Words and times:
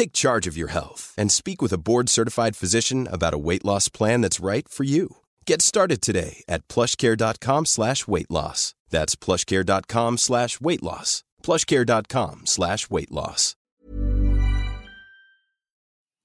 Take 0.00 0.14
charge 0.14 0.46
of 0.46 0.56
your 0.56 0.68
health 0.68 1.12
and 1.18 1.30
speak 1.30 1.60
with 1.60 1.74
a 1.74 1.78
board-certified 1.78 2.56
physician 2.56 3.06
about 3.12 3.34
a 3.34 3.38
weight 3.38 3.66
loss 3.66 3.88
plan 3.88 4.22
that's 4.22 4.40
right 4.40 4.66
for 4.66 4.82
you. 4.84 5.18
Get 5.44 5.60
started 5.60 6.00
today 6.00 6.42
at 6.48 6.66
plushcare.com 6.68 7.66
slash 7.66 8.08
weight 8.08 8.30
loss. 8.30 8.74
That's 8.88 9.14
plushcare.com 9.14 10.16
slash 10.16 10.58
weight 10.58 10.82
loss. 10.82 11.22
plushcare.com 11.42 12.46
slash 12.46 12.88
weight 12.88 13.12
loss. 13.12 13.56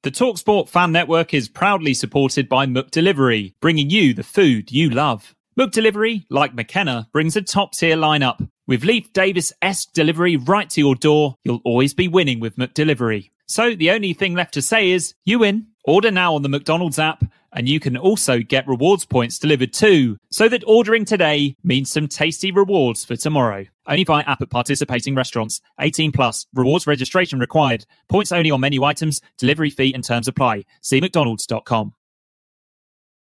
The 0.03 0.11
TalkSport 0.11 0.69
Fan 0.69 0.93
Network 0.93 1.33
is 1.33 1.49
proudly 1.49 1.93
supported 1.93 2.47
by 2.47 2.67
McDelivery, 2.67 3.55
bringing 3.59 3.89
you 3.89 4.13
the 4.13 4.23
food 4.23 4.71
you 4.71 4.89
love. 4.89 5.35
McDelivery, 5.59 6.23
like 6.29 6.55
McKenna, 6.55 7.09
brings 7.11 7.35
a 7.35 7.41
top-tier 7.41 7.97
lineup. 7.97 8.47
With 8.67 8.85
Leif 8.85 9.11
Davis-esque 9.11 9.91
delivery 9.91 10.37
right 10.37 10.69
to 10.69 10.79
your 10.79 10.95
door, 10.95 11.35
you'll 11.43 11.61
always 11.65 11.93
be 11.93 12.07
winning 12.07 12.39
with 12.39 12.55
McDelivery. 12.55 13.31
So 13.47 13.75
the 13.75 13.91
only 13.91 14.13
thing 14.13 14.33
left 14.33 14.53
to 14.55 14.61
say 14.61 14.91
is, 14.91 15.13
you 15.23 15.39
win. 15.39 15.67
Order 15.85 16.09
now 16.09 16.33
on 16.33 16.41
the 16.41 16.49
McDonald's 16.49 16.97
app, 16.97 17.23
and 17.53 17.69
you 17.69 17.79
can 17.79 17.95
also 17.95 18.39
get 18.39 18.67
rewards 18.67 19.05
points 19.05 19.37
delivered 19.37 19.71
too, 19.71 20.17
so 20.31 20.49
that 20.49 20.63
ordering 20.65 21.05
today 21.05 21.55
means 21.63 21.91
some 21.91 22.07
tasty 22.07 22.51
rewards 22.51 23.05
for 23.05 23.15
tomorrow. 23.15 23.65
Only 23.87 24.03
via 24.03 24.23
app 24.23 24.41
at 24.41 24.49
participating 24.49 25.13
restaurants. 25.13 25.61
18 25.79 26.11
plus. 26.11 26.47
Rewards 26.55 26.87
registration 26.87 27.39
required. 27.39 27.85
Points 28.09 28.31
only 28.31 28.49
on 28.49 28.61
menu 28.61 28.83
items. 28.83 29.21
Delivery 29.37 29.69
fee 29.69 29.93
and 29.93 30.03
terms 30.03 30.27
apply. 30.27 30.65
See 30.81 30.99
mcdonalds.com. 30.99 31.93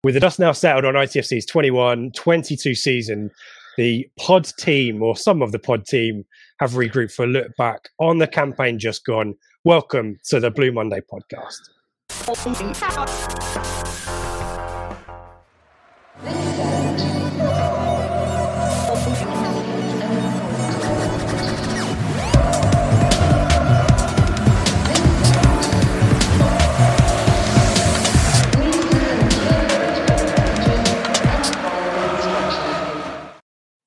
With 0.03 0.13
the 0.13 0.19
dust 0.21 0.39
now 0.39 0.53
settled 0.53 0.85
on 0.85 0.93
ITFC's 0.93 1.45
21-22 1.51 2.77
season, 2.77 3.29
the 3.77 4.07
pod 4.17 4.45
team, 4.57 5.03
or 5.03 5.17
some 5.17 5.41
of 5.41 5.51
the 5.51 5.59
pod 5.59 5.85
team, 5.85 6.23
have 6.59 6.71
regrouped 6.71 7.11
for 7.11 7.25
a 7.25 7.27
look 7.27 7.55
back 7.57 7.89
on 7.99 8.19
the 8.19 8.27
campaign 8.27 8.79
just 8.79 9.05
gone. 9.05 9.35
Welcome 9.67 10.17
to 10.29 10.39
the 10.39 10.49
Blue 10.49 10.71
Monday 10.71 11.01
podcast. 11.01 11.71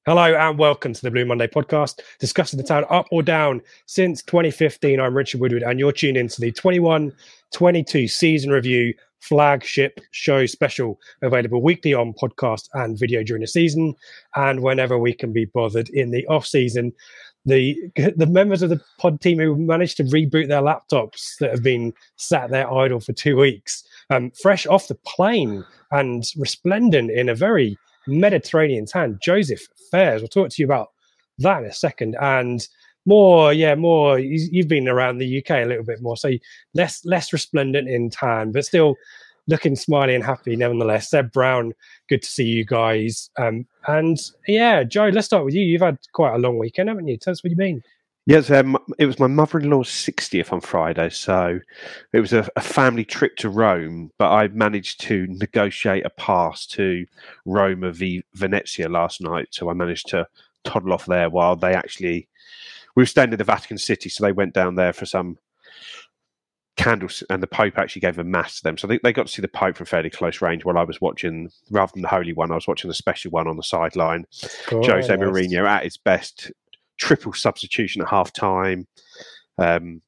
Hello 0.06 0.34
and 0.34 0.58
welcome 0.58 0.94
to 0.94 1.02
the 1.02 1.10
Blue 1.10 1.26
Monday 1.26 1.46
podcast, 1.46 2.00
discussing 2.18 2.56
the 2.56 2.64
town 2.64 2.86
up 2.88 3.06
or 3.10 3.22
down 3.22 3.60
since 3.84 4.22
2015. 4.22 4.98
I'm 4.98 5.14
Richard 5.14 5.42
Woodward, 5.42 5.62
and 5.62 5.78
you're 5.78 5.92
tuned 5.92 6.16
into 6.16 6.40
the 6.40 6.50
21 6.52 7.12
22 7.52 8.08
season 8.08 8.50
review 8.50 8.94
flagship 9.20 10.00
show 10.12 10.46
special, 10.46 10.98
available 11.20 11.60
weekly 11.60 11.92
on 11.92 12.14
podcast 12.14 12.70
and 12.72 12.98
video 12.98 13.22
during 13.22 13.42
the 13.42 13.46
season, 13.46 13.94
and 14.36 14.62
whenever 14.62 14.98
we 14.98 15.12
can 15.12 15.34
be 15.34 15.44
bothered 15.44 15.90
in 15.90 16.12
the 16.12 16.26
off 16.28 16.46
season. 16.46 16.94
The 17.44 17.76
the 18.16 18.26
members 18.26 18.62
of 18.62 18.70
the 18.70 18.80
pod 18.98 19.20
team 19.20 19.38
who 19.38 19.54
managed 19.54 19.98
to 19.98 20.04
reboot 20.04 20.48
their 20.48 20.62
laptops 20.62 21.36
that 21.40 21.50
have 21.50 21.62
been 21.62 21.92
sat 22.16 22.48
there 22.48 22.72
idle 22.72 23.00
for 23.00 23.12
two 23.12 23.36
weeks, 23.36 23.84
um, 24.08 24.30
fresh 24.30 24.66
off 24.66 24.88
the 24.88 24.94
plane 24.94 25.62
and 25.90 26.24
resplendent 26.38 27.10
in 27.10 27.28
a 27.28 27.34
very 27.34 27.76
Mediterranean 28.06 28.86
tan, 28.86 29.18
Joseph 29.22 29.66
Fairs. 29.90 30.20
We'll 30.20 30.28
talk 30.28 30.50
to 30.50 30.62
you 30.62 30.66
about 30.66 30.88
that 31.38 31.62
in 31.62 31.68
a 31.68 31.72
second. 31.72 32.16
And 32.20 32.66
more, 33.06 33.52
yeah, 33.52 33.74
more. 33.74 34.18
You've 34.18 34.68
been 34.68 34.88
around 34.88 35.18
the 35.18 35.38
UK 35.38 35.50
a 35.50 35.66
little 35.66 35.84
bit 35.84 36.02
more, 36.02 36.16
so 36.16 36.30
less 36.74 37.04
less 37.04 37.32
resplendent 37.32 37.88
in 37.88 38.10
tan, 38.10 38.52
but 38.52 38.64
still 38.64 38.96
looking 39.48 39.74
smiley 39.74 40.14
and 40.14 40.24
happy 40.24 40.54
nevertheless. 40.54 41.10
Seb 41.10 41.32
Brown, 41.32 41.72
good 42.08 42.22
to 42.22 42.28
see 42.28 42.44
you 42.44 42.64
guys. 42.64 43.30
Um, 43.38 43.66
and 43.88 44.18
yeah, 44.46 44.84
Joe, 44.84 45.08
let's 45.08 45.26
start 45.26 45.44
with 45.44 45.54
you. 45.54 45.64
You've 45.64 45.80
had 45.80 45.98
quite 46.12 46.34
a 46.34 46.38
long 46.38 46.58
weekend, 46.58 46.88
haven't 46.88 47.08
you? 47.08 47.16
Tell 47.16 47.32
us 47.32 47.42
what 47.42 47.50
you 47.50 47.56
mean. 47.56 47.82
Yes, 48.26 48.50
um, 48.50 48.76
it 48.98 49.06
was 49.06 49.18
my 49.18 49.26
mother-in-law's 49.26 49.88
60th 49.88 50.52
on 50.52 50.60
Friday, 50.60 51.08
so 51.08 51.58
it 52.12 52.20
was 52.20 52.32
a, 52.32 52.46
a, 52.54 52.60
family 52.60 53.04
trip 53.04 53.34
to 53.36 53.48
Rome. 53.48 54.12
But 54.18 54.30
I 54.30 54.48
managed 54.48 55.00
to 55.02 55.26
negotiate 55.28 56.04
a 56.04 56.10
pass 56.10 56.66
to 56.68 57.06
Roma 57.46 57.92
v 57.92 58.22
Venezia 58.34 58.88
last 58.88 59.20
night, 59.20 59.48
so 59.50 59.70
I 59.70 59.72
managed 59.72 60.08
to 60.10 60.26
toddle 60.64 60.92
off 60.92 61.06
there 61.06 61.30
while 61.30 61.56
they 61.56 61.72
actually 61.74 62.28
we 62.94 63.02
were 63.02 63.06
staying 63.06 63.32
in 63.32 63.38
the 63.38 63.44
Vatican 63.44 63.78
City, 63.78 64.08
so 64.08 64.24
they 64.24 64.32
went 64.32 64.54
down 64.54 64.74
there 64.74 64.92
for 64.92 65.06
some 65.06 65.38
candles, 66.76 67.22
and 67.30 67.42
the 67.42 67.46
Pope 67.46 67.78
actually 67.78 68.00
gave 68.00 68.18
a 68.18 68.24
mass 68.24 68.58
to 68.58 68.62
them, 68.62 68.76
so 68.76 68.86
they, 68.86 68.98
they 69.02 69.12
got 69.12 69.26
to 69.26 69.32
see 69.32 69.42
the 69.42 69.48
Pope 69.48 69.76
from 69.76 69.86
fairly 69.86 70.10
close 70.10 70.40
range. 70.40 70.64
While 70.64 70.78
I 70.78 70.84
was 70.84 71.00
watching, 71.00 71.50
rather 71.70 71.92
than 71.92 72.02
the 72.02 72.08
Holy 72.08 72.32
One, 72.32 72.50
I 72.50 72.56
was 72.56 72.66
watching 72.66 72.88
the 72.88 72.94
special 72.94 73.30
one 73.30 73.46
on 73.46 73.56
the 73.56 73.62
sideline. 73.62 74.26
Cool, 74.66 74.84
Jose 74.84 75.14
Mourinho 75.16 75.66
at 75.66 75.84
his 75.84 75.96
best 75.96 76.52
triple 77.00 77.32
substitution 77.32 78.02
at 78.02 78.08
half 78.08 78.32
time, 78.32 78.86
um, 79.58 80.02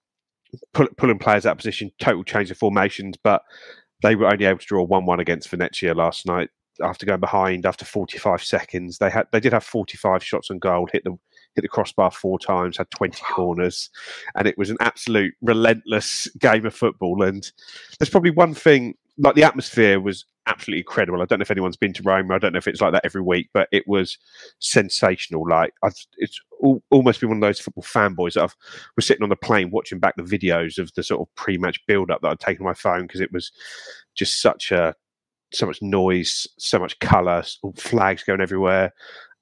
pull, 0.73 0.89
pulling 0.97 1.19
players 1.19 1.47
out 1.47 1.53
of 1.53 1.59
position, 1.59 1.91
total 1.99 2.25
change 2.25 2.51
of 2.51 2.59
formations, 2.59 3.17
but 3.23 3.43
they 4.03 4.15
were 4.15 4.31
only 4.31 4.45
able 4.45 4.59
to 4.59 4.67
draw 4.67 4.83
1 4.83 5.07
1 5.07 5.21
against 5.21 5.49
Venezia 5.49 5.95
last 5.95 6.27
night 6.27 6.51
after 6.83 7.07
going 7.07 7.21
behind 7.21 7.67
after 7.67 7.85
45 7.85 8.43
seconds. 8.43 8.99
They 8.99 9.11
had 9.11 9.27
they 9.33 9.41
did 9.41 9.53
have 9.53 9.65
45 9.65 10.25
shots 10.25 10.51
on 10.51 10.59
goal, 10.59 10.89
hit 10.93 11.05
the 11.05 11.17
hit 11.55 11.63
the 11.63 11.69
crossbar 11.69 12.11
four 12.11 12.39
times, 12.39 12.77
had 12.77 12.91
20 12.91 13.23
corners, 13.31 13.91
and 14.35 14.47
it 14.47 14.57
was 14.59 14.71
an 14.71 14.79
absolute 14.81 15.35
relentless 15.43 16.29
game 16.39 16.67
of 16.67 16.75
football. 16.75 17.23
And 17.23 17.51
there's 17.99 18.11
probably 18.11 18.31
one 18.31 18.55
thing 18.55 18.95
like 19.19 19.35
the 19.35 19.45
atmosphere 19.45 20.01
was 20.01 20.25
absolutely 20.47 20.81
incredible. 20.81 21.23
I 21.23 21.25
don't 21.25 21.39
know 21.39 21.43
if 21.43 21.51
anyone's 21.51 21.77
been 21.77 21.93
to 21.95 22.03
Rome. 22.03 22.31
I 22.31 22.39
don't 22.39 22.53
know 22.53 22.59
if 22.59 22.67
it's 22.67 22.81
like 22.81 22.93
that 22.93 23.05
every 23.05 23.21
week, 23.21 23.49
but 23.55 23.69
it 23.73 23.87
was 23.87 24.19
sensational. 24.59 25.49
Like 25.49 25.73
I've, 25.83 25.95
it's 26.19 26.41
almost 26.91 27.21
been 27.21 27.31
one 27.31 27.39
of 27.39 27.43
those 27.43 27.61
football 27.61 27.85
fanboys 27.85 28.35
that 28.35 28.45
I've 28.45 28.57
was 28.97 29.07
sitting 29.07 29.23
on 29.23 29.29
the 29.29 29.37
plane 29.37 29.71
watching 29.71 29.99
back 29.99 30.15
the 30.17 30.23
videos 30.23 30.79
of 30.79 30.93
the 30.95 31.03
sort 31.03 31.21
of 31.21 31.35
pre-match 31.35 31.81
build-up 31.87 32.23
that 32.23 32.29
I'd 32.29 32.41
taken 32.41 32.65
on 32.65 32.71
my 32.71 32.75
phone 32.75 33.03
because 33.03 33.21
it 33.21 33.33
was 33.33 33.53
just 34.15 34.41
such 34.41 34.73
a 34.73 34.95
so 35.53 35.67
much 35.67 35.83
noise, 35.83 36.47
so 36.59 36.79
much 36.79 36.99
colour, 37.01 37.45
flags 37.77 38.25
going 38.25 38.41
everywhere, 38.41 38.93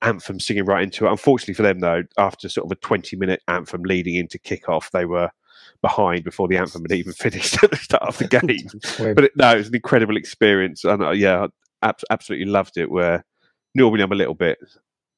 anthem 0.03 0.41
singing 0.41 0.65
right 0.65 0.82
into 0.82 1.06
it. 1.06 1.11
Unfortunately 1.11 1.55
for 1.55 1.62
them, 1.62 1.81
though, 1.81 2.03
after 2.19 2.49
sort 2.49 2.67
of 2.67 2.72
a 2.72 2.81
20 2.81 3.17
minute 3.17 3.41
anthem 3.49 3.82
leading 3.82 4.17
into 4.17 4.38
kickoff, 4.38 4.91
they 4.91 5.05
were 5.05 5.31
behind 5.82 6.25
before 6.25 6.48
the 6.48 6.56
anthem 6.56 6.82
had 6.82 6.92
even 6.92 7.12
finished 7.14 7.62
at 7.62 7.70
the 7.70 7.76
start 7.76 8.03
of 8.03 8.19
the 8.19 8.28
game. 8.98 9.14
but 9.14 9.25
it, 9.25 9.32
no, 9.36 9.53
it 9.53 9.58
was 9.58 9.69
an 9.69 9.75
incredible 9.75 10.16
experience, 10.16 10.84
and 10.84 11.03
uh, 11.03 11.10
yeah, 11.10 11.47
I 11.82 11.92
absolutely 12.10 12.47
loved 12.47 12.76
it. 12.76 12.91
Where 12.91 13.25
normally 13.75 14.03
I'm 14.03 14.12
a 14.12 14.16
little 14.16 14.34
bit 14.34 14.58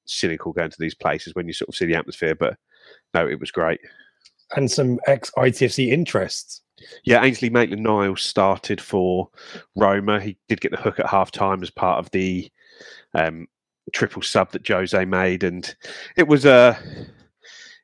cynical 0.04 0.52
going 0.52 0.70
to 0.70 0.76
these 0.78 0.94
places 0.94 1.34
when 1.34 1.46
you 1.46 1.52
sort 1.52 1.68
of 1.68 1.74
see 1.74 1.86
the 1.86 1.94
atmosphere, 1.94 2.34
but 2.34 2.56
no, 3.14 3.26
it 3.26 3.40
was 3.40 3.50
great. 3.50 3.80
And 4.54 4.70
some 4.70 4.98
ex 5.06 5.30
ITFC 5.36 5.88
interests. 5.88 6.60
Yeah, 7.04 7.22
Ainsley 7.22 7.48
Maitland 7.48 7.82
Niles 7.82 8.22
started 8.22 8.80
for 8.80 9.28
Roma. 9.76 10.20
He 10.20 10.36
did 10.48 10.60
get 10.60 10.72
the 10.72 10.78
hook 10.78 10.98
at 10.98 11.06
half 11.06 11.30
time 11.30 11.62
as 11.62 11.70
part 11.70 11.98
of 11.98 12.10
the 12.10 12.50
um, 13.14 13.46
triple 13.92 14.22
sub 14.22 14.50
that 14.52 14.66
Jose 14.66 15.04
made, 15.04 15.44
and 15.44 15.74
it 16.16 16.26
was 16.26 16.44
a 16.44 16.52
uh, 16.52 16.76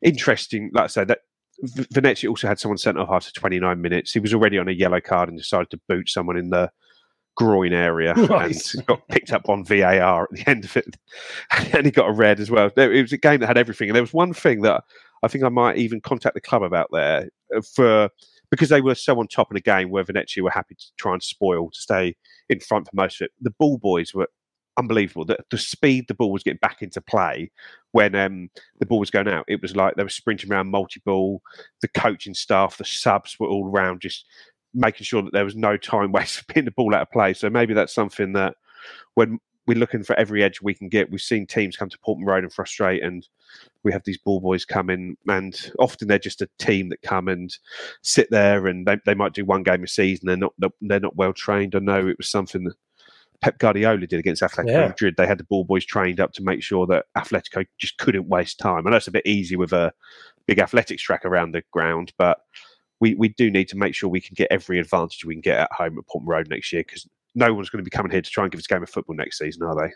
interesting. 0.03 0.71
Like 0.73 0.85
I 0.85 0.89
said, 0.89 1.09
that 1.09 1.21
Venezia 1.63 2.31
also 2.31 2.47
had 2.47 2.59
someone 2.59 2.79
sent 2.79 2.99
off 2.99 3.09
after 3.11 3.33
29 3.33 3.81
minutes. 3.81 4.13
He 4.13 4.21
was 4.21 4.33
already 4.33 4.59
on 4.59 4.69
a 4.69 4.73
yellow 4.73 5.01
card 5.01 5.29
and 5.29 5.37
decided 5.37 5.71
to 5.71 5.81
boot 5.89 6.09
someone 6.09 6.37
in 6.37 6.51
the 6.51 6.71
groin 7.37 7.73
area 7.73 8.15
right. 8.29 8.75
and 8.75 8.87
got 8.87 9.07
picked 9.09 9.33
up 9.33 9.49
on 9.49 9.65
VAR 9.65 10.25
at 10.25 10.31
the 10.31 10.51
end 10.51 10.65
of 10.65 10.77
it. 10.77 10.97
And 11.75 11.87
he 11.87 11.93
got 11.93 12.09
a 12.09 12.13
red 12.13 12.41
as 12.41 12.51
well. 12.51 12.71
It 12.77 13.03
was 13.03 13.13
a 13.13 13.19
game 13.19 13.41
that 13.41 13.47
had 13.47 13.59
everything. 13.59 13.89
And 13.89 13.97
there 13.97 14.03
was 14.03 14.13
one 14.13 14.35
thing 14.35 14.63
that 14.63 14.85
I 15.23 15.29
think 15.29 15.45
I 15.45 15.49
might 15.49 15.77
even 15.77 16.01
contact 16.01 16.35
the 16.35 16.41
club 16.41 16.63
about 16.63 16.89
there 16.93 17.29
uh, 17.55 17.61
for 17.61 18.11
because 18.51 18.69
they 18.69 18.81
were 18.81 18.95
so 18.95 19.19
on 19.19 19.29
top 19.29 19.51
in 19.51 19.57
a 19.57 19.61
game 19.61 19.91
where 19.91 20.05
Venezia 20.05 20.43
were 20.43 20.51
happy 20.51 20.75
to 20.75 20.85
try 20.97 21.13
and 21.13 21.23
spoil 21.23 21.71
to 21.71 21.81
stay 21.81 22.17
in 22.49 22.61
front 22.61 22.87
for 22.87 22.95
most 22.95 23.21
of 23.21 23.27
it. 23.27 23.33
The 23.41 23.51
ball 23.51 23.79
boys 23.79 24.15
were 24.15 24.29
unbelievable. 24.79 25.25
The, 25.25 25.39
the 25.51 25.59
speed 25.59 26.07
the 26.09 26.15
ball 26.15 26.33
was 26.33 26.43
getting 26.43 26.61
back 26.63 26.81
into 26.81 27.01
play 27.01 27.51
when 27.93 28.15
um, 28.15 28.51
the 28.79 28.87
ball 28.87 29.01
was 29.01 29.11
going 29.11 29.29
out, 29.29 29.45
it 29.49 29.61
was 29.61 29.75
like 29.75 29.97
they 29.97 30.03
were 30.03 30.09
sprinting 30.09 30.53
around 30.53 30.71
multi 30.71 31.01
ball. 31.05 31.43
The 31.83 31.89
coaching 31.89 32.35
staff, 32.35 32.79
the 32.79 32.85
subs 32.85 33.37
were 33.39 33.49
all 33.49 33.67
around 33.67 34.01
just 34.01 34.25
making 34.75 35.05
sure 35.05 35.23
that 35.23 35.33
there 35.33 35.45
was 35.45 35.57
no 35.57 35.77
time 35.77 36.13
waste 36.13 36.47
putting 36.47 36.65
the 36.65 36.71
ball 36.71 36.95
out 36.95 37.03
of 37.03 37.11
play. 37.11 37.35
So 37.35 37.51
maybe 37.51 37.75
that's 37.75 37.95
something 37.95 38.33
that 38.35 38.55
when 39.15 39.39
we're 39.67 39.79
looking 39.79 40.03
for 40.03 40.17
every 40.17 40.43
edge 40.43 40.63
we 40.63 40.73
can 40.73 40.89
get, 40.89 41.11
we've 41.11 41.21
seen 41.21 41.47
teams 41.47 41.77
come 41.77 41.91
to 41.91 41.99
Portman 41.99 42.27
Road 42.27 42.43
and 42.43 42.53
frustrate, 42.53 43.03
and 43.03 43.29
we 43.85 43.93
have 43.93 44.03
these 44.05 44.17
ball 44.17 44.41
boys 44.41 44.65
come 44.65 44.89
in, 44.89 45.17
and 45.29 45.73
often 45.79 46.09
they're 46.09 46.19
just 46.19 46.41
a 46.41 46.49
team 46.59 46.89
that 46.89 47.03
come 47.03 47.29
and 47.29 47.55
sit 48.03 48.29
there, 48.31 48.67
and 48.67 48.87
they, 48.87 48.97
they 49.05 49.15
might 49.15 49.35
do 49.35 49.45
one 49.45 49.63
game 49.63 49.85
a 49.85 49.87
season. 49.87 50.27
They're 50.27 50.37
not 50.39 50.55
they're 50.81 51.01
not 51.01 51.17
well 51.17 51.35
trained. 51.35 51.75
I 51.75 51.81
know 51.81 52.07
it 52.07 52.17
was 52.17 52.31
something 52.31 52.65
that 52.65 52.77
Pep 53.41 53.59
Guardiola 53.59 54.07
did 54.07 54.19
against 54.19 54.43
Atletico 54.43 54.69
Yeah. 54.69 54.89
Madrid. 54.89 55.15
They 55.17 55.27
had 55.27 55.39
the 55.39 55.45
ball 55.45 55.65
boys 55.65 55.85
trained 55.85 56.21
up 56.21 56.33
to 56.33 56.43
make 56.43 56.63
sure 56.63 56.87
that 56.87 57.07
Atletico 57.17 57.65
just 57.79 57.99
couldn't 57.99 58.29
waste 58.29 58.59
time. 58.59 58.87
I 58.87 58.91
know 58.91 58.97
it's 58.97 59.07
a 59.07 59.13
bit 59.13 59.27
easy 59.27 59.57
with 59.57 59.73
a 59.73 59.93
big 60.47 60.59
athletics 60.59 61.03
track 61.03 61.25
around 61.25 61.53
the 61.53 61.63
ground, 61.73 62.13
but 62.19 62.39
we, 63.01 63.15
we 63.15 63.29
do 63.29 63.51
need 63.51 63.69
to 63.69 63.77
make 63.77 63.95
sure 63.95 64.09
we 64.09 64.21
can 64.21 64.35
get 64.35 64.49
every 64.51 64.81
advantage 64.81 65.25
we 65.25 65.35
can 65.35 65.41
get 65.41 65.61
at 65.61 65.73
home 65.73 65.99
at 65.99 66.07
Portman 66.09 66.29
Road 66.29 66.49
next 66.49 66.73
year 66.73 66.83
because 66.83 67.07
no 67.35 67.55
one's 67.55 67.71
going 67.71 67.79
to 67.85 67.89
be 67.89 67.95
coming 67.95 68.11
here 68.11 68.23
to 68.23 68.31
try 68.31 68.45
and 68.45 68.51
give 68.51 68.59
us 68.59 68.67
a 68.69 68.75
game 68.75 68.83
of 68.83 68.91
football 68.91 69.15
next 69.15 69.39
season, 69.39 69.63
are 69.63 69.77
they? 69.77 69.93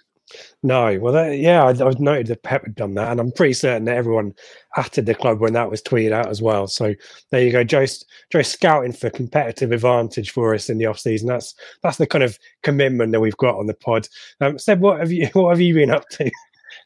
No, 0.63 0.99
well, 1.01 1.13
that, 1.13 1.39
yeah, 1.39 1.65
I, 1.65 1.71
I've 1.71 2.01
noted 2.01 2.29
that 2.29 2.43
Pep 2.43 2.65
had 2.65 2.75
done 2.75 2.95
that, 2.95 3.11
and 3.11 3.21
I'm 3.21 3.33
pretty 3.33 3.53
certain 3.53 3.85
that 3.85 3.97
everyone 3.97 4.35
at 4.77 4.93
the 4.93 5.15
club 5.15 5.41
when 5.41 5.53
that 5.53 5.71
was 5.71 5.83
tweeted 5.83 6.13
out 6.13 6.29
as 6.29 6.41
well. 6.41 6.67
So 6.67 6.95
there 7.31 7.43
you 7.43 7.53
go, 7.53 7.65
Joe. 7.65 7.85
Joe 8.31 8.43
scouting 8.43 8.93
for 8.93 9.11
competitive 9.11 9.73
advantage 9.73 10.31
for 10.31 10.55
us 10.55 10.71
in 10.71 10.79
the 10.79 10.87
off 10.87 10.99
season. 10.99 11.29
That's 11.29 11.55
that's 11.83 11.99
the 11.99 12.07
kind 12.07 12.25
of 12.25 12.39
commitment 12.63 13.13
that 13.13 13.21
we've 13.21 13.37
got 13.37 13.59
on 13.59 13.67
the 13.67 13.75
pod. 13.75 14.09
Um, 14.41 14.59
Seb, 14.59 14.81
what 14.81 15.01
have 15.01 15.13
you 15.13 15.27
what 15.33 15.51
have 15.51 15.61
you 15.61 15.75
been 15.75 15.91
up 15.91 16.09
to? 16.11 16.31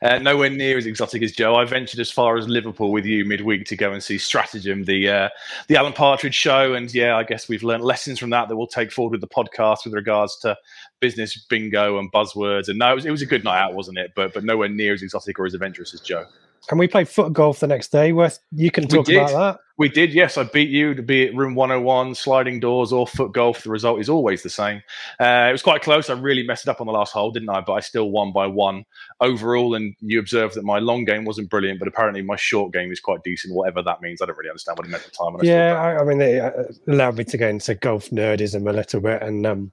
Uh, 0.02 0.18
nowhere 0.18 0.50
near 0.50 0.76
as 0.76 0.86
exotic 0.86 1.22
as 1.22 1.32
Joe. 1.32 1.54
I 1.54 1.64
ventured 1.64 2.00
as 2.00 2.10
far 2.10 2.36
as 2.36 2.48
Liverpool 2.48 2.92
with 2.92 3.06
you 3.06 3.24
midweek 3.24 3.64
to 3.66 3.76
go 3.76 3.92
and 3.92 4.02
see 4.02 4.18
Stratagem, 4.18 4.84
the 4.84 5.08
uh, 5.08 5.28
the 5.68 5.76
Alan 5.76 5.92
Partridge 5.92 6.34
show, 6.34 6.74
and 6.74 6.92
yeah, 6.92 7.16
I 7.16 7.22
guess 7.22 7.48
we've 7.48 7.62
learned 7.62 7.84
lessons 7.84 8.18
from 8.18 8.30
that 8.30 8.48
that 8.48 8.56
we'll 8.56 8.66
take 8.66 8.92
forward 8.92 9.12
with 9.12 9.20
the 9.20 9.28
podcast 9.28 9.84
with 9.84 9.94
regards 9.94 10.36
to 10.40 10.56
business 11.00 11.36
bingo 11.48 11.98
and 11.98 12.10
buzzwords. 12.12 12.68
And 12.68 12.78
no, 12.78 12.92
it 12.92 12.94
was, 12.94 13.06
it 13.06 13.10
was 13.10 13.22
a 13.22 13.26
good 13.26 13.44
night 13.44 13.60
out, 13.60 13.74
wasn't 13.74 13.98
it? 13.98 14.12
But 14.14 14.34
but 14.34 14.44
nowhere 14.44 14.68
near 14.68 14.94
as 14.94 15.02
exotic 15.02 15.38
or 15.38 15.46
as 15.46 15.54
adventurous 15.54 15.94
as 15.94 16.00
Joe. 16.00 16.26
And 16.70 16.80
we 16.80 16.88
played 16.88 17.08
foot 17.08 17.32
golf 17.32 17.60
the 17.60 17.66
next 17.66 17.92
day. 17.92 18.12
Worth 18.12 18.40
you 18.50 18.70
can 18.70 18.88
talk 18.88 19.08
about 19.08 19.60
We 19.78 19.88
did, 19.88 20.12
yes. 20.12 20.36
I 20.36 20.44
beat 20.44 20.70
you 20.70 20.94
to 20.94 21.02
be 21.02 21.26
at 21.28 21.34
room 21.34 21.54
101, 21.54 22.14
sliding 22.14 22.60
doors, 22.60 22.92
or 22.92 23.06
foot 23.06 23.32
golf. 23.32 23.62
The 23.62 23.70
result 23.70 24.00
is 24.00 24.08
always 24.08 24.42
the 24.42 24.50
same. 24.50 24.82
Uh, 25.20 25.46
it 25.48 25.52
was 25.52 25.62
quite 25.62 25.82
close. 25.82 26.10
I 26.10 26.14
really 26.14 26.44
messed 26.44 26.66
it 26.66 26.70
up 26.70 26.80
on 26.80 26.86
the 26.86 26.92
last 26.92 27.12
hole, 27.12 27.30
didn't 27.30 27.50
I? 27.50 27.60
But 27.60 27.74
I 27.74 27.80
still 27.80 28.10
won 28.10 28.32
by 28.32 28.46
one 28.46 28.84
overall. 29.20 29.74
And 29.74 29.94
you 30.00 30.18
observed 30.18 30.54
that 30.54 30.64
my 30.64 30.78
long 30.78 31.04
game 31.04 31.24
wasn't 31.24 31.50
brilliant, 31.50 31.78
but 31.78 31.88
apparently 31.88 32.22
my 32.22 32.36
short 32.36 32.72
game 32.72 32.90
is 32.90 33.00
quite 33.00 33.22
decent, 33.22 33.54
whatever 33.54 33.82
that 33.82 34.00
means. 34.00 34.20
I 34.20 34.26
don't 34.26 34.36
really 34.36 34.50
understand 34.50 34.78
what 34.78 34.86
it 34.86 34.90
meant 34.90 35.04
at 35.04 35.12
the 35.12 35.16
time. 35.16 35.36
I 35.36 35.38
that. 35.38 35.46
Yeah. 35.46 35.80
I, 35.80 36.00
I 36.00 36.04
mean, 36.04 36.20
it 36.20 36.40
uh, 36.40 36.52
allowed 36.88 37.18
me 37.18 37.24
to 37.24 37.36
go 37.36 37.48
into 37.48 37.74
golf 37.76 38.08
nerdism 38.10 38.68
a 38.68 38.72
little 38.72 39.00
bit 39.00 39.22
and 39.22 39.46
um, 39.46 39.72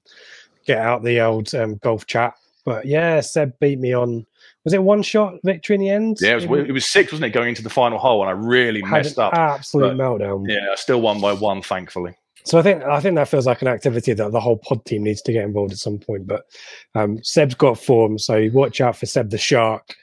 get 0.65 0.79
out 0.79 1.03
the 1.03 1.21
old 1.21 1.53
um, 1.55 1.77
golf 1.77 2.05
chat. 2.05 2.33
But 2.65 2.85
yeah, 2.85 3.19
Seb 3.19 3.59
beat 3.59 3.79
me 3.79 3.93
on. 3.93 4.25
Was 4.63 4.73
it 4.73 4.81
one 4.81 5.03
shot 5.03 5.35
victory 5.43 5.75
in 5.75 5.81
the 5.81 5.89
end? 5.89 6.17
Yeah, 6.21 6.37
it 6.37 6.47
was, 6.47 6.67
it 6.69 6.71
was 6.71 6.85
six, 6.85 7.11
wasn't 7.11 7.25
it, 7.25 7.33
going 7.33 7.49
into 7.49 7.63
the 7.63 7.69
final 7.69 7.97
hole? 7.97 8.21
And 8.21 8.29
I 8.29 8.33
really 8.33 8.81
messed 8.81 9.19
up. 9.19 9.33
Absolute 9.33 9.97
but- 9.97 10.03
meltdown. 10.03 10.45
Yeah, 10.47 10.69
I 10.71 10.75
still 10.75 11.01
won 11.01 11.19
by 11.19 11.33
one, 11.33 11.61
thankfully. 11.61 12.15
So 12.45 12.59
I 12.59 12.61
think 12.61 12.83
I 12.83 12.99
think 12.99 13.15
that 13.15 13.29
feels 13.29 13.45
like 13.45 13.61
an 13.61 13.69
activity 13.69 14.13
that 14.13 14.31
the 14.33 14.39
whole 14.39 14.57
pod 14.57 14.83
team 14.83 15.03
needs 15.03 15.21
to 15.21 15.31
get 15.31 15.45
involved 15.45 15.71
at 15.71 15.77
some 15.77 15.97
point. 15.97 16.27
But 16.27 16.45
um, 16.93 17.23
Seb's 17.23 17.55
got 17.55 17.79
form, 17.79 18.19
so 18.19 18.49
watch 18.53 18.81
out 18.81 18.97
for 18.97 19.05
Seb 19.05 19.29
the 19.29 19.37
Shark 19.37 19.95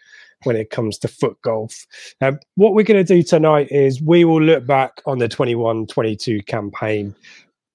when 0.45 0.57
it 0.57 0.71
comes 0.71 0.99
to 0.99 1.09
foot 1.09 1.37
golf. 1.43 1.87
Um, 2.21 2.39
what 2.55 2.75
we're 2.75 2.85
going 2.85 3.05
to 3.05 3.15
do 3.15 3.23
tonight 3.23 3.69
is 3.71 4.01
we 4.01 4.25
will 4.25 4.41
look 4.41 4.67
back 4.67 5.03
on 5.05 5.19
the 5.19 5.29
21-22 5.29 6.47
campaign. 6.47 7.15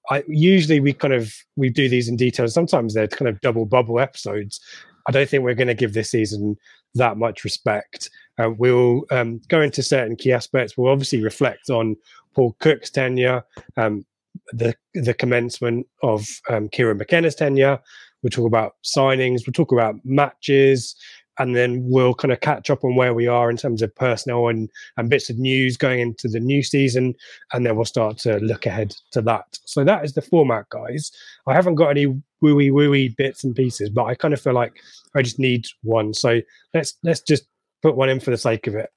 I 0.10 0.24
usually 0.28 0.80
we 0.80 0.94
kind 0.94 1.14
of 1.14 1.34
we 1.56 1.70
do 1.70 1.90
these 1.90 2.08
in 2.08 2.16
detail. 2.16 2.48
Sometimes 2.48 2.94
they're 2.94 3.08
kind 3.08 3.30
of 3.30 3.42
double 3.42 3.66
bubble 3.66 4.00
episodes. 4.00 4.60
I 5.08 5.12
don't 5.12 5.30
think 5.30 5.44
we're 5.44 5.54
going 5.54 5.68
to 5.68 5.74
give 5.74 5.94
this 5.94 6.12
season 6.12 6.58
that 6.96 7.18
much 7.18 7.44
respect. 7.44 8.10
Uh, 8.38 8.52
we'll 8.58 9.04
um, 9.12 9.42
go 9.48 9.62
into 9.62 9.84
certain 9.84 10.16
key 10.16 10.32
aspects. 10.32 10.78
We'll 10.78 10.92
obviously 10.92 11.22
reflect 11.24 11.70
on 11.70 11.96
Paul 12.34 12.56
Cook's 12.60 12.90
tenure, 12.90 13.44
um, 13.78 14.06
the 14.52 14.76
the 14.94 15.14
commencement 15.14 15.88
of 16.04 16.28
um, 16.50 16.70
Kieran 16.70 16.98
McKenna's 16.98 17.36
tenure. 17.36 17.80
We'll 18.22 18.32
talk 18.32 18.48
about 18.48 18.74
signings. 18.84 19.42
We'll 19.46 19.54
talk 19.54 19.72
about 19.72 19.96
matches, 20.04 20.96
and 21.40 21.56
then 21.56 21.82
we'll 21.84 22.14
kind 22.14 22.32
of 22.32 22.40
catch 22.40 22.70
up 22.70 22.84
on 22.84 22.96
where 22.96 23.14
we 23.14 23.28
are 23.28 23.50
in 23.50 23.58
terms 23.58 23.82
of 23.82 23.94
personnel 23.96 24.48
and 24.48 24.70
and 24.98 25.10
bits 25.10 25.30
of 25.30 25.38
news 25.38 25.78
going 25.78 26.00
into 26.00 26.28
the 26.28 26.40
new 26.40 26.64
season, 26.64 27.14
and 27.54 27.66
then 27.66 27.76
we'll 27.76 27.86
start 27.86 28.18
to 28.20 28.38
look 28.38 28.66
ahead 28.66 28.96
to 29.12 29.22
that. 29.22 29.46
So 29.66 29.84
that 29.84 30.06
is 30.06 30.14
the 30.14 30.22
format, 30.22 30.70
guys. 30.70 31.12
I 31.48 31.54
haven't 31.54 31.76
got 31.76 31.90
any 31.90 32.08
wooey 32.44 32.72
wooey 32.72 33.16
bits 33.16 33.44
and 33.44 33.56
pieces, 33.56 33.90
but 33.90 34.06
I 34.06 34.16
kind 34.16 34.34
of 34.34 34.42
feel 34.42 34.54
like 34.54 34.74
I 35.16 35.22
just 35.22 35.40
need 35.40 35.66
one. 35.84 36.14
So 36.14 36.42
let's 36.74 36.98
let's 37.04 37.22
just 37.22 37.46
put 37.82 37.96
one 37.96 38.10
in 38.10 38.20
for 38.20 38.32
the 38.32 38.38
sake 38.38 38.68
of 38.68 38.76
it. 38.76 38.90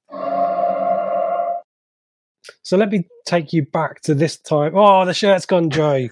So 2.69 2.77
let 2.77 2.91
me 2.91 3.07
take 3.25 3.51
you 3.51 3.65
back 3.65 4.01
to 4.01 4.13
this 4.13 4.37
time. 4.37 4.73
Oh, 4.75 5.03
the 5.03 5.11
shirt's 5.11 5.47
gone 5.47 5.69
dry. 5.69 6.11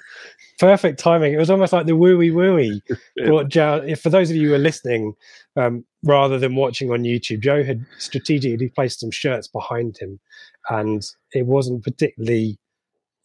Perfect 0.57 0.99
timing. 0.99 1.31
It 1.31 1.37
was 1.37 1.51
almost 1.51 1.71
like 1.71 1.85
the 1.85 1.91
wooey 1.91 2.31
wooey. 2.31 3.47
Joe, 3.47 3.95
for 3.95 4.09
those 4.09 4.31
of 4.31 4.37
you 4.37 4.49
who 4.49 4.55
are 4.55 4.57
listening, 4.57 5.13
um, 5.55 5.85
rather 6.03 6.39
than 6.39 6.55
watching 6.55 6.89
on 6.89 7.03
YouTube, 7.03 7.41
Joe 7.41 7.63
had 7.63 7.85
strategically 7.99 8.69
placed 8.69 9.01
some 9.01 9.11
shirts 9.11 9.47
behind 9.47 9.99
him, 9.99 10.19
and 10.67 11.05
it 11.31 11.45
wasn't 11.45 11.83
particularly 11.83 12.57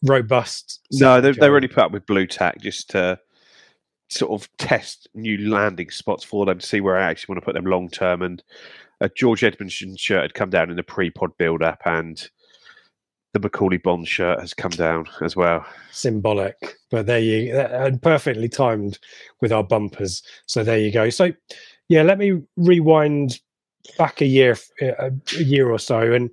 robust. 0.03 0.81
No, 0.91 1.19
they, 1.19 1.31
Joe. 1.31 1.39
they're 1.41 1.55
only 1.55 1.67
put 1.67 1.85
up 1.85 1.91
with 1.91 2.05
blue 2.05 2.27
tack 2.27 2.61
just 2.61 2.91
to 2.91 3.17
sort 4.09 4.39
of 4.39 4.47
test 4.59 5.09
new 5.15 5.49
landing 5.49 5.89
spots 5.89 6.23
for 6.23 6.45
them 6.45 6.59
to 6.59 6.67
see 6.67 6.81
where 6.81 6.97
I 6.97 7.09
actually 7.09 7.33
want 7.33 7.41
to 7.41 7.45
put 7.45 7.55
them 7.55 7.65
long 7.65 7.89
term. 7.89 8.21
And 8.21 8.43
a 9.01 9.09
George 9.09 9.41
Edmundson 9.41 9.97
shirt 9.97 10.21
had 10.21 10.35
come 10.35 10.51
down 10.51 10.69
in 10.69 10.75
the 10.75 10.83
pre 10.83 11.09
pod 11.09 11.31
build 11.39 11.63
up, 11.63 11.81
and 11.83 12.29
the 13.33 13.39
Macauley 13.39 13.81
Bonne 13.81 14.05
shirt 14.05 14.39
has 14.39 14.53
come 14.53 14.71
down 14.71 15.05
as 15.21 15.35
well. 15.35 15.65
symbolic. 15.91 16.55
But 16.91 17.07
there 17.07 17.19
you 17.19 17.57
and 17.57 18.01
perfectly 18.01 18.47
timed 18.47 18.99
with 19.41 19.51
our 19.51 19.63
bumpers. 19.63 20.21
So 20.45 20.63
there 20.63 20.77
you 20.77 20.91
go. 20.91 21.09
So 21.09 21.31
yeah, 21.89 22.03
let 22.03 22.19
me 22.19 22.41
rewind 22.55 23.39
back 23.97 24.21
a 24.21 24.25
year, 24.25 24.55
a, 24.81 25.11
a 25.37 25.43
year 25.43 25.69
or 25.69 25.79
so, 25.79 26.13
and 26.13 26.29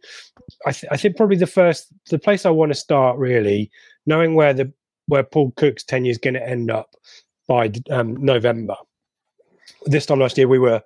I, 0.67 0.73
th- 0.73 0.91
I 0.93 0.97
think 0.97 1.17
probably 1.17 1.37
the 1.37 1.47
first, 1.47 1.87
the 2.11 2.19
place 2.19 2.45
I 2.45 2.51
want 2.51 2.71
to 2.73 2.79
start 2.79 3.19
really, 3.19 3.71
knowing 4.07 4.35
where 4.35 4.53
the 4.53 4.73
where 5.07 5.23
Paul 5.25 5.53
Cook's 5.57 5.83
tenure 5.83 6.11
is 6.11 6.19
going 6.19 6.35
to 6.35 6.49
end 6.49 6.71
up 6.71 6.95
by 7.49 7.73
um, 7.91 8.15
November. 8.25 8.77
This 9.87 10.07
time 10.07 10.21
last 10.21 10.39
year, 10.39 10.47
we 10.47 10.59
were 10.59 10.83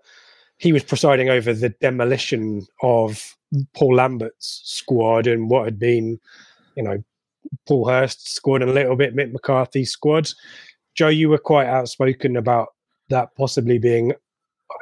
he 0.58 0.72
was 0.72 0.84
presiding 0.84 1.28
over 1.28 1.52
the 1.52 1.70
demolition 1.70 2.66
of 2.82 3.36
Paul 3.74 3.96
Lambert's 3.96 4.60
squad 4.64 5.26
and 5.26 5.50
what 5.50 5.64
had 5.64 5.78
been, 5.78 6.18
you 6.76 6.82
know, 6.82 7.02
Paul 7.66 7.88
Hurst's 7.88 8.30
squad 8.30 8.62
and 8.62 8.70
a 8.70 8.74
little 8.74 8.96
bit 8.96 9.14
Mick 9.14 9.32
McCarthy's 9.32 9.90
squad. 9.90 10.28
Joe, 10.94 11.08
you 11.08 11.28
were 11.28 11.38
quite 11.38 11.66
outspoken 11.66 12.36
about 12.36 12.74
that 13.08 13.34
possibly 13.36 13.78
being 13.78 14.12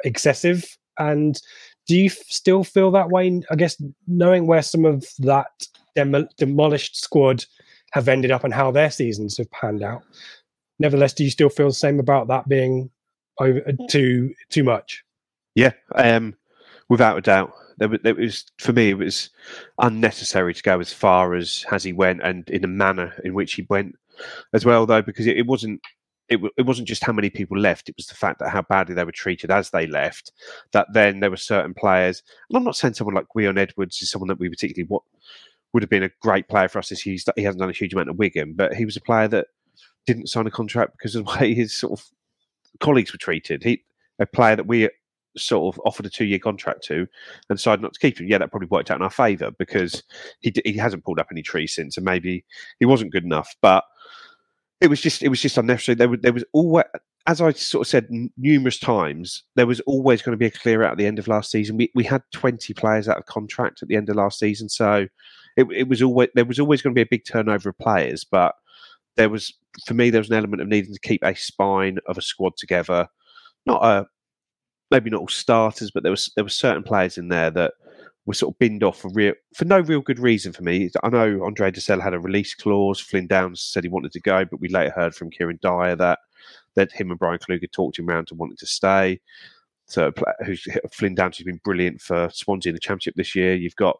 excessive. 0.03 0.77
And 0.99 1.39
do 1.87 1.97
you 1.97 2.05
f- 2.05 2.17
still 2.27 2.63
feel 2.63 2.91
that 2.91 3.09
way? 3.09 3.41
I 3.51 3.55
guess 3.55 3.81
knowing 4.07 4.47
where 4.47 4.61
some 4.61 4.85
of 4.85 5.05
that 5.19 5.67
demo- 5.95 6.27
demolished 6.37 7.01
squad 7.01 7.45
have 7.91 8.07
ended 8.07 8.31
up 8.31 8.43
and 8.43 8.53
how 8.53 8.71
their 8.71 8.89
seasons 8.89 9.37
have 9.37 9.51
panned 9.51 9.83
out. 9.83 10.03
Nevertheless, 10.79 11.13
do 11.13 11.23
you 11.23 11.29
still 11.29 11.49
feel 11.49 11.67
the 11.67 11.73
same 11.73 11.99
about 11.99 12.27
that 12.27 12.47
being 12.47 12.89
over 13.39 13.61
too 13.87 14.33
too 14.49 14.63
much? 14.63 15.03
Yeah, 15.55 15.71
um, 15.95 16.35
without 16.89 17.17
a 17.17 17.21
doubt. 17.21 17.53
There 17.77 18.15
was 18.15 18.45
for 18.59 18.73
me, 18.73 18.89
it 18.91 18.97
was 18.97 19.29
unnecessary 19.79 20.53
to 20.53 20.63
go 20.63 20.79
as 20.79 20.93
far 20.93 21.35
as 21.35 21.65
as 21.71 21.83
he 21.83 21.93
went, 21.93 22.21
and 22.23 22.49
in 22.49 22.61
the 22.61 22.67
manner 22.67 23.13
in 23.23 23.33
which 23.33 23.53
he 23.53 23.65
went 23.69 23.95
as 24.53 24.65
well, 24.65 24.85
though, 24.85 25.01
because 25.01 25.27
it, 25.27 25.37
it 25.37 25.47
wasn't. 25.47 25.81
It, 26.29 26.41
wa- 26.41 26.49
it 26.57 26.65
wasn't 26.65 26.87
just 26.87 27.03
how 27.03 27.11
many 27.13 27.29
people 27.29 27.57
left; 27.57 27.89
it 27.89 27.95
was 27.97 28.07
the 28.07 28.15
fact 28.15 28.39
that 28.39 28.49
how 28.49 28.61
badly 28.61 28.95
they 28.95 29.03
were 29.03 29.11
treated 29.11 29.51
as 29.51 29.69
they 29.69 29.87
left. 29.87 30.31
That 30.71 30.87
then 30.93 31.19
there 31.19 31.29
were 31.29 31.37
certain 31.37 31.73
players, 31.73 32.23
and 32.49 32.57
I'm 32.57 32.63
not 32.63 32.75
saying 32.75 32.93
someone 32.93 33.15
like 33.15 33.27
Gwion 33.35 33.57
Edwards 33.57 34.01
is 34.01 34.09
someone 34.09 34.29
that 34.29 34.39
we 34.39 34.49
particularly 34.49 34.87
what 34.87 35.03
would 35.73 35.83
have 35.83 35.89
been 35.89 36.03
a 36.03 36.11
great 36.21 36.47
player 36.47 36.67
for 36.67 36.79
us 36.79 36.89
this 36.89 37.05
year. 37.05 37.17
He 37.35 37.43
hasn't 37.43 37.59
done 37.59 37.69
a 37.69 37.73
huge 37.73 37.93
amount 37.93 38.09
of 38.09 38.17
Wigan, 38.17 38.53
but 38.53 38.73
he 38.75 38.85
was 38.85 38.95
a 38.95 39.01
player 39.01 39.27
that 39.29 39.47
didn't 40.05 40.27
sign 40.27 40.47
a 40.47 40.51
contract 40.51 40.93
because 40.97 41.15
of 41.15 41.25
the 41.25 41.37
way 41.39 41.53
his 41.53 41.73
sort 41.73 41.99
of 41.99 42.05
colleagues 42.79 43.11
were 43.11 43.19
treated. 43.19 43.63
He 43.63 43.83
a 44.19 44.25
player 44.25 44.55
that 44.55 44.67
we 44.67 44.89
sort 45.37 45.75
of 45.75 45.81
offered 45.85 46.05
a 46.05 46.09
two-year 46.09 46.39
contract 46.39 46.83
to 46.85 47.07
and 47.49 47.57
decided 47.57 47.81
not 47.81 47.93
to 47.93 47.99
keep 47.99 48.19
him. 48.19 48.27
Yeah, 48.27 48.37
that 48.37 48.51
probably 48.51 48.67
worked 48.69 48.91
out 48.91 48.97
in 48.97 49.03
our 49.03 49.09
favour 49.09 49.51
because 49.57 50.03
he 50.39 50.51
d- 50.51 50.61
he 50.65 50.77
hasn't 50.77 51.03
pulled 51.03 51.19
up 51.19 51.27
any 51.31 51.41
trees 51.41 51.75
since, 51.75 51.97
and 51.97 52.05
maybe 52.05 52.45
he 52.79 52.85
wasn't 52.85 53.11
good 53.11 53.23
enough. 53.23 53.55
But 53.61 53.83
it 54.81 54.89
was 54.89 55.01
just 55.01 55.23
it 55.23 55.29
was 55.29 55.41
just 55.41 55.57
unnecessary. 55.57 55.95
There 55.95 56.09
was 56.09 56.19
there 56.21 56.33
was 56.33 56.45
always, 56.53 56.85
as 57.25 57.41
I 57.41 57.51
sort 57.53 57.87
of 57.87 57.89
said 57.89 58.07
numerous 58.37 58.79
times, 58.79 59.43
there 59.55 59.67
was 59.67 59.79
always 59.81 60.21
going 60.21 60.33
to 60.33 60.37
be 60.37 60.45
a 60.45 60.51
clear 60.51 60.83
out 60.83 60.91
at 60.91 60.97
the 60.97 61.07
end 61.07 61.19
of 61.19 61.27
last 61.27 61.51
season. 61.51 61.77
We 61.77 61.91
we 61.95 62.03
had 62.03 62.21
twenty 62.31 62.73
players 62.73 63.07
out 63.07 63.17
of 63.17 63.25
contract 63.25 63.81
at 63.81 63.87
the 63.87 63.95
end 63.95 64.09
of 64.09 64.15
last 64.15 64.39
season, 64.39 64.69
so 64.69 65.07
it, 65.57 65.65
it 65.71 65.87
was 65.87 66.01
always 66.01 66.29
there 66.35 66.45
was 66.45 66.59
always 66.59 66.81
going 66.81 66.93
to 66.93 66.97
be 66.97 67.03
a 67.03 67.09
big 67.09 67.25
turnover 67.25 67.69
of 67.69 67.77
players, 67.77 68.23
but 68.23 68.55
there 69.15 69.29
was 69.29 69.53
for 69.85 69.93
me, 69.93 70.09
there 70.09 70.21
was 70.21 70.29
an 70.29 70.37
element 70.37 70.61
of 70.61 70.67
needing 70.67 70.93
to 70.93 70.99
keep 70.99 71.23
a 71.23 71.35
spine 71.35 71.97
of 72.07 72.17
a 72.17 72.21
squad 72.21 72.55
together. 72.57 73.07
Not 73.65 73.83
a 73.83 74.05
maybe 74.93 75.09
not 75.09 75.21
all 75.21 75.27
starters, 75.27 75.91
but 75.91 76.03
there 76.03 76.11
was 76.11 76.31
there 76.35 76.45
were 76.45 76.49
certain 76.49 76.83
players 76.83 77.17
in 77.17 77.27
there 77.27 77.49
that 77.51 77.73
were 78.25 78.33
sort 78.33 78.53
of 78.53 78.59
binned 78.59 78.83
off 78.83 78.99
for 78.99 79.09
real 79.09 79.33
for 79.55 79.65
no 79.65 79.79
real 79.79 79.99
good 80.01 80.19
reason 80.19 80.53
for 80.53 80.63
me. 80.63 80.89
I 81.03 81.09
know 81.09 81.43
Andre 81.43 81.71
Dozzell 81.71 82.01
had 82.01 82.13
a 82.13 82.19
release 82.19 82.53
clause. 82.53 82.99
Flynn 82.99 83.27
Downes 83.27 83.61
said 83.61 83.83
he 83.83 83.89
wanted 83.89 84.11
to 84.13 84.21
go, 84.21 84.45
but 84.45 84.61
we 84.61 84.69
later 84.69 84.93
heard 84.95 85.15
from 85.15 85.31
Kieran 85.31 85.59
Dyer 85.61 85.95
that 85.97 86.19
that 86.75 86.91
him 86.91 87.09
and 87.09 87.19
Brian 87.19 87.39
Kluger 87.39 87.71
talked 87.71 87.99
him 87.99 88.09
around 88.09 88.27
to 88.27 88.35
wanting 88.35 88.57
to 88.57 88.67
stay. 88.67 89.19
So 89.87 90.11
who's 90.45 90.65
Flynn 90.93 91.15
Downes 91.15 91.37
has 91.37 91.45
been 91.45 91.59
brilliant 91.63 91.99
for 91.99 92.29
Swansea 92.31 92.69
in 92.69 92.75
the 92.75 92.79
Championship 92.79 93.15
this 93.15 93.35
year. 93.35 93.55
You've 93.55 93.75
got 93.75 93.99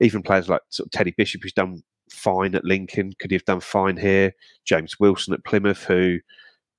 even 0.00 0.22
players 0.22 0.48
like 0.48 0.62
sort 0.70 0.86
of 0.86 0.90
Teddy 0.90 1.14
Bishop, 1.16 1.42
who's 1.42 1.52
done 1.52 1.82
fine 2.10 2.54
at 2.54 2.64
Lincoln. 2.64 3.12
Could 3.18 3.30
he 3.30 3.36
have 3.36 3.44
done 3.44 3.60
fine 3.60 3.96
here? 3.96 4.32
James 4.64 4.98
Wilson 4.98 5.34
at 5.34 5.44
Plymouth, 5.44 5.84
who 5.84 6.18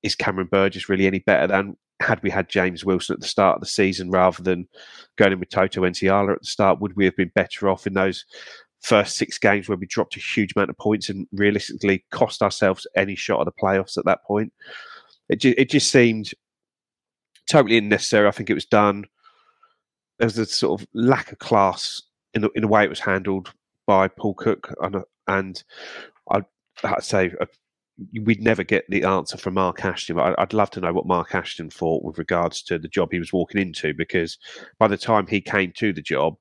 is 0.01 0.15
Cameron 0.15 0.49
Burgess 0.51 0.89
really 0.89 1.07
any 1.07 1.19
better 1.19 1.47
than? 1.47 1.77
Had 2.03 2.21
we 2.21 2.29
had 2.29 2.49
James 2.49 2.83
Wilson 2.83 3.13
at 3.13 3.19
the 3.21 3.27
start 3.27 3.55
of 3.55 3.61
the 3.61 3.67
season 3.67 4.11
rather 4.11 4.43
than 4.43 4.67
going 5.15 5.31
in 5.31 5.39
with 5.39 5.49
Toto 5.49 5.81
Nsiala 5.81 6.33
at 6.33 6.41
the 6.41 6.45
start, 6.45 6.79
would 6.79 6.95
we 6.95 7.05
have 7.05 7.15
been 7.15 7.31
better 7.33 7.69
off 7.69 7.87
in 7.87 7.93
those 7.93 8.25
first 8.81 9.15
six 9.15 9.37
games 9.37 9.69
where 9.69 9.77
we 9.77 9.85
dropped 9.85 10.17
a 10.17 10.19
huge 10.19 10.53
amount 10.55 10.69
of 10.69 10.77
points 10.77 11.09
and 11.09 11.25
realistically 11.31 12.03
cost 12.11 12.41
ourselves 12.41 12.85
any 12.95 13.15
shot 13.15 13.39
at 13.39 13.45
the 13.45 13.61
playoffs 13.61 13.97
at 13.97 14.05
that 14.05 14.23
point? 14.25 14.51
It, 15.29 15.39
ju- 15.39 15.55
it 15.57 15.69
just 15.69 15.91
seemed 15.91 16.31
totally 17.49 17.77
unnecessary. 17.77 18.27
I 18.27 18.31
think 18.31 18.49
it 18.49 18.55
was 18.55 18.65
done. 18.65 19.05
Was 20.19 20.37
a 20.37 20.45
sort 20.45 20.79
of 20.79 20.87
lack 20.93 21.31
of 21.31 21.39
class 21.39 22.01
in 22.33 22.41
the, 22.41 22.49
in 22.55 22.61
the 22.61 22.67
way 22.67 22.83
it 22.83 22.89
was 22.89 22.99
handled 22.99 23.53
by 23.85 24.07
Paul 24.07 24.33
Cook, 24.35 24.73
and, 24.81 25.03
and 25.27 25.63
I'd, 26.29 26.45
I'd 26.83 27.03
say 27.03 27.31
we'd 28.21 28.41
never 28.41 28.63
get 28.63 28.85
the 28.89 29.03
answer 29.03 29.37
from 29.37 29.55
Mark 29.55 29.85
Ashton. 29.85 30.19
I'd 30.19 30.53
love 30.53 30.71
to 30.71 30.81
know 30.81 30.93
what 30.93 31.05
Mark 31.05 31.35
Ashton 31.35 31.69
thought 31.69 32.03
with 32.03 32.17
regards 32.17 32.61
to 32.63 32.79
the 32.79 32.87
job 32.87 33.09
he 33.11 33.19
was 33.19 33.33
walking 33.33 33.61
into, 33.61 33.93
because 33.93 34.37
by 34.79 34.87
the 34.87 34.97
time 34.97 35.27
he 35.27 35.41
came 35.41 35.71
to 35.77 35.93
the 35.93 36.01
job, 36.01 36.35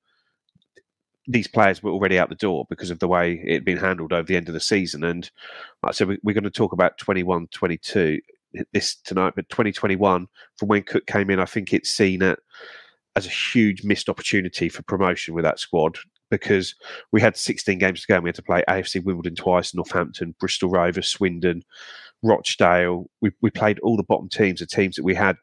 these 1.28 1.46
players 1.46 1.82
were 1.82 1.92
already 1.92 2.18
out 2.18 2.30
the 2.30 2.34
door 2.34 2.66
because 2.68 2.90
of 2.90 2.98
the 2.98 3.08
way 3.08 3.40
it 3.44 3.54
had 3.54 3.64
been 3.64 3.78
handled 3.78 4.12
over 4.12 4.26
the 4.26 4.36
end 4.36 4.48
of 4.48 4.54
the 4.54 4.60
season. 4.60 5.04
And 5.04 5.30
like 5.82 5.90
I 5.90 5.92
said, 5.92 6.08
we, 6.08 6.18
we're 6.22 6.34
going 6.34 6.44
to 6.44 6.50
talk 6.50 6.72
about 6.72 6.98
21 6.98 7.48
22 7.48 8.18
this 8.72 8.96
tonight, 8.96 9.34
but 9.36 9.48
2021, 9.48 10.26
from 10.56 10.68
when 10.68 10.82
Cook 10.82 11.06
came 11.06 11.30
in, 11.30 11.40
I 11.40 11.44
think 11.44 11.72
it's 11.72 11.90
seen 11.90 12.22
it 12.22 12.38
as 13.14 13.26
a 13.26 13.30
huge 13.30 13.84
missed 13.84 14.08
opportunity 14.08 14.68
for 14.68 14.82
promotion 14.82 15.34
with 15.34 15.44
that 15.44 15.58
squad 15.58 15.98
because 16.32 16.74
we 17.12 17.20
had 17.20 17.36
16 17.36 17.78
games 17.78 18.00
to 18.00 18.06
go 18.06 18.14
and 18.14 18.24
we 18.24 18.28
had 18.28 18.34
to 18.36 18.42
play 18.42 18.64
AFC 18.66 19.04
Wimbledon 19.04 19.34
twice, 19.34 19.74
Northampton, 19.74 20.34
Bristol 20.40 20.70
Rovers, 20.70 21.06
Swindon, 21.06 21.62
Rochdale. 22.22 23.10
We, 23.20 23.32
we 23.42 23.50
played 23.50 23.78
all 23.80 23.98
the 23.98 24.02
bottom 24.02 24.30
teams, 24.30 24.60
the 24.60 24.66
teams 24.66 24.96
that 24.96 25.04
we 25.04 25.14
had 25.14 25.36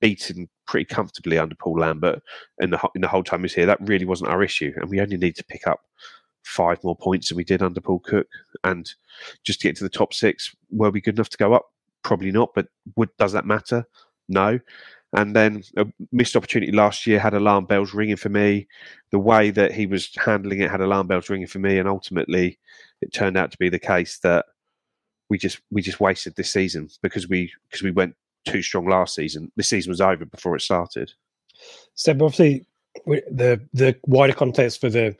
beaten 0.00 0.48
pretty 0.68 0.84
comfortably 0.84 1.36
under 1.36 1.56
Paul 1.56 1.80
Lambert 1.80 2.22
in 2.60 2.70
the, 2.70 2.80
in 2.94 3.00
the 3.00 3.08
whole 3.08 3.24
time 3.24 3.40
he 3.40 3.46
was 3.46 3.54
here. 3.54 3.66
That 3.66 3.88
really 3.88 4.04
wasn't 4.04 4.30
our 4.30 4.40
issue. 4.40 4.72
And 4.76 4.88
we 4.88 5.00
only 5.00 5.16
need 5.16 5.34
to 5.34 5.44
pick 5.44 5.66
up 5.66 5.80
five 6.44 6.78
more 6.84 6.96
points 6.96 7.28
than 7.28 7.36
we 7.36 7.44
did 7.44 7.60
under 7.60 7.80
Paul 7.80 7.98
Cook. 7.98 8.28
And 8.62 8.88
just 9.44 9.60
to 9.60 9.68
get 9.68 9.76
to 9.78 9.84
the 9.84 9.90
top 9.90 10.14
six, 10.14 10.54
were 10.70 10.90
we 10.90 11.00
good 11.00 11.16
enough 11.16 11.30
to 11.30 11.38
go 11.38 11.54
up? 11.54 11.66
Probably 12.04 12.30
not. 12.30 12.50
But 12.54 12.68
would, 12.94 13.08
does 13.18 13.32
that 13.32 13.46
matter? 13.46 13.84
No. 14.28 14.60
And 15.16 15.34
then 15.34 15.62
a 15.78 15.86
missed 16.12 16.36
opportunity 16.36 16.72
last 16.72 17.06
year 17.06 17.18
had 17.18 17.32
alarm 17.32 17.64
bells 17.64 17.94
ringing 17.94 18.16
for 18.16 18.28
me. 18.28 18.68
The 19.10 19.18
way 19.18 19.50
that 19.50 19.72
he 19.72 19.86
was 19.86 20.14
handling 20.14 20.60
it 20.60 20.70
had 20.70 20.82
alarm 20.82 21.06
bells 21.06 21.30
ringing 21.30 21.46
for 21.46 21.58
me, 21.58 21.78
and 21.78 21.88
ultimately, 21.88 22.58
it 23.00 23.14
turned 23.14 23.36
out 23.36 23.50
to 23.52 23.58
be 23.58 23.70
the 23.70 23.78
case 23.78 24.18
that 24.18 24.44
we 25.30 25.38
just 25.38 25.60
we 25.70 25.80
just 25.80 26.00
wasted 26.00 26.36
this 26.36 26.52
season 26.52 26.88
because 27.02 27.28
we 27.28 27.50
because 27.68 27.82
we 27.82 27.90
went 27.90 28.14
too 28.44 28.60
strong 28.60 28.88
last 28.88 29.14
season. 29.14 29.50
This 29.56 29.68
season 29.68 29.90
was 29.90 30.02
over 30.02 30.26
before 30.26 30.54
it 30.54 30.60
started. 30.62 31.12
So 31.94 32.12
obviously, 32.12 32.66
the 33.06 33.60
the 33.72 33.96
wider 34.06 34.34
context 34.34 34.80
for 34.82 34.90
the 34.90 35.16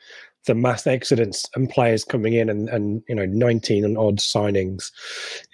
the 0.46 0.54
mass 0.54 0.86
exodus 0.86 1.44
and 1.54 1.70
players 1.70 2.04
coming 2.04 2.34
in 2.34 2.48
and 2.48 2.68
and 2.68 3.02
you 3.08 3.14
know 3.14 3.26
19 3.26 3.84
and 3.84 3.98
odd 3.98 4.18
signings 4.18 4.92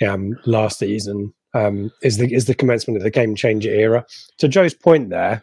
um 0.07 0.39
last 0.45 0.79
season 0.79 1.33
um, 1.55 1.93
is 2.03 2.19
the 2.19 2.33
is 2.33 2.47
the 2.47 2.55
commencement 2.55 2.97
of 2.97 3.03
the 3.03 3.11
game 3.11 3.35
changer 3.35 3.71
era. 3.71 4.07
To 4.39 4.49
Joe's 4.49 4.75
point 4.75 5.11
there, 5.11 5.43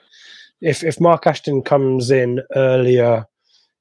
if 0.61 0.83
if 0.83 0.99
Mark 0.99 1.27
Ashton 1.27 1.61
comes 1.61 2.11
in 2.11 2.41
earlier 2.55 3.25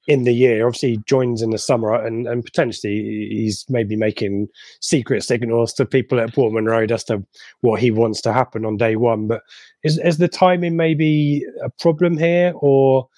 in 0.06 0.24
the 0.24 0.32
year, 0.32 0.66
obviously 0.66 0.92
he 0.92 1.02
joins 1.06 1.42
in 1.42 1.50
the 1.50 1.58
summer, 1.58 1.94
and 1.94 2.26
and 2.26 2.44
potentially 2.44 3.28
he's 3.30 3.64
maybe 3.68 3.96
making 3.96 4.48
secret 4.80 5.22
signals 5.22 5.72
to 5.74 5.86
people 5.86 6.20
at 6.20 6.34
Portman 6.34 6.66
Road 6.66 6.92
as 6.92 7.04
to 7.04 7.24
what 7.60 7.80
he 7.80 7.90
wants 7.90 8.20
to 8.22 8.32
happen 8.32 8.64
on 8.64 8.76
day 8.76 8.96
one. 8.96 9.26
But 9.26 9.42
is 9.84 9.98
is 9.98 10.18
the 10.18 10.28
timing 10.28 10.76
maybe 10.76 11.44
a 11.62 11.70
problem 11.70 12.16
here, 12.16 12.52
or 12.56 13.08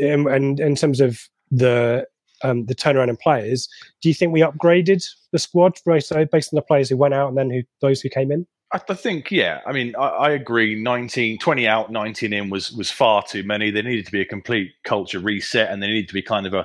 and 0.00 0.60
in 0.60 0.74
terms 0.74 1.00
of 1.00 1.20
the 1.50 2.06
um, 2.42 2.66
the 2.66 2.74
turnaround 2.74 3.08
in 3.08 3.16
players. 3.16 3.68
Do 4.00 4.08
you 4.08 4.14
think 4.14 4.32
we 4.32 4.40
upgraded 4.40 5.04
the 5.32 5.38
squad 5.38 5.78
based, 5.84 6.12
on 6.12 6.26
the 6.28 6.62
players 6.62 6.88
who 6.88 6.96
went 6.96 7.14
out 7.14 7.28
and 7.28 7.36
then 7.36 7.50
who 7.50 7.62
those 7.80 8.00
who 8.00 8.08
came 8.08 8.32
in? 8.32 8.46
I 8.72 8.78
think, 8.78 9.32
yeah. 9.32 9.60
I 9.66 9.72
mean, 9.72 9.96
I, 9.96 10.06
I, 10.06 10.30
agree. 10.30 10.80
19, 10.80 11.38
20 11.38 11.66
out, 11.66 11.90
19 11.90 12.32
in 12.32 12.50
was 12.50 12.70
was 12.70 12.88
far 12.88 13.20
too 13.20 13.42
many. 13.42 13.72
There 13.72 13.82
needed 13.82 14.06
to 14.06 14.12
be 14.12 14.20
a 14.20 14.24
complete 14.24 14.70
culture 14.84 15.18
reset, 15.18 15.72
and 15.72 15.82
there 15.82 15.90
needed 15.90 16.06
to 16.06 16.14
be 16.14 16.22
kind 16.22 16.46
of 16.46 16.54
a, 16.54 16.64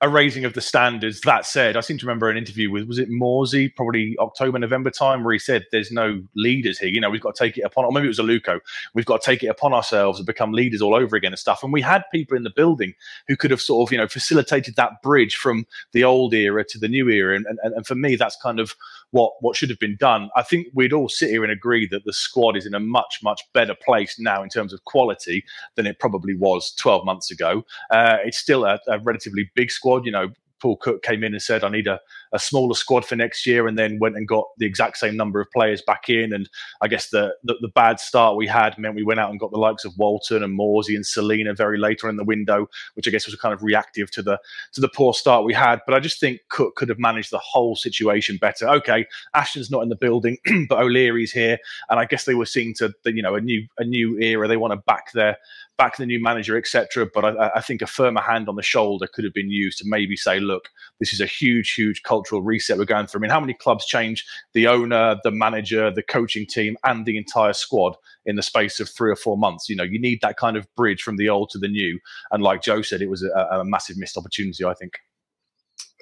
a 0.00 0.08
raising 0.08 0.44
of 0.44 0.54
the 0.54 0.60
standards. 0.60 1.20
That 1.20 1.46
said, 1.46 1.76
I 1.76 1.80
seem 1.80 1.96
to 1.98 2.06
remember 2.06 2.28
an 2.28 2.36
interview 2.36 2.72
with 2.72 2.88
was 2.88 2.98
it 2.98 3.08
Morsy, 3.08 3.72
probably 3.72 4.16
October, 4.18 4.58
November 4.58 4.90
time, 4.90 5.22
where 5.22 5.32
he 5.32 5.38
said, 5.38 5.64
"There's 5.70 5.92
no 5.92 6.20
leaders 6.34 6.76
here. 6.76 6.88
You 6.88 7.00
know, 7.00 7.08
we've 7.08 7.20
got 7.20 7.36
to 7.36 7.44
take 7.44 7.56
it 7.56 7.62
upon, 7.62 7.84
or 7.84 7.92
maybe 7.92 8.06
it 8.06 8.08
was 8.08 8.18
Aluko. 8.18 8.58
We've 8.94 9.06
got 9.06 9.22
to 9.22 9.26
take 9.26 9.44
it 9.44 9.48
upon 9.48 9.72
ourselves 9.72 10.18
and 10.18 10.26
become 10.26 10.50
leaders 10.50 10.82
all 10.82 10.96
over 10.96 11.14
again 11.14 11.32
and 11.32 11.38
stuff." 11.38 11.62
And 11.62 11.72
we 11.72 11.82
had 11.82 12.02
people 12.10 12.36
in 12.36 12.42
the 12.42 12.50
building 12.50 12.94
who 13.28 13.36
could 13.36 13.52
have 13.52 13.60
sort 13.60 13.88
of, 13.88 13.92
you 13.92 13.98
know, 13.98 14.08
facilitated 14.08 14.74
that 14.74 15.02
bridge 15.04 15.36
from 15.36 15.66
the 15.92 16.02
old 16.02 16.34
era 16.34 16.64
to 16.64 16.78
the 16.80 16.88
new 16.88 17.08
era. 17.08 17.36
And 17.36 17.46
and, 17.46 17.60
and 17.62 17.86
for 17.86 17.94
me, 17.94 18.16
that's 18.16 18.36
kind 18.42 18.58
of 18.58 18.74
what 19.14 19.32
what 19.40 19.56
should 19.56 19.70
have 19.70 19.78
been 19.78 19.96
done. 19.96 20.28
I 20.34 20.42
think 20.42 20.66
we'd 20.74 20.92
all 20.92 21.08
sit 21.08 21.30
here 21.30 21.44
and 21.44 21.52
agree 21.52 21.86
that 21.86 22.04
the 22.04 22.12
squad 22.12 22.56
is 22.56 22.66
in 22.66 22.74
a 22.74 22.80
much 22.80 23.20
much 23.22 23.42
better 23.52 23.74
place 23.74 24.18
now 24.18 24.42
in 24.42 24.48
terms 24.48 24.72
of 24.72 24.82
quality 24.84 25.44
than 25.76 25.86
it 25.86 26.00
probably 26.00 26.34
was 26.34 26.74
12 26.74 27.04
months 27.04 27.30
ago. 27.30 27.64
Uh, 27.90 28.16
it's 28.24 28.38
still 28.38 28.64
a, 28.64 28.80
a 28.88 28.98
relatively 28.98 29.48
big 29.54 29.70
squad. 29.70 30.04
You 30.04 30.10
know, 30.10 30.28
Paul 30.64 30.78
Cook 30.78 31.02
came 31.02 31.22
in 31.22 31.34
and 31.34 31.42
said, 31.42 31.62
I 31.62 31.68
need 31.68 31.86
a, 31.86 32.00
a 32.32 32.38
smaller 32.38 32.72
squad 32.72 33.04
for 33.04 33.16
next 33.16 33.44
year, 33.44 33.68
and 33.68 33.78
then 33.78 33.98
went 33.98 34.16
and 34.16 34.26
got 34.26 34.46
the 34.56 34.64
exact 34.64 34.96
same 34.96 35.14
number 35.14 35.38
of 35.38 35.50
players 35.50 35.82
back 35.82 36.08
in. 36.08 36.32
And 36.32 36.48
I 36.80 36.88
guess 36.88 37.10
the, 37.10 37.34
the, 37.44 37.56
the 37.60 37.68
bad 37.68 38.00
start 38.00 38.38
we 38.38 38.46
had 38.46 38.78
meant 38.78 38.94
we 38.94 39.02
went 39.02 39.20
out 39.20 39.28
and 39.28 39.38
got 39.38 39.50
the 39.50 39.58
likes 39.58 39.84
of 39.84 39.92
Walton 39.98 40.42
and 40.42 40.58
Morsy 40.58 40.96
and 40.96 41.04
Celina 41.04 41.52
very 41.52 41.76
later 41.76 42.08
in 42.08 42.16
the 42.16 42.24
window, 42.24 42.66
which 42.94 43.06
I 43.06 43.10
guess 43.10 43.26
was 43.26 43.36
kind 43.36 43.52
of 43.52 43.62
reactive 43.62 44.10
to 44.12 44.22
the 44.22 44.38
to 44.72 44.80
the 44.80 44.88
poor 44.88 45.12
start 45.12 45.44
we 45.44 45.52
had. 45.52 45.82
But 45.84 45.96
I 45.96 46.00
just 46.00 46.18
think 46.18 46.40
Cook 46.48 46.76
could 46.76 46.88
have 46.88 46.98
managed 46.98 47.30
the 47.30 47.40
whole 47.40 47.76
situation 47.76 48.38
better. 48.38 48.66
Okay, 48.66 49.04
Ashton's 49.34 49.70
not 49.70 49.82
in 49.82 49.90
the 49.90 49.96
building, 49.96 50.38
but 50.70 50.78
O'Leary's 50.78 51.32
here, 51.32 51.58
and 51.90 52.00
I 52.00 52.06
guess 52.06 52.24
they 52.24 52.34
were 52.34 52.46
seeing 52.46 52.72
to 52.76 52.90
you 53.04 53.20
know 53.20 53.34
a 53.34 53.40
new 53.42 53.66
a 53.76 53.84
new 53.84 54.18
era. 54.18 54.48
They 54.48 54.56
want 54.56 54.72
to 54.72 54.78
back 54.78 55.12
their 55.12 55.36
back 55.76 55.94
to 55.96 56.02
the 56.02 56.06
new 56.06 56.22
manager, 56.22 56.56
etc. 56.56 57.06
But 57.12 57.24
I, 57.24 57.50
I, 57.56 57.60
think 57.60 57.82
a 57.82 57.86
firmer 57.86 58.20
hand 58.20 58.48
on 58.48 58.56
the 58.56 58.62
shoulder 58.62 59.06
could 59.12 59.24
have 59.24 59.34
been 59.34 59.50
used 59.50 59.78
to 59.78 59.84
maybe 59.86 60.16
say, 60.16 60.40
look, 60.40 60.68
this 61.00 61.12
is 61.12 61.20
a 61.20 61.26
huge, 61.26 61.74
huge 61.74 62.02
cultural 62.02 62.42
reset 62.42 62.78
we're 62.78 62.84
going 62.84 63.06
through. 63.06 63.20
I 63.20 63.22
mean, 63.22 63.30
how 63.30 63.40
many 63.40 63.54
clubs 63.54 63.86
change 63.86 64.24
the 64.52 64.66
owner, 64.66 65.16
the 65.24 65.30
manager, 65.30 65.90
the 65.90 66.02
coaching 66.02 66.46
team, 66.46 66.76
and 66.84 67.06
the 67.06 67.16
entire 67.16 67.52
squad 67.52 67.96
in 68.26 68.36
the 68.36 68.42
space 68.42 68.80
of 68.80 68.88
three 68.88 69.10
or 69.10 69.16
four 69.16 69.36
months? 69.36 69.68
You 69.68 69.76
know, 69.76 69.84
you 69.84 70.00
need 70.00 70.20
that 70.22 70.36
kind 70.36 70.56
of 70.56 70.72
bridge 70.76 71.02
from 71.02 71.16
the 71.16 71.28
old 71.28 71.50
to 71.50 71.58
the 71.58 71.68
new. 71.68 71.98
And 72.30 72.42
like 72.42 72.62
Joe 72.62 72.82
said, 72.82 73.02
it 73.02 73.10
was 73.10 73.22
a, 73.22 73.30
a 73.50 73.64
massive 73.64 73.98
missed 73.98 74.16
opportunity, 74.16 74.64
I 74.64 74.74
think. 74.74 74.98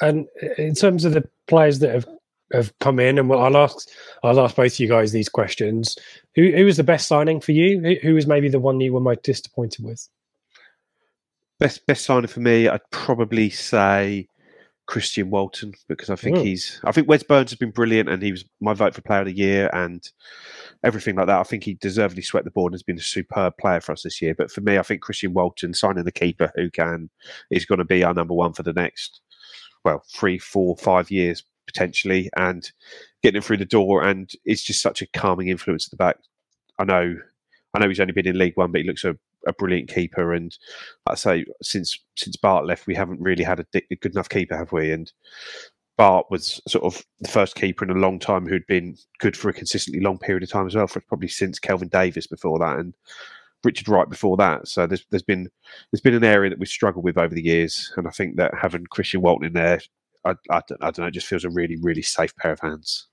And 0.00 0.26
in 0.59 0.75
terms 0.75 1.05
of 1.05 1.12
the 1.12 1.29
players 1.47 1.79
that 1.79 1.95
have 1.95 2.07
have 2.52 2.76
come 2.80 2.99
in, 2.99 3.18
and 3.18 3.32
I'll 3.32 3.56
ask 3.56 3.88
I'll 4.23 4.40
ask 4.40 4.56
both 4.56 4.73
of 4.73 4.78
you 4.78 4.88
guys 4.88 5.12
these 5.12 5.28
questions. 5.28 5.97
Who 6.35 6.50
who 6.52 6.64
was 6.64 6.76
the 6.76 6.85
best 6.85 7.09
signing 7.09 7.40
for 7.40 7.52
you? 7.52 7.80
Who, 7.80 7.94
who 8.02 8.14
was 8.14 8.26
maybe 8.26 8.49
the 8.49 8.61
one 8.61 8.80
you 8.80 8.92
were 8.92 9.00
most 9.00 9.23
disappointed 9.23 9.85
with? 9.85 10.09
Best 11.59 11.87
best 11.87 12.04
signing 12.04 12.28
for 12.28 12.40
me, 12.40 12.68
I'd 12.68 12.80
probably 12.90 13.50
say 13.50 14.28
Christian 14.87 15.30
Walton 15.30 15.73
because 15.88 16.11
I 16.11 16.16
think 16.16 16.37
mm. 16.37 16.44
he's 16.44 16.80
I 16.85 16.92
think 16.92 17.09
Wes 17.09 17.23
Burns 17.23 17.50
has 17.50 17.59
been 17.59 17.71
brilliant 17.71 18.09
and 18.09 18.23
he 18.23 18.32
was 18.32 18.44
my 18.61 18.75
vote 18.75 18.94
for 18.94 19.00
player 19.00 19.21
of 19.21 19.26
the 19.26 19.37
year 19.37 19.71
and 19.73 20.06
everything 20.85 21.16
like 21.16 21.28
that. 21.28 21.38
I 21.38 21.44
think 21.44 21.64
he 21.64 21.75
deservedly 21.75 22.23
swept 22.23 22.44
the 22.44 22.50
board 22.50 22.73
and 22.73 22.75
has 22.75 22.82
been 22.82 22.99
a 22.99 23.02
superb 23.02 23.56
player 23.59 23.80
for 23.80 23.92
us 23.92 24.02
this 24.02 24.21
year. 24.21 24.35
But 24.35 24.50
for 24.50 24.61
me, 24.61 24.78
I 24.78 24.82
think 24.82 25.00
Christian 25.00 25.35
Walton 25.35 25.73
signing 25.73 26.04
the 26.04 26.12
keeper 26.12 26.52
who 26.56 26.71
can 26.71 27.09
is 27.50 27.64
going 27.64 27.78
to 27.78 27.85
be 27.85 28.02
our 28.02 28.12
number 28.12 28.35
one 28.35 28.52
for 28.52 28.64
the 28.64 28.73
next 28.73 29.21
well 29.85 30.02
three, 30.12 30.38
four, 30.38 30.76
five 30.76 31.11
years 31.11 31.44
potentially, 31.73 32.31
and 32.37 32.71
getting 33.23 33.37
him 33.37 33.43
through 33.43 33.59
the 33.59 33.64
door. 33.64 34.02
And 34.02 34.31
it's 34.45 34.62
just 34.62 34.83
such 34.83 35.02
a 35.02 35.07
calming 35.07 35.49
influence 35.49 35.87
at 35.87 35.91
the 35.91 35.97
back. 35.97 36.17
I 36.79 36.85
know, 36.85 37.17
I 37.75 37.79
know 37.79 37.88
he's 37.88 38.00
only 38.00 38.12
been 38.12 38.26
in 38.26 38.38
League 38.38 38.57
One, 38.57 38.73
but 38.73 38.81
he 38.81 38.87
looks 38.87 39.05
a, 39.05 39.17
a 39.47 39.52
brilliant 39.52 39.88
keeper. 39.88 40.33
And 40.33 40.57
I 41.07 41.14
say, 41.14 41.45
since 41.62 41.99
since 42.17 42.37
Bart 42.37 42.67
left, 42.67 42.87
we 42.87 42.95
haven't 42.95 43.21
really 43.21 43.45
had 43.45 43.61
a, 43.61 43.67
a 43.91 43.97
good 43.97 44.12
enough 44.12 44.29
keeper, 44.29 44.57
have 44.57 44.73
we? 44.73 44.93
And 44.93 45.12
Bart 45.97 46.26
was 46.31 46.61
sort 46.67 46.85
of 46.85 47.05
the 47.21 47.29
first 47.29 47.55
keeper 47.55 47.85
in 47.85 47.91
a 47.91 48.00
long 48.00 48.19
time 48.19 48.47
who'd 48.47 48.67
been 48.67 48.97
good 49.21 49.37
for 49.37 49.49
a 49.49 49.55
consistently 49.55 50.02
long 50.02 50.19
period 50.19 50.43
of 50.43 50.50
time 50.50 50.67
as 50.67 50.75
well, 50.75 50.87
for 50.87 51.00
probably 51.00 51.29
since 51.29 51.59
Kelvin 51.59 51.88
Davis 51.88 52.26
before 52.26 52.59
that, 52.59 52.79
and 52.79 52.95
Richard 53.64 53.88
Wright 53.88 54.09
before 54.09 54.37
that. 54.38 54.69
So 54.69 54.87
there's 54.87 55.05
there's 55.11 55.23
been 55.23 55.49
there's 55.91 56.00
been 56.00 56.14
an 56.14 56.25
area 56.25 56.50
that 56.50 56.59
we've 56.59 56.69
struggled 56.69 57.05
with 57.05 57.19
over 57.19 57.35
the 57.35 57.45
years, 57.45 57.93
and 57.97 58.09
I 58.09 58.11
think 58.11 58.37
that 58.37 58.55
having 58.61 58.87
Christian 58.87 59.21
Walton 59.21 59.47
in 59.47 59.52
there, 59.52 59.81
I, 60.25 60.33
I, 60.50 60.61
don't, 60.69 60.83
I 60.83 60.87
don't 60.87 60.99
know, 61.00 61.07
it 61.07 61.14
just 61.14 61.26
feels 61.26 61.45
a 61.45 61.50
really 61.50 61.76
really 61.81 62.02
safe 62.02 62.35
pair 62.37 62.52
of 62.52 62.61
hands. 62.61 63.09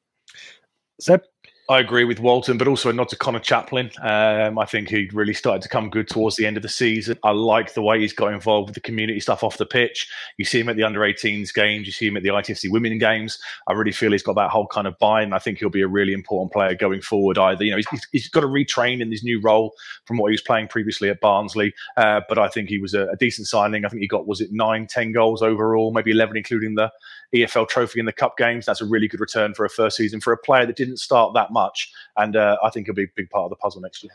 Seb, 1.00 1.22
I 1.70 1.80
agree 1.80 2.04
with 2.04 2.20
Walton, 2.20 2.58
but 2.58 2.68
also 2.68 2.92
not 2.92 3.10
to 3.10 3.16
Conor 3.16 3.38
Chaplin. 3.38 3.92
Um, 4.02 4.58
I 4.58 4.66
think 4.66 4.90
he 4.90 5.08
really 5.14 5.36
started 5.36 5.62
to 5.62 5.70
come 5.70 5.92
good 5.92 6.08
towards 6.08 6.36
the 6.36 6.48
end 6.48 6.58
of 6.58 6.64
the 6.64 6.70
season. 6.70 7.20
I 7.24 7.30
like 7.30 7.76
the 7.76 7.84
way 7.84 8.00
he's 8.00 8.12
got 8.12 8.34
involved 8.34 8.70
with 8.70 8.74
the 8.74 8.82
community 8.82 9.20
stuff 9.20 9.44
off 9.44 9.58
the 9.58 9.68
pitch. 9.68 10.12
You 10.38 10.46
see 10.46 10.60
him 10.60 10.70
at 10.70 10.78
the 10.78 10.84
under 10.84 11.02
18s 11.02 11.54
games, 11.54 11.86
you 11.86 11.92
see 11.92 12.08
him 12.08 12.18
at 12.18 12.24
the 12.24 12.30
ITFC 12.30 12.72
women 12.72 12.98
games. 12.98 13.38
I 13.68 13.74
really 13.74 13.92
feel 13.92 14.12
he's 14.12 14.24
got 14.24 14.36
that 14.38 14.50
whole 14.50 14.66
kind 14.66 14.88
of 14.88 14.98
buy 14.98 15.22
in. 15.22 15.32
I 15.32 15.38
think 15.38 15.60
he'll 15.60 15.70
be 15.70 15.84
a 15.84 15.88
really 15.88 16.12
important 16.12 16.52
player 16.52 16.74
going 16.74 17.02
forward. 17.02 17.38
Either 17.38 17.64
you 17.64 17.70
know 17.70 17.78
he's, 17.78 18.08
he's 18.12 18.30
got 18.30 18.42
to 18.42 18.48
retrain 18.48 19.00
in 19.00 19.12
his 19.12 19.24
new 19.24 19.40
role 19.40 19.76
from 20.06 20.18
what 20.18 20.30
he 20.30 20.34
was 20.34 20.42
playing 20.42 20.70
previously 20.70 21.08
at 21.12 21.22
Barnsley, 21.22 21.76
uh, 21.98 22.22
but 22.28 22.40
I 22.40 22.48
think 22.48 22.70
he 22.70 22.80
was 22.80 22.96
a, 22.96 23.04
a 23.10 23.16
decent 23.16 23.48
signing. 23.48 23.86
I 23.86 23.90
think 23.90 24.02
he 24.02 24.08
got 24.08 24.26
was 24.26 24.42
it 24.42 24.50
nine, 24.52 24.88
ten 24.88 25.12
goals 25.12 25.44
overall, 25.44 25.94
maybe 25.94 26.10
eleven 26.10 26.36
including 26.36 26.74
the 26.74 26.90
EFL 27.36 27.68
trophy 27.68 28.00
in 28.00 28.06
the 28.06 28.14
cup 28.14 28.38
games. 28.38 28.66
That's 28.66 28.82
a 28.82 28.86
really 28.86 29.08
good 29.08 29.20
return 29.20 29.54
for 29.54 29.66
a 29.66 29.70
first 29.70 29.98
season 29.98 30.20
for 30.20 30.34
a 30.34 30.38
player 30.38 30.66
that 30.66 30.76
didn't 30.76 30.98
start 30.98 31.34
that 31.34 31.52
much. 31.52 31.92
And 32.18 32.36
uh, 32.36 32.58
I 32.64 32.70
think 32.70 32.88
he'll 32.88 32.96
be 32.96 33.04
a 33.04 33.14
big 33.16 33.30
part 33.30 33.46
of 33.46 33.50
the 33.50 33.56
puzzle 33.56 33.82
next 33.82 34.04
year. 34.04 34.12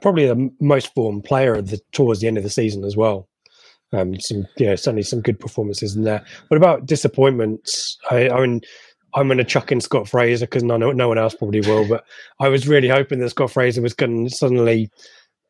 Probably 0.00 0.26
the 0.26 0.50
most 0.60 0.94
formed 0.94 1.24
player 1.24 1.60
the, 1.62 1.80
towards 1.92 2.20
the 2.20 2.28
end 2.28 2.36
of 2.36 2.44
the 2.44 2.50
season 2.50 2.84
as 2.84 2.96
well. 2.96 3.28
Um, 3.92 4.20
some, 4.20 4.46
yeah, 4.58 4.74
certainly 4.74 5.02
some 5.02 5.22
good 5.22 5.40
performances 5.40 5.96
in 5.96 6.04
there. 6.04 6.22
What 6.48 6.58
about 6.58 6.84
disappointments? 6.84 7.96
I, 8.10 8.28
I 8.28 8.40
mean, 8.42 8.60
I'm 9.14 9.28
going 9.28 9.38
to 9.38 9.44
chuck 9.44 9.72
in 9.72 9.80
Scott 9.80 10.08
Fraser 10.08 10.44
because 10.44 10.62
no, 10.62 10.76
no 10.76 11.08
one 11.08 11.16
else 11.18 11.34
probably 11.34 11.60
will. 11.60 11.88
But 11.88 12.04
I 12.40 12.48
was 12.48 12.68
really 12.68 12.88
hoping 12.88 13.20
that 13.20 13.30
Scott 13.30 13.50
Fraser 13.50 13.80
was 13.80 13.94
going 13.94 14.28
to 14.28 14.34
suddenly 14.34 14.90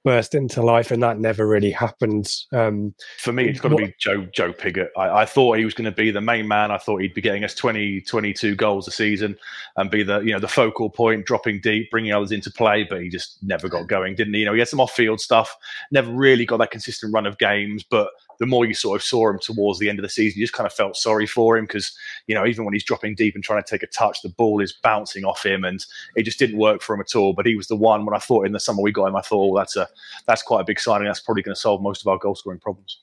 burst 0.05 0.35
into 0.35 0.63
life, 0.63 0.91
and 0.91 1.03
that 1.03 1.19
never 1.19 1.47
really 1.47 1.71
happened. 1.71 2.33
Um, 2.53 2.95
For 3.19 3.33
me, 3.33 3.49
it's 3.49 3.61
got 3.61 3.71
to 3.71 3.77
be 3.77 3.95
Joe 3.99 4.27
Joe 4.33 4.53
Pigott. 4.53 4.89
I, 4.97 5.23
I 5.23 5.25
thought 5.27 5.59
he 5.59 5.65
was 5.65 5.75
going 5.75 5.85
to 5.87 5.93
be 5.93 6.11
the 6.11 6.21
main 6.21 6.49
man. 6.49 6.71
I 6.71 6.79
thought 6.79 7.03
he'd 7.03 7.15
be 7.15 7.21
getting 7.21 7.45
us 7.45 7.55
20, 7.55 8.03
22 8.03 8.55
goals 8.55 8.89
a 8.89 8.91
season 8.91 9.37
and 9.77 9.91
be 9.91 10.03
the 10.03 10.21
you 10.21 10.33
know 10.33 10.41
the 10.41 10.49
focal 10.49 10.91
point, 10.91 11.27
dropping 11.27 11.61
deep, 11.61 11.91
bringing 11.91 12.13
others 12.13 12.33
into 12.33 12.51
play. 12.51 12.85
But 12.85 13.03
he 13.03 13.09
just 13.09 13.43
never 13.43 13.69
got 13.69 13.89
going, 13.89 14.15
didn't 14.15 14.35
he? 14.35 14.41
You 14.41 14.47
know, 14.47 14.53
he 14.53 14.59
had 14.59 14.69
some 14.69 14.81
off 14.81 14.93
field 14.93 15.21
stuff. 15.21 15.57
Never 15.91 16.11
really 16.11 16.47
got 16.47 16.59
that 16.59 16.71
consistent 16.71 17.13
run 17.13 17.27
of 17.27 17.39
games, 17.39 17.83
but 17.83 18.09
the 18.39 18.47
more 18.47 18.65
you 18.65 18.75
sort 18.75 18.97
of 18.97 19.03
saw 19.03 19.29
him 19.29 19.39
towards 19.39 19.79
the 19.79 19.89
end 19.89 19.99
of 19.99 20.03
the 20.03 20.09
season, 20.09 20.39
you 20.39 20.45
just 20.45 20.55
kind 20.55 20.67
of 20.67 20.73
felt 20.73 20.97
sorry 20.97 21.27
for 21.27 21.57
him 21.57 21.65
because, 21.65 21.97
you 22.27 22.35
know, 22.35 22.47
even 22.47 22.65
when 22.65 22.73
he's 22.73 22.85
dropping 22.85 23.15
deep 23.15 23.35
and 23.35 23.43
trying 23.43 23.63
to 23.63 23.69
take 23.69 23.83
a 23.83 23.87
touch, 23.89 24.23
the 24.23 24.29
ball 24.29 24.61
is 24.61 24.73
bouncing 24.73 25.25
off 25.25 25.45
him 25.45 25.65
and 25.65 25.85
it 26.15 26.23
just 26.23 26.39
didn't 26.39 26.59
work 26.59 26.81
for 26.81 26.95
him 26.95 27.01
at 27.01 27.17
all. 27.17 27.33
But 27.33 27.47
he 27.47 27.57
was 27.57 27.67
the 27.67 27.77
one 27.77 28.07
when 28.07 28.15
I 28.15 28.19
thought 28.19 28.47
in 28.47 28.53
the 28.53 28.61
summer 28.61 28.83
we 28.83 28.93
got 28.93 29.07
him, 29.07 29.17
I 29.17 29.23
thought, 29.23 29.53
oh, 29.53 29.57
that's 29.57 29.77
a 29.77 29.89
that's 30.27 30.43
quite 30.43 30.61
a 30.61 30.65
big 30.65 30.81
signing. 30.81 31.07
That's 31.07 31.21
probably 31.21 31.43
going 31.43 31.55
to 31.55 31.61
solve 31.61 31.83
most 31.83 32.03
of 32.03 32.09
our 32.09 32.19
goal 32.19 32.35
scoring 32.35 32.61
problems. 32.61 33.01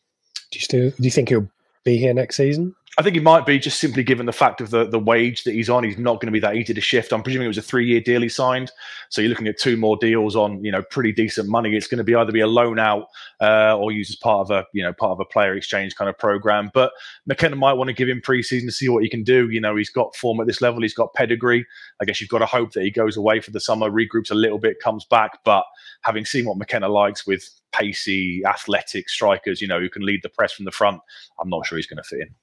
Do 0.51 0.57
you 0.57 0.61
still 0.61 0.89
do 0.91 1.03
you 1.03 1.11
think 1.11 1.29
he'll 1.29 1.49
be 1.83 1.97
here 1.97 2.13
next 2.13 2.37
season? 2.37 2.75
I 2.97 3.03
think 3.03 3.15
he 3.15 3.21
might 3.21 3.45
be 3.45 3.59
just 3.59 3.81
simply 3.81 4.03
given 4.03 4.25
the 4.25 4.31
fact 4.31 4.61
of 4.61 4.69
the, 4.69 4.85
the 4.85 4.99
wage 4.99 5.43
that 5.43 5.53
he's 5.53 5.69
on. 5.69 5.83
He's 5.83 5.97
not 5.97 6.21
going 6.21 6.27
to 6.27 6.31
be 6.31 6.39
that 6.39 6.55
easy 6.55 6.73
to 6.73 6.79
shift. 6.79 7.11
I'm 7.11 7.23
presuming 7.23 7.43
it 7.43 7.49
was 7.49 7.57
a 7.57 7.61
three 7.61 7.85
year 7.85 7.99
deal 7.99 8.21
he 8.21 8.29
signed, 8.29 8.71
so 9.09 9.19
you're 9.19 9.29
looking 9.29 9.47
at 9.47 9.59
two 9.59 9.75
more 9.75 9.97
deals 9.97 10.37
on 10.37 10.63
you 10.63 10.71
know 10.71 10.81
pretty 10.81 11.11
decent 11.11 11.49
money. 11.49 11.75
It's 11.75 11.87
going 11.87 11.97
to 11.97 12.05
be 12.05 12.15
either 12.15 12.31
be 12.31 12.39
a 12.39 12.47
loan 12.47 12.79
out 12.79 13.07
uh, 13.41 13.77
or 13.77 13.91
used 13.91 14.11
as 14.11 14.15
part 14.15 14.47
of 14.47 14.51
a 14.51 14.65
you 14.73 14.81
know 14.81 14.93
part 14.93 15.11
of 15.11 15.19
a 15.19 15.25
player 15.25 15.55
exchange 15.55 15.95
kind 15.95 16.09
of 16.09 16.17
program. 16.17 16.71
But 16.73 16.93
McKenna 17.25 17.57
might 17.57 17.73
want 17.73 17.89
to 17.89 17.93
give 17.93 18.07
him 18.07 18.21
preseason 18.21 18.65
to 18.65 18.71
see 18.71 18.87
what 18.87 19.03
he 19.03 19.09
can 19.09 19.23
do. 19.23 19.49
You 19.49 19.59
know, 19.59 19.75
he's 19.75 19.89
got 19.89 20.15
form 20.15 20.39
at 20.39 20.47
this 20.47 20.61
level. 20.61 20.81
He's 20.81 20.93
got 20.93 21.13
pedigree. 21.13 21.65
I 22.01 22.05
guess 22.05 22.21
you've 22.21 22.29
got 22.29 22.39
to 22.39 22.45
hope 22.45 22.71
that 22.73 22.83
he 22.83 22.91
goes 22.91 23.17
away 23.17 23.41
for 23.41 23.51
the 23.51 23.59
summer, 23.59 23.89
regroups 23.89 24.31
a 24.31 24.35
little 24.35 24.59
bit, 24.59 24.79
comes 24.79 25.03
back. 25.03 25.39
But 25.43 25.65
having 26.03 26.23
seen 26.23 26.45
what 26.45 26.57
McKenna 26.57 26.87
likes 26.87 27.27
with 27.27 27.49
pacey, 27.73 28.41
athletic 28.45 29.09
strikers, 29.09 29.59
you 29.59 29.67
know, 29.67 29.81
who 29.81 29.89
can 29.89 30.05
lead 30.05 30.21
the 30.23 30.29
press 30.29 30.53
from 30.53 30.63
the 30.63 30.71
front, 30.71 31.01
I'm 31.41 31.49
not 31.49 31.65
sure 31.65 31.77
he's 31.77 31.87
going 31.87 31.97
to 31.97 32.03
fit 32.03 32.21
in. 32.21 32.35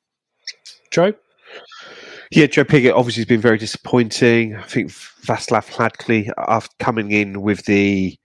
Joe? 0.92 1.14
Yeah, 2.30 2.46
Joe 2.46 2.64
Pigott 2.64 2.94
obviously 2.94 3.22
has 3.22 3.28
been 3.28 3.40
very 3.40 3.58
disappointing. 3.58 4.56
I 4.56 4.62
think 4.62 4.90
Václav 4.90 5.68
Hladky, 5.70 6.30
after 6.48 6.74
coming 6.78 7.10
in 7.10 7.42
with 7.42 7.64
the 7.64 8.16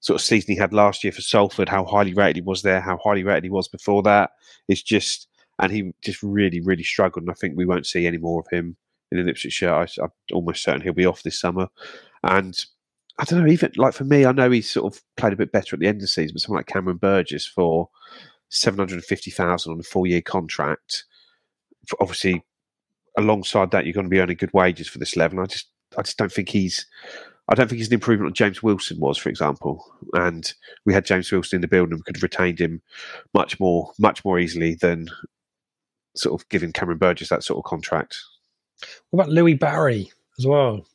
sort 0.00 0.20
of 0.20 0.24
season 0.24 0.54
he 0.54 0.58
had 0.58 0.72
last 0.72 1.04
year 1.04 1.12
for 1.12 1.20
Salford, 1.20 1.68
how 1.68 1.84
highly 1.84 2.14
rated 2.14 2.36
he 2.36 2.42
was 2.42 2.62
there, 2.62 2.80
how 2.80 2.98
highly 3.04 3.22
rated 3.22 3.44
he 3.44 3.50
was 3.50 3.68
before 3.68 4.02
that, 4.04 4.30
it's 4.68 4.82
just, 4.82 5.28
and 5.60 5.70
he 5.70 5.92
just 6.02 6.22
really, 6.22 6.60
really 6.60 6.82
struggled. 6.82 7.24
And 7.24 7.30
I 7.30 7.34
think 7.34 7.56
we 7.56 7.66
won't 7.66 7.86
see 7.86 8.06
any 8.06 8.18
more 8.18 8.40
of 8.40 8.46
him 8.50 8.76
in 9.10 9.18
an 9.18 9.28
Ipswich 9.28 9.52
shirt. 9.52 9.92
I, 9.98 10.04
am 10.04 10.10
almost 10.32 10.62
certain 10.62 10.80
he'll 10.80 10.92
be 10.92 11.06
off 11.06 11.22
this 11.22 11.38
summer. 11.38 11.68
And 12.24 12.58
I 13.18 13.24
don't 13.24 13.44
know, 13.44 13.52
even 13.52 13.72
like 13.76 13.94
for 13.94 14.04
me, 14.04 14.26
I 14.26 14.32
know 14.32 14.50
he's 14.50 14.70
sort 14.70 14.92
of 14.92 15.00
played 15.16 15.34
a 15.34 15.36
bit 15.36 15.52
better 15.52 15.76
at 15.76 15.80
the 15.80 15.86
end 15.86 15.96
of 15.96 16.02
the 16.02 16.08
season, 16.08 16.34
but 16.34 16.40
someone 16.40 16.58
like 16.58 16.66
Cameron 16.66 16.96
Burgess 16.96 17.46
for 17.46 17.90
750,000 18.50 19.72
on 19.72 19.78
a 19.78 19.82
four 19.82 20.06
year 20.06 20.22
contract 20.22 21.04
obviously 22.00 22.44
alongside 23.16 23.70
that 23.70 23.84
you're 23.84 23.92
going 23.92 24.06
to 24.06 24.10
be 24.10 24.20
earning 24.20 24.36
good 24.36 24.52
wages 24.52 24.88
for 24.88 24.98
this 24.98 25.16
level. 25.16 25.40
I 25.40 25.46
just 25.46 25.68
I 25.96 26.02
just 26.02 26.18
don't 26.18 26.32
think 26.32 26.48
he's 26.48 26.86
I 27.48 27.54
don't 27.54 27.68
think 27.68 27.78
he's 27.78 27.88
an 27.88 27.94
improvement 27.94 28.28
on 28.28 28.34
James 28.34 28.62
Wilson 28.62 28.98
was, 29.00 29.18
for 29.18 29.28
example. 29.28 29.84
And 30.14 30.52
we 30.86 30.94
had 30.94 31.04
James 31.04 31.30
Wilson 31.30 31.56
in 31.56 31.60
the 31.60 31.68
building, 31.68 31.96
we 31.96 32.02
could 32.02 32.16
have 32.16 32.22
retained 32.22 32.60
him 32.60 32.82
much 33.34 33.58
more 33.60 33.92
much 33.98 34.24
more 34.24 34.38
easily 34.38 34.74
than 34.74 35.08
sort 36.16 36.40
of 36.40 36.48
giving 36.48 36.72
Cameron 36.72 36.98
Burgess 36.98 37.28
that 37.30 37.44
sort 37.44 37.58
of 37.58 37.64
contract. 37.64 38.18
What 39.10 39.24
about 39.24 39.32
Louis 39.32 39.54
Barry 39.54 40.10
as 40.38 40.46
well? 40.46 40.86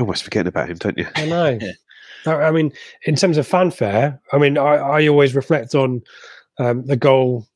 Almost 0.00 0.24
forgetting 0.24 0.48
about 0.48 0.68
him, 0.68 0.78
don't 0.78 0.98
you? 0.98 1.06
I 1.14 1.26
know. 1.26 1.58
I 2.26 2.50
mean, 2.50 2.72
in 3.02 3.16
terms 3.16 3.36
of 3.36 3.46
fanfare, 3.46 4.20
I 4.32 4.38
mean, 4.38 4.56
I, 4.56 4.76
I 4.76 5.08
always 5.08 5.34
reflect 5.34 5.74
on 5.74 6.02
um, 6.58 6.84
the 6.86 6.96
goal 6.96 7.46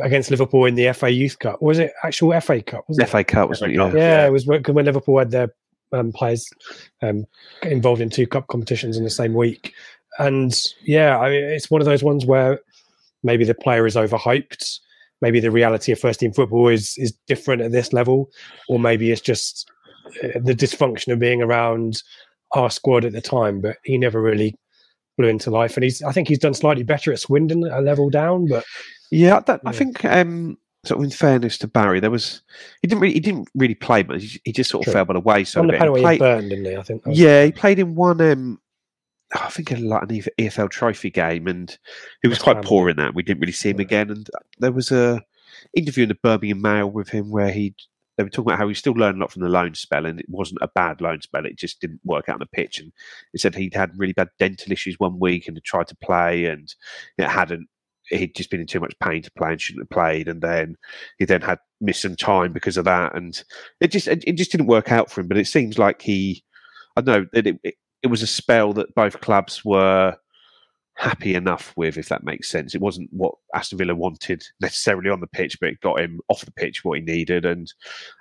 against 0.00 0.30
Liverpool 0.30 0.64
in 0.64 0.74
the 0.74 0.92
FA 0.92 1.10
Youth 1.10 1.38
Cup. 1.38 1.60
Was 1.60 1.78
it 1.78 1.92
actual 2.04 2.38
FA 2.40 2.62
Cup? 2.62 2.84
Was 2.88 2.98
FA 3.08 3.24
Cup, 3.24 3.48
wasn't 3.48 3.72
it? 3.72 3.76
Yeah. 3.76 3.92
yeah, 3.94 4.26
it 4.26 4.30
was 4.30 4.46
when, 4.46 4.62
when 4.62 4.84
Liverpool 4.84 5.18
had 5.18 5.30
their 5.30 5.52
um, 5.92 6.12
players 6.12 6.48
um, 7.02 7.26
involved 7.62 8.00
in 8.00 8.10
two 8.10 8.26
cup 8.26 8.46
competitions 8.48 8.96
in 8.96 9.04
the 9.04 9.10
same 9.10 9.34
week. 9.34 9.74
And 10.18 10.54
yeah, 10.84 11.18
I 11.18 11.30
mean, 11.30 11.44
it's 11.44 11.70
one 11.70 11.80
of 11.80 11.86
those 11.86 12.02
ones 12.02 12.26
where 12.26 12.60
maybe 13.22 13.44
the 13.44 13.54
player 13.54 13.86
is 13.86 13.96
overhyped. 13.96 14.78
Maybe 15.20 15.40
the 15.40 15.50
reality 15.50 15.92
of 15.92 16.00
first 16.00 16.20
team 16.20 16.32
football 16.32 16.68
is 16.68 16.94
is 16.96 17.12
different 17.26 17.62
at 17.62 17.72
this 17.72 17.92
level, 17.92 18.28
or 18.68 18.78
maybe 18.78 19.10
it's 19.12 19.20
just 19.20 19.70
uh, 20.22 20.40
the 20.42 20.54
dysfunction 20.54 21.12
of 21.12 21.18
being 21.18 21.40
around 21.40 22.02
our 22.52 22.70
squad 22.70 23.04
at 23.04 23.12
the 23.12 23.20
time. 23.20 23.60
But 23.60 23.76
he 23.84 23.98
never 23.98 24.20
really 24.20 24.56
blew 25.16 25.28
into 25.28 25.50
life, 25.50 25.76
and 25.76 25.84
he's 25.84 26.02
I 26.02 26.12
think 26.12 26.28
he's 26.28 26.40
done 26.40 26.54
slightly 26.54 26.82
better 26.82 27.12
at 27.12 27.20
Swindon, 27.20 27.64
a 27.70 27.80
level 27.80 28.10
down, 28.10 28.48
but 28.48 28.64
yeah, 29.12 29.40
that, 29.40 29.60
yeah. 29.62 29.70
I 29.70 29.72
think 29.72 30.04
um, 30.04 30.58
sort 30.84 31.00
of 31.00 31.04
in 31.04 31.10
fairness 31.10 31.58
to 31.58 31.68
Barry, 31.68 32.00
there 32.00 32.10
was 32.10 32.42
he 32.80 32.88
didn't 32.88 33.00
really 33.00 33.14
he 33.14 33.20
didn't 33.20 33.48
really 33.54 33.74
play, 33.74 34.02
but 34.02 34.20
he, 34.20 34.40
he 34.44 34.52
just 34.52 34.70
sort 34.70 34.82
of 34.82 34.84
True. 34.86 34.92
fell 34.94 35.04
by 35.04 35.14
the 35.14 35.20
wayside. 35.20 35.60
On 35.60 35.66
the 35.66 35.74
penalty, 35.74 36.00
he, 36.00 36.04
played, 36.04 36.18
burned, 36.18 36.50
didn't 36.50 36.64
he? 36.64 36.76
I 36.76 36.82
think. 36.82 37.02
Yeah, 37.06 37.44
he 37.44 37.52
played 37.52 37.78
in 37.78 37.94
one. 37.94 38.20
Um, 38.20 38.60
I 39.34 39.48
think 39.48 39.70
a 39.70 39.76
like 39.76 40.02
an 40.02 40.08
EFL 40.38 40.70
Trophy 40.70 41.10
game, 41.10 41.46
and 41.46 41.76
he 42.22 42.28
was 42.28 42.38
quite 42.38 42.62
poor 42.62 42.88
in 42.88 42.96
that. 42.98 43.14
We 43.14 43.22
didn't 43.22 43.40
really 43.40 43.52
see 43.52 43.70
him 43.70 43.80
yeah. 43.80 43.86
again, 43.86 44.10
and 44.10 44.28
there 44.58 44.72
was 44.72 44.90
a 44.90 45.22
interview 45.76 46.04
in 46.04 46.08
the 46.08 46.16
Birmingham 46.16 46.60
Mail 46.60 46.90
with 46.90 47.08
him 47.08 47.30
where 47.30 47.50
he 47.50 47.74
they 48.16 48.24
were 48.24 48.30
talking 48.30 48.50
about 48.50 48.58
how 48.58 48.68
he 48.68 48.74
still 48.74 48.92
learned 48.92 49.16
a 49.16 49.20
lot 49.20 49.32
from 49.32 49.42
the 49.42 49.48
loan 49.48 49.74
spell, 49.74 50.04
and 50.04 50.20
it 50.20 50.26
wasn't 50.28 50.60
a 50.60 50.68
bad 50.68 51.00
loan 51.00 51.22
spell. 51.22 51.46
It 51.46 51.56
just 51.56 51.80
didn't 51.80 52.00
work 52.04 52.28
out 52.28 52.34
on 52.34 52.40
the 52.40 52.46
pitch. 52.46 52.78
And 52.78 52.92
he 53.32 53.38
said 53.38 53.54
he'd 53.54 53.74
had 53.74 53.98
really 53.98 54.12
bad 54.12 54.28
dental 54.38 54.70
issues 54.70 54.98
one 54.98 55.18
week 55.18 55.48
and 55.48 55.56
had 55.56 55.64
tried 55.64 55.88
to 55.88 55.96
play, 55.96 56.46
and 56.46 56.74
it 57.16 57.28
hadn't 57.28 57.68
he'd 58.12 58.34
just 58.34 58.50
been 58.50 58.60
in 58.60 58.66
too 58.66 58.80
much 58.80 58.94
pain 59.00 59.22
to 59.22 59.30
play 59.32 59.52
and 59.52 59.60
shouldn't 59.60 59.82
have 59.82 59.90
played, 59.90 60.28
and 60.28 60.40
then 60.40 60.76
he 61.18 61.24
then 61.24 61.40
had 61.40 61.58
missed 61.80 62.02
some 62.02 62.16
time 62.16 62.52
because 62.52 62.76
of 62.76 62.84
that, 62.84 63.14
and 63.14 63.42
it 63.80 63.88
just 63.88 64.08
it 64.08 64.32
just 64.34 64.52
didn't 64.52 64.66
work 64.66 64.92
out 64.92 65.10
for 65.10 65.20
him. 65.20 65.28
But 65.28 65.38
it 65.38 65.46
seems 65.46 65.78
like 65.78 66.02
he, 66.02 66.44
I 66.96 67.00
know 67.00 67.26
that 67.32 67.46
it, 67.46 67.58
it, 67.62 67.74
it 68.02 68.06
was 68.08 68.22
a 68.22 68.26
spell 68.26 68.72
that 68.74 68.94
both 68.94 69.20
clubs 69.20 69.64
were 69.64 70.16
happy 70.96 71.34
enough 71.34 71.72
with, 71.76 71.96
if 71.96 72.08
that 72.08 72.24
makes 72.24 72.48
sense. 72.48 72.74
It 72.74 72.80
wasn't 72.80 73.08
what 73.12 73.34
Aston 73.54 73.78
Villa 73.78 73.94
wanted 73.94 74.44
necessarily 74.60 75.10
on 75.10 75.20
the 75.20 75.26
pitch, 75.26 75.58
but 75.60 75.70
it 75.70 75.80
got 75.80 76.00
him 76.00 76.20
off 76.28 76.44
the 76.44 76.52
pitch 76.52 76.84
what 76.84 76.98
he 76.98 77.04
needed, 77.04 77.44
and 77.44 77.72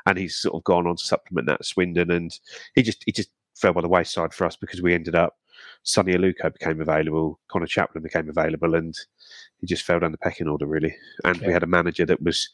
and 0.06 0.17
he's 0.17 0.38
sort 0.38 0.56
of 0.56 0.63
gone 0.63 0.88
on 0.88 0.95
to 0.95 1.04
supplement 1.04 1.47
that 1.47 1.65
Swindon, 1.65 2.12
and 2.12 2.32
he 2.75 2.84
just 2.84 3.04
he 3.06 3.12
just 3.12 3.30
fell 3.56 3.73
by 3.73 3.82
the 3.82 3.89
wayside 3.89 4.34
for 4.34 4.45
us 4.45 4.56
because 4.56 4.82
we 4.82 4.93
ended 4.93 5.15
up 5.15 5.36
Sone 5.84 6.06
Aluko 6.06 6.54
became 6.54 6.82
available, 6.82 7.39
Conor 7.50 7.67
Chaplin 7.67 8.04
became 8.04 8.30
available, 8.30 8.76
and 8.76 8.95
he 9.60 9.67
just 9.67 9.84
fell 9.84 10.00
down 10.00 10.12
the 10.12 10.17
pecking 10.17 10.47
order 10.47 10.65
really. 10.65 10.95
And 11.24 11.39
yeah. 11.39 11.47
we 11.47 11.54
had 11.54 11.63
a 11.63 11.67
manager 11.67 12.06
that 12.06 12.21
was 12.21 12.50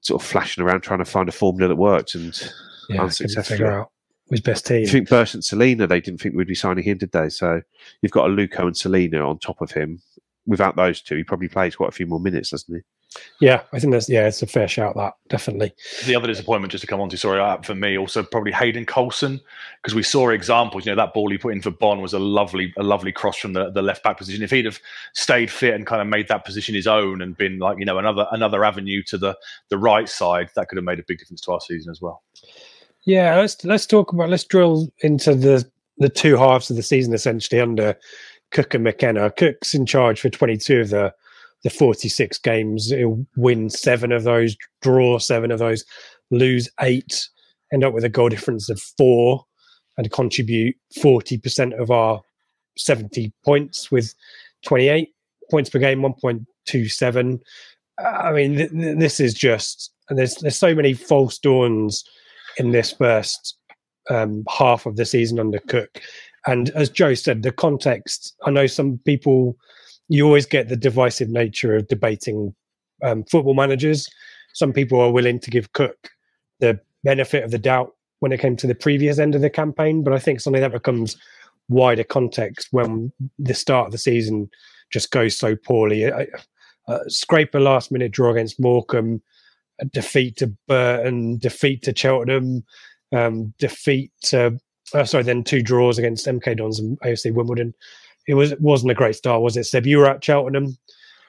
sort 0.00 0.20
of 0.20 0.26
flashing 0.26 0.64
around 0.64 0.80
trying 0.80 0.98
to 0.98 1.04
find 1.04 1.28
a 1.28 1.32
formula 1.32 1.68
that 1.68 1.76
worked 1.76 2.14
and 2.14 2.52
yeah, 2.88 3.02
unsuccessful. 3.02 3.56
Figure 3.56 3.72
out 3.72 3.90
his 4.30 4.40
best 4.40 4.66
team. 4.66 4.84
I 4.86 4.90
think 4.90 5.08
Bersant 5.08 5.44
Celina, 5.44 5.86
they 5.86 6.00
didn't 6.00 6.20
think 6.20 6.34
we'd 6.34 6.46
be 6.46 6.54
signing 6.54 6.84
him, 6.84 6.98
did 6.98 7.12
they? 7.12 7.28
So 7.28 7.62
you've 8.00 8.12
got 8.12 8.28
Aluko 8.28 8.60
and 8.60 8.76
Celina 8.76 9.26
on 9.26 9.38
top 9.38 9.60
of 9.60 9.70
him. 9.70 10.00
Without 10.46 10.76
those 10.76 11.00
two, 11.00 11.16
he 11.16 11.24
probably 11.24 11.48
plays 11.48 11.76
quite 11.76 11.88
a 11.88 11.92
few 11.92 12.06
more 12.06 12.20
minutes, 12.20 12.50
doesn't 12.50 12.74
he? 12.74 12.82
Yeah, 13.40 13.62
I 13.72 13.78
think 13.78 13.92
that's 13.92 14.08
yeah, 14.08 14.26
it's 14.26 14.42
a 14.42 14.46
fair 14.46 14.66
shout. 14.66 14.96
That 14.96 15.14
definitely. 15.28 15.72
The 16.06 16.16
other 16.16 16.26
disappointment, 16.26 16.72
just 16.72 16.82
to 16.82 16.86
come 16.86 17.00
on 17.00 17.10
to, 17.10 17.16
sorry, 17.16 17.40
uh, 17.40 17.60
for 17.60 17.74
me, 17.74 17.98
also 17.98 18.22
probably 18.22 18.52
Hayden 18.52 18.86
Coulson, 18.86 19.40
because 19.82 19.94
we 19.94 20.02
saw 20.02 20.30
examples. 20.30 20.86
You 20.86 20.92
know, 20.92 20.96
that 20.96 21.12
ball 21.12 21.30
he 21.30 21.36
put 21.36 21.52
in 21.52 21.60
for 21.60 21.70
Bonne 21.70 22.00
was 22.00 22.14
a 22.14 22.18
lovely, 22.18 22.72
a 22.78 22.82
lovely 22.82 23.12
cross 23.12 23.36
from 23.36 23.52
the, 23.52 23.70
the 23.70 23.82
left 23.82 24.02
back 24.02 24.16
position. 24.16 24.42
If 24.42 24.50
he'd 24.50 24.64
have 24.64 24.80
stayed 25.12 25.50
fit 25.50 25.74
and 25.74 25.86
kind 25.86 26.00
of 26.00 26.08
made 26.08 26.28
that 26.28 26.44
position 26.44 26.74
his 26.74 26.86
own 26.86 27.20
and 27.20 27.36
been 27.36 27.58
like 27.58 27.78
you 27.78 27.84
know 27.84 27.98
another 27.98 28.26
another 28.32 28.64
avenue 28.64 29.02
to 29.08 29.18
the 29.18 29.36
the 29.68 29.78
right 29.78 30.08
side, 30.08 30.48
that 30.56 30.68
could 30.68 30.76
have 30.76 30.84
made 30.84 30.98
a 30.98 31.04
big 31.06 31.18
difference 31.18 31.42
to 31.42 31.52
our 31.52 31.60
season 31.60 31.90
as 31.90 32.00
well. 32.00 32.22
Yeah, 33.04 33.36
let's 33.36 33.62
let's 33.64 33.86
talk 33.86 34.12
about 34.12 34.30
let's 34.30 34.44
drill 34.44 34.90
into 35.00 35.34
the 35.34 35.68
the 35.98 36.08
two 36.08 36.36
halves 36.36 36.70
of 36.70 36.76
the 36.76 36.82
season 36.82 37.12
essentially 37.12 37.60
under 37.60 37.96
Cook 38.52 38.74
and 38.74 38.84
McKenna. 38.84 39.30
Cook's 39.30 39.74
in 39.74 39.86
charge 39.86 40.20
for 40.20 40.30
22 40.30 40.80
of 40.80 40.90
the 40.90 41.14
the 41.62 41.70
46 41.70 42.38
games. 42.38 42.90
He'll 42.90 43.24
win 43.36 43.70
seven 43.70 44.10
of 44.12 44.24
those, 44.24 44.56
draw 44.80 45.18
seven 45.18 45.50
of 45.52 45.60
those, 45.60 45.84
lose 46.30 46.68
eight, 46.80 47.28
end 47.72 47.84
up 47.84 47.94
with 47.94 48.04
a 48.04 48.08
goal 48.08 48.28
difference 48.28 48.68
of 48.68 48.80
four, 48.80 49.44
and 49.96 50.10
contribute 50.10 50.74
40% 50.98 51.78
of 51.80 51.90
our 51.90 52.20
70 52.76 53.32
points 53.44 53.90
with 53.90 54.14
28 54.64 55.10
points 55.50 55.70
per 55.70 55.78
game, 55.78 56.00
1.27. 56.00 57.40
I 57.98 58.32
mean, 58.32 58.56
th- 58.56 58.70
th- 58.70 58.98
this 58.98 59.20
is 59.20 59.34
just, 59.34 59.92
and 60.08 60.18
there's 60.18 60.36
there's 60.36 60.56
so 60.56 60.74
many 60.74 60.94
false 60.94 61.38
dawns 61.38 62.04
in 62.56 62.72
this 62.72 62.92
first 62.92 63.56
um, 64.10 64.44
half 64.48 64.86
of 64.86 64.96
the 64.96 65.04
season 65.04 65.38
under 65.38 65.58
Cook. 65.60 66.00
And 66.46 66.70
as 66.70 66.90
Joe 66.90 67.14
said, 67.14 67.42
the 67.42 67.52
context, 67.52 68.34
I 68.44 68.50
know 68.50 68.66
some 68.66 68.98
people 69.04 69.56
you 70.08 70.26
always 70.26 70.46
get 70.46 70.68
the 70.68 70.76
divisive 70.76 71.28
nature 71.28 71.76
of 71.76 71.88
debating 71.88 72.54
um, 73.02 73.24
football 73.24 73.54
managers. 73.54 74.08
Some 74.52 74.72
people 74.72 75.00
are 75.00 75.12
willing 75.12 75.40
to 75.40 75.50
give 75.50 75.72
Cook 75.72 76.10
the 76.60 76.78
benefit 77.04 77.44
of 77.44 77.50
the 77.50 77.58
doubt 77.58 77.94
when 78.20 78.32
it 78.32 78.40
came 78.40 78.56
to 78.56 78.66
the 78.66 78.74
previous 78.74 79.18
end 79.18 79.34
of 79.34 79.40
the 79.40 79.50
campaign, 79.50 80.04
but 80.04 80.12
I 80.12 80.18
think 80.18 80.40
something 80.40 80.60
that 80.60 80.72
becomes 80.72 81.16
wider 81.68 82.04
context 82.04 82.68
when 82.70 83.12
the 83.38 83.54
start 83.54 83.86
of 83.86 83.92
the 83.92 83.98
season 83.98 84.48
just 84.92 85.10
goes 85.10 85.36
so 85.36 85.56
poorly. 85.56 86.04
Uh, 86.04 86.98
scrape 87.08 87.54
a 87.54 87.58
last 87.58 87.90
minute 87.90 88.12
draw 88.12 88.30
against 88.30 88.60
Morecambe, 88.60 89.22
defeat 89.92 90.36
to 90.36 90.48
Burton, 90.68 91.38
defeat 91.38 91.82
to 91.82 91.96
Cheltenham, 91.96 92.64
um, 93.12 93.54
defeat 93.58 94.12
to, 94.24 94.58
uh, 94.94 95.04
sorry, 95.04 95.24
then 95.24 95.44
two 95.44 95.62
draws 95.62 95.98
against 95.98 96.26
MK 96.26 96.56
Dons 96.56 96.78
and 96.78 96.98
AFC 97.00 97.32
Wimbledon 97.32 97.74
it 98.26 98.34
was 98.34 98.54
wasn't 98.60 98.92
a 98.92 98.94
great 98.94 99.16
start, 99.16 99.42
was 99.42 99.56
it? 99.56 99.64
Seb, 99.64 99.86
you 99.86 99.98
were 99.98 100.08
at 100.08 100.24
Cheltenham. 100.24 100.76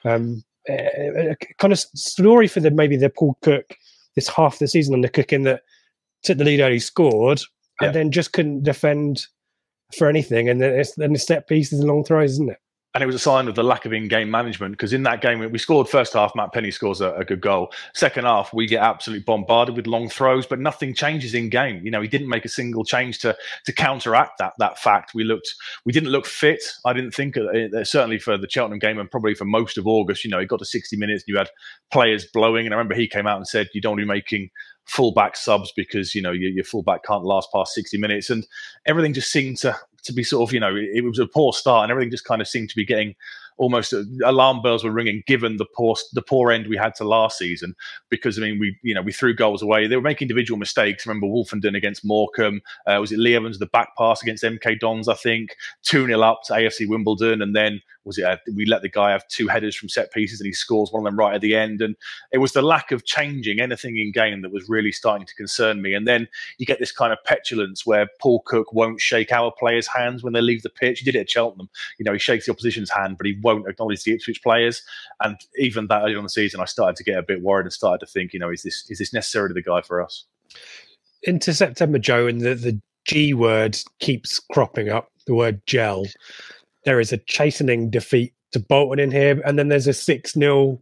Um, 0.06 0.44
a, 0.70 1.32
a 1.32 1.36
kind 1.58 1.74
of 1.74 1.80
story 1.80 2.48
for 2.48 2.60
the 2.60 2.72
maybe 2.72 2.96
the 2.98 3.10
Paul 3.10 3.38
Cook 3.42 3.76
this 4.16 4.28
half 4.28 4.60
the 4.60 4.68
season 4.68 4.94
on 4.94 5.02
the 5.02 5.10
Cook 5.10 5.34
in 5.34 5.44
that 5.44 5.62
took 6.22 6.38
the 6.38 6.44
lead 6.44 6.60
early, 6.60 6.80
scored, 6.80 7.42
yeah. 7.82 7.88
and 7.88 7.96
then 7.96 8.12
just 8.12 8.34
couldn't 8.34 8.64
defend 8.64 9.26
for 9.98 10.08
anything, 10.08 10.48
and 10.50 10.62
then 10.62 10.80
it's 10.80 10.96
then 10.96 11.14
the 11.14 11.20
set 11.20 11.48
pieces 11.48 11.80
and 11.80 11.88
long 11.88 12.04
throws, 12.04 12.32
isn't 12.34 12.52
it? 12.52 12.60
And 12.94 13.02
it 13.02 13.08
was 13.08 13.16
a 13.16 13.20
sign 13.20 13.48
of 13.48 13.56
the 13.56 13.64
lack 13.64 13.86
of 13.86 13.94
in-game 13.94 14.30
management 14.30 14.74
because 14.74 14.94
in 14.94 15.04
that 15.04 15.22
game 15.22 15.40
we 15.52 15.58
scored 15.58 15.90
first 15.90 16.14
half 16.14 16.36
Matt 16.36 16.54
Penney 16.54 16.70
scores 16.70 17.02
a, 17.02 17.14
a, 17.14 17.26
good 17.26 17.42
goal. 17.42 17.74
Second 17.96 18.26
half 18.26 18.54
we 18.54 18.68
get 18.68 18.84
absolutely 18.84 19.24
bombarded 19.24 19.76
with 19.76 19.88
long 19.88 20.10
throws 20.10 20.46
but 20.46 20.60
nothing 20.60 20.94
changes 20.94 21.34
in 21.34 21.50
game 21.50 21.84
you 21.84 21.90
know 21.90 22.02
he 22.02 22.08
didn't 22.08 22.30
make 22.30 22.46
a 22.46 22.50
single 22.50 22.86
change 22.86 23.18
to 23.20 23.36
to 23.66 23.74
counteract 23.74 24.38
that 24.38 24.54
that 24.60 24.78
fact. 24.78 25.14
We 25.16 25.24
looked 25.24 25.54
we 25.86 25.92
didn't 25.92 26.10
look 26.10 26.26
fit 26.26 26.62
i 26.86 26.94
didn't 26.94 27.12
think 27.12 27.36
uh, 27.36 27.46
uh 27.46 27.84
certainly 27.84 28.20
for 28.20 28.38
the 28.38 28.50
cheltenham 28.50 28.80
game 28.80 29.00
and 29.00 29.10
probably 29.10 29.34
for 29.34 29.46
most 29.46 29.78
of 29.78 29.88
august 29.88 30.24
you 30.24 30.30
know 30.30 30.40
it 30.40 30.48
got 30.48 30.60
to 30.60 30.66
60 30.66 30.96
minutes 30.98 31.24
and 31.26 31.34
you 31.34 31.38
had 31.38 31.50
players 31.92 32.28
blowing. 32.34 32.66
And 32.66 32.74
i 32.74 32.78
remember 32.78 32.96
he 32.96 33.08
came 33.08 33.28
out 33.28 33.38
and 33.38 33.48
said 33.48 33.70
you 33.74 33.82
don't 33.82 33.94
want 33.94 34.02
to 34.02 34.06
be 34.06 34.14
making 34.14 34.50
fullback 34.86 35.36
subs 35.36 35.72
because 35.76 36.14
you 36.14 36.22
know 36.22 36.32
your, 36.32 36.52
your 36.52 36.64
fullback 36.64 37.04
can't 37.04 37.24
last 37.24 37.50
past 37.54 37.74
60 37.74 37.98
minutes. 37.98 38.30
And 38.30 38.46
everything 38.86 39.14
just 39.14 39.32
seemed 39.32 39.58
to 39.58 39.78
to 40.04 40.14
be 40.14 40.24
sort 40.24 40.48
of, 40.48 40.54
you 40.54 40.60
know, 40.60 40.76
it, 40.76 41.04
was 41.04 41.20
a 41.20 41.28
poor 41.28 41.54
start 41.54 41.84
and 41.84 41.92
everything 41.92 42.12
just 42.12 42.26
kind 42.26 42.42
of 42.42 42.48
seemed 42.48 42.70
to 42.70 42.76
be 42.76 42.86
getting 42.86 43.16
almost 43.58 43.94
uh, 43.94 44.04
alarm 44.26 44.62
bells 44.62 44.84
were 44.84 44.92
ringing 44.92 45.24
given 45.28 45.58
the 45.58 45.66
poor 45.76 45.96
the 46.14 46.22
poor 46.22 46.52
end 46.52 46.68
we 46.68 46.78
had 46.78 46.96
to 46.96 47.04
last 47.04 47.38
season 47.38 47.76
because 48.10 48.38
I 48.38 48.42
mean 48.42 48.60
we 48.60 48.78
you 48.82 48.96
know 48.96 49.02
we 49.02 49.12
threw 49.12 49.34
goals 49.34 49.62
away. 49.62 49.88
They 49.88 49.96
were 49.96 50.02
making 50.02 50.26
individual 50.26 50.58
mistakes. 50.58 51.06
Remember 51.06 51.28
Woolfenden 51.28 51.78
against 51.78 52.06
Morecambe 52.06 52.62
uh, 52.88 52.98
was 53.00 53.12
it 53.12 53.20
Lee 53.20 53.36
Evans 53.36 53.60
the 53.60 53.68
back 53.68 53.90
pass 53.98 54.22
against 54.22 54.44
MK 54.44 54.80
Dons 54.80 55.08
I 55.08 55.14
think? 55.14 55.56
2-0 55.86 56.24
up 56.24 56.42
to 56.46 56.54
AFC 56.54 56.88
Wimbledon 56.88 57.42
and 57.42 57.56
then 57.56 57.82
was 58.06 58.18
it 58.18 58.26
uh, 58.26 58.38
we 58.56 58.66
let 58.66 58.82
the 58.82 58.90
guy 58.90 59.12
have 59.12 59.28
two 59.28 59.48
headers 59.48 59.76
from 59.76 59.90
set 59.90 60.12
pieces 60.12 60.40
and 60.40 60.48
he 60.48 60.54
scores 60.54 60.92
one 60.92 61.02
of 61.02 61.06
them 61.06 61.18
right 61.18 61.36
at 61.36 61.42
the 61.42 61.56
end 61.56 61.82
and 61.82 61.96
it 62.32 62.38
was 62.38 62.54
the 62.54 62.62
lack 62.62 62.92
of 62.92 63.06
changing 63.06 63.60
anything 63.60 63.98
in 63.98 64.12
game 64.12 64.42
that 64.42 64.52
was 64.52 64.70
really 64.70 64.92
starting 64.92 65.26
to 65.26 65.36
concern 65.36 65.82
me 65.82 65.94
and 65.94 66.08
then 66.08 66.28
you 66.58 66.66
get 66.66 66.80
this 66.80 66.92
kind 66.92 67.12
of 67.12 67.24
petulance 67.26 67.86
where 67.86 68.08
Paul 68.22 68.42
Cook 68.46 68.74
won't 68.74 69.02
shake 69.02 69.32
our 69.32 69.52
players 69.58 69.88
hands 69.88 70.24
when 70.24 70.34
they 70.34 70.42
leave 70.42 70.64
the 70.64 70.70
pitch 70.70 71.00
he 71.00 71.06
did 71.06 71.16
it 71.16 71.22
at 71.22 71.30
Cheltenham 71.30 71.70
you 71.98 72.06
know 72.06 72.14
he 72.14 72.20
shakes 72.20 72.46
the 72.46 72.52
opposition's 72.52 72.90
hand 72.90 73.18
but 73.18 73.26
he 73.26 73.38
won't 73.42 73.68
acknowledge 73.68 74.04
the 74.04 74.14
Ipswich 74.14 74.42
players. 74.42 74.82
And 75.22 75.38
even 75.58 75.88
that 75.88 76.04
early 76.04 76.16
on 76.16 76.24
the 76.24 76.30
season, 76.30 76.60
I 76.60 76.66
started 76.66 76.96
to 76.98 77.04
get 77.04 77.18
a 77.18 77.24
bit 77.24 77.42
worried 77.42 77.66
and 77.66 77.74
started 77.74 78.06
to 78.06 78.12
think, 78.12 78.34
you 78.34 78.40
know, 78.40 78.50
is 78.50 78.64
this 78.64 78.86
is 78.90 79.00
this 79.00 79.14
necessarily 79.14 79.54
the 79.54 79.62
guy 79.62 79.82
for 79.82 80.02
us? 80.02 80.26
Into 81.24 81.54
September, 81.54 82.00
Joe, 82.00 82.28
and 82.28 82.42
the, 82.42 82.56
the 82.56 82.82
G 83.06 83.34
word 83.34 83.78
keeps 84.00 84.40
cropping 84.40 84.90
up, 84.90 85.12
the 85.26 85.36
word 85.36 85.62
gel. 85.66 86.06
There 86.86 87.00
is 87.00 87.14
a 87.14 87.18
chastening 87.18 87.90
defeat 87.90 88.34
to 88.52 88.60
Bolton 88.60 89.00
in 89.00 89.12
here, 89.12 89.42
and 89.46 89.58
then 89.58 89.70
there's 89.70 89.88
a 89.88 89.94
6 89.94 90.34
0 90.34 90.80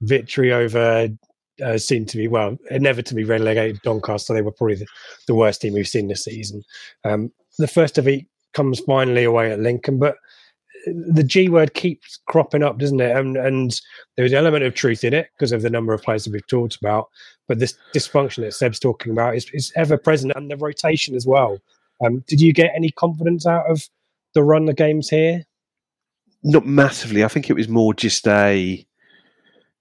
victory 0.00 0.52
over 0.52 1.08
uh, 1.62 1.78
seemed 1.78 2.08
to 2.08 2.16
be 2.16 2.28
well 2.28 2.56
inevitably 2.70 3.24
relegated 3.24 3.80
Doncaster. 3.82 4.34
They 4.34 4.42
were 4.42 4.52
probably 4.52 4.76
the, 4.76 4.86
the, 5.26 5.34
worst 5.34 5.60
team 5.60 5.74
we've 5.74 5.86
seen 5.86 6.08
this 6.08 6.24
season. 6.24 6.62
Um, 7.04 7.30
the 7.58 7.68
first 7.68 7.98
of 7.98 8.08
each 8.08 8.26
comes 8.54 8.80
finally 8.80 9.24
away 9.24 9.52
at 9.52 9.60
Lincoln, 9.60 9.98
but 9.98 10.16
the 10.86 11.22
G 11.22 11.48
word 11.48 11.74
keeps 11.74 12.18
cropping 12.26 12.62
up, 12.62 12.78
doesn't 12.78 13.00
it? 13.00 13.16
And, 13.16 13.36
and 13.36 13.80
there's 14.16 14.32
an 14.32 14.38
element 14.38 14.64
of 14.64 14.74
truth 14.74 15.04
in 15.04 15.14
it 15.14 15.28
because 15.36 15.52
of 15.52 15.62
the 15.62 15.70
number 15.70 15.92
of 15.92 16.02
players 16.02 16.24
that 16.24 16.32
we've 16.32 16.46
talked 16.46 16.76
about. 16.76 17.08
But 17.48 17.58
this 17.58 17.76
dysfunction 17.94 18.42
that 18.42 18.54
Seb's 18.54 18.80
talking 18.80 19.12
about 19.12 19.36
is, 19.36 19.46
is 19.52 19.72
ever 19.76 19.96
present 19.96 20.32
and 20.34 20.50
the 20.50 20.56
rotation 20.56 21.14
as 21.14 21.26
well. 21.26 21.58
Um, 22.04 22.24
did 22.26 22.40
you 22.40 22.52
get 22.52 22.72
any 22.74 22.90
confidence 22.90 23.46
out 23.46 23.70
of 23.70 23.88
the 24.34 24.42
run 24.42 24.68
of 24.68 24.76
games 24.76 25.08
here? 25.08 25.44
Not 26.42 26.66
massively. 26.66 27.24
I 27.24 27.28
think 27.28 27.50
it 27.50 27.54
was 27.56 27.68
more 27.68 27.94
just 27.94 28.26
a 28.26 28.84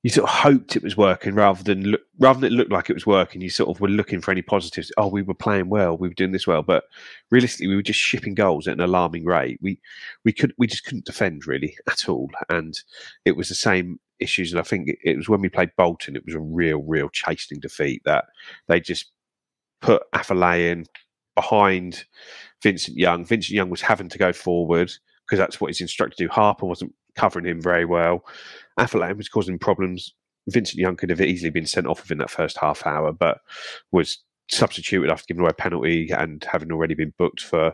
you 0.03 0.09
sort 0.09 0.27
of 0.27 0.35
hoped 0.35 0.75
it 0.75 0.81
was 0.81 0.97
working 0.97 1.35
rather 1.35 1.63
than 1.63 1.83
look, 1.83 2.01
rather 2.17 2.39
than 2.39 2.51
it 2.51 2.55
looked 2.55 2.71
like 2.71 2.89
it 2.89 2.95
was 2.95 3.05
working. 3.05 3.39
You 3.41 3.51
sort 3.51 3.69
of 3.69 3.79
were 3.79 3.87
looking 3.87 4.19
for 4.19 4.31
any 4.31 4.41
positives. 4.41 4.91
Oh, 4.97 5.07
we 5.07 5.21
were 5.21 5.35
playing 5.35 5.69
well. 5.69 5.95
We 5.95 6.07
were 6.07 6.15
doing 6.15 6.31
this 6.31 6.47
well, 6.47 6.63
but 6.63 6.85
realistically, 7.29 7.67
we 7.67 7.75
were 7.75 7.83
just 7.83 7.99
shipping 7.99 8.33
goals 8.33 8.67
at 8.67 8.73
an 8.73 8.79
alarming 8.79 9.25
rate. 9.25 9.59
We 9.61 9.79
we 10.25 10.33
could 10.33 10.53
we 10.57 10.65
just 10.65 10.85
couldn't 10.85 11.05
defend 11.05 11.45
really 11.45 11.77
at 11.87 12.09
all, 12.09 12.31
and 12.49 12.79
it 13.25 13.35
was 13.35 13.49
the 13.49 13.55
same 13.55 13.99
issues. 14.19 14.51
And 14.51 14.59
I 14.59 14.63
think 14.63 14.89
it 15.03 15.17
was 15.17 15.29
when 15.29 15.41
we 15.41 15.49
played 15.49 15.71
Bolton, 15.77 16.15
it 16.15 16.25
was 16.25 16.35
a 16.35 16.39
real 16.39 16.81
real 16.81 17.09
chastening 17.09 17.59
defeat 17.59 18.01
that 18.05 18.25
they 18.67 18.79
just 18.79 19.11
put 19.81 20.03
Afolayan 20.13 20.71
in 20.71 20.85
behind 21.35 22.05
Vincent 22.63 22.97
Young. 22.97 23.25
Vincent 23.25 23.55
Young 23.55 23.69
was 23.69 23.81
having 23.81 24.09
to 24.09 24.17
go 24.17 24.33
forward 24.33 24.91
because 25.25 25.39
that's 25.39 25.59
what 25.59 25.67
he's 25.67 25.81
instructed 25.81 26.17
to 26.17 26.23
do. 26.25 26.29
Harper 26.29 26.65
wasn't 26.65 26.93
covering 27.15 27.45
him 27.45 27.61
very 27.61 27.85
well. 27.85 28.23
Afolayan 28.79 29.17
was 29.17 29.29
causing 29.29 29.59
problems. 29.59 30.13
Vincent 30.49 30.79
Young 30.79 30.95
could 30.95 31.09
have 31.09 31.21
easily 31.21 31.51
been 31.51 31.65
sent 31.65 31.87
off 31.87 32.01
within 32.01 32.17
that 32.17 32.29
first 32.29 32.57
half 32.57 32.85
hour, 32.85 33.11
but 33.11 33.39
was 33.91 34.23
substituted 34.49 35.09
after 35.09 35.25
giving 35.27 35.41
away 35.41 35.51
a 35.51 35.53
penalty 35.53 36.09
and 36.11 36.43
having 36.43 36.71
already 36.71 36.93
been 36.95 37.13
booked 37.17 37.41
for 37.41 37.73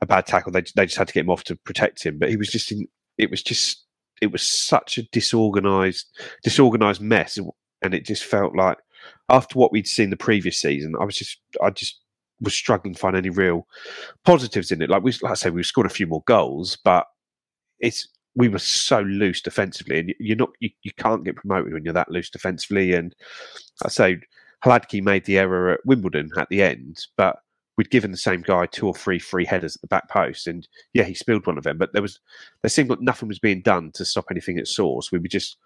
a 0.00 0.06
bad 0.06 0.26
tackle. 0.26 0.52
They, 0.52 0.64
they 0.74 0.86
just 0.86 0.98
had 0.98 1.08
to 1.08 1.14
get 1.14 1.24
him 1.24 1.30
off 1.30 1.44
to 1.44 1.56
protect 1.56 2.04
him. 2.04 2.18
But 2.18 2.28
he 2.28 2.36
was 2.36 2.50
just 2.50 2.72
in, 2.72 2.86
it 3.18 3.30
was 3.30 3.42
just, 3.42 3.84
it 4.20 4.32
was 4.32 4.42
such 4.42 4.98
a 4.98 5.02
disorganized, 5.04 6.06
disorganized 6.42 7.00
mess. 7.00 7.38
And 7.82 7.94
it 7.94 8.04
just 8.04 8.24
felt 8.24 8.54
like 8.54 8.78
after 9.28 9.58
what 9.58 9.72
we'd 9.72 9.86
seen 9.86 10.10
the 10.10 10.16
previous 10.16 10.60
season, 10.60 10.94
I 11.00 11.04
was 11.04 11.16
just, 11.16 11.38
I 11.62 11.70
just 11.70 12.01
was 12.42 12.54
struggling 12.54 12.94
to 12.94 13.00
find 13.00 13.16
any 13.16 13.30
real 13.30 13.66
positives 14.24 14.70
in 14.70 14.82
it. 14.82 14.90
Like 14.90 15.02
we, 15.02 15.12
like 15.22 15.32
I 15.32 15.34
say, 15.34 15.50
we 15.50 15.62
scored 15.62 15.86
a 15.86 15.90
few 15.90 16.06
more 16.06 16.22
goals, 16.26 16.76
but 16.84 17.06
it's 17.80 18.08
we 18.34 18.48
were 18.48 18.58
so 18.58 19.00
loose 19.00 19.40
defensively, 19.40 19.98
and 19.98 20.14
you're 20.18 20.36
not 20.36 20.50
you, 20.60 20.70
you 20.82 20.92
can't 20.96 21.24
get 21.24 21.36
promoted 21.36 21.72
when 21.72 21.84
you're 21.84 21.94
that 21.94 22.10
loose 22.10 22.30
defensively. 22.30 22.94
And 22.94 23.14
I 23.84 23.88
say 23.88 24.20
Hladky 24.64 25.02
made 25.02 25.24
the 25.24 25.38
error 25.38 25.70
at 25.70 25.86
Wimbledon 25.86 26.30
at 26.36 26.48
the 26.48 26.62
end, 26.62 26.98
but 27.16 27.36
we'd 27.76 27.90
given 27.90 28.10
the 28.10 28.16
same 28.16 28.42
guy 28.42 28.66
two 28.66 28.86
or 28.86 28.94
three 28.94 29.18
free 29.18 29.44
headers 29.44 29.76
at 29.76 29.82
the 29.82 29.88
back 29.88 30.08
post, 30.08 30.46
and 30.46 30.66
yeah, 30.94 31.04
he 31.04 31.14
spilled 31.14 31.46
one 31.46 31.58
of 31.58 31.64
them. 31.64 31.78
But 31.78 31.92
there 31.92 32.02
was 32.02 32.20
there 32.62 32.70
seemed 32.70 32.90
like 32.90 33.00
nothing 33.00 33.28
was 33.28 33.38
being 33.38 33.62
done 33.62 33.92
to 33.94 34.04
stop 34.04 34.26
anything 34.30 34.58
at 34.58 34.68
source. 34.68 35.12
We 35.12 35.18
were 35.18 35.28
just 35.28 35.56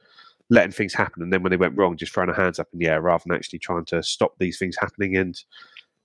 letting 0.50 0.72
things 0.72 0.94
happen, 0.94 1.22
and 1.22 1.32
then 1.32 1.42
when 1.42 1.50
they 1.50 1.56
went 1.56 1.76
wrong, 1.76 1.96
just 1.96 2.12
throwing 2.12 2.30
our 2.30 2.36
hands 2.36 2.58
up 2.58 2.68
in 2.72 2.78
the 2.78 2.88
air 2.88 3.00
rather 3.00 3.22
than 3.26 3.36
actually 3.36 3.58
trying 3.60 3.84
to 3.86 4.02
stop 4.02 4.34
these 4.38 4.58
things 4.58 4.76
happening. 4.80 5.16
And 5.16 5.40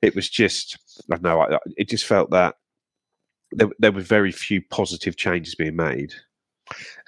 it 0.01 0.15
was 0.15 0.29
just 0.29 0.77
I 1.11 1.17
don't 1.17 1.23
know. 1.23 1.59
It 1.77 1.89
just 1.89 2.05
felt 2.05 2.31
that 2.31 2.55
there, 3.51 3.69
there 3.79 3.91
were 3.91 4.01
very 4.01 4.31
few 4.31 4.61
positive 4.61 5.17
changes 5.17 5.55
being 5.55 5.75
made. 5.75 6.13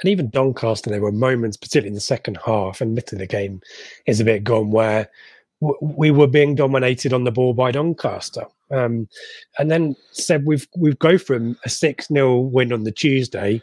And 0.01 0.09
even 0.09 0.29
Doncaster, 0.29 0.89
there 0.89 1.01
were 1.01 1.11
moments, 1.11 1.57
particularly 1.57 1.89
in 1.89 1.93
the 1.93 2.01
second 2.01 2.37
half, 2.45 2.81
and 2.81 2.89
admittedly 2.89 3.19
the 3.19 3.27
game 3.27 3.61
is 4.05 4.19
a 4.19 4.25
bit 4.25 4.43
gone, 4.43 4.71
where 4.71 5.09
w- 5.61 5.77
we 5.81 6.11
were 6.11 6.27
being 6.27 6.55
dominated 6.55 7.13
on 7.13 7.23
the 7.23 7.31
ball 7.31 7.53
by 7.53 7.71
Doncaster. 7.71 8.45
Um, 8.71 9.07
and 9.59 9.71
then 9.71 9.95
said 10.11 10.45
we've 10.45 10.67
we've 10.77 10.99
go 10.99 11.17
from 11.17 11.57
a 11.63 11.69
six 11.69 12.07
0 12.07 12.39
win 12.39 12.73
on 12.73 12.83
the 12.83 12.91
Tuesday 12.91 13.61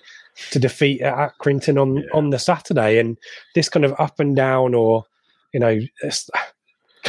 to 0.53 0.59
defeat 0.59 1.03
at 1.03 1.37
Accrington 1.37 1.81
on 1.81 2.05
on 2.15 2.31
the 2.31 2.39
Saturday, 2.39 2.99
and 2.99 3.19
this 3.55 3.69
kind 3.69 3.85
of 3.85 3.95
up 3.99 4.21
and 4.21 4.35
down 4.35 4.75
or 4.75 5.05
you 5.53 5.61
know 5.61 5.81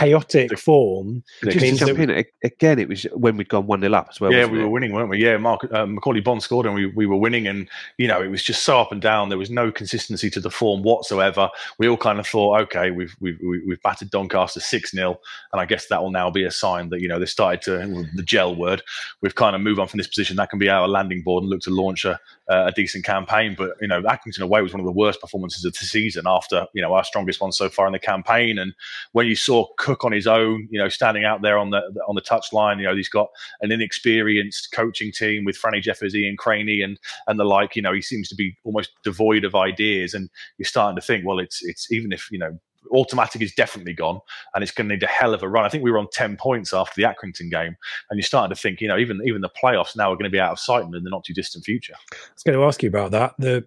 chaotic 0.02 0.58
form. 0.60 1.24
Just 1.44 1.60
to 1.60 1.64
means 1.64 1.80
jump 1.80 2.00
in 2.00 2.10
a- 2.10 2.26
again, 2.44 2.80
it 2.80 2.88
was 2.88 3.04
when 3.14 3.38
we'd 3.38 3.50
gone 3.50 3.68
one 3.68 3.82
0 3.82 3.94
up 3.94 4.08
as 4.10 4.20
well. 4.20 4.32
yeah, 4.32 4.46
we 4.46 4.60
it? 4.60 4.64
were 4.64 4.70
winning, 4.70 4.92
weren't 4.94 5.10
we? 5.10 5.24
Yeah, 5.24 5.38
Mark 5.38 5.64
uh, 5.66 5.86
Macauley 5.86 6.24
Bonne 6.24 6.42
scored, 6.42 6.66
and 6.66 6.76
we, 6.76 6.88
we 6.88 7.06
were 7.06 7.16
winning, 7.18 7.48
and 7.48 7.68
you 7.98 8.08
know 8.08 8.22
it 8.22 8.30
was 8.30 8.44
just 8.44 8.64
so 8.64 8.80
up 8.80 8.92
and 8.92 9.02
down. 9.02 9.30
There 9.30 9.38
was 9.38 9.50
no 9.50 9.72
consistency 9.72 10.30
to 10.32 10.40
the 10.40 10.50
form 10.52 10.84
whatsoever. 10.84 11.50
We 11.78 11.88
all 11.88 11.98
kind 11.98 12.20
of 12.20 12.28
thought, 12.28 12.62
okay, 12.64 12.92
we've 12.92 13.16
we've 13.20 13.40
we- 13.42 13.62
we've 13.66 13.82
battered 13.84 14.10
Doncaster 14.10 14.60
six 14.60 14.92
0 14.92 15.20
and 15.52 15.62
I 15.62 15.66
guess 15.66 15.88
that 15.88 16.02
will 16.02 16.12
now 16.12 16.30
be 16.30 16.44
a 16.44 16.52
sign 16.52 16.90
that 16.90 17.02
you 17.02 17.08
know 17.08 17.20
they 17.20 17.26
started 17.26 17.62
to 17.64 18.08
the 18.16 18.24
gel 18.24 18.56
word. 18.56 18.82
We've 19.22 19.36
kind 19.36 19.56
of 19.56 19.62
moved 19.62 19.80
on 19.80 19.88
from 19.88 19.98
this 20.00 20.08
position. 20.08 20.36
That 20.38 20.50
can 20.50 20.60
be 20.60 20.70
our 20.70 20.88
landing 20.88 21.22
board 21.22 21.44
and 21.44 21.50
look 21.50 21.62
to 21.62 21.70
launch 21.70 22.06
a, 22.06 22.20
a 22.48 22.72
decent 22.76 23.06
campaign. 23.06 23.56
But 23.58 23.72
you 23.82 23.88
know, 23.88 24.02
Accrington 24.02 24.42
away 24.42 24.62
was 24.62 24.74
one 24.74 24.80
of 24.80 24.86
the 24.86 24.92
worst 24.92 25.22
performances 25.22 25.64
of 25.66 25.74
the 25.74 25.86
season 25.86 26.24
after 26.26 26.66
you 26.74 26.82
know 26.82 26.94
our 26.94 27.04
strongest 27.04 27.42
one 27.42 27.52
so 27.52 27.70
far 27.70 27.86
in 27.88 27.94
the 27.94 28.00
campaign. 28.00 28.58
And 28.58 28.74
when 29.12 29.28
you 29.28 29.36
saw 29.36 29.68
Cook 29.78 29.91
on 30.04 30.12
his 30.12 30.28
own, 30.28 30.68
you 30.72 30.80
know, 30.80 30.90
standing 30.90 31.26
out 31.26 31.42
there 31.42 31.58
on 31.58 31.70
the 31.70 31.82
on 32.08 32.16
the 32.16 32.22
touchline, 32.22 32.78
you 32.78 32.84
know, 32.84 32.96
he's 32.96 33.10
got 33.10 33.28
an 33.62 33.72
inexperienced 33.72 34.72
coaching 34.74 35.12
team 35.12 35.46
with 35.46 35.60
Franny 35.60 35.82
Jeffers, 35.82 36.16
Ian 36.16 36.38
Craney, 36.38 36.82
and 36.82 37.00
and 37.28 37.40
the 37.40 37.44
like. 37.46 37.76
You 37.76 37.82
know, 37.82 37.94
he 37.94 38.02
seems 38.02 38.28
to 38.30 38.36
be 38.36 38.56
almost 38.64 38.92
devoid 39.04 39.44
of 39.44 39.56
ideas, 39.56 40.14
and 40.14 40.30
you're 40.58 40.66
starting 40.66 40.96
to 40.96 41.02
think, 41.02 41.26
well, 41.26 41.40
it's 41.40 41.64
it's 41.64 41.92
even 41.92 42.12
if 42.12 42.28
you 42.32 42.40
know. 42.40 42.58
Automatic 42.94 43.44
is 43.44 43.54
definitely 43.54 43.94
gone, 43.94 44.20
and 44.54 44.64
it's 44.64 44.72
going 44.72 44.90
to 44.90 44.96
need 44.96 45.04
a 45.04 45.08
hell 45.08 45.36
of 45.36 45.44
a 45.44 45.48
run. 45.48 45.64
I 45.64 45.70
think 45.70 45.84
we 45.84 45.92
were 45.92 46.00
on 46.00 46.08
ten 46.12 46.36
points 46.36 46.74
after 46.74 47.00
the 47.00 47.08
Accrington 47.08 47.52
game, 47.52 47.78
and 48.10 48.18
you're 48.18 48.24
starting 48.24 48.54
to 48.54 48.60
think, 48.60 48.82
you 48.82 48.88
know, 48.88 48.98
even 48.98 49.22
even 49.24 49.42
the 49.42 49.52
playoffs 49.52 49.96
now 49.96 50.12
are 50.12 50.16
going 50.16 50.26
to 50.26 50.32
be 50.32 50.40
out 50.40 50.52
of 50.52 50.60
sight 50.60 50.84
in 50.84 50.90
the 50.90 51.00
not 51.04 51.24
too 51.24 51.34
distant 51.34 51.64
future. 51.64 51.94
I 52.12 52.16
was 52.34 52.44
going 52.44 52.58
to 52.58 52.66
ask 52.66 52.82
you 52.82 52.90
about 52.90 53.12
that. 53.12 53.36
The 53.38 53.64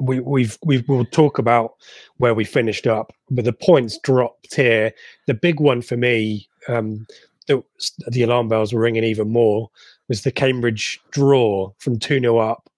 we, 0.00 0.20
we've 0.20 0.58
we 0.64 0.84
will 0.88 1.04
talk 1.04 1.38
about 1.38 1.74
where 2.18 2.34
we 2.34 2.44
finished 2.44 2.86
up, 2.86 3.12
but 3.30 3.44
the 3.44 3.52
points 3.52 3.98
dropped 3.98 4.54
here. 4.54 4.92
The 5.26 5.34
big 5.34 5.60
one 5.60 5.82
for 5.82 5.96
me, 5.96 6.48
um, 6.68 7.06
the, 7.46 7.62
the 8.08 8.22
alarm 8.22 8.48
bells 8.48 8.72
were 8.72 8.80
ringing 8.80 9.04
even 9.04 9.30
more, 9.30 9.70
was 10.08 10.22
the 10.22 10.32
Cambridge 10.32 11.00
draw 11.10 11.70
from 11.78 11.98
two 11.98 12.20
0 12.20 12.38
up 12.38 12.68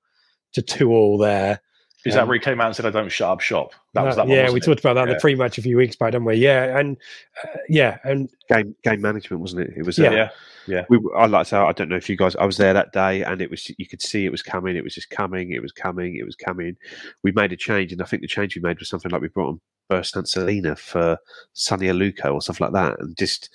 to 0.53 0.63
two 0.63 0.91
all 0.91 1.19
there. 1.19 1.61
Is 2.05 2.15
Um, 2.15 2.19
that 2.21 2.29
where 2.29 2.35
he 2.35 2.41
came 2.41 2.61
out 2.61 2.67
and 2.69 2.77
said, 2.77 2.87
"I 2.87 2.91
don't 2.91 3.09
shut 3.11 3.29
up 3.29 3.41
shop"? 3.41 3.73
That 3.95 4.05
was 4.05 4.15
That- 4.15 4.23
that. 4.23 4.29
One, 4.29 4.37
yeah, 4.37 4.51
we 4.51 4.59
it? 4.61 4.65
talked 4.65 4.79
about 4.81 4.95
that 4.95 5.09
in 5.09 5.15
the 5.15 5.21
pre-match 5.21 5.59
a 5.59 5.63
few 5.63 5.77
weeks 5.77 5.97
back, 5.97 6.13
didn't 6.13 6.27
we? 6.27 6.37
Yeah, 6.37 6.79
and 6.79 6.97
uh, 7.43 7.49
yeah, 7.69 7.99
and 8.05 8.31
game 8.49 8.77
game 8.85 9.01
management, 9.01 9.41
wasn't 9.43 9.63
it? 9.63 9.75
It 9.77 9.85
was. 9.85 9.99
Yeah. 9.99 10.11
Uh, 10.11 10.29
Yeah, 10.69 10.85
we, 10.91 11.01
I 11.17 11.25
like 11.27 11.45
to 11.47 11.49
say, 11.49 11.57
I 11.57 11.73
don't 11.73 11.89
know 11.89 11.97
if 11.97 12.11
you 12.11 12.17
guys. 12.17 12.37
I 12.37 12.45
was 12.45 12.59
there 12.59 12.75
that 12.75 12.93
day, 12.93 13.23
and 13.25 13.41
it 13.41 13.51
was 13.51 13.69
you 13.79 13.87
could 13.87 14.03
see 14.03 14.27
it 14.27 14.31
was 14.31 14.43
coming. 14.43 14.77
It 14.77 14.85
was 14.85 14.95
just 14.95 15.09
coming. 15.11 15.53
It 15.53 15.63
was 15.63 15.73
coming. 15.73 16.17
It 16.17 16.27
was 16.27 16.37
coming. 16.37 16.77
We 17.25 17.33
made 17.33 17.53
a 17.53 17.57
change, 17.57 17.91
and 17.91 18.03
I 18.03 18.05
think 18.05 18.21
the 18.23 18.29
change 18.29 18.55
we 18.55 18.61
made 18.63 18.79
was 18.79 18.89
something 18.91 19.11
like 19.11 19.23
we 19.23 19.29
brought 19.29 19.49
on 19.49 19.61
Bersant 19.91 20.29
Celina 20.29 20.77
for 20.77 21.17
Sone 21.55 21.81
Aluko 21.81 22.35
or 22.35 22.43
something 22.43 22.67
like 22.67 22.75
that, 22.75 23.01
and 23.01 23.17
just 23.17 23.49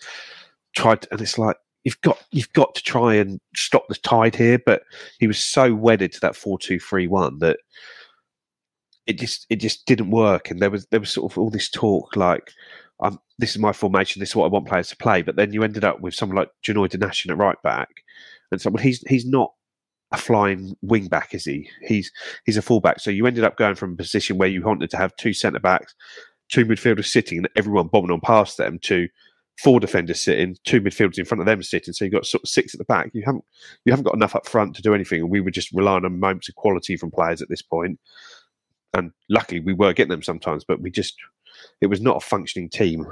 tried. 0.76 1.06
And 1.12 1.22
it's 1.22 1.38
like 1.38 1.56
you've 1.84 2.02
got 2.02 2.18
you've 2.32 2.52
got 2.54 2.74
to 2.76 2.82
try 2.84 3.14
and 3.14 3.40
stop 3.56 3.88
the 3.88 3.96
tide 3.96 4.36
here, 4.36 4.58
but 4.66 4.82
he 5.20 5.28
was 5.28 5.38
so 5.38 5.74
wedded 5.76 6.12
to 6.14 6.20
that 6.22 6.36
four 6.36 6.58
two 6.58 6.80
three 6.80 7.06
one 7.08 7.38
that 7.40 7.60
it 9.08 9.20
just 9.20 9.46
it 9.50 9.58
just 9.58 9.86
didn't 9.86 10.12
work. 10.12 10.50
And 10.52 10.60
there 10.60 10.70
was 10.70 10.86
there 10.88 11.00
was 11.00 11.12
sort 11.12 11.32
of 11.32 11.38
all 11.38 11.50
this 11.50 11.70
talk 11.70 12.16
like. 12.16 12.52
Um, 13.00 13.20
this 13.38 13.52
is 13.52 13.60
my 13.60 13.74
formation. 13.74 14.20
This 14.20 14.30
is 14.30 14.36
what 14.36 14.46
I 14.46 14.50
want 14.50 14.68
players 14.68 14.88
to 14.90 14.96
play. 14.96 15.24
But 15.24 15.36
then 15.36 15.52
you 15.52 15.64
ended 15.64 15.84
up 15.84 16.00
with 16.00 16.14
someone 16.14 16.38
like 16.38 16.50
Janoi 16.66 16.88
Donacien 16.88 17.32
at 17.32 17.38
right 17.38 17.62
back, 17.64 17.90
and 18.52 18.62
so 18.62 18.70
well, 18.70 18.82
he's 18.82 19.02
he's 19.08 19.26
not 19.26 19.52
a 20.14 20.18
flying 20.18 20.78
wing 20.82 21.08
back, 21.08 21.34
is 21.34 21.44
he? 21.44 21.70
He's 21.82 22.12
he's 22.46 22.56
a 22.56 22.62
fullback. 22.62 23.00
So 23.00 23.10
you 23.10 23.26
ended 23.26 23.44
up 23.44 23.58
going 23.58 23.76
from 23.76 23.94
a 23.94 23.98
position 23.98 24.38
where 24.38 24.48
you 24.48 24.62
wanted 24.62 24.92
to 24.92 24.98
have 24.98 25.16
two 25.18 25.34
centre 25.34 25.60
backs, 25.60 25.96
two 26.50 26.66
midfielders 26.66 27.08
sitting, 27.08 27.40
and 27.40 27.50
everyone 27.58 27.88
bombing 27.88 28.12
on 28.12 28.22
past 28.22 28.58
them, 28.58 28.80
to 28.84 29.10
four 29.62 29.80
defenders 29.80 30.24
sitting, 30.24 30.56
two 30.64 30.82
midfielders 30.82 31.18
in 31.18 31.26
front 31.26 31.42
of 31.42 31.48
them 31.48 31.62
sitting. 31.64 31.94
So 31.94 32.06
you've 32.06 32.14
got 32.14 32.26
sort 32.26 32.44
of 32.44 32.50
six 32.50 32.74
at 32.74 32.78
the 32.78 32.86
back. 32.86 33.10
You 33.14 33.24
haven't 33.26 33.44
you 33.86 33.92
haven't 33.92 34.06
got 34.06 34.16
enough 34.16 34.36
up 34.36 34.48
front 34.48 34.76
to 34.76 34.82
do 34.82 34.94
anything. 34.94 35.22
And 35.22 35.32
we 35.32 35.42
were 35.42 35.52
just 35.52 35.72
relying 35.74 36.06
on 36.06 36.20
moments 36.20 36.48
of 36.48 36.56
quality 36.56 36.96
from 36.96 37.12
players 37.12 37.42
at 37.42 37.50
this 37.50 37.62
point. 37.62 38.00
And 38.94 39.12
luckily 39.30 39.60
we 39.60 39.74
were 39.74 39.94
getting 39.94 40.12
them 40.12 40.24
sometimes, 40.24 40.64
but 40.64 40.82
we 40.82 40.92
just 40.92 41.16
it 41.82 41.88
was 41.88 42.02
not 42.02 42.18
a 42.18 42.26
functioning 42.26 42.70
team. 42.70 43.06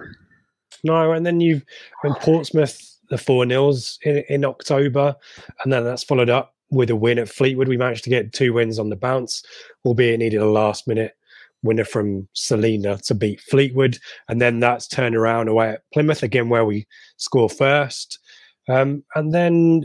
no, 0.84 1.12
and 1.12 1.26
then 1.26 1.39
you've 1.39 1.63
in 2.04 2.13
Portsmouth 2.15 2.98
the 3.10 3.17
four 3.17 3.46
nils 3.46 4.00
in, 4.04 4.24
in 4.30 4.46
October, 4.46 5.15
and 5.63 5.72
then 5.72 5.84
that's 5.84 6.04
followed 6.04 6.30
up 6.30 6.56
with 6.70 6.89
a 6.89 6.96
win 6.96 7.20
at 7.20 7.30
Fleetwood. 7.30 7.67
We 7.67 7.78
managed 7.78 8.04
to 8.06 8.10
get 8.10 8.34
two 8.34 8.54
wins 8.54 8.80
on 8.80 8.89
the 8.89 8.96
bounce, 8.96 9.44
albeit 9.86 10.20
needed 10.20 10.41
a 10.41 10.50
last 10.50 10.88
minute 10.88 11.15
winner 11.63 11.84
from 11.84 12.28
Selena 12.34 12.98
to 12.98 13.13
beat 13.13 13.41
Fleetwood, 13.41 14.00
and 14.28 14.41
then 14.41 14.60
that's 14.60 14.88
turned 14.88 15.15
around 15.15 15.48
away 15.48 15.72
at 15.72 15.84
Plymouth 15.94 16.24
again, 16.24 16.50
where 16.50 16.65
we 16.65 16.88
score 17.17 17.50
first, 17.50 18.20
um, 18.70 19.04
and 19.15 19.34
then 19.34 19.84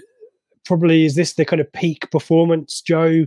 probably 0.65 1.05
is 1.05 1.15
this 1.15 1.35
the 1.35 1.45
kind 1.45 1.61
of 1.61 1.73
peak 1.73 2.11
performance, 2.11 2.81
Joe, 2.81 3.27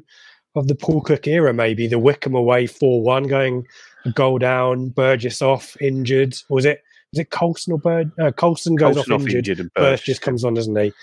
of 0.59 0.67
the 0.67 0.75
Paul 0.75 1.01
Cook 1.01 1.27
era? 1.27 1.53
Maybe 1.53 1.87
the 1.87 1.99
Wycombe 1.99 2.35
away 2.35 2.67
four 2.67 3.01
one, 3.01 3.23
going 3.23 3.65
a 4.05 4.11
goal 4.11 4.37
down, 4.37 4.89
Burgess 4.89 5.41
off 5.41 5.75
injured. 5.81 6.35
Or 6.49 6.55
was 6.55 6.65
it 6.65 6.83
was 7.11 7.19
it 7.19 7.31
Coulson 7.31 7.73
or 7.73 7.79
Bird? 7.79 8.11
Uh, 8.19 8.31
Coulson 8.31 8.75
goes 8.75 8.95
Coulson 8.95 9.13
off 9.13 9.21
injured. 9.21 9.59
and 9.59 9.73
Burst 9.73 9.91
Burst 9.91 10.05
just 10.05 10.21
comes 10.21 10.43
on, 10.43 10.53
doesn't 10.53 10.75
he? 10.75 10.93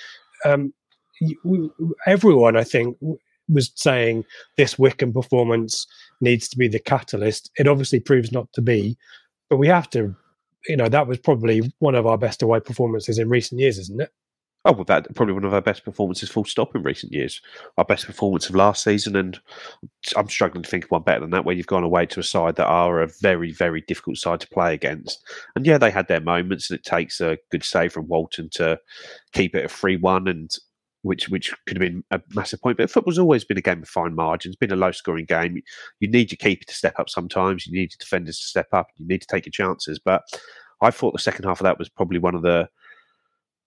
Um, 0.44 0.72
everyone, 2.06 2.56
I 2.56 2.64
think, 2.64 2.96
was 3.48 3.72
saying 3.74 4.24
this 4.56 4.78
Wycombe 4.78 5.12
performance 5.12 5.86
needs 6.20 6.48
to 6.48 6.58
be 6.58 6.68
the 6.68 6.78
catalyst. 6.78 7.50
It 7.58 7.68
obviously 7.68 8.00
proves 8.00 8.32
not 8.32 8.52
to 8.52 8.62
be, 8.62 8.96
but 9.48 9.56
we 9.56 9.68
have 9.68 9.88
to, 9.90 10.14
you 10.68 10.76
know, 10.76 10.88
that 10.88 11.06
was 11.06 11.18
probably 11.18 11.72
one 11.78 11.94
of 11.94 12.06
our 12.06 12.18
best 12.18 12.42
away 12.42 12.60
performances 12.60 13.18
in 13.18 13.28
recent 13.28 13.60
years, 13.60 13.78
isn't 13.78 14.00
it? 14.00 14.10
Oh, 14.68 14.72
well, 14.72 14.84
that 14.86 15.14
probably 15.14 15.32
one 15.32 15.44
of 15.44 15.54
our 15.54 15.60
best 15.60 15.84
performances, 15.84 16.28
full 16.28 16.44
stop, 16.44 16.74
in 16.74 16.82
recent 16.82 17.12
years. 17.12 17.40
Our 17.78 17.84
best 17.84 18.04
performance 18.04 18.48
of 18.48 18.56
last 18.56 18.82
season, 18.82 19.14
and 19.14 19.38
I'm 20.16 20.28
struggling 20.28 20.64
to 20.64 20.68
think 20.68 20.84
of 20.84 20.90
one 20.90 21.02
better 21.02 21.20
than 21.20 21.30
that. 21.30 21.44
Where 21.44 21.54
you've 21.54 21.68
gone 21.68 21.84
away 21.84 22.04
to 22.06 22.20
a 22.20 22.24
side 22.24 22.56
that 22.56 22.66
are 22.66 23.00
a 23.00 23.06
very, 23.22 23.52
very 23.52 23.82
difficult 23.82 24.16
side 24.16 24.40
to 24.40 24.48
play 24.48 24.74
against, 24.74 25.24
and 25.54 25.64
yeah, 25.64 25.78
they 25.78 25.92
had 25.92 26.08
their 26.08 26.20
moments, 26.20 26.68
and 26.68 26.80
it 26.80 26.84
takes 26.84 27.20
a 27.20 27.38
good 27.52 27.62
save 27.62 27.92
from 27.92 28.08
Walton 28.08 28.48
to 28.54 28.80
keep 29.32 29.54
it 29.54 29.64
a 29.64 29.68
three-one, 29.68 30.26
and 30.26 30.50
which 31.02 31.28
which 31.28 31.54
could 31.68 31.80
have 31.80 31.88
been 31.88 32.02
a 32.10 32.20
massive 32.34 32.60
point. 32.60 32.76
But 32.76 32.90
football's 32.90 33.20
always 33.20 33.44
been 33.44 33.58
a 33.58 33.62
game 33.62 33.82
of 33.82 33.88
fine 33.88 34.16
margins, 34.16 34.56
been 34.56 34.72
a 34.72 34.76
low-scoring 34.76 35.26
game. 35.26 35.62
You 36.00 36.08
need 36.10 36.32
your 36.32 36.38
keeper 36.38 36.64
to 36.66 36.74
step 36.74 36.98
up 36.98 37.08
sometimes. 37.08 37.68
You 37.68 37.72
need 37.72 37.92
your 37.92 37.98
defenders 38.00 38.40
to 38.40 38.46
step 38.46 38.66
up. 38.72 38.88
You 38.96 39.06
need 39.06 39.20
to 39.20 39.28
take 39.28 39.46
your 39.46 39.52
chances. 39.52 40.00
But 40.00 40.22
I 40.80 40.90
thought 40.90 41.12
the 41.12 41.20
second 41.20 41.44
half 41.44 41.60
of 41.60 41.64
that 41.64 41.78
was 41.78 41.88
probably 41.88 42.18
one 42.18 42.34
of 42.34 42.42
the 42.42 42.68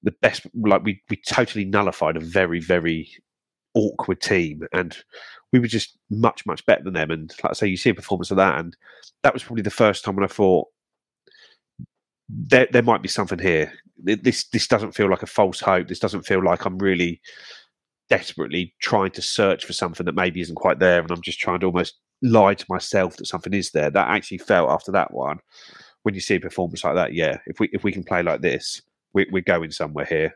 the 0.04 0.12
best 0.22 0.48
like 0.56 0.84
we 0.84 1.02
we 1.10 1.18
totally 1.28 1.66
nullified 1.66 2.16
a 2.16 2.22
very 2.22 2.60
very 2.60 3.10
awkward 3.74 4.22
team 4.22 4.62
and 4.74 4.98
we 5.52 5.60
were 5.60 5.68
just 5.68 5.98
much 6.10 6.46
much 6.46 6.66
better 6.66 6.84
than 6.84 6.94
them. 6.94 7.12
And 7.12 7.34
like 7.44 7.52
I 7.52 7.54
say 7.54 7.68
you 7.68 7.78
see 7.78 7.90
a 7.90 7.96
performance 7.96 8.32
of 8.32 8.38
that 8.38 8.60
and 8.60 8.76
that 9.24 9.34
was 9.34 9.44
probably 9.44 9.64
the 9.64 9.70
first 9.70 10.04
time 10.04 10.16
when 10.16 10.26
I 10.26 10.28
thought 10.28 10.68
there 12.28 12.68
there 12.72 12.84
might 12.84 13.02
be 13.02 13.10
something 13.10 13.40
here. 13.40 13.74
This 13.98 14.48
this 14.50 14.68
doesn't 14.68 14.94
feel 14.94 15.10
like 15.10 15.24
a 15.24 15.28
false 15.28 15.60
hope. 15.60 15.88
This 15.88 16.00
doesn't 16.00 16.26
feel 16.26 16.44
like 16.44 16.66
I'm 16.66 16.78
really 16.78 17.22
desperately 18.10 18.74
trying 18.82 19.12
to 19.12 19.22
search 19.22 19.66
for 19.66 19.74
something 19.74 20.06
that 20.06 20.16
maybe 20.16 20.42
isn't 20.42 20.56
quite 20.56 20.80
there 20.80 21.02
and 21.02 21.12
I'm 21.12 21.22
just 21.22 21.40
trying 21.40 21.60
to 21.60 21.68
almost 21.68 22.00
lie 22.24 22.56
to 22.56 22.66
myself 22.68 23.18
that 23.18 23.28
something 23.28 23.54
is 23.54 23.72
there. 23.72 23.90
That 23.90 24.10
actually 24.10 24.40
felt 24.40 24.70
after 24.70 24.92
that 24.94 25.14
one 25.14 25.40
when 26.04 26.16
you 26.16 26.22
see 26.22 26.36
a 26.36 26.40
performance 26.40 26.84
like 26.84 26.96
that 26.96 27.14
yeah 27.14 27.38
if 27.46 27.60
we 27.60 27.70
if 27.74 27.84
we 27.84 27.92
can 27.92 28.04
play 28.04 28.24
like 28.24 28.42
this 28.42 28.82
we, 29.14 29.28
we're 29.32 29.42
going 29.42 29.72
somewhere 29.72 30.06
here 30.06 30.34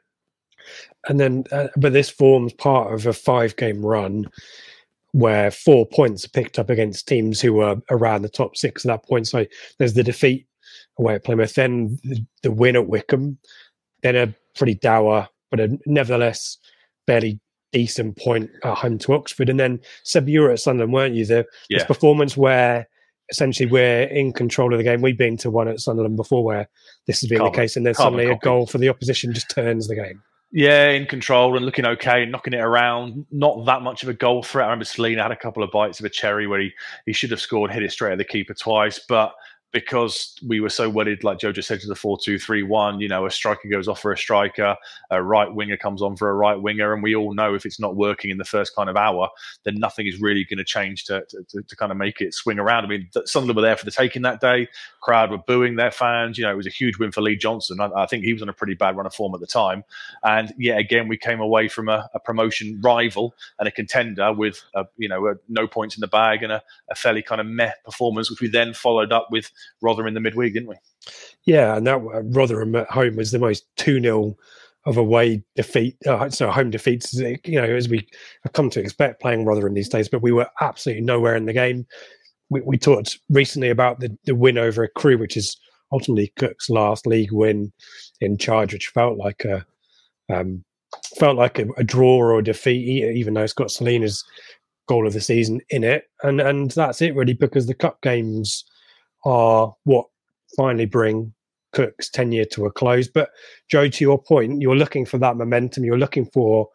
And 1.10 1.20
then, 1.20 1.44
uh, 1.52 1.68
but 1.76 1.94
this 1.94 2.10
forms 2.10 2.54
part 2.54 2.94
of 2.94 3.06
a 3.06 3.14
five 3.14 3.56
game 3.56 3.86
run 3.86 4.28
where 5.12 5.52
four 5.52 5.86
points 5.86 6.26
are 6.26 6.30
picked 6.30 6.58
up 6.58 6.70
against 6.70 7.08
teams 7.08 7.40
who 7.40 7.54
were 7.54 7.76
around 7.92 8.22
the 8.24 8.30
top 8.30 8.58
six 8.58 8.84
at 8.86 8.90
that 8.90 9.06
point. 9.08 9.28
So 9.28 9.46
there's 9.78 9.94
the 9.94 10.04
defeat 10.04 10.48
away 10.98 11.16
at 11.16 11.24
Plymouth, 11.24 11.54
then 11.56 12.00
the, 12.42 12.52
win 12.52 12.76
at 12.76 12.88
Wycombe, 12.88 13.38
then 14.02 14.16
a 14.16 14.34
pretty 14.58 14.76
dour, 14.76 15.28
but 15.52 15.60
a 15.60 15.78
nevertheless 15.86 16.58
fairly 17.06 17.40
decent 17.72 18.18
point 18.18 18.50
at 18.64 18.78
home 18.78 18.98
to 19.00 19.14
Oxford. 19.14 19.50
And 19.50 19.60
then 19.60 19.80
Seb, 20.04 20.30
you 20.30 20.42
were 20.42 20.52
at 20.52 20.60
Sunderland, 20.60 20.94
weren't 20.94 21.16
you? 21.16 21.26
The, 21.26 21.46
this 21.70 21.82
Yeah. 21.82 21.86
performance 21.86 22.38
where 22.38 22.88
essentially 23.34 23.70
we're 23.70 24.04
in 24.04 24.32
control 24.32 24.72
of 24.74 24.78
the 24.78 24.84
game. 24.84 25.02
We've 25.02 25.18
been 25.18 25.38
to 25.38 25.50
one 25.50 25.68
at 25.68 25.80
Sunderland 25.80 26.16
before 26.16 26.44
where 26.44 26.70
this 27.08 27.20
has 27.22 27.30
been 27.30 27.40
Carbon- 27.40 27.52
the 27.52 27.58
case, 27.58 27.76
and 27.76 27.86
then 27.86 27.96
carbon 27.96 28.20
suddenly 28.20 28.34
a 28.34 28.38
goal 28.38 28.68
for 28.68 28.78
the 28.78 28.90
opposition 28.90 29.34
just 29.34 29.50
turns 29.50 29.88
the 29.88 29.96
game. 29.96 30.22
Yeah, 30.56 30.90
in 30.90 31.08
control 31.08 31.58
and 31.58 31.66
looking 31.66 31.84
okay 31.84 32.22
and 32.22 32.32
knocking 32.32 32.54
it 32.54 32.62
around. 32.62 33.26
Not 33.32 33.66
that 33.66 33.82
much 33.82 34.04
of 34.04 34.10
a 34.10 34.14
goal 34.14 34.44
threat. 34.44 34.66
I 34.66 34.68
remember 34.68 34.86
Celina 34.86 35.24
had 35.24 35.32
a 35.32 35.36
couple 35.36 35.64
of 35.64 35.72
bites 35.72 36.00
of 36.00 36.06
a 36.06 36.10
cherry 36.10 36.46
where 36.46 36.60
he, 36.60 36.72
he 37.08 37.14
should 37.14 37.32
have 37.32 37.42
scored, 37.42 37.72
hit 37.72 37.82
it 37.82 37.92
straight 37.92 38.12
at 38.12 38.20
the 38.20 38.24
keeper 38.24 38.54
twice. 38.54 39.00
But 39.10 39.34
because 39.74 40.36
we 40.48 40.60
were 40.60 40.70
so 40.70 40.88
wedded, 40.88 41.24
like 41.24 41.40
Joe 41.40 41.52
just 41.52 41.68
said, 41.68 41.82
to 41.82 41.88
the 41.88 41.96
4 41.96 42.20
2 42.24 42.38
3 42.38 42.62
1, 42.62 43.00
you 43.00 43.08
know, 43.08 43.26
a 43.26 43.32
striker 43.32 43.68
goes 43.68 43.88
off 43.88 44.00
for 44.00 44.12
a 44.12 44.18
striker, 44.18 44.78
a 45.10 45.22
right 45.22 45.54
winger 45.54 45.78
comes 45.78 46.02
on 46.04 46.16
for 46.16 46.30
a 46.30 46.34
right 46.34 46.62
winger. 46.62 46.94
And 46.94 47.02
we 47.02 47.16
all 47.16 47.34
know 47.34 47.56
if 47.56 47.66
it's 47.66 47.80
not 47.80 47.96
working 47.96 48.30
in 48.30 48.38
the 48.38 48.46
first 48.46 48.76
kind 48.76 48.88
of 48.88 48.96
hour, 48.96 49.30
then 49.64 49.76
nothing 49.76 50.06
is 50.06 50.22
really 50.22 50.46
going 50.46 50.60
to 50.60 50.64
change 50.64 51.06
to, 51.06 51.26
to, 51.50 51.64
to, 51.64 51.76
kind 51.76 51.92
of 51.92 51.98
make 51.98 52.22
it 52.22 52.36
swing 52.36 52.60
around. 52.60 52.86
I 52.86 52.88
mean, 52.88 53.10
Sunderland 53.26 53.56
were 53.56 53.64
there 53.64 53.76
for 53.76 53.86
the 53.86 53.92
taking 53.92 54.22
that 54.22 54.40
day. 54.40 54.68
Crowd 55.02 55.32
were 55.32 55.40
booing 55.40 55.76
their 55.76 55.92
fans. 55.92 56.38
You 56.38 56.46
know, 56.46 56.52
it 56.52 56.58
was 56.58 56.68
a 56.68 56.72
huge 56.72 57.00
win 57.00 57.12
for 57.12 57.22
Lee 57.22 57.36
Johnson. 57.36 57.82
I, 57.82 57.90
I 57.96 58.06
think 58.06 58.24
he 58.24 58.34
was 58.34 58.44
on 58.44 58.50
a 58.50 58.54
pretty 58.54 58.76
bad 58.76 58.96
run 58.96 59.08
of 59.08 59.16
form 59.16 59.34
at 59.34 59.42
the 59.42 59.48
time. 59.48 59.84
And 60.24 60.54
yet 60.56 60.78
again, 60.78 61.08
we 61.08 61.18
came 61.18 61.42
away 61.42 61.68
from 61.68 61.90
a, 61.90 62.08
a 62.14 62.20
promotion 62.20 62.80
rival 62.84 63.34
and 63.58 63.68
a 63.68 63.72
contender 63.72 64.32
with, 64.34 64.64
a, 64.76 64.86
you 64.98 65.10
know, 65.10 65.30
a, 65.30 65.34
no 65.50 65.68
points 65.68 65.98
in 65.98 66.02
the 66.02 66.08
bag 66.08 66.44
and 66.44 66.52
a, 66.52 66.62
a 66.92 66.96
fairly 66.96 67.24
kind 67.24 67.42
of 67.42 67.48
meh 67.48 67.72
performance, 67.84 68.30
which 68.30 68.40
we 68.40 68.48
then 68.48 68.76
followed 68.76 69.12
up 69.12 69.30
with 69.32 69.50
Rotherham 69.82 70.08
in 70.08 70.14
the 70.14 70.20
midweek, 70.20 70.54
didn't 70.54 70.70
we? 70.70 70.76
Yeah, 71.46 71.76
and 71.76 71.86
that 71.88 71.98
uh, 71.98 72.24
Rotherham 72.24 72.76
at 72.76 72.90
home 72.90 73.16
was 73.16 73.32
the 73.32 73.40
most 73.40 73.66
2 73.78 74.02
0 74.02 74.36
of 74.86 74.98
a 74.98 75.00
away 75.00 75.42
defeat, 75.56 75.96
uh, 76.08 76.30
so 76.30 76.52
home 76.52 76.70
defeats, 76.70 77.14
you 77.14 77.40
know, 77.46 77.64
as 77.64 77.88
we 77.88 78.06
have 78.44 78.54
come 78.54 78.70
to 78.70 78.82
expect 78.82 79.22
playing 79.22 79.46
Rotherham 79.46 79.74
these 79.74 79.90
days, 79.90 80.10
but 80.10 80.22
we 80.22 80.32
were 80.32 80.50
absolutely 80.60 81.04
nowhere 81.04 81.36
in 81.36 81.46
the 81.46 81.54
game. 81.54 81.86
We, 82.50 82.62
we 82.62 82.78
talked 82.78 83.18
recently 83.30 83.70
about 83.70 84.02
the, 84.02 84.16
the 84.26 84.36
win 84.36 84.58
over 84.58 84.84
a 84.84 84.90
Crewe, 84.90 85.18
which 85.18 85.38
is 85.38 85.58
ultimately 85.94 86.34
Cook's 86.38 86.70
last 86.70 87.08
league 87.08 87.32
win 87.32 87.72
in 88.20 88.38
charge, 88.38 88.74
which 88.74 88.90
felt 88.90 89.18
like 89.18 89.46
a 89.46 89.66
um, 90.30 90.64
felt 91.18 91.38
like 91.38 91.60
a, 91.60 91.66
a, 91.78 91.84
draw 91.84 92.18
or 92.18 92.40
a 92.40 92.44
defeat, 92.44 93.16
even 93.16 93.34
though 93.34 93.44
it's 93.44 93.54
got 93.54 93.72
Celina's 93.72 94.24
goal 94.88 95.08
of 95.08 95.14
the 95.14 95.22
season 95.22 95.62
in 95.70 95.84
it, 95.84 96.06
and 96.24 96.42
and 96.42 96.72
that's 96.72 97.02
it 97.02 97.16
really 97.16 97.34
because 97.34 97.68
the 97.68 97.74
cup 97.74 98.02
games 98.02 98.66
are 99.26 99.74
what 99.84 100.06
finally 100.56 100.86
bring 100.86 101.34
Cook's 101.74 102.10
tenure 102.10 102.46
to 102.46 102.66
a 102.66 102.72
close. 102.72 103.08
But 103.08 103.32
Joe, 103.70 103.88
to 103.90 104.04
your 104.04 104.22
point, 104.22 104.62
you're 104.62 104.76
looking 104.76 105.06
for 105.06 105.18
that 105.18 105.38
momentum. 105.38 105.84
You're 105.84 105.98
looking 105.98 106.26
for 106.26 106.70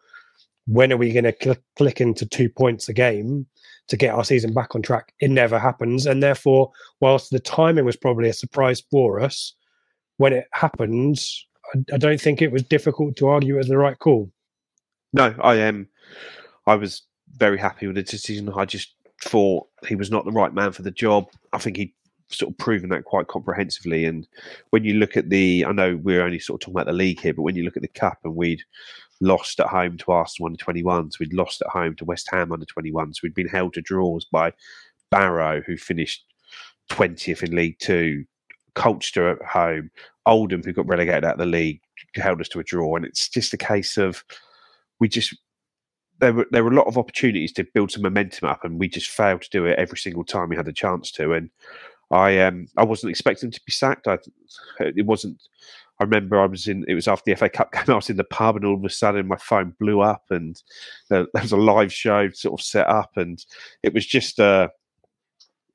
when 0.67 0.93
are 0.93 0.97
we 0.97 1.11
going 1.11 1.23
to 1.23 1.35
cl- 1.41 1.57
click 1.77 1.99
into 1.99 2.25
two 2.25 2.49
points 2.49 2.89
a 2.89 2.93
game 2.93 3.47
to 3.87 3.97
get 3.97 4.13
our 4.13 4.23
season 4.23 4.53
back 4.53 4.75
on 4.75 4.81
track? 4.81 5.13
It 5.19 5.31
never 5.31 5.57
happens, 5.57 6.05
and 6.05 6.21
therefore, 6.21 6.71
whilst 6.99 7.31
the 7.31 7.39
timing 7.39 7.85
was 7.85 7.95
probably 7.95 8.29
a 8.29 8.33
surprise 8.33 8.83
for 8.91 9.19
us, 9.19 9.53
when 10.17 10.33
it 10.33 10.45
happened, 10.53 11.19
I, 11.73 11.95
I 11.95 11.97
don't 11.97 12.21
think 12.21 12.41
it 12.41 12.51
was 12.51 12.63
difficult 12.63 13.15
to 13.17 13.27
argue 13.27 13.57
as 13.57 13.67
the 13.67 13.77
right 13.77 13.97
call. 13.97 14.31
No, 15.13 15.33
I 15.41 15.55
am. 15.55 15.75
Um, 15.75 15.87
I 16.67 16.75
was 16.75 17.01
very 17.35 17.57
happy 17.57 17.87
with 17.87 17.95
the 17.95 18.03
decision. 18.03 18.51
I 18.55 18.65
just 18.65 18.93
thought 19.23 19.67
he 19.87 19.95
was 19.95 20.11
not 20.11 20.25
the 20.25 20.31
right 20.31 20.53
man 20.53 20.71
for 20.71 20.83
the 20.83 20.91
job. 20.91 21.27
I 21.51 21.57
think 21.57 21.77
he 21.77 21.95
sort 22.31 22.51
of 22.51 22.57
proven 22.57 22.89
that 22.89 23.05
quite 23.05 23.27
comprehensively. 23.27 24.05
And 24.05 24.27
when 24.69 24.83
you 24.83 24.95
look 24.95 25.17
at 25.17 25.29
the, 25.29 25.65
I 25.65 25.71
know 25.71 25.97
we're 25.97 26.23
only 26.23 26.39
sort 26.39 26.61
of 26.61 26.65
talking 26.65 26.75
about 26.75 26.87
the 26.87 26.93
league 26.93 27.19
here, 27.19 27.33
but 27.33 27.41
when 27.41 27.55
you 27.55 27.63
look 27.63 27.77
at 27.77 27.81
the 27.81 27.87
cup 27.87 28.19
and 28.23 28.35
we'd 28.35 28.63
lost 29.21 29.59
at 29.59 29.67
home 29.67 29.97
to 29.97 30.11
Arsenal 30.11 30.47
under 30.47 30.63
21s, 30.63 31.19
we'd 31.19 31.33
lost 31.33 31.61
at 31.61 31.71
home 31.71 31.95
to 31.95 32.05
West 32.05 32.29
Ham 32.31 32.51
under 32.51 32.65
21s, 32.65 33.21
we'd 33.21 33.33
been 33.33 33.47
held 33.47 33.73
to 33.73 33.81
draws 33.81 34.25
by 34.25 34.53
Barrow, 35.11 35.61
who 35.65 35.77
finished 35.77 36.23
20th 36.91 37.43
in 37.43 37.55
League 37.55 37.77
Two, 37.79 38.25
Colchester 38.75 39.29
at 39.29 39.45
home, 39.45 39.91
Oldham, 40.25 40.63
who 40.63 40.73
got 40.73 40.87
relegated 40.87 41.25
out 41.25 41.33
of 41.33 41.39
the 41.39 41.45
league, 41.45 41.81
held 42.15 42.41
us 42.41 42.49
to 42.49 42.59
a 42.59 42.63
draw. 42.63 42.95
And 42.95 43.05
it's 43.05 43.29
just 43.29 43.53
a 43.53 43.57
case 43.57 43.97
of 43.97 44.23
we 44.99 45.07
just 45.07 45.35
there 46.19 46.33
were 46.33 46.47
there 46.51 46.63
were 46.63 46.71
a 46.71 46.75
lot 46.75 46.87
of 46.87 46.97
opportunities 46.97 47.51
to 47.53 47.63
build 47.73 47.91
some 47.91 48.03
momentum 48.03 48.47
up, 48.47 48.63
and 48.63 48.79
we 48.79 48.87
just 48.87 49.09
failed 49.09 49.41
to 49.41 49.49
do 49.49 49.65
it 49.65 49.79
every 49.79 49.97
single 49.97 50.23
time 50.23 50.49
we 50.49 50.55
had 50.55 50.65
the 50.65 50.73
chance 50.73 51.11
to. 51.11 51.33
And 51.33 51.49
I 52.11 52.39
um 52.39 52.67
I 52.77 52.83
wasn't 52.83 53.11
expecting 53.11 53.51
to 53.51 53.61
be 53.65 53.71
sacked. 53.71 54.07
I 54.07 54.17
it 54.79 55.05
wasn't. 55.05 55.41
I 55.99 56.05
remember 56.05 56.39
I 56.39 56.45
was 56.45 56.67
in. 56.67 56.85
It 56.87 56.95
was 56.95 57.07
after 57.07 57.31
the 57.31 57.35
FA 57.35 57.49
Cup 57.49 57.71
game. 57.71 57.83
I 57.87 57.93
was 57.93 58.09
in 58.09 58.17
the 58.17 58.23
pub, 58.23 58.55
and 58.55 58.65
all 58.65 58.75
of 58.75 58.85
a 58.85 58.89
sudden 58.89 59.27
my 59.27 59.37
phone 59.37 59.75
blew 59.79 60.01
up, 60.01 60.23
and 60.29 60.61
there, 61.09 61.27
there 61.33 61.43
was 61.43 61.51
a 61.51 61.57
live 61.57 61.93
show 61.93 62.29
sort 62.31 62.59
of 62.59 62.65
set 62.65 62.87
up, 62.87 63.11
and 63.15 63.43
it 63.83 63.93
was 63.93 64.05
just 64.05 64.39
uh 64.39 64.69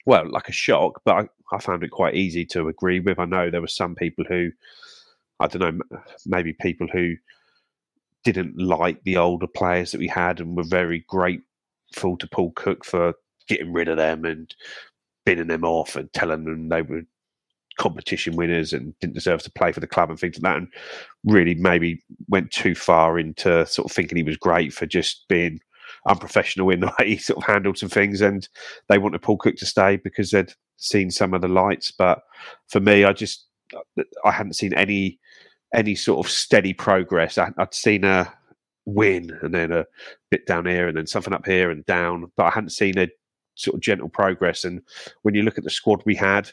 well 0.06 0.28
like 0.28 0.48
a 0.48 0.52
shock. 0.52 1.02
But 1.04 1.14
I, 1.52 1.56
I 1.56 1.58
found 1.60 1.84
it 1.84 1.90
quite 1.90 2.14
easy 2.14 2.44
to 2.46 2.68
agree 2.68 3.00
with. 3.00 3.18
I 3.18 3.26
know 3.26 3.50
there 3.50 3.60
were 3.60 3.68
some 3.68 3.94
people 3.94 4.24
who 4.28 4.50
I 5.40 5.46
don't 5.46 5.78
know, 5.78 5.98
maybe 6.26 6.52
people 6.52 6.86
who 6.92 7.14
didn't 8.24 8.58
like 8.58 9.02
the 9.02 9.18
older 9.18 9.46
players 9.46 9.92
that 9.92 9.98
we 9.98 10.08
had 10.08 10.40
and 10.40 10.56
were 10.56 10.64
very 10.64 11.04
grateful 11.08 12.16
to 12.18 12.26
Paul 12.28 12.52
Cook 12.52 12.84
for 12.84 13.14
getting 13.48 13.72
rid 13.72 13.88
of 13.88 13.98
them 13.98 14.24
and 14.24 14.54
binning 15.24 15.48
them 15.48 15.64
off 15.64 15.96
and 15.96 16.12
telling 16.12 16.44
them 16.44 16.68
they 16.68 16.82
were 16.82 17.02
competition 17.78 18.36
winners 18.36 18.72
and 18.72 18.96
didn't 19.00 19.14
deserve 19.14 19.42
to 19.42 19.50
play 19.50 19.72
for 19.72 19.80
the 19.80 19.86
club 19.86 20.10
and 20.10 20.18
things 20.18 20.36
like 20.36 20.42
that, 20.42 20.56
and 20.58 20.68
really 21.24 21.54
maybe 21.54 22.02
went 22.28 22.50
too 22.50 22.74
far 22.74 23.18
into 23.18 23.66
sort 23.66 23.90
of 23.90 23.92
thinking 23.92 24.16
he 24.16 24.22
was 24.22 24.36
great 24.36 24.72
for 24.72 24.86
just 24.86 25.24
being 25.28 25.60
unprofessional 26.08 26.70
in 26.70 26.80
the 26.80 26.92
way 26.98 27.10
he 27.10 27.16
sort 27.16 27.38
of 27.38 27.44
handled 27.44 27.78
some 27.78 27.88
things. 27.88 28.20
And 28.20 28.48
they 28.88 28.98
wanted 28.98 29.22
Paul 29.22 29.38
Cook 29.38 29.56
to 29.56 29.66
stay 29.66 29.96
because 29.96 30.30
they'd 30.30 30.52
seen 30.76 31.10
some 31.10 31.34
of 31.34 31.40
the 31.40 31.48
lights. 31.48 31.90
But 31.90 32.22
for 32.68 32.80
me, 32.80 33.04
I 33.04 33.12
just 33.12 33.46
I 34.24 34.30
hadn't 34.30 34.54
seen 34.54 34.74
any 34.74 35.18
any 35.74 35.94
sort 35.94 36.24
of 36.24 36.30
steady 36.30 36.72
progress. 36.72 37.38
I, 37.38 37.50
would 37.58 37.74
seen 37.74 38.04
a 38.04 38.32
win 38.86 39.36
and 39.42 39.52
then 39.52 39.72
a 39.72 39.86
bit 40.30 40.46
down 40.46 40.66
here 40.66 40.86
and 40.88 40.96
then 40.96 41.06
something 41.06 41.32
up 41.32 41.46
here 41.46 41.70
and 41.70 41.84
down, 41.86 42.30
but 42.36 42.44
I 42.46 42.50
hadn't 42.50 42.70
seen 42.70 42.98
a 42.98 43.08
sort 43.54 43.74
of 43.74 43.80
gentle 43.80 44.08
progress. 44.08 44.64
And 44.64 44.82
when 45.22 45.34
you 45.34 45.42
look 45.42 45.58
at 45.58 45.64
the 45.64 45.70
squad 45.70 46.02
we 46.04 46.14
had, 46.14 46.50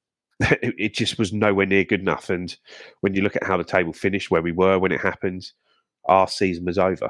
it, 0.40 0.74
it, 0.78 0.94
just 0.94 1.18
was 1.18 1.32
nowhere 1.32 1.66
near 1.66 1.84
good 1.84 2.00
enough. 2.00 2.30
And 2.30 2.56
when 3.00 3.14
you 3.14 3.22
look 3.22 3.36
at 3.36 3.44
how 3.44 3.56
the 3.56 3.64
table 3.64 3.92
finished, 3.92 4.30
where 4.30 4.42
we 4.42 4.52
were 4.52 4.78
when 4.78 4.92
it 4.92 5.00
happened, 5.00 5.50
our 6.06 6.28
season 6.28 6.64
was 6.64 6.78
over. 6.78 7.08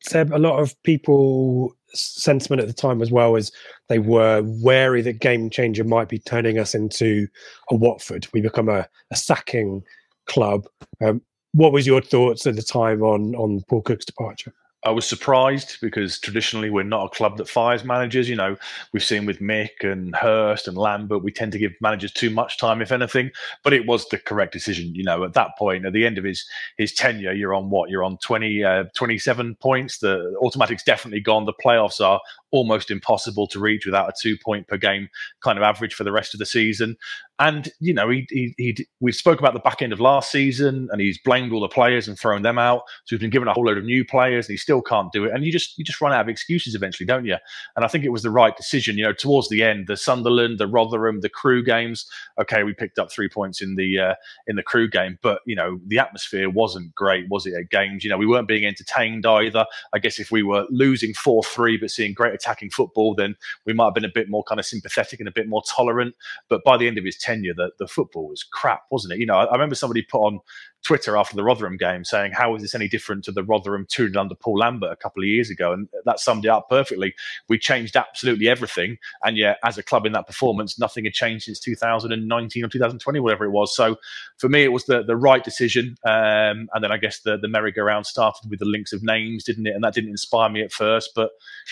Seb, 0.00 0.32
a 0.32 0.38
lot 0.38 0.60
of 0.60 0.80
people 0.84 1.74
sentiment 1.92 2.60
at 2.60 2.68
the 2.68 2.74
time 2.74 3.02
as 3.02 3.10
well 3.10 3.36
as 3.36 3.50
they 3.88 3.98
were 3.98 4.42
wary 4.44 5.02
that 5.02 5.20
game 5.20 5.50
changer 5.50 5.84
might 5.84 6.08
be 6.08 6.18
turning 6.18 6.58
us 6.58 6.74
into 6.74 7.26
a 7.70 7.74
Watford. 7.74 8.26
We 8.32 8.40
become 8.40 8.68
a, 8.68 8.88
a 9.10 9.16
sacking 9.16 9.82
club. 10.26 10.66
Um, 11.04 11.22
what 11.52 11.72
was 11.72 11.86
your 11.86 12.02
thoughts 12.02 12.46
at 12.46 12.56
the 12.56 12.62
time 12.62 13.02
on 13.02 13.34
on 13.34 13.62
Paul 13.68 13.82
Cook's 13.82 14.04
departure? 14.04 14.52
I 14.84 14.90
was 14.90 15.06
surprised 15.06 15.78
because 15.80 16.18
traditionally 16.18 16.70
we're 16.70 16.84
not 16.84 17.06
a 17.06 17.08
club 17.08 17.38
that 17.38 17.48
fires 17.48 17.82
managers. 17.82 18.28
You 18.28 18.36
know, 18.36 18.56
we've 18.92 19.02
seen 19.02 19.26
with 19.26 19.40
Mick 19.40 19.82
and 19.82 20.14
Hurst 20.14 20.68
and 20.68 20.76
Lambert, 20.76 21.24
we 21.24 21.32
tend 21.32 21.52
to 21.52 21.58
give 21.58 21.72
managers 21.80 22.12
too 22.12 22.30
much 22.30 22.58
time, 22.58 22.80
if 22.80 22.92
anything. 22.92 23.30
But 23.64 23.72
it 23.72 23.86
was 23.86 24.08
the 24.08 24.18
correct 24.18 24.52
decision. 24.52 24.94
You 24.94 25.02
know, 25.02 25.24
at 25.24 25.32
that 25.32 25.56
point, 25.58 25.86
at 25.86 25.92
the 25.92 26.06
end 26.06 26.18
of 26.18 26.24
his 26.24 26.46
his 26.76 26.92
tenure, 26.92 27.32
you're 27.32 27.54
on 27.54 27.70
what? 27.70 27.90
You're 27.90 28.04
on 28.04 28.18
20, 28.18 28.62
uh, 28.62 28.84
27 28.94 29.56
points. 29.56 29.98
The 29.98 30.36
automatic's 30.40 30.84
definitely 30.84 31.20
gone. 31.20 31.46
The 31.46 31.54
playoffs 31.54 32.00
are 32.00 32.20
almost 32.52 32.90
impossible 32.90 33.46
to 33.48 33.58
reach 33.58 33.86
without 33.86 34.08
a 34.08 34.12
two 34.20 34.36
point 34.44 34.68
per 34.68 34.76
game 34.76 35.08
kind 35.42 35.58
of 35.58 35.62
average 35.62 35.94
for 35.94 36.04
the 36.04 36.12
rest 36.12 36.34
of 36.34 36.38
the 36.38 36.46
season. 36.46 36.96
And 37.38 37.68
you 37.80 37.92
know, 37.92 38.08
he, 38.08 38.26
he, 38.30 38.54
he 38.56 38.86
we 39.00 39.12
spoke 39.12 39.40
about 39.40 39.52
the 39.52 39.60
back 39.60 39.82
end 39.82 39.92
of 39.92 40.00
last 40.00 40.30
season, 40.30 40.88
and 40.90 41.00
he's 41.02 41.18
blamed 41.22 41.52
all 41.52 41.60
the 41.60 41.68
players 41.68 42.08
and 42.08 42.18
thrown 42.18 42.40
them 42.40 42.58
out. 42.58 42.82
So 43.04 43.14
he's 43.14 43.20
been 43.20 43.30
given 43.30 43.46
a 43.46 43.52
whole 43.52 43.66
load 43.66 43.76
of 43.76 43.84
new 43.84 44.06
players, 44.06 44.46
and 44.46 44.54
he 44.54 44.56
still 44.56 44.80
can't 44.80 45.12
do 45.12 45.26
it. 45.26 45.32
And 45.34 45.44
you 45.44 45.52
just 45.52 45.76
you 45.76 45.84
just 45.84 46.00
run 46.00 46.14
out 46.14 46.22
of 46.22 46.28
excuses 46.28 46.74
eventually, 46.74 47.06
don't 47.06 47.26
you? 47.26 47.36
And 47.74 47.84
I 47.84 47.88
think 47.88 48.04
it 48.04 48.08
was 48.08 48.22
the 48.22 48.30
right 48.30 48.56
decision. 48.56 48.96
You 48.96 49.04
know, 49.04 49.12
towards 49.12 49.50
the 49.50 49.62
end, 49.62 49.86
the 49.86 49.98
Sunderland, 49.98 50.58
the 50.58 50.66
Rotherham, 50.66 51.20
the 51.20 51.28
Crewe 51.28 51.62
games. 51.62 52.06
Okay, 52.40 52.62
we 52.62 52.72
picked 52.72 52.98
up 52.98 53.12
three 53.12 53.28
points 53.28 53.60
in 53.60 53.74
the 53.74 53.98
uh, 53.98 54.14
in 54.46 54.56
the 54.56 54.62
Crewe 54.62 54.88
game, 54.88 55.18
but 55.22 55.40
you 55.44 55.56
know, 55.56 55.78
the 55.86 55.98
atmosphere 55.98 56.48
wasn't 56.48 56.94
great, 56.94 57.28
was 57.28 57.44
it? 57.44 57.52
At 57.52 57.68
games, 57.68 58.02
you 58.02 58.08
know, 58.08 58.16
we 58.16 58.26
weren't 58.26 58.48
being 58.48 58.64
entertained 58.64 59.26
either. 59.26 59.66
I 59.92 59.98
guess 59.98 60.18
if 60.18 60.30
we 60.30 60.42
were 60.42 60.64
losing 60.70 61.12
four 61.12 61.42
three 61.42 61.76
but 61.76 61.90
seeing 61.90 62.14
great 62.14 62.32
attacking 62.36 62.70
football, 62.70 63.14
then 63.14 63.36
we 63.64 63.72
might 63.72 63.86
have 63.86 63.94
been 63.94 64.04
a 64.04 64.12
bit 64.12 64.28
more 64.28 64.44
kind 64.44 64.60
of 64.60 64.66
sympathetic 64.66 65.20
and 65.20 65.28
a 65.28 65.32
bit 65.32 65.48
more 65.48 65.62
tolerant. 65.68 66.14
But 66.48 66.62
by 66.64 66.76
the 66.76 66.86
end 66.86 66.98
of 66.98 67.04
his 67.04 67.16
tenure, 67.16 67.54
the, 67.54 67.70
the 67.78 67.86
football 67.88 68.28
was 68.28 68.42
crap, 68.42 68.82
wasn't 68.90 69.14
it? 69.14 69.18
You 69.18 69.26
know, 69.26 69.36
I, 69.36 69.44
I 69.44 69.52
remember 69.52 69.74
somebody 69.74 70.02
put 70.02 70.20
on 70.20 70.40
Twitter 70.86 71.16
after 71.16 71.34
the 71.34 71.42
Rotherham 71.42 71.76
game 71.76 72.04
saying, 72.04 72.30
How 72.32 72.54
is 72.54 72.62
this 72.62 72.74
any 72.74 72.86
different 72.86 73.24
to 73.24 73.32
the 73.32 73.42
Rotherham 73.42 73.86
2 73.88 74.12
under 74.16 74.36
Paul 74.36 74.58
Lambert 74.58 74.92
a 74.92 74.96
couple 74.96 75.20
of 75.20 75.26
years 75.26 75.50
ago? 75.50 75.72
And 75.72 75.88
that 76.04 76.20
summed 76.20 76.44
it 76.44 76.48
up 76.48 76.68
perfectly. 76.68 77.12
We 77.48 77.58
changed 77.58 77.96
absolutely 77.96 78.48
everything. 78.48 78.98
And 79.24 79.36
yet, 79.36 79.58
as 79.64 79.78
a 79.78 79.82
club 79.82 80.06
in 80.06 80.12
that 80.12 80.28
performance, 80.28 80.78
nothing 80.78 81.04
had 81.04 81.12
changed 81.12 81.46
since 81.46 81.58
2019 81.58 82.64
or 82.64 82.68
2020, 82.68 83.18
whatever 83.18 83.44
it 83.44 83.50
was. 83.50 83.74
So 83.74 83.96
for 84.38 84.48
me, 84.48 84.62
it 84.62 84.72
was 84.72 84.84
the, 84.84 85.02
the 85.02 85.16
right 85.16 85.42
decision. 85.42 85.96
Um, 86.06 86.68
and 86.72 86.82
then 86.82 86.92
I 86.92 86.98
guess 86.98 87.18
the, 87.20 87.36
the 87.36 87.48
merry-go-round 87.48 88.06
started 88.06 88.48
with 88.48 88.60
the 88.60 88.64
links 88.64 88.92
of 88.92 89.02
names, 89.02 89.42
didn't 89.42 89.66
it? 89.66 89.74
And 89.74 89.82
that 89.82 89.94
didn't 89.94 90.10
inspire 90.10 90.50
me 90.50 90.62
at 90.62 90.70
first. 90.70 91.10
But 91.16 91.30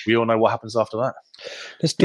we 0.08 0.16
all 0.16 0.26
know 0.26 0.38
what 0.38 0.50
happens 0.54 0.76
after 0.76 0.96
that. 0.98 1.14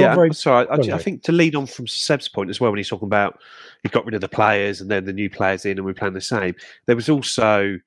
yeah, 0.02 0.16
very... 0.16 0.34
sorry. 0.34 0.68
I, 0.68 0.76
I, 0.76 0.96
I, 0.96 0.98
think 0.98 1.24
to 1.24 1.32
lead 1.32 1.56
on 1.56 1.66
from 1.66 1.88
Seb's 1.88 2.28
point 2.28 2.50
as 2.50 2.60
well, 2.60 2.72
when 2.72 2.78
he's 2.78 2.90
talking 2.90 3.08
about 3.08 3.40
he 3.84 3.90
got 3.90 4.06
rid 4.06 4.16
of 4.16 4.22
the 4.22 4.30
players 4.30 4.82
and 4.82 4.90
then 4.90 5.06
the 5.06 5.14
new 5.14 5.30
players 5.30 5.66
in 5.66 5.78
and 5.78 5.86
we're 5.86 5.94
playing 5.94 6.14
the 6.14 6.22
same. 6.22 6.56
There 6.88 6.96
was 6.96 7.10
also 7.10 7.78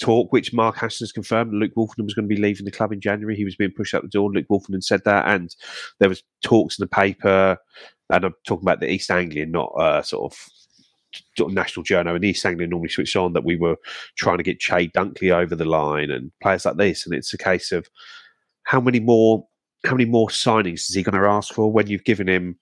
talk, 0.00 0.32
which 0.32 0.52
Mark 0.52 0.76
Hastings 0.76 1.12
confirmed. 1.12 1.52
Luke 1.52 1.72
Woolfenden 1.76 2.04
was 2.04 2.14
going 2.14 2.28
to 2.28 2.34
be 2.34 2.40
leaving 2.40 2.64
the 2.64 2.70
club 2.70 2.92
in 2.92 3.00
January. 3.00 3.36
He 3.36 3.44
was 3.44 3.56
being 3.56 3.72
pushed 3.76 3.94
out 3.94 4.02
the 4.02 4.08
door. 4.08 4.30
Luke 4.30 4.46
Woolfenden 4.50 4.82
said 4.82 5.02
that, 5.04 5.26
and 5.28 5.54
there 5.98 6.08
was 6.08 6.22
talks 6.42 6.78
in 6.78 6.82
the 6.82 6.88
paper. 6.88 7.58
And 8.08 8.24
I'm 8.24 8.34
talking 8.44 8.64
about 8.64 8.80
the 8.80 8.90
East 8.90 9.10
Anglian, 9.10 9.52
not 9.52 9.72
uh, 9.78 10.02
sort 10.02 10.32
of 10.32 10.38
sort 11.36 11.50
of 11.50 11.54
national 11.54 11.82
journal 11.82 12.14
and 12.14 12.24
East 12.24 12.46
Anglia 12.46 12.68
normally 12.68 12.88
switched 12.88 13.16
on 13.16 13.32
that 13.32 13.44
we 13.44 13.56
were 13.56 13.76
trying 14.16 14.38
to 14.38 14.44
get 14.44 14.60
Chey 14.60 14.88
Dunkley 14.88 15.32
over 15.32 15.54
the 15.54 15.64
line 15.64 16.10
and 16.10 16.30
players 16.42 16.64
like 16.64 16.76
this. 16.76 17.04
And 17.04 17.14
it's 17.14 17.34
a 17.34 17.38
case 17.38 17.72
of 17.72 17.88
how 18.64 18.80
many 18.80 19.00
more 19.00 19.46
how 19.84 19.92
many 19.92 20.04
more 20.04 20.28
signings 20.28 20.88
is 20.88 20.94
he 20.94 21.02
going 21.02 21.20
to 21.20 21.28
ask 21.28 21.54
for 21.54 21.70
when 21.72 21.86
you've 21.86 22.04
given 22.04 22.28
him 22.28 22.58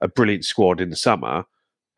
a 0.00 0.08
brilliant 0.08 0.44
squad 0.44 0.80
in 0.80 0.90
the 0.90 0.96
summer 0.96 1.44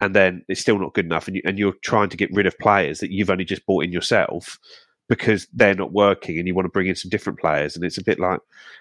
and 0.01 0.15
then 0.15 0.45
it's 0.49 0.61
still 0.61 0.79
not 0.79 0.95
good 0.95 1.05
enough 1.05 1.27
and, 1.27 1.37
you, 1.37 1.43
and 1.45 1.59
you're 1.59 1.75
trying 1.83 2.09
to 2.09 2.17
get 2.17 2.33
rid 2.33 2.47
of 2.47 2.59
players 2.59 3.01
that 3.01 3.11
you've 3.11 3.31
only 3.31 3.45
just 3.45 3.65
bought 3.67 3.85
in 3.85 3.93
yourself 3.93 4.59
because 5.09 5.49
they're 5.53 5.75
not 5.75 5.93
working 5.93 6.39
and 6.39 6.47
you 6.47 6.55
want 6.55 6.65
to 6.65 6.71
bring 6.71 6.87
in 6.87 6.95
some 6.95 7.09
different 7.11 7.39
players 7.39 7.75
and 7.75 7.85
it's 7.85 7.99
a 7.99 8.05
bit 8.05 8.21
like 8.21 8.41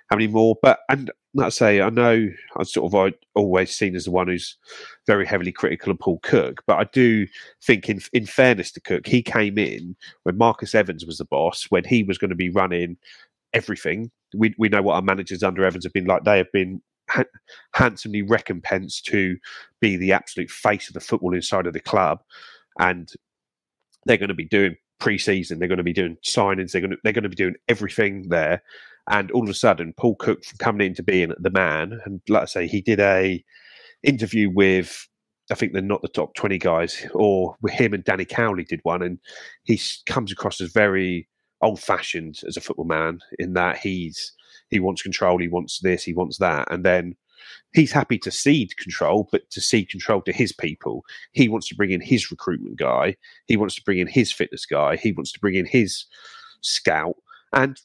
how 0.10 0.16
many 0.16 0.28
more? 0.28 0.56
But 0.62 0.80
and 0.88 1.12
let's 1.34 1.58
say 1.58 1.82
I 1.82 1.90
know 1.90 2.30
I'm 2.56 2.66
sort 2.66 2.94
of 2.94 2.96
I 2.96 3.14
always 3.34 3.76
seen 3.76 3.96
as 3.96 4.06
the 4.06 4.12
one 4.12 4.28
who's 4.28 4.56
very 5.08 5.26
heavily 5.26 5.52
critical 5.52 5.92
of 5.92 6.00
Paul 6.00 6.20
Cook 6.22 6.64
but 6.68 6.78
I 6.78 6.84
do 6.94 7.26
think 7.64 7.90
in 7.90 8.00
in 8.14 8.26
fairness 8.26 8.72
to 8.74 8.82
Cook 8.82 9.08
he 9.08 9.24
came 9.24 9.58
in 9.58 9.96
when 10.24 10.38
Marcus 10.38 10.76
Evans 10.76 11.06
was 11.06 11.18
the 11.18 11.26
boss 11.26 11.66
when 11.70 11.84
he 11.84 12.04
was 12.04 12.20
going 12.20 12.30
to 12.30 12.36
be 12.36 12.50
running 12.50 12.98
everything 13.54 14.12
we 14.36 14.54
we 14.58 14.70
know 14.70 14.82
what 14.82 14.96
our 14.96 15.02
managers 15.02 15.44
under 15.44 15.66
Evans 15.66 15.84
have 15.84 15.94
been 15.94 16.06
like 16.06 16.24
they 16.24 16.38
have 16.38 16.52
been 16.52 16.82
ha- 17.10 17.24
handsomely 17.74 18.22
recompensed 18.22 19.06
to 19.08 19.38
be 19.80 19.96
the 19.96 20.12
absolute 20.12 20.50
face 20.50 20.88
of 20.88 20.94
the 20.94 21.00
football 21.00 21.34
inside 21.34 21.68
of 21.68 21.74
the 21.74 21.80
club 21.80 22.22
and 22.80 23.14
they're 24.06 24.18
going 24.18 24.30
to 24.30 24.34
be 24.34 24.46
doing 24.46 24.76
pre-season. 25.00 25.60
They're 25.60 25.68
going 25.68 25.78
to 25.78 25.84
be 25.84 25.94
doing 25.94 26.18
signings. 26.26 26.72
They're 26.72 26.82
going 26.82 26.92
to 26.92 26.98
they're 27.04 27.14
going 27.14 27.24
to 27.24 27.30
be 27.30 27.36
doing 27.36 27.56
everything 27.68 28.30
there. 28.30 28.62
And 29.10 29.32
all 29.32 29.44
of 29.44 29.50
a 29.50 29.56
sudden, 29.56 29.94
Paul 29.98 30.16
Cook 30.16 30.42
coming 30.60 30.86
into 30.86 31.02
being 31.02 31.34
the 31.40 31.50
man, 31.50 32.00
and 32.06 32.22
like 32.30 32.44
I 32.44 32.46
say, 32.46 32.68
he 32.68 32.82
did 32.82 33.00
a 33.00 33.44
interview 34.04 34.50
with 34.50 35.08
I 35.52 35.56
think 35.56 35.74
they're 35.74 35.82
not 35.82 36.02
the 36.02 36.08
top 36.08 36.36
twenty 36.36 36.58
guys, 36.58 37.06
or 37.14 37.56
him 37.70 37.94
and 37.94 38.04
Danny 38.04 38.26
Cowley 38.26 38.66
did 38.66 38.82
one, 38.84 39.02
and 39.02 39.20
he 39.64 39.80
comes 40.06 40.32
across 40.32 40.62
as 40.62 40.72
very 40.72 41.28
old-fashioned 41.62 42.42
as 42.48 42.58
a 42.58 42.62
football 42.62 42.86
man 42.86 43.20
in 43.38 43.54
that 43.54 43.78
he's 43.78 44.34
he 44.70 44.80
wants 44.80 45.02
control, 45.02 45.40
he 45.40 45.48
wants 45.48 45.80
this, 45.80 46.04
he 46.04 46.14
wants 46.14 46.38
that, 46.38 46.72
and 46.72 46.86
then 46.86 47.16
he's 47.74 47.92
happy 47.92 48.18
to 48.20 48.32
cede 48.32 48.76
control, 48.78 49.28
but 49.32 49.50
to 49.52 49.62
cede 49.62 49.90
control 49.90 50.22
to 50.22 50.32
his 50.32 50.52
people. 50.52 51.04
He 51.32 51.50
wants 51.50 51.68
to 51.70 51.76
bring 51.76 51.92
in 51.92 52.02
his 52.02 52.30
recruitment 52.32 52.78
guy. 52.78 53.16
He 53.46 53.58
wants 53.58 53.76
to 53.76 53.84
bring 53.84 54.00
in 54.00 54.08
his 54.08 54.32
fitness 54.32 54.66
guy. 54.66 54.98
He 54.98 55.12
wants 55.12 55.32
to 55.34 55.40
bring 55.40 55.56
in 55.56 55.66
his 55.66 56.06
scout. 56.62 57.16
And 57.54 57.80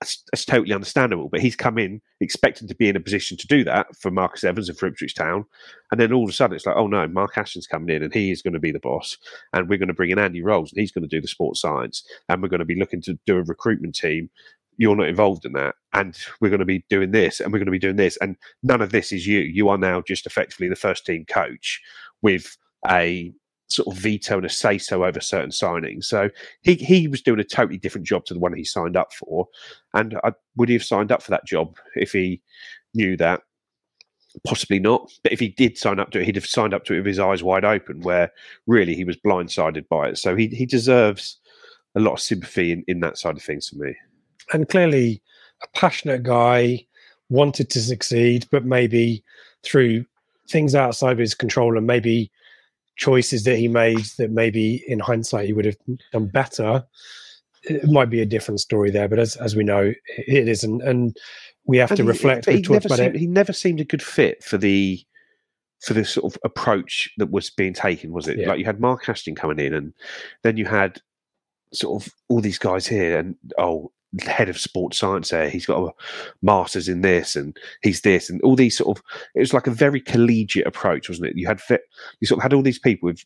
that's, 0.00 0.22
that's 0.30 0.44
totally 0.44 0.74
understandable. 0.74 1.28
But 1.28 1.40
he's 1.40 1.56
come 1.56 1.78
in 1.78 2.00
expecting 2.20 2.68
to 2.68 2.74
be 2.74 2.88
in 2.88 2.96
a 2.96 3.00
position 3.00 3.36
to 3.38 3.46
do 3.46 3.64
that 3.64 3.96
for 3.96 4.10
Marcus 4.10 4.44
Evans 4.44 4.68
and 4.68 4.76
for 4.76 4.86
Ipswich 4.86 5.14
Town. 5.14 5.44
And 5.90 6.00
then 6.00 6.12
all 6.12 6.24
of 6.24 6.30
a 6.30 6.32
sudden 6.32 6.56
it's 6.56 6.66
like, 6.66 6.76
oh 6.76 6.86
no, 6.86 7.06
Mark 7.08 7.36
Ashton's 7.38 7.66
coming 7.66 7.94
in 7.94 8.02
and 8.02 8.12
he 8.12 8.30
is 8.30 8.42
going 8.42 8.54
to 8.54 8.60
be 8.60 8.72
the 8.72 8.80
boss. 8.80 9.16
And 9.52 9.68
we're 9.68 9.78
going 9.78 9.88
to 9.88 9.94
bring 9.94 10.10
in 10.10 10.18
Andy 10.18 10.42
Rolls 10.42 10.72
and 10.72 10.80
he's 10.80 10.92
going 10.92 11.08
to 11.08 11.14
do 11.14 11.20
the 11.20 11.28
sports 11.28 11.60
science. 11.60 12.04
And 12.28 12.42
we're 12.42 12.48
going 12.48 12.60
to 12.60 12.66
be 12.66 12.78
looking 12.78 13.00
to 13.02 13.18
do 13.26 13.38
a 13.38 13.42
recruitment 13.42 13.94
team 13.94 14.30
you're 14.78 14.96
not 14.96 15.08
involved 15.08 15.46
in 15.46 15.54
that 15.54 15.74
and 15.94 16.18
we're 16.40 16.50
going 16.50 16.60
to 16.60 16.66
be 16.66 16.84
doing 16.90 17.10
this 17.10 17.40
and 17.40 17.50
we're 17.50 17.58
going 17.58 17.64
to 17.64 17.72
be 17.72 17.78
doing 17.78 17.96
this 17.96 18.18
and 18.20 18.36
none 18.62 18.82
of 18.82 18.92
this 18.92 19.10
is 19.10 19.26
you 19.26 19.40
you 19.40 19.70
are 19.70 19.78
now 19.78 20.02
just 20.02 20.26
effectively 20.26 20.68
the 20.68 20.76
first 20.76 21.06
team 21.06 21.24
coach 21.24 21.80
with 22.20 22.58
a 22.90 23.32
sort 23.68 23.88
of 23.88 24.00
veto 24.00 24.36
and 24.36 24.46
a 24.46 24.48
say 24.48 24.78
so 24.78 25.04
over 25.04 25.20
certain 25.20 25.50
signings. 25.50 26.04
So 26.04 26.30
he 26.62 26.74
he 26.74 27.08
was 27.08 27.22
doing 27.22 27.40
a 27.40 27.44
totally 27.44 27.78
different 27.78 28.06
job 28.06 28.24
to 28.26 28.34
the 28.34 28.40
one 28.40 28.52
he 28.52 28.64
signed 28.64 28.96
up 28.96 29.12
for 29.12 29.48
and 29.94 30.16
I, 30.24 30.32
would 30.56 30.68
he 30.68 30.74
have 30.74 30.84
signed 30.84 31.12
up 31.12 31.22
for 31.22 31.30
that 31.32 31.46
job 31.46 31.76
if 31.94 32.12
he 32.12 32.42
knew 32.94 33.16
that? 33.16 33.42
Possibly 34.46 34.78
not 34.78 35.10
but 35.22 35.32
if 35.32 35.40
he 35.40 35.48
did 35.48 35.78
sign 35.78 35.98
up 35.98 36.10
to 36.10 36.20
it 36.20 36.26
he'd 36.26 36.36
have 36.36 36.46
signed 36.46 36.74
up 36.74 36.84
to 36.84 36.94
it 36.94 36.98
with 36.98 37.06
his 37.06 37.18
eyes 37.18 37.42
wide 37.42 37.64
open 37.64 38.00
where 38.02 38.30
really 38.66 38.94
he 38.94 39.04
was 39.04 39.16
blindsided 39.16 39.88
by 39.88 40.08
it. 40.08 40.18
So 40.18 40.36
he, 40.36 40.48
he 40.48 40.66
deserves 40.66 41.38
a 41.96 42.00
lot 42.00 42.12
of 42.12 42.20
sympathy 42.20 42.70
in, 42.72 42.84
in 42.86 43.00
that 43.00 43.18
side 43.18 43.36
of 43.36 43.42
things 43.42 43.68
for 43.68 43.76
me. 43.76 43.96
And 44.52 44.68
clearly 44.68 45.22
a 45.62 45.78
passionate 45.78 46.22
guy, 46.22 46.86
wanted 47.28 47.70
to 47.70 47.82
succeed, 47.82 48.46
but 48.50 48.64
maybe 48.64 49.22
through 49.62 50.04
things 50.48 50.74
outside 50.74 51.12
of 51.12 51.18
his 51.18 51.34
control 51.34 51.76
and 51.76 51.86
maybe 51.86 52.30
choices 52.96 53.44
that 53.44 53.56
he 53.56 53.68
made 53.68 54.04
that 54.18 54.30
maybe 54.30 54.82
in 54.88 54.98
hindsight 54.98 55.46
he 55.46 55.52
would 55.52 55.64
have 55.64 55.76
done 56.12 56.26
better. 56.26 56.84
It 57.64 57.84
might 57.84 58.10
be 58.10 58.20
a 58.20 58.26
different 58.26 58.60
story 58.60 58.90
there, 58.90 59.08
but 59.08 59.18
as 59.18 59.36
as 59.36 59.56
we 59.56 59.64
know, 59.64 59.92
it 60.16 60.48
isn't, 60.48 60.82
and 60.82 61.16
we 61.66 61.78
have 61.78 61.90
and 61.90 61.98
to 61.98 62.02
he, 62.04 62.08
reflect. 62.08 62.46
He, 62.46 62.60
never 62.62 62.88
seemed, 62.88 63.16
he 63.16 63.26
never 63.26 63.52
seemed 63.52 63.80
a 63.80 63.84
good 63.84 64.02
fit 64.02 64.42
for 64.42 64.56
the 64.56 65.04
for 65.80 65.94
the 65.94 66.04
sort 66.04 66.32
of 66.32 66.40
approach 66.44 67.10
that 67.18 67.30
was 67.30 67.50
being 67.50 67.72
taken. 67.72 68.12
Was 68.12 68.28
it 68.28 68.38
yeah. 68.38 68.48
like 68.48 68.58
you 68.58 68.64
had 68.64 68.80
Mark 68.80 69.08
Ashton 69.08 69.34
coming 69.34 69.58
in, 69.58 69.74
and 69.74 69.92
then 70.42 70.56
you 70.56 70.64
had 70.64 71.00
sort 71.72 72.02
of 72.02 72.12
all 72.28 72.40
these 72.40 72.58
guys 72.58 72.86
here, 72.86 73.18
and 73.18 73.36
oh, 73.58 73.90
head 74.20 74.48
of 74.48 74.58
sports 74.58 74.98
science 74.98 75.30
there. 75.30 75.48
He's 75.48 75.66
got 75.66 75.82
a 75.82 75.92
master's 76.42 76.88
in 76.88 77.02
this, 77.02 77.36
and 77.36 77.56
he's 77.82 78.00
this, 78.02 78.30
and 78.30 78.40
all 78.42 78.56
these 78.56 78.76
sort 78.76 78.96
of. 78.96 79.04
It 79.34 79.40
was 79.40 79.54
like 79.54 79.66
a 79.66 79.72
very 79.72 80.00
collegiate 80.00 80.66
approach, 80.66 81.08
wasn't 81.08 81.28
it? 81.28 81.36
You 81.36 81.46
had 81.46 81.60
fit 81.60 81.82
you 82.20 82.26
sort 82.26 82.38
of 82.38 82.42
had 82.42 82.52
all 82.52 82.62
these 82.62 82.78
people 82.78 83.06
with 83.06 83.24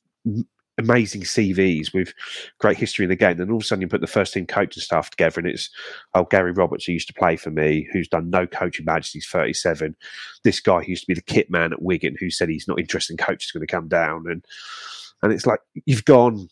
amazing 0.78 1.22
CVs 1.22 1.92
with 1.92 2.12
great 2.58 2.76
history 2.76 3.04
in 3.04 3.10
the 3.10 3.16
game. 3.16 3.36
Then 3.36 3.50
all 3.50 3.56
of 3.56 3.62
a 3.62 3.66
sudden, 3.66 3.82
you 3.82 3.88
put 3.88 4.00
the 4.00 4.06
first 4.06 4.32
team 4.32 4.46
coach 4.46 4.76
and 4.76 4.82
stuff 4.82 5.10
together, 5.10 5.40
and 5.40 5.48
it's 5.48 5.70
oh 6.14 6.24
Gary 6.24 6.52
Roberts, 6.52 6.84
who 6.84 6.92
used 6.92 7.08
to 7.08 7.14
play 7.14 7.36
for 7.36 7.50
me, 7.50 7.88
who's 7.92 8.08
done 8.08 8.30
no 8.30 8.46
coaching 8.46 8.84
badges. 8.84 9.12
He's 9.12 9.26
thirty 9.26 9.52
seven. 9.52 9.94
This 10.42 10.60
guy 10.60 10.82
who 10.82 10.90
used 10.90 11.02
to 11.02 11.08
be 11.08 11.14
the 11.14 11.22
kit 11.22 11.50
man 11.50 11.72
at 11.72 11.82
Wigan, 11.82 12.16
who 12.18 12.30
said 12.30 12.48
he's 12.48 12.68
not 12.68 12.80
interested 12.80 13.12
in 13.12 13.24
coach 13.24 13.44
is 13.44 13.52
going 13.52 13.66
to 13.66 13.72
come 13.72 13.88
down, 13.88 14.24
and 14.28 14.44
and 15.22 15.32
it's 15.32 15.46
like 15.46 15.60
you've 15.86 16.04
gone 16.04 16.48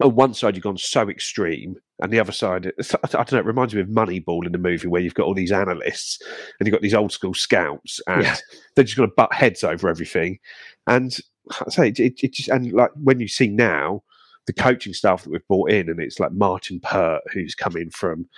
on 0.00 0.14
one 0.14 0.34
side 0.34 0.54
you've 0.54 0.64
gone 0.64 0.78
so 0.78 1.08
extreme, 1.08 1.76
and 2.00 2.12
the 2.12 2.20
other 2.20 2.32
side, 2.32 2.72
I 3.02 3.24
don't 3.24 3.32
know, 3.32 3.38
it 3.38 3.44
reminds 3.44 3.74
me 3.74 3.80
of 3.80 3.88
Moneyball 3.88 4.46
in 4.46 4.52
the 4.52 4.58
movie 4.58 4.88
where 4.88 5.02
you've 5.02 5.14
got 5.14 5.26
all 5.26 5.34
these 5.34 5.52
analysts 5.52 6.20
and 6.58 6.66
you've 6.66 6.72
got 6.72 6.82
these 6.82 6.94
old 6.94 7.12
school 7.12 7.34
scouts, 7.34 8.00
and 8.06 8.22
yeah. 8.22 8.36
they're 8.74 8.84
just 8.84 8.96
going 8.96 9.08
to 9.08 9.14
butt 9.14 9.32
heads 9.32 9.64
over 9.64 9.88
everything. 9.88 10.38
And 10.86 11.16
I 11.50 11.70
say 11.70 11.88
it, 11.88 11.98
it, 11.98 12.32
just 12.32 12.48
and 12.48 12.72
like 12.72 12.90
when 12.94 13.20
you 13.20 13.28
see 13.28 13.48
now 13.48 14.02
the 14.46 14.52
coaching 14.52 14.94
staff 14.94 15.24
that 15.24 15.30
we've 15.30 15.46
brought 15.48 15.70
in, 15.70 15.88
and 15.88 16.00
it's 16.00 16.20
like 16.20 16.32
Martin 16.32 16.80
Pert 16.80 17.22
who's 17.32 17.54
coming 17.54 17.90
from 17.90 18.28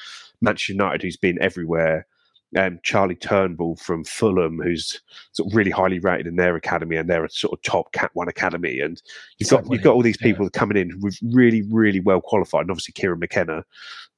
Manchester 0.40 0.72
United, 0.72 1.02
who's 1.02 1.16
been 1.16 1.40
everywhere 1.40 2.06
um, 2.57 2.80
Charlie 2.82 3.14
Turnbull 3.14 3.76
from 3.76 4.05
Fulham, 4.05 4.59
who's 4.59 5.01
sort 5.32 5.51
of 5.51 5.57
really 5.57 5.70
highly 5.70 5.98
rated 5.98 6.26
in 6.26 6.36
their 6.36 6.57
academy, 6.57 6.96
and 6.96 7.09
they're 7.09 7.24
a 7.24 7.30
sort 7.30 7.53
of 7.53 7.62
top 7.62 7.92
Cat 7.92 8.11
One 8.14 8.28
academy. 8.28 8.80
And 8.80 9.01
you've 9.38 9.51
got 9.51 9.70
you've 9.70 9.82
got 9.82 9.94
all 9.94 10.03
these 10.03 10.16
people 10.16 10.46
yeah. 10.46 10.59
coming 10.59 10.76
in 10.76 10.98
with 11.01 11.18
really, 11.22 11.62
really 11.70 12.01
well 12.01 12.20
qualified, 12.20 12.62
and 12.62 12.70
obviously 12.70 12.92
Kieran 12.92 13.20
McKenna 13.20 13.64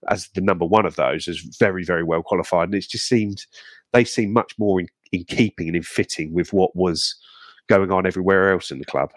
as 0.09 0.29
the 0.35 0.41
number 0.41 0.65
one 0.65 0.87
of 0.87 0.97
those 0.97 1.29
is 1.29 1.41
very, 1.61 1.85
very 1.85 2.03
well 2.03 2.23
qualified. 2.23 2.69
And 2.69 2.75
it's 2.75 2.87
just 2.87 3.07
seemed 3.07 3.45
they 3.93 4.05
seem 4.05 4.33
much 4.33 4.59
more 4.59 4.81
in, 4.81 4.89
in 5.13 5.25
keeping 5.25 5.69
and 5.69 5.77
in 5.77 5.83
fitting 5.83 6.33
with 6.33 6.53
what 6.53 6.75
was 6.75 7.15
going 7.69 7.93
on 7.93 8.07
everywhere 8.07 8.53
else 8.53 8.71
in 8.71 8.79
the 8.79 8.85
club, 8.85 9.11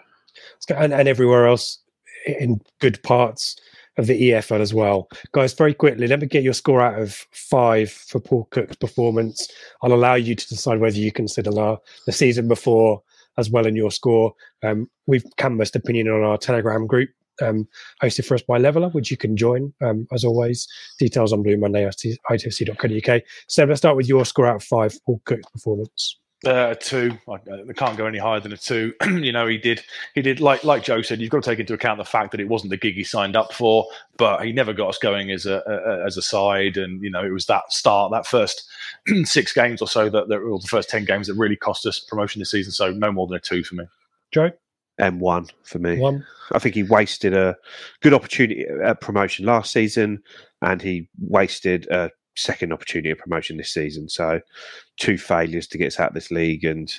and, 0.68 0.92
and 0.92 1.08
everywhere 1.08 1.46
else 1.46 1.78
in 2.26 2.60
good 2.80 3.02
parts 3.02 3.56
of 3.98 4.06
the 4.06 4.30
EFL 4.30 4.60
as 4.60 4.74
well. 4.74 5.08
Guys, 5.32 5.54
very 5.54 5.74
quickly, 5.74 6.06
let 6.06 6.20
me 6.20 6.26
get 6.26 6.42
your 6.42 6.52
score 6.52 6.82
out 6.82 7.00
of 7.00 7.14
five 7.32 7.90
for 7.90 8.20
Paul 8.20 8.46
Cook's 8.50 8.76
performance. 8.76 9.48
I'll 9.82 9.92
allow 9.92 10.14
you 10.14 10.34
to 10.34 10.48
decide 10.48 10.80
whether 10.80 10.96
you 10.96 11.12
consider 11.12 11.50
the, 11.50 11.78
the 12.06 12.12
season 12.12 12.48
before 12.48 13.02
as 13.38 13.50
well 13.50 13.66
in 13.66 13.76
your 13.76 13.90
score. 13.90 14.34
Um, 14.62 14.88
we've 15.06 15.24
canvassed 15.36 15.76
opinion 15.76 16.08
on 16.08 16.22
our 16.22 16.38
Telegram 16.38 16.86
group, 16.86 17.10
um, 17.42 17.68
hosted 18.02 18.26
for 18.26 18.34
us 18.34 18.42
by 18.42 18.58
Leveler, 18.58 18.88
which 18.90 19.10
you 19.10 19.16
can 19.16 19.36
join 19.36 19.72
um, 19.82 20.06
as 20.12 20.24
always. 20.24 20.66
Details 20.98 21.32
on 21.32 21.42
Blue 21.42 21.56
Monday, 21.56 21.88
itfc.co.uk. 22.30 23.22
So 23.48 23.64
let's 23.64 23.78
start 23.78 23.96
with 23.96 24.08
your 24.08 24.24
score 24.24 24.46
out 24.46 24.56
of 24.56 24.64
five, 24.64 24.98
Paul 25.04 25.20
Cook's 25.24 25.50
performance. 25.50 26.18
Uh, 26.44 26.74
two. 26.74 27.16
I, 27.28 27.34
I, 27.34 27.72
can't 27.74 27.96
go 27.96 28.04
any 28.04 28.18
higher 28.18 28.40
than 28.40 28.52
a 28.52 28.58
two. 28.58 28.92
you 29.06 29.32
know, 29.32 29.46
he 29.46 29.56
did. 29.56 29.82
He 30.14 30.20
did. 30.20 30.38
Like 30.38 30.64
like 30.64 30.84
Joe 30.84 31.00
said, 31.00 31.18
you've 31.18 31.30
got 31.30 31.42
to 31.42 31.50
take 31.50 31.60
into 31.60 31.72
account 31.72 31.98
the 31.98 32.04
fact 32.04 32.30
that 32.32 32.40
it 32.40 32.48
wasn't 32.48 32.70
the 32.70 32.76
gig 32.76 32.94
he 32.94 33.04
signed 33.04 33.36
up 33.36 33.54
for, 33.54 33.86
but 34.18 34.44
he 34.44 34.52
never 34.52 34.74
got 34.74 34.90
us 34.90 34.98
going 34.98 35.30
as 35.30 35.46
a, 35.46 35.62
a 35.66 36.04
as 36.04 36.18
a 36.18 36.22
side, 36.22 36.76
and 36.76 37.02
you 37.02 37.10
know, 37.10 37.24
it 37.24 37.32
was 37.32 37.46
that 37.46 37.72
start, 37.72 38.12
that 38.12 38.26
first 38.26 38.68
six 39.24 39.54
games 39.54 39.80
or 39.80 39.88
so 39.88 40.10
that, 40.10 40.28
that 40.28 40.38
or 40.38 40.58
the 40.58 40.68
first 40.68 40.90
ten 40.90 41.06
games 41.06 41.26
that 41.26 41.34
really 41.34 41.56
cost 41.56 41.86
us 41.86 42.00
promotion 42.00 42.40
this 42.40 42.50
season. 42.50 42.70
So 42.70 42.90
no 42.90 43.10
more 43.10 43.26
than 43.26 43.38
a 43.38 43.40
two 43.40 43.64
for 43.64 43.76
me. 43.76 43.84
Joe. 44.30 44.50
M 44.98 45.20
one 45.20 45.46
for 45.62 45.78
me. 45.78 45.98
One. 45.98 46.24
I 46.52 46.58
think 46.58 46.74
he 46.74 46.82
wasted 46.82 47.34
a 47.34 47.56
good 48.00 48.14
opportunity 48.14 48.66
at 48.82 49.00
promotion 49.00 49.46
last 49.46 49.72
season, 49.72 50.22
and 50.60 50.82
he 50.82 51.08
wasted 51.18 51.86
a 51.90 52.10
second 52.36 52.72
opportunity 52.72 53.10
of 53.10 53.18
promotion 53.18 53.56
this 53.56 53.72
season. 53.72 54.08
So 54.08 54.40
two 54.98 55.18
failures 55.18 55.66
to 55.68 55.78
get 55.78 55.88
us 55.88 56.00
out 56.00 56.08
of 56.08 56.14
this 56.14 56.30
league 56.30 56.64
and 56.64 56.94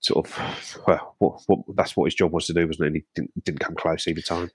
sort 0.00 0.26
of 0.26 0.82
well, 0.86 1.14
what, 1.18 1.40
what, 1.46 1.60
that's 1.76 1.96
what 1.96 2.06
his 2.06 2.14
job 2.14 2.32
was 2.32 2.46
to 2.46 2.54
do, 2.54 2.66
wasn't 2.66 2.84
it? 2.84 2.86
And 2.86 2.96
he 2.96 3.04
didn't, 3.14 3.44
didn't 3.44 3.60
come 3.60 3.74
close 3.74 4.06
either 4.06 4.20
time. 4.20 4.50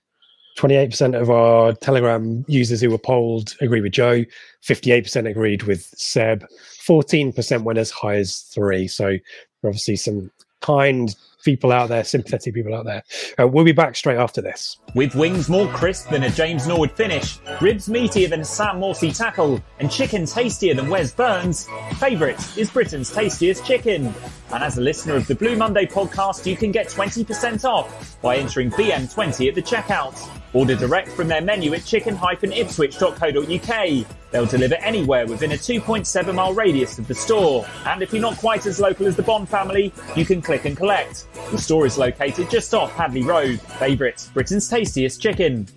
28% 0.56 1.20
of 1.20 1.30
our 1.30 1.72
Telegram 1.74 2.44
users 2.46 2.80
who 2.80 2.90
were 2.90 2.98
polled 2.98 3.56
agree 3.60 3.80
with 3.80 3.92
Joe. 3.92 4.24
58% 4.64 5.28
agreed 5.28 5.64
with 5.64 5.92
Seb. 5.96 6.46
14% 6.86 7.62
went 7.64 7.78
as 7.78 7.90
high 7.90 8.16
as 8.16 8.40
three. 8.40 8.86
So 8.86 9.16
obviously 9.64 9.96
some 9.96 10.30
kind 10.60 11.14
people 11.44 11.72
out 11.72 11.88
there, 11.88 12.02
sympathetic 12.02 12.54
people 12.54 12.74
out 12.74 12.84
there. 12.84 13.02
Uh, 13.38 13.46
we'll 13.46 13.64
be 13.64 13.72
back 13.72 13.96
straight 13.96 14.16
after 14.16 14.40
this. 14.40 14.78
With 14.94 15.14
wings 15.14 15.48
more 15.48 15.68
crisp 15.68 16.10
than 16.10 16.24
a 16.24 16.30
James 16.30 16.66
Norwood 16.66 16.92
finish, 16.92 17.38
ribs 17.60 17.88
meatier 17.88 18.28
than 18.28 18.40
a 18.40 18.44
Sam 18.44 18.80
Morsy 18.80 19.16
tackle, 19.16 19.62
and 19.78 19.90
chicken 19.90 20.26
tastier 20.26 20.74
than 20.74 20.88
Wes 20.88 21.12
Burns, 21.12 21.68
favourite 21.98 22.58
is 22.58 22.70
Britain's 22.70 23.12
tastiest 23.12 23.64
chicken. 23.64 24.12
And 24.52 24.64
as 24.64 24.78
a 24.78 24.80
listener 24.80 25.16
of 25.16 25.26
the 25.26 25.34
Blue 25.34 25.56
Monday 25.56 25.86
podcast, 25.86 26.46
you 26.46 26.56
can 26.56 26.72
get 26.72 26.88
20% 26.88 27.64
off 27.64 28.20
by 28.22 28.36
entering 28.36 28.70
BM20 28.70 29.48
at 29.48 29.54
the 29.54 29.62
checkout. 29.62 30.43
Order 30.54 30.76
direct 30.76 31.08
from 31.08 31.28
their 31.28 31.42
menu 31.42 31.74
at 31.74 31.84
chicken-ipswich.co.uk. 31.84 34.06
They'll 34.30 34.46
deliver 34.46 34.76
anywhere 34.76 35.26
within 35.26 35.52
a 35.52 35.56
2.7 35.56 36.34
mile 36.34 36.54
radius 36.54 36.98
of 36.98 37.06
the 37.06 37.14
store. 37.14 37.66
And 37.84 38.02
if 38.02 38.12
you're 38.12 38.22
not 38.22 38.38
quite 38.38 38.64
as 38.64 38.80
local 38.80 39.06
as 39.06 39.16
the 39.16 39.22
Bond 39.22 39.48
family, 39.48 39.92
you 40.16 40.24
can 40.24 40.40
click 40.40 40.64
and 40.64 40.76
collect. 40.76 41.26
The 41.50 41.58
store 41.58 41.86
is 41.86 41.98
located 41.98 42.50
just 42.50 42.72
off 42.72 42.92
Hadleigh 42.92 43.26
Road. 43.26 43.60
Favourite, 43.60 44.28
Britain's 44.32 44.68
tastiest 44.68 45.20
chicken. 45.20 45.68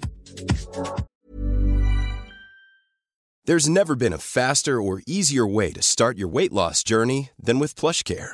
There's 3.45 3.69
never 3.69 3.95
been 3.95 4.11
a 4.11 4.17
faster 4.17 4.81
or 4.81 5.01
easier 5.07 5.47
way 5.47 5.71
to 5.71 5.81
start 5.81 6.17
your 6.17 6.27
weight 6.27 6.51
loss 6.51 6.83
journey 6.83 7.29
than 7.39 7.59
with 7.59 7.75
PlushCare. 7.75 8.33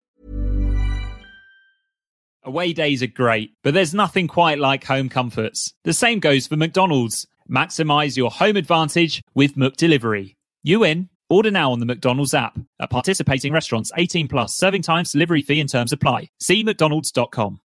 Away 2.43 2.73
days 2.73 3.03
are 3.03 3.07
great, 3.07 3.51
but 3.61 3.75
there's 3.75 3.93
nothing 3.93 4.27
quite 4.27 4.57
like 4.57 4.83
home 4.83 5.09
comforts. 5.09 5.75
The 5.83 5.93
same 5.93 6.19
goes 6.19 6.47
for 6.47 6.57
McDonald's. 6.57 7.27
Maximize 7.47 8.17
your 8.17 8.31
home 8.31 8.55
advantage 8.55 9.21
with 9.35 9.55
McDelivery. 9.55 10.37
You 10.63 10.83
in? 10.83 11.09
Order 11.29 11.51
now 11.51 11.71
on 11.71 11.79
the 11.79 11.85
McDonald's 11.85 12.33
app. 12.33 12.57
At 12.79 12.89
participating 12.89 13.53
restaurants, 13.53 13.91
18 13.95 14.27
plus, 14.27 14.55
serving 14.55 14.81
times, 14.81 15.11
delivery 15.11 15.43
fee 15.43 15.59
and 15.59 15.69
terms 15.69 15.93
apply. 15.93 16.29
See 16.39 16.63
McDonald's.com. 16.63 17.61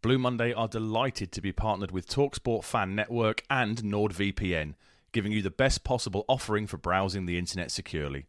Blue 0.00 0.18
Monday 0.18 0.54
are 0.54 0.68
delighted 0.68 1.30
to 1.32 1.42
be 1.42 1.52
partnered 1.52 1.90
with 1.90 2.08
Talksport 2.08 2.64
Fan 2.64 2.94
Network 2.94 3.42
and 3.50 3.82
NordVPN, 3.82 4.74
giving 5.12 5.32
you 5.32 5.42
the 5.42 5.50
best 5.50 5.84
possible 5.84 6.24
offering 6.26 6.66
for 6.66 6.78
browsing 6.78 7.26
the 7.26 7.36
internet 7.36 7.70
securely. 7.70 8.28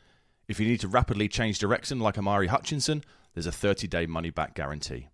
If 0.51 0.59
you 0.59 0.67
need 0.67 0.81
to 0.81 0.89
rapidly 0.89 1.29
change 1.29 1.59
direction 1.59 2.01
like 2.01 2.17
Omari 2.17 2.47
Hutchinson, 2.47 3.05
there's 3.33 3.47
a 3.47 3.53
30 3.53 3.87
day 3.87 4.05
money 4.05 4.31
back 4.31 4.53
guarantee. 4.53 5.07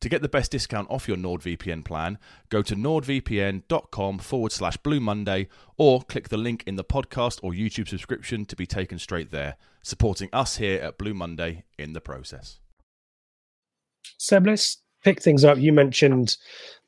To 0.00 0.08
get 0.08 0.22
the 0.22 0.28
best 0.28 0.50
discount 0.50 0.90
off 0.90 1.06
your 1.06 1.16
NordVPN 1.16 1.84
plan, 1.84 2.18
go 2.48 2.60
to 2.60 2.74
nordvpn.com 2.74 4.18
forward 4.18 4.50
slash 4.50 4.76
Blue 4.78 4.98
Monday 4.98 5.46
or 5.76 6.02
click 6.02 6.30
the 6.30 6.36
link 6.36 6.64
in 6.66 6.74
the 6.74 6.82
podcast 6.82 7.38
or 7.44 7.52
YouTube 7.52 7.86
subscription 7.86 8.44
to 8.46 8.56
be 8.56 8.66
taken 8.66 8.98
straight 8.98 9.30
there, 9.30 9.56
supporting 9.82 10.28
us 10.32 10.56
here 10.56 10.80
at 10.80 10.98
Blue 10.98 11.14
Monday 11.14 11.62
in 11.78 11.92
the 11.92 12.00
process. 12.00 12.58
Seb, 14.18 14.48
let's 14.48 14.82
pick 15.02 15.22
things 15.22 15.44
up. 15.44 15.58
You 15.58 15.72
mentioned 15.72 16.36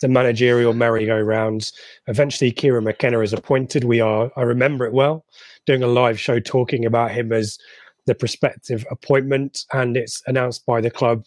the 0.00 0.08
managerial 0.08 0.72
merry-go-rounds. 0.72 1.72
Eventually, 2.06 2.50
Kieran 2.50 2.84
McKenna 2.84 3.20
is 3.20 3.32
appointed. 3.32 3.84
We 3.84 4.00
are, 4.00 4.30
I 4.36 4.42
remember 4.42 4.84
it 4.84 4.92
well, 4.92 5.24
doing 5.66 5.82
a 5.82 5.86
live 5.86 6.18
show 6.18 6.40
talking 6.40 6.84
about 6.84 7.12
him 7.12 7.32
as 7.32 7.58
the 8.06 8.14
prospective 8.14 8.84
appointment, 8.90 9.60
and 9.72 9.96
it's 9.96 10.22
announced 10.26 10.66
by 10.66 10.80
the 10.80 10.90
club 10.90 11.24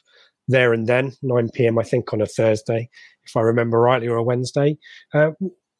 there 0.47 0.73
and 0.73 0.87
then, 0.87 1.13
9 1.23 1.49
p.m. 1.53 1.79
I 1.79 1.83
think 1.83 2.13
on 2.13 2.21
a 2.21 2.25
Thursday, 2.25 2.89
if 3.25 3.35
I 3.35 3.41
remember 3.41 3.79
rightly, 3.79 4.07
or 4.07 4.17
a 4.17 4.23
Wednesday. 4.23 4.77
Uh, 5.13 5.31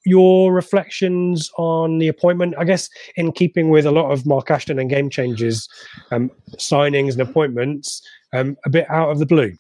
your 0.05 0.53
reflections 0.53 1.49
on 1.57 1.97
the 1.97 2.07
appointment, 2.07 2.53
I 2.57 2.63
guess, 2.63 2.89
in 3.15 3.31
keeping 3.31 3.69
with 3.69 3.85
a 3.85 3.91
lot 3.91 4.11
of 4.11 4.25
Mark 4.25 4.51
Ashton 4.51 4.79
and 4.79 4.89
game 4.89 5.09
changers 5.09 5.67
um, 6.11 6.29
signings 6.57 7.13
and 7.13 7.21
appointments, 7.21 8.01
um, 8.33 8.55
a 8.65 8.69
bit 8.69 8.89
out 8.89 9.09
of 9.09 9.19
the 9.19 9.25
blue. 9.25 9.53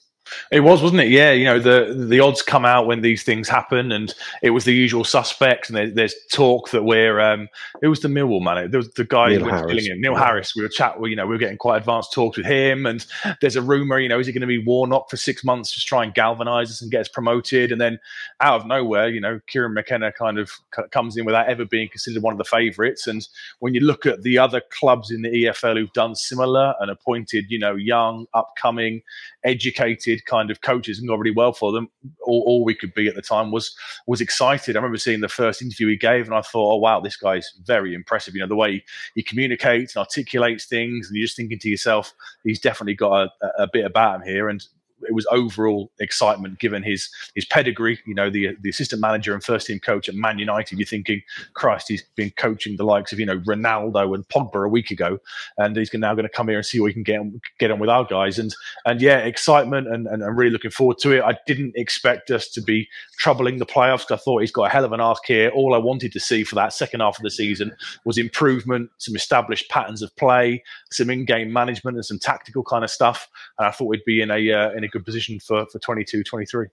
It 0.51 0.61
was, 0.61 0.81
wasn't 0.81 1.01
it? 1.01 1.09
Yeah, 1.09 1.31
you 1.31 1.45
know 1.45 1.59
the 1.59 2.05
the 2.07 2.19
odds 2.19 2.41
come 2.41 2.65
out 2.65 2.87
when 2.87 3.01
these 3.01 3.23
things 3.23 3.47
happen, 3.47 3.91
and 3.91 4.13
it 4.41 4.51
was 4.51 4.65
the 4.65 4.73
usual 4.73 5.03
suspects. 5.03 5.69
And 5.69 5.77
there, 5.77 5.89
there's 5.89 6.15
talk 6.31 6.71
that 6.71 6.83
we're 6.83 7.19
um, 7.19 7.47
it 7.81 7.87
was 7.87 7.99
the 8.01 8.07
Millwall 8.07 8.41
man. 8.41 8.71
There 8.71 8.79
was 8.79 8.91
the 8.93 9.05
guy 9.05 9.29
Neil 9.29 9.39
who 9.41 9.51
was 9.51 9.61
killing 9.67 9.85
him, 9.85 10.01
Neil 10.01 10.13
Yeah. 10.13 10.25
Harris. 10.25 10.55
We 10.55 10.63
were 10.63 10.69
chat, 10.69 10.95
you 11.03 11.15
know, 11.15 11.25
we 11.25 11.35
were 11.35 11.39
getting 11.39 11.57
quite 11.57 11.77
advanced 11.77 12.13
talks 12.13 12.37
with 12.37 12.45
him, 12.45 12.85
and 12.85 13.05
there's 13.41 13.55
a 13.55 13.61
rumor, 13.61 13.99
you 13.99 14.09
know, 14.09 14.19
is 14.19 14.27
he 14.27 14.33
going 14.33 14.41
to 14.41 14.47
be 14.47 14.57
Warnock 14.57 15.09
for 15.09 15.17
six 15.17 15.43
months, 15.43 15.73
just 15.73 15.87
try 15.87 16.03
and 16.03 16.13
galvanise 16.13 16.69
us 16.69 16.81
and 16.81 16.91
get 16.91 17.01
us 17.01 17.07
promoted? 17.09 17.71
And 17.71 17.79
then 17.79 17.99
out 18.41 18.61
of 18.61 18.67
nowhere, 18.67 19.09
you 19.09 19.21
know, 19.21 19.39
Kieran 19.47 19.73
McKenna 19.73 20.11
kind 20.11 20.39
of 20.39 20.51
comes 20.91 21.17
in 21.17 21.25
without 21.25 21.47
ever 21.47 21.65
being 21.65 21.89
considered 21.89 22.23
one 22.23 22.33
of 22.33 22.37
the 22.37 22.43
favourites. 22.45 23.07
And 23.07 23.27
when 23.59 23.73
you 23.73 23.81
look 23.81 24.05
at 24.05 24.23
the 24.23 24.37
other 24.37 24.61
clubs 24.71 25.11
in 25.11 25.21
the 25.21 25.29
EFL 25.29 25.77
who've 25.77 25.93
done 25.93 26.15
similar 26.15 26.73
and 26.79 26.89
appointed, 26.89 27.45
you 27.49 27.59
know, 27.59 27.75
young, 27.75 28.25
upcoming, 28.33 29.01
educated 29.43 30.14
kind 30.21 30.51
of 30.51 30.61
coaches 30.61 30.99
and 30.99 31.07
got 31.07 31.19
really 31.19 31.35
well 31.35 31.53
for 31.53 31.71
them. 31.71 31.89
All, 32.23 32.43
all 32.45 32.63
we 32.63 32.75
could 32.75 32.93
be 32.93 33.07
at 33.07 33.15
the 33.15 33.21
time 33.21 33.51
was 33.51 33.75
was 34.07 34.21
excited. 34.21 34.75
I 34.75 34.79
remember 34.79 34.97
seeing 34.97 35.21
the 35.21 35.27
first 35.27 35.61
interview 35.61 35.87
he 35.87 35.97
gave, 35.97 36.25
and 36.25 36.35
I 36.35 36.41
thought, 36.41 36.73
oh 36.73 36.77
wow, 36.77 36.99
this 36.99 37.17
guy's 37.17 37.51
very 37.65 37.93
impressive. 37.93 38.35
You 38.35 38.41
know, 38.41 38.47
the 38.47 38.55
way 38.55 38.83
he 39.15 39.23
communicates 39.23 39.95
and 39.95 40.01
articulates 40.01 40.65
things, 40.65 41.07
and 41.07 41.17
you're 41.17 41.25
just 41.25 41.37
thinking 41.37 41.59
to 41.59 41.69
yourself, 41.69 42.13
he's 42.43 42.59
definitely 42.59 42.95
got 42.95 43.29
a, 43.41 43.63
a 43.63 43.67
bit 43.71 43.85
about 43.85 44.21
him 44.21 44.27
here. 44.27 44.49
And 44.49 44.65
it 45.03 45.13
was 45.13 45.25
overall 45.31 45.91
excitement 45.99 46.59
given 46.59 46.83
his 46.83 47.09
his 47.35 47.45
pedigree. 47.45 47.99
You 48.05 48.15
know, 48.15 48.29
the 48.29 48.55
the 48.61 48.69
assistant 48.69 49.01
manager 49.01 49.33
and 49.33 49.43
first 49.43 49.67
team 49.67 49.79
coach 49.79 50.09
at 50.09 50.15
Man 50.15 50.39
United. 50.39 50.77
You're 50.77 50.85
thinking, 50.85 51.21
Christ, 51.53 51.87
he's 51.87 52.03
been 52.15 52.31
coaching 52.31 52.77
the 52.77 52.83
likes 52.83 53.11
of 53.11 53.19
you 53.19 53.25
know 53.25 53.39
Ronaldo 53.39 54.15
and 54.15 54.27
Pogba 54.29 54.65
a 54.65 54.69
week 54.69 54.91
ago, 54.91 55.19
and 55.57 55.75
he's 55.75 55.93
now 55.93 56.13
going 56.13 56.23
to 56.23 56.29
come 56.29 56.47
here 56.47 56.57
and 56.57 56.65
see 56.65 56.79
what 56.79 56.87
he 56.87 56.93
can 56.93 57.03
get 57.03 57.19
on, 57.19 57.41
get 57.59 57.71
on 57.71 57.79
with 57.79 57.89
our 57.89 58.05
guys. 58.05 58.39
And 58.39 58.53
and 58.85 59.01
yeah, 59.01 59.17
excitement 59.19 59.87
and, 59.87 60.07
and 60.07 60.23
I'm 60.23 60.35
really 60.35 60.51
looking 60.51 60.71
forward 60.71 60.97
to 60.99 61.11
it. 61.11 61.23
I 61.23 61.37
didn't 61.45 61.73
expect 61.75 62.31
us 62.31 62.49
to 62.49 62.61
be 62.61 62.87
troubling 63.17 63.57
the 63.57 63.65
playoffs. 63.65 64.11
I 64.11 64.17
thought 64.17 64.41
he's 64.41 64.51
got 64.51 64.65
a 64.65 64.69
hell 64.69 64.85
of 64.85 64.93
an 64.93 65.01
ask 65.01 65.25
here. 65.25 65.49
All 65.49 65.73
I 65.73 65.77
wanted 65.77 66.11
to 66.13 66.19
see 66.19 66.43
for 66.43 66.55
that 66.55 66.73
second 66.73 67.01
half 67.01 67.17
of 67.17 67.23
the 67.23 67.29
season 67.29 67.75
was 68.05 68.17
improvement, 68.17 68.89
some 68.97 69.15
established 69.15 69.69
patterns 69.69 70.01
of 70.01 70.15
play, 70.15 70.63
some 70.91 71.09
in-game 71.09 71.51
management, 71.51 71.97
and 71.97 72.05
some 72.05 72.19
tactical 72.19 72.63
kind 72.63 72.83
of 72.83 72.89
stuff. 72.89 73.27
And 73.59 73.67
I 73.67 73.71
thought 73.71 73.85
we'd 73.85 74.05
be 74.05 74.21
in 74.21 74.31
a 74.31 74.51
uh, 74.51 74.71
in 74.71 74.83
a 74.85 74.89
good 74.89 75.05
position 75.05 75.39
for 75.39 75.65
for 75.67 75.79
22, 75.79 76.23
23. 76.23 76.67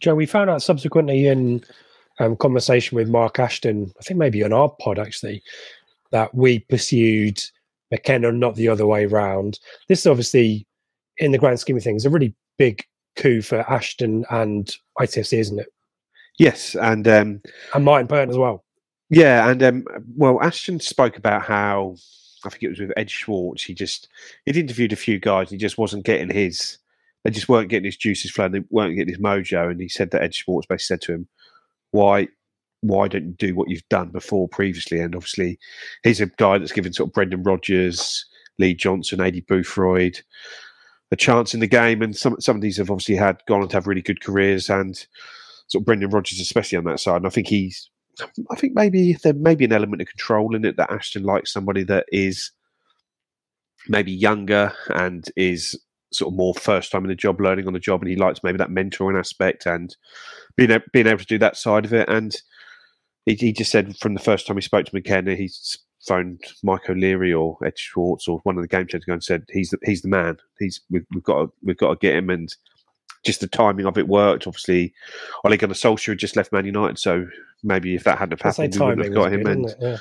Joe, 0.00 0.14
we 0.14 0.26
found 0.26 0.50
out 0.50 0.62
subsequently 0.62 1.26
in 1.26 1.64
um, 2.20 2.36
conversation 2.36 2.96
with 2.96 3.08
Mark 3.08 3.38
Ashton, 3.38 3.92
I 3.98 4.02
think 4.04 4.18
maybe 4.18 4.42
on 4.44 4.52
our 4.52 4.68
pod 4.68 4.98
actually, 4.98 5.42
that 6.10 6.34
we 6.34 6.60
pursued 6.60 7.42
McKenna, 7.90 8.32
not 8.32 8.54
the 8.54 8.68
other 8.68 8.86
way 8.86 9.06
round. 9.06 9.58
This 9.88 10.00
is 10.00 10.06
obviously, 10.06 10.66
in 11.18 11.32
the 11.32 11.38
grand 11.38 11.60
scheme 11.60 11.76
of 11.76 11.82
things, 11.82 12.04
a 12.04 12.10
really 12.10 12.34
big 12.58 12.84
coup 13.16 13.42
for 13.42 13.60
Ashton 13.70 14.24
and 14.30 14.74
ITFC, 14.98 15.38
isn't 15.38 15.60
it? 15.60 15.72
Yes, 16.38 16.74
and 16.74 17.06
um, 17.06 17.42
And 17.74 17.84
Martin 17.84 18.08
Pert 18.08 18.28
as 18.28 18.36
well. 18.36 18.64
Yeah, 19.10 19.48
and 19.48 19.62
um, 19.62 19.84
well, 20.16 20.40
Ashton 20.42 20.80
spoke 20.80 21.16
about 21.16 21.42
how 21.42 21.96
I 22.44 22.48
think 22.48 22.62
it 22.64 22.68
was 22.70 22.80
with 22.80 22.92
Ed 22.96 23.10
Schwartz. 23.10 23.62
He 23.62 23.74
just 23.74 24.08
he'd 24.44 24.56
interviewed 24.56 24.92
a 24.92 24.96
few 24.96 25.18
guys. 25.18 25.50
He 25.50 25.56
just 25.56 25.78
wasn't 25.78 26.04
getting 26.04 26.30
his. 26.30 26.78
They 27.24 27.30
just 27.30 27.48
weren't 27.48 27.70
getting 27.70 27.86
his 27.86 27.96
juices 27.96 28.30
flowing. 28.30 28.52
They 28.52 28.62
weren't 28.70 28.96
getting 28.96 29.14
his 29.14 29.22
mojo. 29.22 29.70
And 29.70 29.80
he 29.80 29.88
said 29.88 30.10
that 30.10 30.22
Ed 30.22 30.34
Schwartz 30.34 30.66
basically 30.66 30.84
said 30.84 31.00
to 31.02 31.12
him, 31.14 31.28
"Why, 31.90 32.28
why 32.82 33.08
don't 33.08 33.26
you 33.26 33.32
do 33.32 33.54
what 33.54 33.70
you've 33.70 33.88
done 33.88 34.10
before 34.10 34.48
previously? 34.48 35.00
And 35.00 35.14
obviously, 35.14 35.58
he's 36.02 36.20
a 36.20 36.26
guy 36.26 36.58
that's 36.58 36.72
given 36.72 36.92
sort 36.92 37.08
of 37.08 37.14
Brendan 37.14 37.42
Rodgers, 37.42 38.26
Lee 38.58 38.74
Johnson, 38.74 39.20
Aidy 39.20 39.44
Boothroyd 39.44 40.20
a 41.14 41.16
chance 41.16 41.54
in 41.54 41.60
the 41.60 41.66
game. 41.66 42.02
And 42.02 42.14
some 42.14 42.38
some 42.40 42.56
of 42.56 42.62
these 42.62 42.76
have 42.76 42.90
obviously 42.90 43.16
had 43.16 43.40
gone 43.48 43.62
on 43.62 43.68
to 43.68 43.76
have 43.76 43.86
really 43.86 44.02
good 44.02 44.22
careers, 44.22 44.68
and 44.68 44.96
sort 45.68 45.80
of 45.82 45.86
Brendan 45.86 46.10
Rodgers, 46.10 46.40
especially 46.40 46.76
on 46.76 46.84
that 46.84 47.00
side. 47.00 47.16
And 47.16 47.26
I 47.26 47.30
think 47.30 47.48
he's, 47.48 47.88
I 48.50 48.56
think 48.56 48.74
maybe 48.74 49.16
there 49.22 49.32
may 49.32 49.54
be 49.54 49.64
an 49.64 49.72
element 49.72 50.02
of 50.02 50.08
control 50.08 50.54
in 50.54 50.64
it 50.64 50.76
that 50.76 50.90
Ashton 50.90 51.22
likes 51.22 51.52
somebody 51.52 51.84
that 51.84 52.04
is 52.12 52.50
maybe 53.88 54.12
younger 54.12 54.72
and 54.94 55.30
is 55.36 55.78
sort 56.14 56.32
of 56.32 56.36
more 56.36 56.54
first 56.54 56.90
time 56.90 57.04
in 57.04 57.08
the 57.08 57.14
job, 57.14 57.40
learning 57.40 57.66
on 57.66 57.72
the 57.72 57.78
job, 57.78 58.00
and 58.00 58.10
he 58.10 58.16
likes 58.16 58.40
maybe 58.42 58.58
that 58.58 58.70
mentoring 58.70 59.18
aspect 59.18 59.66
and 59.66 59.96
being 60.56 60.76
being 60.92 61.06
able 61.06 61.18
to 61.18 61.26
do 61.26 61.38
that 61.38 61.56
side 61.56 61.84
of 61.84 61.92
it. 61.92 62.08
And 62.08 62.36
he, 63.26 63.34
he 63.34 63.52
just 63.52 63.70
said 63.70 63.96
from 63.98 64.14
the 64.14 64.20
first 64.20 64.46
time 64.46 64.56
he 64.56 64.62
spoke 64.62 64.86
to 64.86 64.94
McKenna, 64.94 65.34
he's 65.34 65.78
phoned 66.06 66.42
Mike 66.62 66.88
O'Leary 66.88 67.32
or 67.32 67.56
Ed 67.64 67.78
Schwartz 67.78 68.28
or 68.28 68.40
one 68.40 68.56
of 68.56 68.62
the 68.62 68.68
game 68.68 68.86
changers 68.86 69.08
and 69.08 69.24
said 69.24 69.44
he's 69.50 69.70
the, 69.70 69.78
he's 69.84 70.02
the 70.02 70.08
man. 70.08 70.36
He's 70.58 70.80
we've, 70.90 71.06
we've 71.14 71.24
got 71.24 71.42
to, 71.42 71.52
we've 71.62 71.76
got 71.76 71.90
to 71.90 72.06
get 72.06 72.16
him 72.16 72.30
and 72.30 72.54
just 73.24 73.40
the 73.40 73.46
timing 73.46 73.86
of 73.86 73.96
it 73.96 74.08
worked. 74.08 74.46
Obviously, 74.46 74.92
Ole 75.44 75.56
Gunnar 75.56 75.74
Solskjaer 75.74 76.08
had 76.08 76.18
just 76.18 76.36
left 76.36 76.52
Man 76.52 76.66
United, 76.66 76.98
so 76.98 77.26
maybe 77.62 77.94
if 77.94 78.04
that 78.04 78.18
hadn't 78.18 78.38
have 78.38 78.54
happened, 78.54 78.74
we 78.74 78.86
wouldn't 78.86 79.06
have 79.06 79.14
got 79.14 79.32
him. 79.32 79.42
Good, 79.44 79.56
and 79.56 79.74
yeah. 79.80 79.96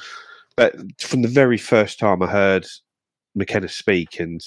but 0.57 0.75
from 1.01 1.21
the 1.21 1.29
very 1.29 1.57
first 1.57 1.99
time 1.99 2.21
I 2.21 2.27
heard 2.27 2.67
McKenna 3.33 3.69
speak 3.69 4.19
and 4.19 4.41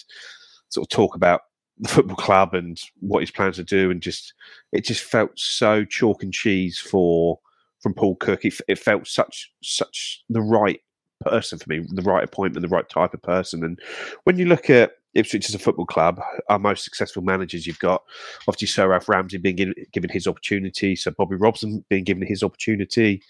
sort 0.68 0.84
of 0.84 0.88
talk 0.90 1.14
about 1.14 1.40
the 1.78 1.88
football 1.88 2.16
club 2.16 2.54
and 2.54 2.80
what 3.00 3.20
he's 3.20 3.30
plans 3.30 3.56
to 3.56 3.64
do, 3.64 3.90
and 3.90 4.00
just 4.00 4.34
it 4.72 4.84
just 4.84 5.02
felt 5.02 5.30
so 5.34 5.84
chalk 5.84 6.22
and 6.22 6.32
cheese 6.32 6.78
for 6.78 7.38
from 7.80 7.94
Paul 7.94 8.16
Cook. 8.16 8.44
It, 8.44 8.54
it 8.68 8.78
felt 8.78 9.06
such 9.06 9.52
such 9.62 10.24
the 10.28 10.40
right 10.40 10.80
person 11.20 11.58
for 11.58 11.68
me, 11.68 11.84
the 11.92 12.02
right 12.02 12.24
appointment, 12.24 12.62
the 12.62 12.74
right 12.74 12.88
type 12.88 13.14
of 13.14 13.22
person. 13.22 13.64
And 13.64 13.78
when 14.24 14.38
you 14.38 14.46
look 14.46 14.70
at 14.70 14.92
Ipswich 15.14 15.48
as 15.48 15.54
a 15.54 15.58
football 15.58 15.86
club, 15.86 16.20
our 16.48 16.58
most 16.58 16.84
successful 16.84 17.22
managers, 17.22 17.66
you've 17.66 17.78
got 17.78 18.02
obviously 18.46 18.68
Sir 18.68 18.92
Alf 18.92 19.08
Ramsey 19.08 19.38
being 19.38 19.74
given 19.92 20.10
his 20.10 20.26
opportunity, 20.26 20.94
so 20.94 21.10
Bobby 21.16 21.36
Robson 21.36 21.84
being 21.88 22.04
given 22.04 22.26
his 22.26 22.42
opportunity. 22.42 23.22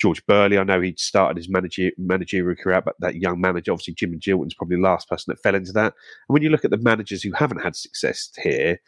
George 0.00 0.24
Burley, 0.26 0.58
I 0.58 0.64
know 0.64 0.80
he'd 0.80 0.98
started 0.98 1.36
his 1.36 1.50
manager, 1.50 1.90
managerial 1.98 2.56
career, 2.56 2.76
out, 2.76 2.86
but 2.86 2.96
that 3.00 3.16
young 3.16 3.40
manager, 3.40 3.72
obviously 3.72 3.94
Jim 3.94 4.12
Magilton's 4.12 4.54
probably 4.54 4.76
the 4.76 4.82
last 4.82 5.08
person 5.08 5.30
that 5.30 5.42
fell 5.42 5.54
into 5.54 5.72
that. 5.72 5.92
And 5.92 6.32
when 6.34 6.42
you 6.42 6.48
look 6.48 6.64
at 6.64 6.70
the 6.70 6.78
managers 6.78 7.22
who 7.22 7.32
haven't 7.32 7.62
had 7.62 7.76
success 7.76 8.30
here, 8.42 8.80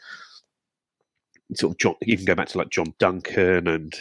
sort 1.55 1.73
of 1.73 1.79
John, 1.79 1.95
you 2.01 2.17
can 2.17 2.25
go 2.25 2.35
back 2.35 2.49
to 2.49 2.59
like 2.59 2.71
John 2.71 2.95
Duncan 2.99 3.69
and 3.69 3.95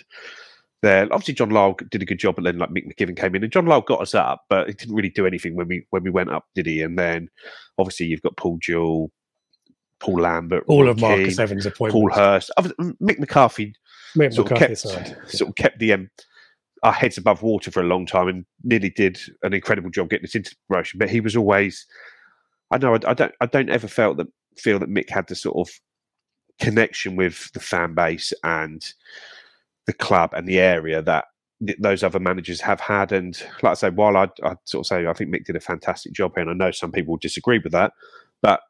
there. 0.81 1.03
Obviously, 1.11 1.33
John 1.33 1.49
Lyall 1.49 1.89
did 1.89 2.01
a 2.01 2.05
good 2.05 2.19
job, 2.19 2.35
but 2.35 2.45
then 2.45 2.57
like 2.57 2.69
Mick 2.69 2.87
McGiven 2.87 3.17
came 3.17 3.35
in, 3.35 3.43
and 3.43 3.51
John 3.51 3.65
Lyall 3.65 3.85
got 3.85 4.01
us 4.01 4.15
up, 4.15 4.45
but 4.49 4.67
he 4.67 4.73
didn't 4.73 4.95
really 4.95 5.09
do 5.09 5.27
anything 5.27 5.55
when 5.55 5.67
we 5.67 5.85
when 5.89 6.03
we 6.03 6.09
went 6.09 6.31
up, 6.31 6.45
did 6.55 6.65
he? 6.65 6.81
And 6.81 6.97
then 6.97 7.29
obviously 7.77 8.05
you've 8.05 8.21
got 8.21 8.37
Paul 8.37 8.57
Jewell, 8.61 9.11
Paul 9.99 10.21
Lambert, 10.21 10.63
all 10.67 10.87
of 10.87 10.99
Marcus 10.99 11.35
Keane, 11.35 11.43
Evans' 11.43 11.65
appointments, 11.65 12.15
Paul 12.15 12.23
Hurst, 12.23 12.51
Mick 13.01 13.19
McCarthy, 13.19 13.73
Mick 14.17 14.33
sort, 14.33 14.49
McCarthy 14.49 14.73
of 14.73 14.95
kept, 15.05 15.31
sort 15.31 15.49
of 15.49 15.55
kept 15.55 15.79
the 15.79 15.93
um, 15.93 16.09
our 16.83 16.93
heads 16.93 17.17
above 17.17 17.43
water 17.43 17.71
for 17.71 17.81
a 17.81 17.87
long 17.87 18.05
time, 18.05 18.27
and 18.27 18.45
nearly 18.63 18.89
did 18.89 19.19
an 19.43 19.53
incredible 19.53 19.89
job 19.89 20.09
getting 20.09 20.25
us 20.25 20.35
into 20.35 20.55
promotion. 20.67 20.97
But 20.97 21.09
he 21.09 21.21
was 21.21 21.35
always, 21.35 21.85
I 22.71 22.77
know, 22.77 22.95
I, 22.95 22.99
I 23.07 23.13
don't, 23.13 23.33
I 23.39 23.45
don't 23.45 23.69
ever 23.69 23.87
felt 23.87 24.17
that 24.17 24.27
feel 24.57 24.79
that 24.79 24.89
Mick 24.89 25.09
had 25.09 25.27
the 25.27 25.35
sort 25.35 25.55
of 25.57 25.73
connection 26.59 27.15
with 27.15 27.51
the 27.53 27.59
fan 27.59 27.93
base 27.93 28.33
and 28.43 28.93
the 29.87 29.93
club 29.93 30.31
and 30.33 30.47
the 30.47 30.59
area 30.59 31.01
that 31.01 31.25
th- 31.65 31.79
those 31.79 32.03
other 32.03 32.19
managers 32.19 32.61
have 32.61 32.79
had. 32.79 33.11
And 33.11 33.41
like 33.61 33.71
I 33.71 33.75
say, 33.75 33.89
while 33.89 34.17
I'd, 34.17 34.29
I'd, 34.43 34.57
sort 34.65 34.85
of 34.85 34.87
say 34.87 35.07
I 35.07 35.13
think 35.13 35.33
Mick 35.33 35.45
did 35.45 35.55
a 35.55 35.61
fantastic 35.61 36.13
job 36.13 36.33
here, 36.35 36.47
and 36.47 36.51
I 36.51 36.65
know 36.65 36.71
some 36.71 36.91
people 36.91 37.17
disagree 37.17 37.59
with 37.63 37.73
that, 37.73 37.93
but 38.41 38.61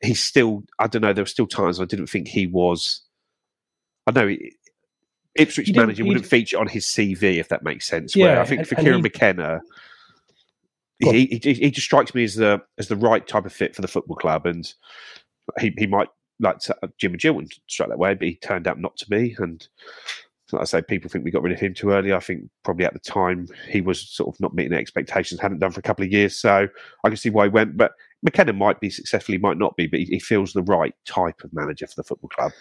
he's 0.00 0.22
still, 0.22 0.64
I 0.78 0.86
don't 0.86 1.02
know, 1.02 1.12
there 1.12 1.22
were 1.22 1.28
still 1.28 1.46
times 1.46 1.80
I 1.80 1.84
didn't 1.84 2.08
think 2.08 2.28
he 2.28 2.46
was, 2.46 3.02
I 4.06 4.12
know, 4.12 4.34
Ipswich 5.36 5.72
manager 5.74 6.04
wouldn't 6.04 6.26
feature 6.26 6.58
on 6.58 6.66
his 6.66 6.84
CV, 6.86 7.38
if 7.38 7.48
that 7.48 7.62
makes 7.62 7.86
sense. 7.86 8.16
Yeah, 8.16 8.26
Where 8.26 8.40
I 8.40 8.44
think 8.44 8.66
for 8.66 8.74
Kieran 8.74 8.98
he, 8.98 9.02
McKenna, 9.02 9.60
he, 10.98 11.26
he, 11.26 11.54
he 11.54 11.70
just 11.70 11.86
strikes 11.86 12.14
me 12.14 12.24
as 12.24 12.34
the 12.34 12.60
as 12.78 12.88
the 12.88 12.96
right 12.96 13.26
type 13.26 13.46
of 13.46 13.52
fit 13.52 13.74
for 13.74 13.82
the 13.82 13.88
football 13.88 14.16
club, 14.16 14.46
and 14.46 14.72
he, 15.58 15.72
he 15.78 15.86
might 15.86 16.08
like 16.40 16.58
to, 16.58 16.76
uh, 16.82 16.88
Jim 16.98 17.12
and 17.12 17.20
Jill 17.20 17.40
strike 17.68 17.88
that 17.88 17.98
way, 17.98 18.14
but 18.14 18.26
he 18.26 18.36
turned 18.36 18.66
out 18.66 18.80
not 18.80 18.96
to 18.98 19.08
be. 19.08 19.36
And 19.38 19.66
like 20.52 20.62
I 20.62 20.64
say, 20.64 20.82
people 20.82 21.08
think 21.08 21.24
we 21.24 21.30
got 21.30 21.42
rid 21.42 21.52
of 21.52 21.60
him 21.60 21.74
too 21.74 21.90
early. 21.90 22.12
I 22.12 22.20
think 22.20 22.48
probably 22.64 22.84
at 22.84 22.92
the 22.92 22.98
time 22.98 23.46
he 23.68 23.80
was 23.80 24.00
sort 24.00 24.34
of 24.34 24.40
not 24.40 24.54
meeting 24.54 24.72
expectations, 24.72 25.40
hadn't 25.40 25.60
done 25.60 25.70
for 25.70 25.80
a 25.80 25.84
couple 25.84 26.04
of 26.04 26.10
years. 26.10 26.36
So 26.36 26.68
I 27.04 27.08
can 27.08 27.16
see 27.16 27.30
why 27.30 27.44
he 27.44 27.50
went. 27.50 27.76
But 27.76 27.92
McKenna 28.22 28.52
might 28.52 28.80
be 28.80 28.90
successful, 28.90 29.32
he 29.32 29.38
might 29.38 29.58
not 29.58 29.76
be, 29.76 29.86
but 29.86 30.00
he, 30.00 30.06
he 30.06 30.18
feels 30.18 30.52
the 30.52 30.62
right 30.62 30.94
type 31.06 31.42
of 31.44 31.52
manager 31.52 31.86
for 31.86 31.94
the 31.96 32.04
football 32.04 32.30
club. 32.30 32.52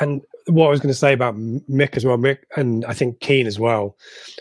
And 0.00 0.22
what 0.46 0.66
I 0.66 0.70
was 0.70 0.80
going 0.80 0.92
to 0.92 0.98
say 0.98 1.12
about 1.12 1.36
Mick 1.36 1.96
as 1.96 2.04
well, 2.04 2.18
Mick, 2.18 2.38
and 2.56 2.84
I 2.86 2.92
think 2.92 3.20
Keane 3.20 3.46
as 3.46 3.58
well, 3.58 3.96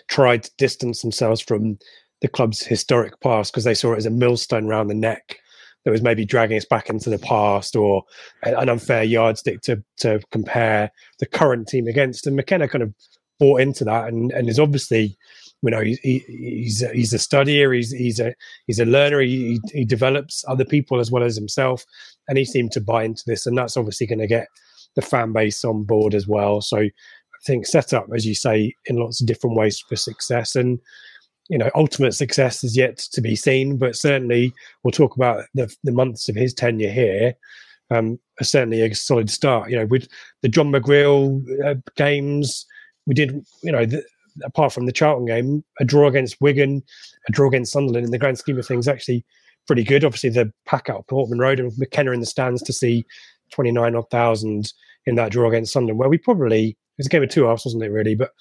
tried 0.08 0.44
to 0.44 0.52
distance 0.58 1.02
themselves 1.02 1.42
from 1.42 1.78
the 2.22 2.28
club's 2.28 2.66
historic 2.66 3.20
past 3.22 3.52
because 3.52 3.64
they 3.64 3.74
saw 3.74 3.94
it 3.94 3.98
as 3.98 4.06
a 4.06 4.12
millstone 4.12 4.66
around 4.66 4.88
the 4.88 4.96
neck 4.96 5.38
that 5.84 5.92
was 5.92 6.02
maybe 6.02 6.26
dragging 6.26 6.58
us 6.58 6.66
back 6.66 6.90
into 6.90 7.10
the 7.10 7.20
past 7.20 7.76
or 7.76 8.04
an 8.44 8.70
unfair 8.70 9.04
yardstick 9.04 9.62
to 9.62 9.84
to 9.98 10.20
compare 10.32 10.92
the 11.20 11.26
current 11.26 11.68
team 11.68 11.88
against. 11.88 12.26
And 12.26 12.36
McKenna 12.36 12.68
kind 12.68 12.84
of 12.84 12.94
bought 13.40 13.62
into 13.62 13.84
that 13.84 14.08
and, 14.08 14.32
and 14.32 14.48
is 14.48 14.60
obviously, 14.60 15.18
you 15.62 15.72
know, 15.72 15.82
he, 15.82 16.24
he's 16.28 16.82
a, 16.82 16.94
he's 16.94 17.14
a 17.14 17.18
studier, 17.18 17.76
he's 17.76 17.92
he's 17.92 18.20
a 18.20 18.34
he's 18.68 18.80
a 18.80 18.86
learner, 18.86 19.20
he, 19.20 19.60
he 19.74 19.84
develops 19.86 20.46
other 20.48 20.66
people 20.66 21.00
as 21.00 21.12
well 21.12 21.24
as 21.24 21.36
himself, 21.36 21.86
and 22.28 22.38
he 22.38 22.46
seemed 22.46 22.72
to 22.72 22.82
buy 22.82 23.04
into 23.04 23.24
this, 23.28 23.46
and 23.46 23.58
that's 23.58 23.78
obviously 23.78 24.08
going 24.08 24.20
to 24.20 24.28
get 24.28 24.48
the 24.96 25.02
fan 25.02 25.34
base 25.34 25.64
on 25.64 25.84
board 25.84 26.14
as 26.14 26.28
well. 26.28 26.62
So 26.62 26.78
I 26.78 26.90
think 27.46 27.66
set 27.66 27.94
up, 27.94 28.08
as 28.16 28.26
you 28.26 28.36
say, 28.36 28.74
in 28.86 28.98
lots 28.98 29.22
of 29.22 29.28
different 29.28 29.56
ways 29.56 29.80
for 29.80 29.96
success 29.96 30.56
and 30.56 30.80
you 31.50 31.58
know, 31.58 31.70
ultimate 31.76 32.14
success 32.14 32.64
is 32.64 32.78
yet 32.78 32.98
to 32.98 33.22
be 33.22 33.36
seen, 33.36 33.78
but 33.78 33.96
certainly 33.96 34.54
we'll 34.84 34.92
talk 34.92 35.16
about 35.16 35.44
the, 35.54 35.74
the 35.84 35.92
months 35.92 36.30
of 36.30 36.36
his 36.36 36.54
tenure 36.54 36.92
here. 36.92 37.34
Um, 37.92 38.18
certainly 38.42 38.82
a 38.82 38.96
solid 38.96 39.30
start. 39.30 39.70
You 39.70 39.78
know, 39.78 39.86
with 39.86 40.08
the 40.42 40.50
John 40.50 40.72
McGreal 40.72 41.44
uh, 41.66 41.76
games, 41.96 42.66
we 43.06 43.14
did, 43.14 43.46
you 43.62 43.72
know, 43.72 43.86
the, 43.86 44.04
apart 44.44 44.74
from 44.74 44.86
the 44.86 44.92
Charlton 44.92 45.26
game, 45.26 45.64
a 45.80 45.86
draw 45.86 46.08
against 46.08 46.40
Wigan, 46.40 46.82
a 47.28 47.32
draw 47.32 47.48
against 47.50 47.74
Sunderland 47.74 48.06
in 48.06 48.12
the 48.12 48.18
grand 48.18 48.38
scheme 48.38 48.58
of 48.58 48.66
things, 48.66 48.88
actually 48.88 49.26
pretty 49.68 49.84
good. 49.84 50.04
Obviously, 50.04 50.30
the 50.30 50.52
pack 50.66 50.90
out 50.90 51.08
Portman 51.08 51.40
Road 51.40 51.60
and 51.60 51.72
McKenna 51.78 52.12
in 52.12 52.20
the 52.20 52.26
stands 52.26 52.64
to 52.64 52.74
see 52.74 53.06
29 53.54 53.96
odd 53.96 54.10
thousand 54.10 54.74
in 55.06 55.16
that 55.16 55.32
draw 55.32 55.48
against 55.48 55.74
Sunderland, 55.74 56.00
where 56.00 56.10
we 56.10 56.18
probably, 56.18 56.70
it 56.70 56.78
was 56.98 57.08
a 57.08 57.10
game 57.10 57.24
of 57.24 57.30
two 57.30 57.46
halves, 57.46 57.66
wasn't 57.66 57.84
it, 57.84 57.90
really? 57.90 58.16
But 58.16 58.32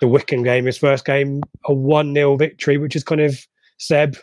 the 0.00 0.08
Wycombe 0.08 0.42
game, 0.42 0.66
his 0.66 0.78
first 0.78 1.04
game, 1.04 1.42
a 1.66 1.72
1 1.72 2.14
0 2.14 2.36
victory, 2.36 2.76
which 2.76 2.96
is 2.96 3.04
kind 3.04 3.20
of 3.20 3.38
Seb, 3.78 4.16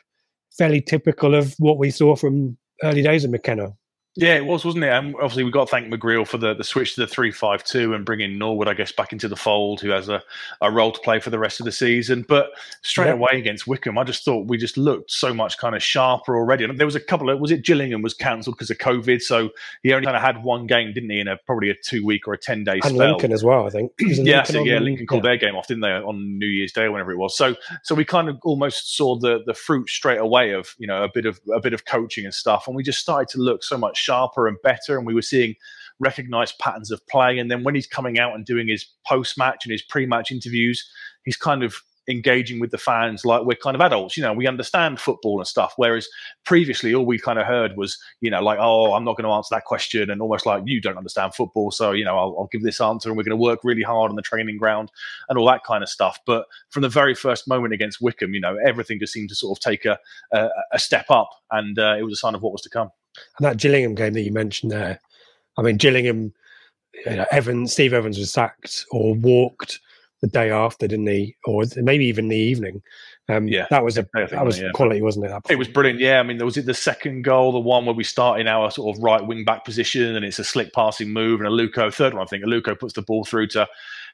fairly 0.58 0.82
typical 0.82 1.36
of 1.36 1.56
what 1.58 1.78
we 1.78 1.90
saw 1.90 2.16
from 2.16 2.58
early 2.84 3.02
days 3.02 3.24
of 3.24 3.32
McKenna. 3.32 3.70
Yeah, 4.16 4.36
it 4.36 4.46
was, 4.46 4.66
wasn't 4.66 4.84
it? 4.84 4.92
And 4.92 5.14
obviously, 5.16 5.44
we've 5.44 5.54
got 5.54 5.68
to 5.68 5.72
thank 5.72 5.94
McGreal 5.94 6.28
for 6.28 6.38
the, 6.38 6.54
the 6.54 6.64
switch 6.64 6.96
to 6.96 7.02
the 7.02 7.08
3 7.08 7.32
5 7.32 7.64
2 7.64 7.94
and 7.94 8.06
bringing 8.06 8.38
Norwood, 8.38 8.68
I 8.68 8.74
guess, 8.74 8.92
back 8.92 9.14
into 9.14 9.28
the 9.28 9.36
fold, 9.36 9.82
who 9.82 9.90
has 9.90 10.10
a, 10.10 10.22
a 10.62 10.72
role 10.72 10.92
to 10.92 11.00
play 11.02 11.20
for 11.20 11.30
the 11.30 11.40
rest 11.40 11.60
of 11.60 11.66
the 11.66 11.72
season. 11.72 12.26
But 12.28 12.50
straight 12.82 13.08
yeah. 13.08 13.14
away 13.14 13.32
against 13.34 13.68
Wycombe, 13.68 13.98
I 13.98 14.04
just 14.04 14.26
thought 14.26 14.48
we 14.48 14.58
just 14.58 14.78
looked 14.78 15.12
so 15.12 15.34
much 15.34 15.58
kind 15.58 15.76
of 15.76 15.84
sharper 15.84 16.36
already. 16.36 16.64
And 16.64 16.78
there 16.78 16.88
was 16.88 16.96
a 16.96 17.00
couple 17.00 17.30
of, 17.30 17.40
was 17.40 17.52
it 17.52 17.64
Gillingham 17.64 18.02
was 18.02 18.14
cancelled 18.14 18.56
because 18.58 18.72
of 18.72 18.78
COVID? 18.80 19.22
So 19.22 19.50
he 19.84 19.94
only 19.94 20.06
kind 20.06 20.18
of 20.18 20.24
had 20.24 20.44
one 20.44 20.66
game, 20.68 20.92
didn't 20.92 21.12
he, 21.12 21.20
in 21.20 21.28
a 21.28 21.38
probably 21.46 21.70
a 21.70 21.76
two 21.86 22.06
week 22.06 22.28
or 22.28 22.34
a 22.34 22.38
10 22.38 22.64
day 22.64 22.80
spell. 22.80 22.90
And 22.90 22.98
Lincoln 22.98 23.32
as 23.32 23.44
well, 23.44 23.68
I 23.68 23.70
think. 23.70 23.94
yeah, 24.00 24.38
Lincoln 24.38 24.56
so, 24.56 24.64
yeah, 24.64 24.80
Lincoln 24.80 25.06
called 25.06 25.24
yeah. 25.24 25.30
their 25.30 25.38
game 25.38 25.56
off, 25.56 25.68
didn't 25.68 25.82
they, 25.82 25.92
on 25.92 26.38
New 26.40 26.48
Year's 26.48 26.72
Day 26.72 26.84
or 26.84 26.92
whenever 26.92 27.12
it 27.12 27.18
was. 27.18 27.38
So 27.38 27.56
so 27.84 27.96
we 27.96 28.06
kind 28.06 28.28
of 28.28 28.38
almost 28.44 28.98
saw 28.98 29.18
the 29.18 29.44
the 29.46 29.54
fruit 29.54 29.88
straight 29.88 30.20
away 30.20 30.52
of, 30.52 30.76
you 30.78 30.88
know, 30.88 31.04
a 31.04 31.10
bit 31.10 31.26
of 31.26 31.40
a 31.54 31.60
bit 31.60 31.74
of 31.74 31.86
coaching 31.86 32.26
and 32.26 32.34
stuff. 32.34 32.68
And 32.68 32.76
we 32.76 32.84
just 32.84 33.00
started 33.00 33.30
to 33.30 33.38
look 33.38 33.64
so 33.64 33.78
much 33.78 33.99
sharper 34.00 34.48
and 34.48 34.58
better 34.64 34.98
and 34.98 35.06
we 35.06 35.14
were 35.14 35.22
seeing 35.22 35.56
recognized 36.00 36.58
patterns 36.60 36.92
of 36.92 37.06
play. 37.08 37.38
And 37.38 37.52
then 37.52 37.64
when 37.64 37.76
he's 37.76 37.88
coming 37.88 38.20
out 38.20 38.34
and 38.34 38.46
doing 38.46 38.68
his 38.68 38.86
post 39.06 39.38
match 39.38 39.66
and 39.66 39.72
his 39.72 39.82
pre 39.82 40.06
match 40.06 40.32
interviews, 40.32 40.90
he's 41.24 41.38
kind 41.38 41.64
of 41.64 41.82
engaging 42.10 42.60
with 42.60 42.72
the 42.72 42.78
fans 42.78 43.24
like 43.24 43.44
we're 43.44 43.56
kind 43.56 43.76
of 43.76 43.82
adults. 43.82 44.18
You 44.18 44.24
know 44.24 44.34
we 44.34 44.48
understand 44.48 45.00
football 45.00 45.40
and 45.40 45.48
stuff 45.48 45.74
whereas 45.78 46.08
previously 46.44 46.96
all 46.96 47.06
we 47.06 47.20
kind 47.20 47.38
of 47.38 47.46
heard 47.46 47.78
was 47.78 48.00
you 48.20 48.32
know 48.32 48.42
like 48.42 48.58
oh 48.60 48.94
i'm 48.94 49.04
not 49.04 49.16
going 49.16 49.26
to 49.26 49.32
answer 49.32 49.54
that 49.54 49.66
question 49.66 50.10
and 50.10 50.20
almost 50.20 50.46
like 50.46 50.64
you 50.66 50.82
don't 50.82 50.98
understand 50.98 51.36
football 51.36 51.70
so 51.70 51.92
you 51.92 52.04
know 52.04 52.18
i'll, 52.18 52.36
I'll 52.40 52.50
give 52.52 52.64
this 52.64 52.82
answer 52.82 53.10
and 53.10 53.18
we're 53.18 53.24
going 53.24 53.38
to 53.38 53.44
work 53.44 53.60
really 53.64 53.84
hard 53.84 54.10
on 54.10 54.16
the 54.16 54.24
training 54.24 54.58
ground 54.58 54.92
and 55.30 55.38
all 55.38 55.46
that 55.48 55.64
kind 55.64 55.84
of 55.84 55.90
stuff. 55.90 56.18
But 56.26 56.46
from 56.72 56.82
the 56.82 56.90
very 56.90 57.14
first 57.14 57.48
moment 57.48 57.76
against 57.76 58.02
Wycombe 58.02 58.34
you 58.34 58.42
know 58.42 58.58
everything 58.66 59.00
just 59.00 59.14
seemed 59.14 59.30
to 59.30 59.36
sort 59.36 59.58
of 59.58 59.62
take 59.62 59.86
a, 59.86 60.00
a, 60.34 60.50
a 60.74 60.80
step 60.80 61.06
up 61.12 61.30
and 61.52 61.78
uh, 61.78 61.96
it 61.98 62.04
was 62.04 62.14
a 62.14 62.18
sign 62.18 62.34
of 62.34 62.42
what 62.42 62.52
was 62.52 62.64
to 62.64 62.70
come 62.70 62.90
and 63.38 63.46
that 63.46 63.58
Gillingham 63.58 63.96
game 63.96 64.14
that 64.14 64.22
you 64.22 64.32
mentioned 64.32 64.72
there, 64.72 65.00
I 65.58 65.62
mean, 65.62 65.78
Gillingham, 65.78 66.34
you 67.06 67.16
know, 67.16 67.26
Evans, 67.32 67.74
Steve 67.74 67.94
Evans 67.94 68.18
was 68.18 68.32
sacked 68.32 68.86
or 68.92 69.14
walked 69.16 69.80
the 70.22 70.28
day 70.28 70.52
after, 70.52 70.88
didn't 70.88 71.08
he? 71.08 71.36
Or 71.46 71.64
maybe 71.78 72.06
even 72.06 72.28
the 72.28 72.38
evening. 72.38 72.82
Um, 73.30 73.48
Yeah, 73.48 73.68
that 73.70 73.84
was 73.84 73.98
a 73.98 74.08
that 74.14 74.46
was 74.46 74.60
yeah. 74.60 74.70
quality, 74.74 75.02
wasn't 75.02 75.26
it? 75.26 75.30
that 75.30 75.44
It 75.50 75.58
was 75.58 75.68
brilliant. 75.68 76.00
Yeah, 76.00 76.20
I 76.20 76.24
mean, 76.24 76.38
there 76.38 76.46
was 76.46 76.58
it 76.58 76.66
the 76.66 76.74
second 76.74 77.24
goal, 77.24 77.52
the 77.52 77.60
one 77.60 77.86
where 77.86 77.94
we 77.94 78.04
start 78.04 78.40
in 78.40 78.48
our 78.48 78.72
sort 78.72 78.96
of 78.96 79.04
right 79.04 79.26
wing 79.26 79.46
back 79.46 79.66
position, 79.66 80.16
and 80.16 80.26
it's 80.26 80.40
a 80.40 80.44
slick 80.44 80.74
passing 80.74 81.14
move, 81.14 81.40
and 81.40 81.48
Aluko 81.48 81.94
third 81.94 82.14
one. 82.14 82.24
I 82.24 82.26
think 82.26 82.44
Aluko 82.44 82.78
puts 82.78 82.94
the 82.94 83.04
ball 83.04 83.24
through 83.24 83.48
to 83.48 83.68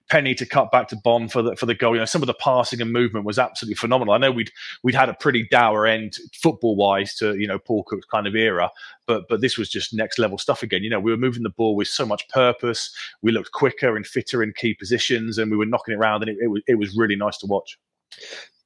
Penney 0.09 0.35
to 0.35 0.45
cut 0.45 0.71
back 0.71 0.87
to 0.89 0.95
Bonne 0.95 1.27
for 1.27 1.41
the 1.41 1.55
for 1.55 1.65
the 1.65 1.73
goal. 1.73 1.93
You 1.95 1.99
know, 1.99 2.05
some 2.05 2.21
of 2.21 2.27
the 2.27 2.33
passing 2.35 2.81
and 2.81 2.91
movement 2.91 3.25
was 3.25 3.39
absolutely 3.39 3.75
phenomenal. 3.75 4.13
I 4.13 4.17
know 4.17 4.31
we'd 4.31 4.51
we'd 4.83 4.95
had 4.95 5.09
a 5.09 5.13
pretty 5.15 5.47
dour 5.49 5.87
end 5.87 6.17
football 6.33 6.75
wise 6.75 7.15
to 7.15 7.35
you 7.37 7.47
know 7.47 7.57
Paul 7.57 7.83
Cook's 7.83 8.05
kind 8.05 8.27
of 8.27 8.35
era, 8.35 8.69
but 9.07 9.27
but 9.29 9.41
this 9.41 9.57
was 9.57 9.69
just 9.69 9.93
next 9.93 10.19
level 10.19 10.37
stuff 10.37 10.61
again. 10.61 10.83
You 10.83 10.89
know, 10.89 10.99
we 10.99 11.11
were 11.11 11.17
moving 11.17 11.43
the 11.43 11.49
ball 11.49 11.75
with 11.75 11.87
so 11.87 12.05
much 12.05 12.27
purpose. 12.29 12.95
We 13.21 13.31
looked 13.31 13.51
quicker 13.51 13.95
and 13.95 14.05
fitter 14.05 14.43
in 14.43 14.53
key 14.53 14.73
positions, 14.73 15.37
and 15.37 15.49
we 15.49 15.57
were 15.57 15.65
knocking 15.65 15.93
it 15.93 15.97
around, 15.97 16.21
and 16.23 16.29
it, 16.29 16.37
it 16.41 16.47
was 16.47 16.61
it 16.67 16.75
was 16.75 16.95
really 16.95 17.15
nice 17.15 17.37
to 17.39 17.47
watch. 17.47 17.79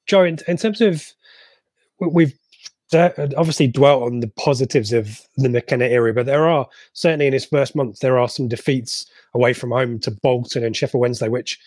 Joe, 0.08 0.24
in, 0.24 0.40
in 0.48 0.58
terms 0.58 0.82
of 0.82 1.14
we- 2.00 2.08
we've 2.08 2.39
obviously 2.94 3.68
dwelt 3.68 4.04
on 4.04 4.20
the 4.20 4.32
positives 4.38 4.94
of 4.94 5.22
the 5.38 5.50
McKenna 5.50 5.86
area, 5.86 6.14
but 6.14 6.26
there 6.26 6.48
are 6.48 6.68
certainly 6.94 7.28
in 7.28 7.34
his 7.34 7.46
first 7.46 7.76
month 7.76 8.00
there 8.00 8.18
are 8.18 8.30
some 8.30 8.48
defeats 8.48 9.06
away 9.34 9.54
from 9.54 9.72
home 9.72 10.00
to 10.00 10.12
Bolton 10.24 10.64
and 10.64 10.76
Sheffield 10.76 11.02
Wednesday, 11.02 11.28
which 11.28 11.60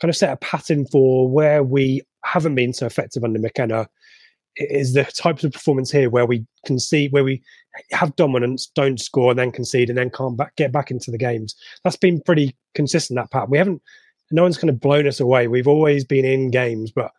kind 0.00 0.08
of 0.08 0.16
set 0.16 0.32
a 0.32 0.36
pattern 0.36 0.86
for 0.86 1.28
where 1.28 1.62
we 1.62 2.02
haven't 2.24 2.54
been 2.54 2.72
so 2.72 2.86
effective 2.86 3.24
under 3.24 3.38
McKenna. 3.38 3.88
Is 4.56 4.92
the 4.92 5.02
types 5.02 5.42
of 5.42 5.52
performance 5.52 5.90
here 5.90 6.08
where 6.08 6.26
we 6.26 6.46
concede, 6.64 7.10
where 7.10 7.24
we 7.24 7.42
have 7.90 8.14
dominance, 8.14 8.70
don't 8.76 9.00
score, 9.00 9.30
and 9.30 9.38
then 9.38 9.50
concede, 9.50 9.88
and 9.88 9.98
then 9.98 10.10
can't 10.10 10.36
back, 10.36 10.54
get 10.54 10.70
back 10.70 10.92
into 10.92 11.10
the 11.10 11.18
games. 11.18 11.56
That's 11.82 11.96
been 11.96 12.20
pretty 12.20 12.54
consistent. 12.72 13.18
That 13.18 13.32
pattern. 13.32 13.50
We 13.50 13.58
haven't. 13.58 13.82
No 14.30 14.42
one's 14.42 14.56
kind 14.56 14.70
of 14.70 14.78
blown 14.78 15.08
us 15.08 15.18
away. 15.18 15.48
We've 15.48 15.66
always 15.66 16.04
been 16.04 16.24
in 16.24 16.52
games, 16.52 16.92
but 16.92 17.10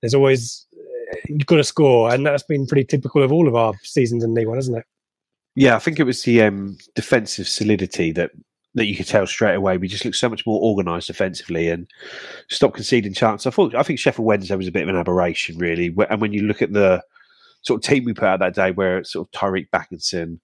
there's 0.00 0.14
always 0.14 0.64
you've 1.28 1.46
got 1.46 1.56
to 1.56 1.64
score, 1.64 2.12
and 2.12 2.26
that's 2.26 2.42
been 2.42 2.66
pretty 2.66 2.84
typical 2.84 3.22
of 3.22 3.32
all 3.32 3.48
of 3.48 3.54
our 3.54 3.74
seasons 3.82 4.24
in 4.24 4.34
League 4.34 4.48
One, 4.48 4.56
hasn't 4.56 4.78
it? 4.78 4.84
Yeah, 5.56 5.76
I 5.76 5.78
think 5.78 6.00
it 6.00 6.04
was 6.04 6.22
the 6.22 6.42
um, 6.42 6.76
defensive 6.94 7.48
solidity 7.48 8.12
that 8.12 8.32
that 8.76 8.86
you 8.86 8.96
could 8.96 9.06
tell 9.06 9.26
straight 9.26 9.54
away. 9.54 9.76
We 9.76 9.86
just 9.86 10.04
looked 10.04 10.16
so 10.16 10.28
much 10.28 10.44
more 10.46 10.60
organised 10.60 11.06
defensively 11.06 11.68
and 11.68 11.86
stopped 12.50 12.74
conceding 12.74 13.14
chances. 13.14 13.46
I 13.46 13.50
thought 13.50 13.74
I 13.74 13.84
think 13.84 13.98
Sheffield 13.98 14.26
Wednesday 14.26 14.56
was 14.56 14.66
a 14.66 14.72
bit 14.72 14.82
of 14.82 14.88
an 14.88 14.96
aberration, 14.96 15.58
really. 15.58 15.94
And 16.10 16.20
when 16.20 16.32
you 16.32 16.42
look 16.42 16.60
at 16.60 16.72
the 16.72 17.02
sort 17.62 17.84
of 17.84 17.88
team 17.88 18.04
we 18.04 18.14
put 18.14 18.28
out 18.28 18.40
that 18.40 18.54
day, 18.54 18.72
where 18.72 18.98
it's 18.98 19.12
sort 19.12 19.28
of 19.28 19.32
Tyreeq 19.32 19.68
Bakinson 19.70 20.40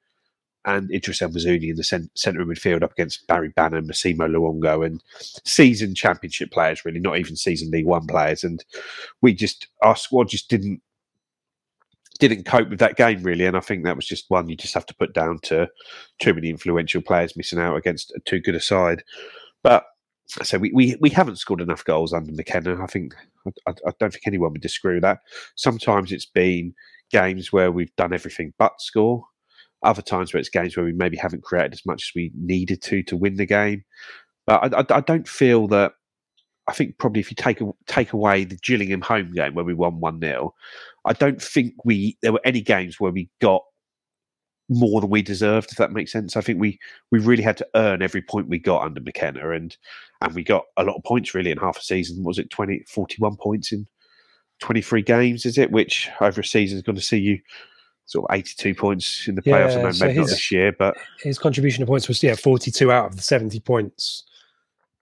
and 0.64 0.90
Idris 0.92 1.22
El 1.22 1.30
Mazouni 1.30 1.70
in 1.70 1.76
the 1.76 1.84
cen- 1.84 2.10
centre 2.14 2.42
of 2.42 2.48
midfield 2.48 2.82
up 2.82 2.92
against 2.92 3.26
Barry 3.26 3.48
Bannon, 3.50 3.86
Massimo 3.86 4.26
Luongo, 4.26 4.84
and 4.84 5.02
seasoned 5.44 5.96
Championship 5.96 6.50
players, 6.50 6.84
really, 6.84 7.00
not 7.00 7.18
even 7.18 7.36
seasoned 7.36 7.72
League 7.72 7.86
One 7.86 8.06
players. 8.06 8.44
And 8.44 8.62
we 9.22 9.34
just 9.34 9.68
our 9.82 9.96
squad 9.96 10.28
just 10.28 10.50
didn't 10.50 10.82
didn't 12.18 12.44
cope 12.44 12.68
with 12.68 12.78
that 12.80 12.96
game 12.96 13.22
really, 13.22 13.46
and 13.46 13.56
I 13.56 13.60
think 13.60 13.84
that 13.84 13.96
was 13.96 14.06
just 14.06 14.28
one 14.28 14.48
you 14.48 14.56
just 14.56 14.74
have 14.74 14.86
to 14.86 14.94
put 14.94 15.14
down 15.14 15.38
to 15.44 15.68
too 16.18 16.34
many 16.34 16.50
influential 16.50 17.00
players 17.00 17.36
missing 17.36 17.58
out 17.58 17.76
against 17.76 18.12
a 18.12 18.20
too 18.20 18.40
good 18.40 18.54
a 18.54 18.60
side. 18.60 19.02
But 19.62 19.84
so 20.42 20.58
we, 20.58 20.70
we, 20.72 20.96
we 21.00 21.10
haven't 21.10 21.36
scored 21.36 21.60
enough 21.60 21.84
goals 21.84 22.12
under 22.12 22.30
McKenna. 22.32 22.82
I 22.82 22.86
think 22.86 23.14
I 23.66 23.70
I 23.70 23.92
don't 23.98 24.12
think 24.12 24.26
anyone 24.26 24.52
would 24.52 24.60
disagree 24.60 24.94
with 24.94 25.02
that. 25.02 25.20
Sometimes 25.56 26.12
it's 26.12 26.26
been 26.26 26.74
games 27.10 27.52
where 27.52 27.72
we've 27.72 27.94
done 27.96 28.12
everything 28.12 28.52
but 28.58 28.80
score. 28.80 29.24
Other 29.82 30.02
times 30.02 30.32
where 30.32 30.40
it's 30.40 30.48
games 30.48 30.76
where 30.76 30.84
we 30.84 30.92
maybe 30.92 31.16
haven't 31.16 31.42
created 31.42 31.72
as 31.72 31.86
much 31.86 32.10
as 32.10 32.12
we 32.14 32.32
needed 32.34 32.82
to 32.82 33.02
to 33.04 33.16
win 33.16 33.36
the 33.36 33.46
game. 33.46 33.84
But 34.46 34.74
I, 34.74 34.80
I, 34.80 34.98
I 34.98 35.00
don't 35.00 35.28
feel 35.28 35.68
that. 35.68 35.92
I 36.68 36.72
think 36.72 36.98
probably 36.98 37.20
if 37.20 37.30
you 37.30 37.34
take 37.34 37.60
take 37.86 38.12
away 38.12 38.44
the 38.44 38.56
Gillingham 38.56 39.00
home 39.00 39.32
game 39.32 39.54
where 39.54 39.64
we 39.64 39.74
won 39.74 39.98
one 39.98 40.20
0 40.20 40.54
I 41.04 41.14
don't 41.14 41.42
think 41.42 41.74
we 41.84 42.16
there 42.22 42.32
were 42.32 42.40
any 42.44 42.60
games 42.60 43.00
where 43.00 43.10
we 43.10 43.28
got 43.40 43.62
more 44.70 45.00
than 45.00 45.10
we 45.10 45.20
deserved. 45.20 45.72
If 45.72 45.78
that 45.78 45.92
makes 45.92 46.12
sense, 46.12 46.36
I 46.36 46.40
think 46.40 46.60
we 46.60 46.78
we 47.10 47.18
really 47.18 47.42
had 47.42 47.56
to 47.58 47.68
earn 47.74 48.02
every 48.02 48.22
point 48.22 48.48
we 48.48 48.58
got 48.58 48.82
under 48.82 49.00
McKenna, 49.00 49.50
and 49.50 49.76
and 50.22 50.34
we 50.34 50.44
got 50.44 50.64
a 50.76 50.84
lot 50.84 50.96
of 50.96 51.02
points 51.02 51.34
really 51.34 51.50
in 51.50 51.58
half 51.58 51.78
a 51.78 51.82
season. 51.82 52.24
Was 52.24 52.38
it 52.38 52.50
20, 52.50 52.84
41 52.88 53.36
points 53.36 53.72
in 53.72 53.86
twenty 54.60 54.80
three 54.80 55.02
games? 55.02 55.44
Is 55.44 55.58
it 55.58 55.72
which 55.72 56.08
over 56.20 56.40
a 56.40 56.44
season 56.44 56.78
is 56.78 56.82
going 56.82 56.96
to 56.96 57.02
see 57.02 57.18
you 57.18 57.40
sort 58.10 58.28
of 58.28 58.36
eighty 58.36 58.54
two 58.56 58.74
points 58.74 59.28
in 59.28 59.36
the 59.36 59.42
playoffs? 59.42 59.76
Yeah, 59.76 59.92
so 59.92 60.06
maybe 60.06 60.18
not 60.18 60.26
this 60.26 60.50
year, 60.50 60.72
but 60.72 60.96
His 61.22 61.38
contribution 61.38 61.82
to 61.82 61.86
points 61.86 62.08
was 62.08 62.20
yeah, 62.22 62.34
forty-two 62.34 62.90
out 62.90 63.06
of 63.06 63.16
the 63.16 63.22
seventy 63.22 63.60
points. 63.60 64.24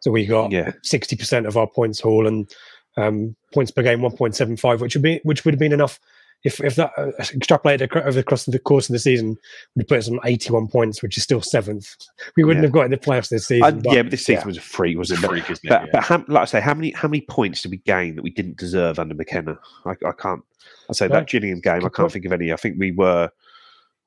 So 0.01 0.11
we 0.11 0.27
got 0.27 0.53
Yeah. 0.53 0.73
sixty 0.83 1.17
percent 1.17 1.47
of 1.47 1.57
our 1.57 1.67
points 1.67 2.01
haul 2.01 2.27
and 2.27 2.51
um, 2.99 3.35
points 3.55 3.71
per 3.71 3.83
game 3.83 4.03
one 4.03 4.15
point 4.15 4.37
seven 4.37 4.59
five, 4.59 4.83
which 4.83 4.95
would 4.95 5.03
be 5.03 5.21
which 5.23 5.45
would 5.45 5.55
have 5.55 5.59
been 5.59 5.73
enough 5.73 5.99
if 6.45 6.61
if 6.61 6.77
that 6.77 6.93
uh, 6.97 7.11
extrapolated 7.19 7.83
acro- 7.83 8.05
over 8.05 8.21
across 8.21 8.45
the 8.45 8.59
course 8.59 8.89
of 8.89 8.93
the 8.93 8.99
season 8.99 9.37
would 9.75 9.89
put 9.89 9.99
us 9.99 10.09
on 10.09 10.21
eighty-one 10.25 10.69
points, 10.69 11.03
which 11.03 11.17
is 11.17 11.23
still 11.25 11.43
seventh. 11.43 11.97
We 12.37 12.45
wouldn't 12.45 12.63
Yeah. 12.63 12.67
have 12.69 12.73
got 12.73 12.85
in 12.85 12.91
the 12.93 12.97
playoffs 12.97 13.29
this 13.29 13.47
season. 13.47 13.65
I, 13.65 13.71
but, 13.73 13.93
yeah, 13.93 14.03
but 14.03 14.11
this 14.13 14.25
season 14.25 14.43
yeah. 14.43 14.47
was 14.47 14.57
a 14.57 14.61
freak, 14.61 14.97
wasn't 14.97 15.19
it? 15.19 15.23
But- 15.23 15.31
freak, 15.31 15.51
isn't 15.51 15.65
it? 15.65 15.69
But, 15.69 15.83
Yeah. 15.87 15.91
but 15.93 16.03
how, 16.05 16.25
like 16.29 16.43
I 16.43 16.45
say, 16.45 16.61
how 16.61 16.75
many 16.75 16.93
how 16.93 17.09
many 17.09 17.23
points 17.23 17.63
did 17.63 17.71
we 17.73 17.79
gain 17.79 18.15
that 18.17 18.23
we 18.23 18.31
didn't 18.31 18.57
deserve 18.57 18.99
under 18.99 19.15
McKenna? 19.15 19.59
I, 19.85 19.93
I 20.07 20.13
can't. 20.13 20.43
I 20.89 20.93
say 20.93 21.09
No. 21.09 21.15
that 21.17 21.29
Gillingham 21.29 21.61
game. 21.61 21.77
I 21.77 21.81
can't 21.81 21.95
point. 21.97 22.13
think 22.13 22.25
of 22.27 22.33
any. 22.33 22.53
I 22.53 22.57
think 22.57 22.77
we 22.79 22.93
were. 22.93 23.31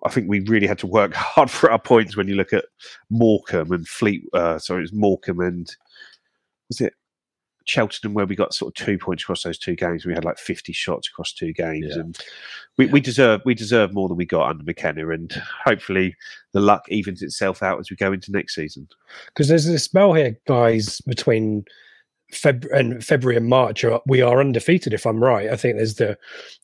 I 0.03 0.09
think 0.09 0.27
we 0.29 0.39
really 0.39 0.65
had 0.67 0.79
to 0.79 0.87
work 0.87 1.13
hard 1.15 1.51
for 1.51 1.69
our 1.71 1.79
points 1.79 2.15
when 2.17 2.27
you 2.27 2.35
look 2.35 2.53
at 2.53 2.65
Morecambe 3.09 3.71
and 3.71 3.87
Fleet. 3.87 4.23
Uh, 4.33 4.57
sorry, 4.57 4.79
it 4.79 4.83
was 4.83 4.93
Morecambe 4.93 5.41
and 5.41 5.75
was 6.69 6.81
it 6.81 6.93
Cheltenham 7.65 8.13
where 8.13 8.25
we 8.25 8.35
got 8.35 8.53
sort 8.53 8.77
of 8.79 8.85
two 8.85 8.97
points 8.97 9.23
across 9.23 9.43
those 9.43 9.57
two 9.57 9.75
games. 9.75 10.05
We 10.05 10.13
had 10.13 10.25
like 10.25 10.37
fifty 10.37 10.73
shots 10.73 11.07
across 11.07 11.33
two 11.33 11.53
games, 11.53 11.87
Yeah. 11.89 12.01
and 12.01 12.17
we, 12.77 12.87
we 12.87 12.99
deserve 13.01 13.41
we 13.45 13.53
deserve 13.53 13.93
more 13.93 14.07
than 14.07 14.17
we 14.17 14.25
got 14.25 14.49
under 14.49 14.63
McKenna. 14.63 15.09
And 15.09 15.31
hopefully, 15.63 16.15
the 16.53 16.59
luck 16.61 16.85
evens 16.89 17.21
itself 17.21 17.61
out 17.63 17.79
as 17.79 17.89
we 17.89 17.95
go 17.95 18.11
into 18.13 18.31
next 18.31 18.55
season. 18.55 18.87
because 19.27 19.47
there's 19.47 19.65
this 19.65 19.83
spell 19.83 20.13
here, 20.13 20.37
guys, 20.47 21.01
between 21.01 21.65
Feb- 22.33 22.71
and 22.71 23.03
February 23.03 23.37
and 23.37 23.47
March. 23.47 23.83
We 24.07 24.21
are 24.21 24.39
undefeated, 24.39 24.93
if 24.93 25.05
I'm 25.05 25.21
right. 25.23 25.49
I 25.49 25.55
think 25.57 25.75
there's 25.77 25.95
the, 25.95 26.17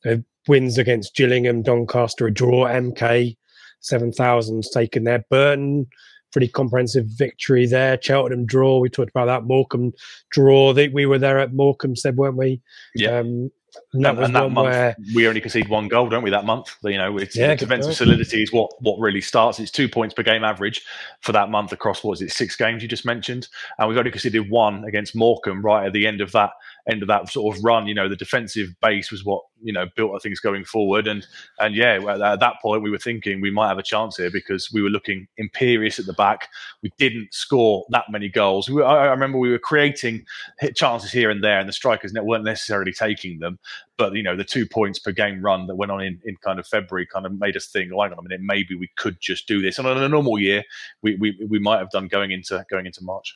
the 0.04 0.24
wins 0.48 0.78
against 0.78 1.14
Gillingham, 1.16 1.62
Doncaster, 1.62 2.26
a 2.28 2.34
draw, 2.34 2.66
MK, 2.68 3.36
7,000's 3.84 4.70
taken 4.70 5.04
there. 5.04 5.26
Burton, 5.30 5.88
pretty 6.32 6.48
comprehensive 6.48 7.06
victory 7.06 7.66
there. 7.66 7.98
Cheltenham 8.02 8.46
draw, 8.46 8.80
we 8.80 8.90
talked 8.90 9.10
about 9.10 9.26
that. 9.26 9.44
Morecambe 9.44 9.94
draw. 10.30 10.74
They, 10.74 10.90
we 10.90 11.06
were 11.06 11.20
there 11.20 11.40
at 11.40 11.54
Morecambe, 11.54 11.96
said, 11.96 12.18
weren't 12.18 12.38
we? 12.38 12.62
Yeah. 12.96 13.20
Um, 13.20 13.52
and 13.94 14.06
that 14.06 14.16
and, 14.16 14.26
and 14.26 14.36
that 14.36 14.50
month 14.50 14.98
we 15.16 15.28
only 15.28 15.42
concede 15.42 15.68
one 15.68 15.88
goal, 15.88 16.10
don't 16.10 16.24
we? 16.24 16.30
That 16.30 16.46
month, 16.46 16.76
you 16.84 16.98
know, 16.98 17.18
it's 17.18 17.36
Yeah, 17.36 17.56
defensive 17.56 17.96
solidity 17.96 18.42
is 18.42 18.52
what 18.52 18.72
what 18.82 19.00
really 19.00 19.22
starts. 19.22 19.60
It's 19.60 19.72
two 19.72 19.88
points 19.90 20.14
per 20.14 20.24
game 20.24 20.44
average 20.44 20.84
for 21.22 21.32
that 21.34 21.50
month 21.50 21.72
across 21.72 22.04
what 22.04 22.12
was 22.12 22.22
it 22.22 22.32
six 22.32 22.56
games 22.56 22.82
you 22.82 22.90
just 22.90 23.06
mentioned, 23.06 23.48
and 23.78 23.88
we've 23.88 23.98
only 23.98 24.12
conceded 24.12 24.50
one 24.50 24.84
against 24.86 25.16
Morecambe 25.16 25.62
right 25.62 25.86
at 25.86 25.94
the 25.94 26.08
end 26.08 26.22
of 26.22 26.32
that 26.32 26.52
end 26.90 27.02
of 27.02 27.08
that 27.08 27.30
sort 27.30 27.56
of 27.56 27.64
run. 27.64 27.88
You 27.88 27.94
know, 27.94 28.10
the 28.10 28.16
defensive 28.16 28.70
base 28.82 29.12
was 29.12 29.24
what 29.24 29.44
you 29.62 29.74
know 29.74 29.86
built 29.96 30.12
our 30.12 30.20
things 30.20 30.40
going 30.40 30.66
forward, 30.66 31.08
and 31.08 31.26
and 31.60 31.76
yeah, 31.76 32.00
at 32.08 32.40
that 32.40 32.56
point 32.62 32.84
we 32.84 32.92
were 32.92 32.98
thinking 32.98 33.42
we 33.42 33.52
might 33.52 33.68
have 33.68 33.78
a 33.78 33.84
chance 33.84 34.18
here 34.18 34.32
because 34.32 34.72
we 34.72 34.82
were 34.82 34.90
looking 34.90 35.28
imperious 35.38 36.00
at 36.00 36.06
the 36.06 36.14
back. 36.14 36.50
We 36.82 36.92
didn't 36.98 37.34
score 37.34 37.86
that 37.90 38.06
many 38.10 38.30
goals. 38.30 38.70
We 38.70 38.84
I 38.84 39.06
remember 39.08 39.38
we 39.38 39.52
were 39.52 39.60
creating 39.60 40.26
hit 40.60 40.76
chances 40.76 41.12
here 41.12 41.30
and 41.30 41.44
there, 41.44 41.60
and 41.60 41.68
the 41.68 41.74
strikers 41.74 42.14
weren't 42.14 42.44
necessarily 42.44 42.94
taking 42.94 43.40
them. 43.40 43.60
But 43.98 44.14
you 44.14 44.24
know, 44.24 44.36
the 44.36 44.44
two 44.44 44.66
points 44.66 45.00
per 45.00 45.12
game 45.12 45.42
run 45.42 45.68
that 45.68 45.76
went 45.76 45.92
on 45.92 46.02
in, 46.02 46.20
in 46.24 46.36
kind 46.38 46.60
of 46.60 46.68
February 46.68 47.08
kind 47.08 47.26
of 47.26 47.38
made 47.40 47.58
us 47.58 47.68
think, 47.68 47.90
hang 47.90 48.00
on 48.00 48.14
a 48.20 48.22
minute, 48.22 48.42
maybe 48.42 48.76
we 48.76 48.90
could 48.96 49.20
just 49.20 49.48
do 49.48 49.62
this. 49.62 49.80
And 49.80 49.88
on 49.88 50.02
a 50.02 50.08
normal 50.08 50.40
year, 50.40 50.64
we, 51.02 51.16
we, 51.16 51.38
we 51.50 51.60
might 51.60 51.80
have 51.80 51.90
done 51.90 52.08
going 52.08 52.32
into 52.32 52.64
going 52.70 52.86
into 52.86 53.04
March. 53.04 53.36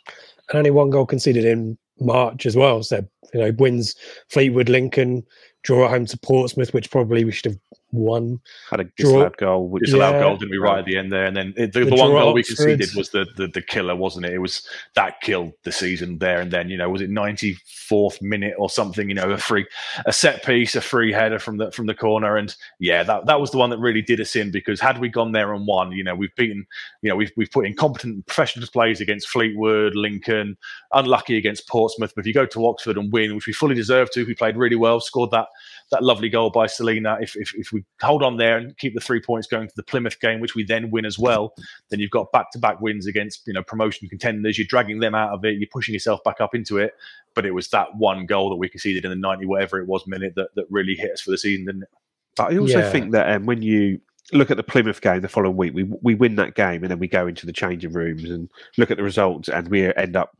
and 0.49 0.57
only 0.57 0.71
one 0.71 0.89
goal 0.89 1.05
conceded 1.05 1.45
in 1.45 1.77
March 1.99 2.45
as 2.45 2.55
well. 2.55 2.83
So 2.83 3.05
you 3.33 3.39
know, 3.39 3.51
wins 3.57 3.95
Fleetwood, 4.29 4.69
Lincoln, 4.69 5.23
draw 5.63 5.87
home 5.87 6.05
to 6.05 6.17
Portsmouth, 6.17 6.73
which 6.73 6.91
probably 6.91 7.25
we 7.25 7.31
should 7.31 7.51
have 7.51 7.59
won. 7.91 8.39
Had 8.69 8.79
a 8.79 8.83
disallowed 8.97 9.37
goal, 9.37 9.67
which 9.67 9.83
Disallowed 9.83 10.15
Yeah. 10.15 10.19
goal, 10.21 10.37
didn't 10.37 10.51
we, 10.51 10.57
right 10.57 10.79
at 10.79 10.85
the 10.85 10.97
end 10.97 11.11
there? 11.11 11.25
And 11.25 11.35
then 11.35 11.53
it, 11.57 11.73
the, 11.73 11.81
The 11.81 11.91
the, 11.91 11.95
one 11.95 12.11
goal 12.11 12.33
we 12.33 12.43
conceded 12.43 12.89
was 12.95 13.09
the, 13.09 13.25
the 13.35 13.47
the 13.47 13.61
killer, 13.61 13.95
wasn't 13.95 14.25
it? 14.25 14.33
It 14.33 14.39
was 14.39 14.65
that 14.95 15.21
killed 15.21 15.53
the 15.63 15.71
season 15.71 16.17
there 16.19 16.39
and 16.41 16.51
then. 16.51 16.69
You 16.69 16.77
know, 16.77 16.89
was 16.89 17.01
it 17.01 17.09
ninety 17.09 17.57
fourth 17.87 18.21
minute 18.21 18.53
or 18.57 18.69
something? 18.69 19.09
You 19.09 19.15
know, 19.15 19.31
a 19.31 19.37
free, 19.37 19.65
a 20.05 20.13
set 20.13 20.45
piece, 20.45 20.75
a 20.75 20.81
free 20.81 21.11
header 21.11 21.39
from 21.39 21.57
the 21.57 21.71
from 21.71 21.85
the 21.87 21.93
corner, 21.93 22.37
and 22.37 22.55
yeah, 22.79 23.03
that 23.03 23.25
that 23.25 23.39
was 23.39 23.51
the 23.51 23.57
one 23.57 23.69
that 23.71 23.79
really 23.79 24.01
did 24.01 24.21
us 24.21 24.35
in 24.35 24.51
because 24.51 24.79
had 24.79 24.99
we 24.99 25.09
gone 25.09 25.31
there 25.31 25.53
and 25.53 25.67
won, 25.67 25.91
you 25.91 26.03
know, 26.03 26.15
we've 26.15 26.35
beaten, 26.35 26.65
you 27.01 27.09
know, 27.09 27.15
we've 27.15 27.31
we've 27.35 27.51
put 27.51 27.65
in 27.65 27.75
competent 27.75 28.25
professional 28.25 28.61
displays 28.61 29.01
against 29.01 29.27
Fleetwood, 29.29 29.95
Lincoln, 29.95 30.57
unlucky 30.93 31.37
against 31.37 31.67
Portsmouth. 31.67 32.13
But 32.15 32.21
if 32.21 32.27
you 32.27 32.33
go 32.33 32.45
to 32.45 32.65
Oxford 32.67 32.97
and 32.97 33.11
win, 33.11 33.35
which 33.35 33.47
we 33.47 33.53
fully 33.53 33.75
deserved 33.75 34.13
to, 34.13 34.25
we 34.25 34.35
played 34.35 34.57
really 34.57 34.75
well, 34.75 34.99
scored 34.99 35.31
that 35.31 35.47
that 35.91 36.03
lovely 36.03 36.29
goal 36.29 36.49
by 36.49 36.67
Celina. 36.67 37.17
If, 37.21 37.35
if, 37.35 37.53
if 37.55 37.71
we 37.71 37.81
we 37.81 37.85
hold 38.01 38.23
on 38.23 38.37
there 38.37 38.57
and 38.57 38.77
keep 38.77 38.93
the 38.93 39.01
three 39.01 39.21
points 39.21 39.47
going 39.47 39.67
to 39.67 39.73
the 39.75 39.83
Plymouth 39.83 40.19
game, 40.19 40.39
which 40.39 40.55
we 40.55 40.63
then 40.63 40.89
win 40.91 41.05
as 41.05 41.19
well, 41.19 41.53
then 41.89 41.99
you've 41.99 42.11
got 42.11 42.31
back 42.31 42.51
to 42.51 42.59
back 42.59 42.79
wins 42.81 43.07
against 43.07 43.41
you 43.47 43.53
know 43.53 43.63
promotion 43.63 44.07
contenders. 44.09 44.57
You're 44.57 44.67
dragging 44.67 44.99
them 44.99 45.15
out 45.15 45.31
of 45.31 45.43
it. 45.45 45.57
You're 45.57 45.69
pushing 45.71 45.93
yourself 45.93 46.23
back 46.23 46.41
up 46.41 46.55
into 46.55 46.77
it. 46.77 46.93
But 47.33 47.45
it 47.45 47.51
was 47.51 47.69
that 47.69 47.95
one 47.95 48.25
goal 48.25 48.49
that 48.49 48.57
we 48.57 48.69
conceded 48.69 49.05
in 49.05 49.09
the 49.11 49.15
90 49.15 49.45
whatever 49.45 49.79
it 49.79 49.87
was 49.87 50.05
minute 50.05 50.33
that, 50.35 50.49
that 50.55 50.65
really 50.69 50.95
hit 50.95 51.11
us 51.11 51.21
for 51.21 51.31
the 51.31 51.37
season, 51.37 51.65
didn't 51.65 51.83
it? 51.83 51.89
But 52.35 52.53
I 52.53 52.57
also 52.57 52.79
Yeah. 52.79 52.91
think 52.91 53.11
that 53.11 53.29
um, 53.33 53.45
when 53.45 53.61
you 53.61 53.99
look 54.33 54.51
at 54.51 54.57
the 54.57 54.63
Plymouth 54.63 55.01
game 55.01 55.21
the 55.21 55.27
following 55.29 55.57
week, 55.57 55.73
we 55.73 55.83
we 56.01 56.15
win 56.15 56.35
that 56.35 56.55
game 56.55 56.83
and 56.83 56.91
then 56.91 56.99
we 56.99 57.07
go 57.07 57.27
into 57.27 57.45
the 57.45 57.53
changing 57.53 57.93
rooms 57.93 58.29
and 58.29 58.49
look 58.77 58.91
at 58.91 58.97
the 58.97 59.03
results, 59.03 59.49
and 59.49 59.67
we 59.69 59.93
end 59.95 60.15
up 60.15 60.37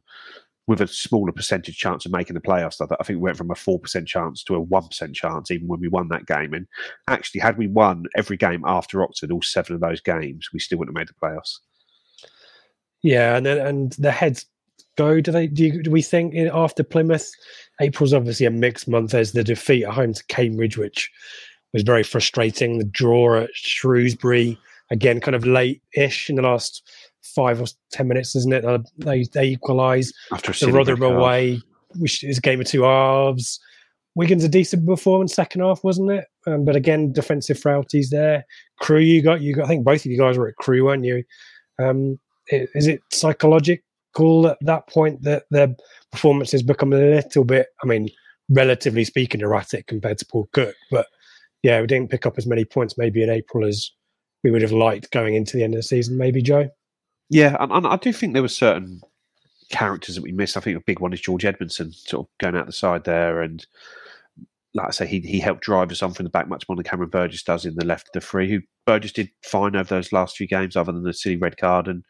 with 0.67 0.81
a 0.81 0.87
smaller 0.87 1.31
percentage 1.31 1.77
chance 1.77 2.05
of 2.05 2.11
making 2.11 2.33
the 2.33 2.41
playoffs. 2.41 2.79
I 2.81 3.03
think 3.03 3.17
we 3.17 3.23
went 3.23 3.37
from 3.37 3.51
a 3.51 3.55
four 3.55 3.79
percent 3.79 4.07
chance 4.07 4.43
to 4.43 4.55
a 4.55 4.61
one 4.61 4.87
percent 4.87 5.15
chance 5.15 5.51
even 5.51 5.67
when 5.67 5.79
we 5.79 5.87
won 5.87 6.07
that 6.09 6.27
game. 6.27 6.53
And 6.53 6.67
actually, 7.07 7.41
had 7.41 7.57
we 7.57 7.67
won 7.67 8.05
every 8.15 8.37
game 8.37 8.63
after 8.65 9.03
Oxford, 9.03 9.31
all 9.31 9.41
seven 9.41 9.75
of 9.75 9.81
those 9.81 10.01
games, 10.01 10.49
we 10.53 10.59
still 10.59 10.77
wouldn't 10.77 10.97
have 10.97 11.01
made 11.01 11.09
the 11.09 11.13
playoffs. 11.21 11.57
Yeah, 13.03 13.35
and 13.35 13.45
then 13.45 13.57
and 13.57 13.93
the 13.93 14.11
heads 14.11 14.45
go. 14.97 15.19
Do 15.19 15.31
they? 15.31 15.47
Do, 15.47 15.65
you, 15.65 15.83
do 15.83 15.91
we 15.91 16.03
think 16.03 16.35
after 16.35 16.83
Plymouth, 16.83 17.31
April's 17.79 18.13
obviously 18.13 18.45
a 18.45 18.51
mixed 18.51 18.87
month. 18.87 19.11
There's 19.11 19.31
the 19.31 19.43
defeat 19.43 19.85
at 19.85 19.93
home 19.93 20.13
to 20.13 20.23
Cambridge, 20.25 20.77
which 20.77 21.09
was 21.73 21.83
very 21.83 22.03
frustrating. 22.03 22.77
The 22.77 22.85
draw 22.85 23.41
at 23.41 23.49
Shrewsbury 23.53 24.59
again, 24.91 25.21
kind 25.21 25.35
of 25.35 25.45
late-ish 25.45 26.29
in 26.29 26.35
the 26.35 26.41
last 26.41 26.87
five 27.21 27.61
or 27.61 27.67
ten 27.91 28.07
minutes, 28.07 28.35
isn't 28.35 28.53
it? 28.53 28.65
Uh, 28.65 28.79
They 28.97 29.23
they 29.33 29.49
equalise. 29.49 30.13
After 30.31 30.51
a 30.51 30.55
The 30.55 30.71
Rotherham 30.71 31.03
away, 31.03 31.61
which 31.95 32.23
is 32.23 32.37
a 32.37 32.41
game 32.41 32.61
of 32.61 32.67
two 32.67 32.83
halves. 32.83 33.59
Wigan's 34.15 34.43
a 34.43 34.49
decent 34.49 34.85
performance 34.85 35.33
second 35.33 35.61
half, 35.61 35.83
wasn't 35.83 36.11
it? 36.11 36.25
Um, 36.45 36.65
but 36.65 36.75
again, 36.75 37.13
defensive 37.13 37.57
frailties 37.57 38.09
there. 38.09 38.45
Crewe, 38.79 38.99
you 38.99 39.21
got 39.21 39.41
you 39.41 39.55
got. 39.55 39.65
I 39.65 39.67
think 39.69 39.85
both 39.85 40.01
of 40.01 40.11
you 40.11 40.17
guys 40.17 40.37
were 40.37 40.49
at 40.49 40.55
Crewe, 40.55 40.83
weren't 40.85 41.05
you? 41.05 41.23
Um, 41.79 42.19
is 42.49 42.87
it 42.87 43.01
psychological 43.11 44.47
at 44.47 44.57
that 44.61 44.87
point 44.87 45.21
that 45.23 45.43
their 45.51 45.73
performances 46.11 46.61
become 46.61 46.91
a 46.91 46.97
little 46.97 47.45
bit? 47.45 47.67
I 47.81 47.87
mean, 47.87 48.09
relatively 48.49 49.05
speaking, 49.05 49.41
erratic 49.41 49.87
compared 49.87 50.17
to 50.17 50.25
Paul 50.25 50.49
Cook, 50.51 50.75
but 50.89 51.07
yeah, 51.63 51.79
we 51.79 51.87
didn't 51.87 52.09
pick 52.09 52.25
up 52.25 52.37
as 52.37 52.47
many 52.47 52.65
points 52.65 52.97
maybe 52.97 53.23
in 53.23 53.29
April 53.29 53.65
as 53.65 53.91
we 54.43 54.51
would 54.51 54.61
have 54.63 54.71
liked 54.71 55.11
going 55.11 55.35
into 55.35 55.55
the 55.55 55.63
end 55.63 55.73
of 55.75 55.79
the 55.79 55.83
season. 55.83 56.17
Maybe 56.17 56.41
Joe. 56.41 56.69
Yeah, 57.31 57.55
and, 57.61 57.71
and 57.71 57.87
I 57.87 57.95
do 57.95 58.11
think 58.11 58.33
there 58.33 58.41
were 58.41 58.49
certain 58.49 59.01
characters 59.71 60.15
that 60.15 60.21
we 60.21 60.33
missed. 60.33 60.57
I 60.57 60.59
think 60.59 60.77
a 60.77 60.81
big 60.81 60.99
one 60.99 61.13
is 61.13 61.21
George 61.21 61.43
Edmundson, 61.43 61.95
sort 61.95 62.27
of 62.27 62.31
going 62.39 62.57
out 62.57 62.65
the 62.65 62.73
side 62.73 63.05
there, 63.05 63.41
and 63.41 63.65
like 64.73 64.87
I 64.87 64.91
say, 64.91 65.07
he 65.07 65.21
he 65.21 65.39
helped 65.39 65.63
drive 65.63 65.91
us 65.91 66.03
on 66.03 66.13
from 66.13 66.25
the 66.25 66.29
back 66.29 66.49
much 66.49 66.67
more 66.67 66.75
than 66.75 66.83
Cameron 66.83 67.09
Burgess 67.09 67.43
does 67.43 67.65
in 67.65 67.75
the 67.75 67.85
left 67.85 68.09
of 68.09 68.13
the 68.13 68.21
three. 68.21 68.49
Who 68.51 68.59
Burgess 68.85 69.13
did 69.13 69.29
fine 69.43 69.77
over 69.77 69.95
those 69.95 70.11
last 70.11 70.35
few 70.35 70.45
games, 70.47 70.75
other 70.75 70.91
than 70.91 71.03
the 71.03 71.13
silly 71.13 71.37
red 71.37 71.55
card 71.55 71.87
and 71.87 72.03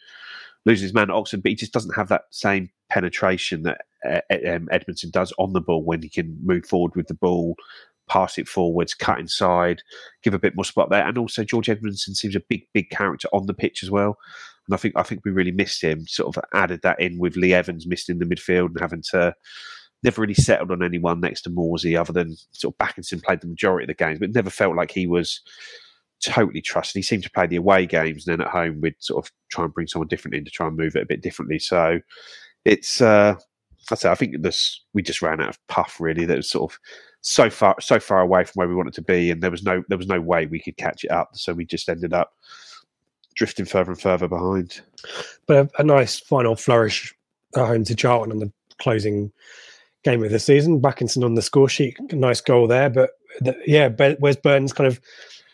losing 0.65 0.85
his 0.85 0.93
man 0.93 1.11
at 1.11 1.15
Oxford, 1.15 1.43
but 1.43 1.49
he 1.51 1.55
just 1.55 1.73
doesn't 1.73 1.95
have 1.95 2.09
that 2.09 2.23
same 2.31 2.71
penetration 2.89 3.63
that 3.63 3.81
um, 4.05 4.67
Edmundson 4.71 5.11
does 5.11 5.33
on 5.37 5.53
the 5.53 5.61
ball 5.61 5.83
when 5.83 6.01
he 6.01 6.09
can 6.09 6.37
move 6.43 6.65
forward 6.65 6.95
with 6.95 7.07
the 7.07 7.13
ball. 7.13 7.55
Pass 8.09 8.37
it 8.37 8.47
forwards, 8.47 8.93
cut 8.93 9.19
inside, 9.19 9.83
give 10.23 10.33
a 10.33 10.39
bit 10.39 10.55
more 10.55 10.65
spot 10.65 10.89
there, 10.89 11.07
and 11.07 11.17
also 11.17 11.43
George 11.43 11.67
Edmundson 11.67 12.15
seems 12.15 12.35
a 12.35 12.41
big, 12.41 12.63
big 12.73 12.89
character 12.89 13.27
on 13.31 13.45
the 13.45 13.53
pitch 13.53 13.83
as 13.83 13.91
well. 13.91 14.17
And 14.71 14.77
I 14.77 14.77
think 14.77 14.93
I 14.95 15.03
think 15.03 15.25
we 15.25 15.31
really 15.31 15.51
missed 15.51 15.83
him. 15.83 16.07
Sort 16.07 16.33
of 16.33 16.41
added 16.53 16.79
that 16.83 17.01
in 17.01 17.19
with 17.19 17.35
Lee 17.35 17.53
Evans 17.53 17.85
missed 17.85 18.09
in 18.09 18.19
the 18.19 18.25
midfield 18.25 18.67
and 18.67 18.79
having 18.79 19.03
to 19.11 19.35
never 20.01 20.21
really 20.21 20.33
settled 20.33 20.71
on 20.71 20.81
anyone 20.81 21.19
next 21.19 21.41
to 21.41 21.49
Morsy 21.49 21.99
other 21.99 22.13
than 22.13 22.37
sort 22.53 22.73
of 22.73 22.77
Bakinson 22.77 23.21
played 23.21 23.41
the 23.41 23.47
majority 23.47 23.83
of 23.83 23.89
the 23.89 24.01
games, 24.01 24.19
but 24.19 24.33
never 24.33 24.49
felt 24.49 24.77
like 24.77 24.89
he 24.89 25.07
was 25.07 25.41
totally 26.23 26.61
trusted. 26.61 26.97
He 26.97 27.03
seemed 27.03 27.23
to 27.23 27.31
play 27.31 27.47
the 27.47 27.57
away 27.57 27.85
games, 27.85 28.25
and 28.25 28.39
then 28.39 28.47
at 28.47 28.53
home 28.53 28.79
we'd 28.79 28.95
sort 28.99 29.25
of 29.25 29.31
try 29.49 29.65
and 29.65 29.73
bring 29.73 29.87
someone 29.87 30.07
different 30.07 30.35
in 30.35 30.45
to 30.45 30.51
try 30.51 30.67
and 30.67 30.77
move 30.77 30.95
it 30.95 31.03
a 31.03 31.07
bit 31.07 31.21
differently. 31.21 31.59
So 31.59 31.99
it's 32.63 33.01
uh 33.01 33.35
I 33.91 33.95
say 33.95 34.09
I 34.09 34.15
think 34.15 34.41
this 34.41 34.85
we 34.93 35.01
just 35.01 35.21
ran 35.21 35.41
out 35.41 35.49
of 35.49 35.67
puff 35.67 35.99
really. 35.99 36.23
That 36.23 36.37
was 36.37 36.49
sort 36.49 36.71
of 36.71 36.79
so 37.19 37.49
far 37.49 37.75
so 37.81 37.99
far 37.99 38.21
away 38.21 38.45
from 38.45 38.53
where 38.53 38.69
we 38.69 38.75
wanted 38.75 38.93
to 38.93 39.01
be, 39.01 39.31
and 39.31 39.43
there 39.43 39.51
was 39.51 39.63
no 39.63 39.83
there 39.89 39.97
was 39.97 40.07
no 40.07 40.21
way 40.21 40.45
we 40.45 40.61
could 40.61 40.77
catch 40.77 41.03
it 41.03 41.11
up. 41.11 41.31
So 41.33 41.51
we 41.51 41.65
just 41.65 41.89
ended 41.89 42.13
up 42.13 42.31
drifting 43.41 43.65
further 43.65 43.89
and 43.89 43.99
further 43.99 44.27
behind. 44.27 44.81
but 45.47 45.65
a, 45.65 45.81
a 45.81 45.83
nice 45.83 46.19
final 46.19 46.55
flourish 46.55 47.11
at 47.55 47.65
home 47.65 47.83
to 47.83 47.95
Charlton 47.95 48.31
on 48.31 48.37
the 48.37 48.51
closing 48.77 49.31
game 50.03 50.23
of 50.23 50.29
the 50.29 50.37
season. 50.37 50.79
Bakinson 50.79 51.25
on 51.25 51.33
the 51.33 51.41
score 51.41 51.67
sheet, 51.67 51.97
nice 52.13 52.39
goal 52.39 52.67
there. 52.67 52.87
But 52.91 53.09
the, 53.39 53.57
yeah, 53.65 53.89
Wes 54.19 54.35
Burns 54.35 54.73
kind 54.73 54.85
of 54.85 55.01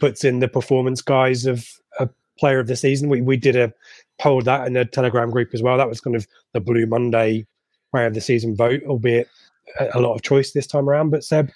puts 0.01 0.25
in 0.25 0.39
the 0.39 0.49
performance 0.49 1.01
guys 1.01 1.45
of 1.45 1.65
a 1.97 2.09
player 2.37 2.59
of 2.59 2.67
the 2.67 2.75
season. 2.75 3.07
We 3.07 3.21
we 3.21 3.37
did 3.37 3.55
a 3.55 3.73
poll 4.19 4.41
that 4.41 4.67
in 4.67 4.73
the 4.73 4.83
Telegram 4.83 5.31
group 5.31 5.51
as 5.53 5.63
well. 5.63 5.77
That 5.77 5.87
was 5.87 6.01
kind 6.01 6.17
of 6.17 6.27
the 6.51 6.59
Blue 6.59 6.87
Monday 6.87 7.47
player 7.91 8.07
of 8.07 8.15
the 8.15 8.19
season 8.19 8.53
vote, 8.53 8.83
albeit 8.83 9.29
a, 9.79 9.97
a 9.97 10.01
lot 10.01 10.13
of 10.13 10.23
choice 10.23 10.51
this 10.51 10.67
time 10.67 10.89
around. 10.89 11.11
But 11.11 11.23
Seb, 11.23 11.51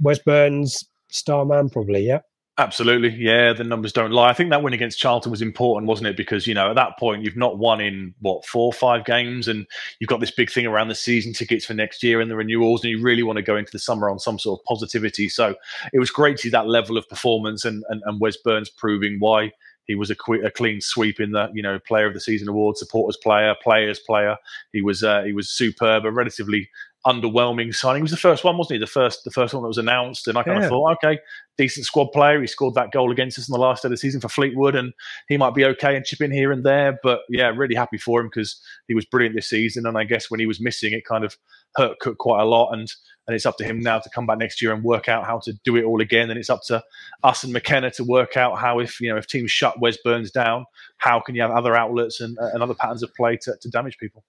Wes 0.00 0.18
Burns, 0.18 0.84
star 1.08 1.44
man, 1.44 1.68
probably. 1.68 2.04
Yeah. 2.04 2.22
Absolutely, 2.58 3.08
yeah. 3.18 3.54
The 3.54 3.64
numbers 3.64 3.94
don't 3.94 4.10
lie. 4.10 4.28
I 4.28 4.34
think 4.34 4.50
that 4.50 4.62
win 4.62 4.74
against 4.74 4.98
Charlton 4.98 5.30
was 5.30 5.40
important, 5.40 5.88
wasn't 5.88 6.08
it? 6.08 6.18
Because 6.18 6.46
you 6.46 6.52
know 6.52 6.68
at 6.68 6.76
that 6.76 6.98
point 6.98 7.24
you've 7.24 7.36
not 7.36 7.56
won 7.58 7.80
in 7.80 8.14
what 8.20 8.44
four, 8.44 8.66
or 8.66 8.72
five 8.74 9.06
games, 9.06 9.48
and 9.48 9.66
you've 9.98 10.08
got 10.08 10.20
this 10.20 10.30
big 10.30 10.50
thing 10.50 10.66
around 10.66 10.88
the 10.88 10.94
season 10.94 11.32
tickets 11.32 11.64
for 11.64 11.72
next 11.72 12.02
year 12.02 12.20
and 12.20 12.30
the 12.30 12.36
renewals, 12.36 12.84
and 12.84 12.90
you 12.90 13.00
really 13.00 13.22
want 13.22 13.38
to 13.38 13.42
go 13.42 13.56
into 13.56 13.72
the 13.72 13.78
summer 13.78 14.10
on 14.10 14.18
some 14.18 14.38
sort 14.38 14.60
of 14.60 14.64
positivity. 14.66 15.30
So 15.30 15.54
it 15.94 15.98
was 15.98 16.10
great 16.10 16.36
to 16.36 16.42
see 16.42 16.48
that 16.50 16.68
level 16.68 16.98
of 16.98 17.08
performance, 17.08 17.64
and 17.64 17.82
and, 17.88 18.02
and 18.04 18.20
Wes 18.20 18.36
Burns 18.36 18.68
proving 18.68 19.16
why 19.18 19.52
he 19.86 19.94
was 19.94 20.10
a, 20.10 20.14
que- 20.14 20.44
a 20.44 20.50
clean 20.50 20.82
sweep 20.82 21.20
in 21.20 21.32
the 21.32 21.48
you 21.54 21.62
know 21.62 21.78
Player 21.88 22.06
of 22.06 22.12
the 22.12 22.20
Season 22.20 22.48
award, 22.48 22.76
supporters 22.76 23.16
player, 23.16 23.54
players 23.62 23.98
player. 23.98 24.36
He 24.74 24.82
was 24.82 25.02
uh, 25.02 25.22
he 25.22 25.32
was 25.32 25.48
superb, 25.50 26.04
a 26.04 26.12
relatively 26.12 26.68
underwhelming 27.06 27.74
signing. 27.74 28.00
He 28.00 28.02
was 28.02 28.10
the 28.10 28.16
first 28.16 28.44
one, 28.44 28.56
wasn't 28.56 28.74
he? 28.74 28.78
The 28.80 28.86
first 28.86 29.24
the 29.24 29.30
first 29.30 29.54
one 29.54 29.62
that 29.62 29.68
was 29.68 29.78
announced, 29.78 30.28
and 30.28 30.38
I 30.38 30.42
kind 30.42 30.58
Yeah. 30.58 30.64
of 30.64 30.70
thought, 30.70 30.92
okay, 31.04 31.18
decent 31.58 31.86
squad 31.86 32.06
player. 32.12 32.40
He 32.40 32.46
scored 32.46 32.74
that 32.74 32.92
goal 32.92 33.10
against 33.10 33.38
us 33.38 33.48
in 33.48 33.52
the 33.52 33.58
last 33.58 33.82
day 33.82 33.88
of 33.88 33.90
the 33.90 33.96
season 33.96 34.20
for 34.20 34.28
Fleetwood, 34.28 34.74
and 34.74 34.92
he 35.28 35.36
might 35.36 35.54
be 35.54 35.64
okay 35.64 35.96
and 35.96 36.04
chip 36.04 36.20
in 36.20 36.30
here 36.30 36.52
and 36.52 36.64
there. 36.64 36.98
But 37.02 37.20
yeah, 37.28 37.52
really 37.54 37.74
happy 37.74 37.98
for 37.98 38.20
him 38.20 38.28
because 38.28 38.60
he 38.88 38.94
was 38.94 39.04
brilliant 39.04 39.34
this 39.34 39.48
season. 39.48 39.86
And 39.86 39.98
I 39.98 40.04
guess 40.04 40.30
when 40.30 40.40
he 40.40 40.46
was 40.46 40.60
missing, 40.60 40.92
it 40.92 41.04
kind 41.04 41.24
of 41.24 41.36
hurt 41.76 41.98
Cook 42.00 42.18
quite 42.18 42.40
a 42.40 42.46
lot. 42.46 42.72
And 42.72 42.92
and 43.28 43.36
it's 43.36 43.46
up 43.46 43.56
to 43.58 43.64
him 43.64 43.78
now 43.78 44.00
to 44.00 44.10
come 44.10 44.26
back 44.26 44.38
next 44.38 44.60
year 44.60 44.72
and 44.72 44.82
work 44.82 45.08
out 45.08 45.24
how 45.24 45.38
to 45.38 45.52
do 45.64 45.76
it 45.76 45.84
all 45.84 46.00
again. 46.00 46.28
And 46.28 46.38
it's 46.38 46.50
up 46.50 46.62
to 46.66 46.82
us 47.22 47.44
and 47.44 47.52
McKenna 47.52 47.90
to 47.92 48.02
work 48.04 48.36
out 48.36 48.58
how 48.58 48.80
if 48.80 49.00
you 49.00 49.08
know 49.10 49.16
if 49.16 49.28
teams 49.28 49.50
shut 49.52 49.80
Wes 49.80 49.96
Burns 50.04 50.30
down, 50.32 50.66
how 50.98 51.20
can 51.20 51.36
you 51.36 51.42
have 51.42 51.52
other 51.52 51.76
outlets 51.76 52.20
and, 52.20 52.36
and 52.38 52.62
other 52.62 52.74
patterns 52.74 53.02
of 53.02 53.14
play 53.14 53.36
to, 53.42 53.54
to 53.60 53.68
damage 53.70 53.96
people. 53.98 54.24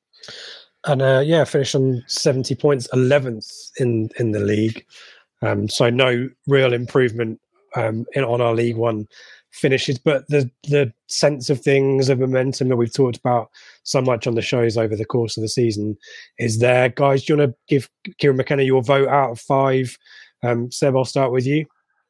And 0.85 1.01
uh, 1.01 1.21
yeah, 1.23 1.43
finished 1.43 1.75
on 1.75 2.03
seventy 2.07 2.55
points, 2.55 2.87
eleventh 2.93 3.49
in 3.77 4.09
in 4.19 4.31
the 4.31 4.39
league. 4.39 4.85
Um, 5.41 5.67
so 5.67 5.89
no 5.89 6.29
real 6.47 6.73
improvement 6.73 7.39
um, 7.75 8.05
in 8.13 8.23
on 8.23 8.41
our 8.41 8.53
League 8.53 8.77
One 8.77 9.07
finishes, 9.51 9.99
but 9.99 10.27
the 10.27 10.49
the 10.63 10.91
sense 11.07 11.49
of 11.49 11.61
things, 11.61 12.09
of 12.09 12.19
momentum 12.19 12.69
that 12.69 12.75
we've 12.77 12.93
talked 12.93 13.17
about 13.17 13.49
so 13.83 14.01
much 14.01 14.25
on 14.27 14.35
the 14.35 14.41
shows 14.41 14.77
over 14.77 14.95
the 14.95 15.05
course 15.05 15.37
of 15.37 15.41
the 15.41 15.49
season 15.49 15.97
is 16.39 16.59
there. 16.59 16.89
Guys, 16.89 17.23
do 17.23 17.33
you 17.33 17.39
want 17.39 17.51
to 17.51 17.57
give 17.67 17.89
Kieran 18.17 18.37
McKenna 18.37 18.63
your 18.63 18.81
vote 18.81 19.07
out 19.07 19.31
of 19.31 19.39
five? 19.39 19.97
Um, 20.43 20.71
Seb, 20.71 20.95
I'll 20.95 21.05
start 21.05 21.31
with 21.31 21.45
you. 21.45 21.65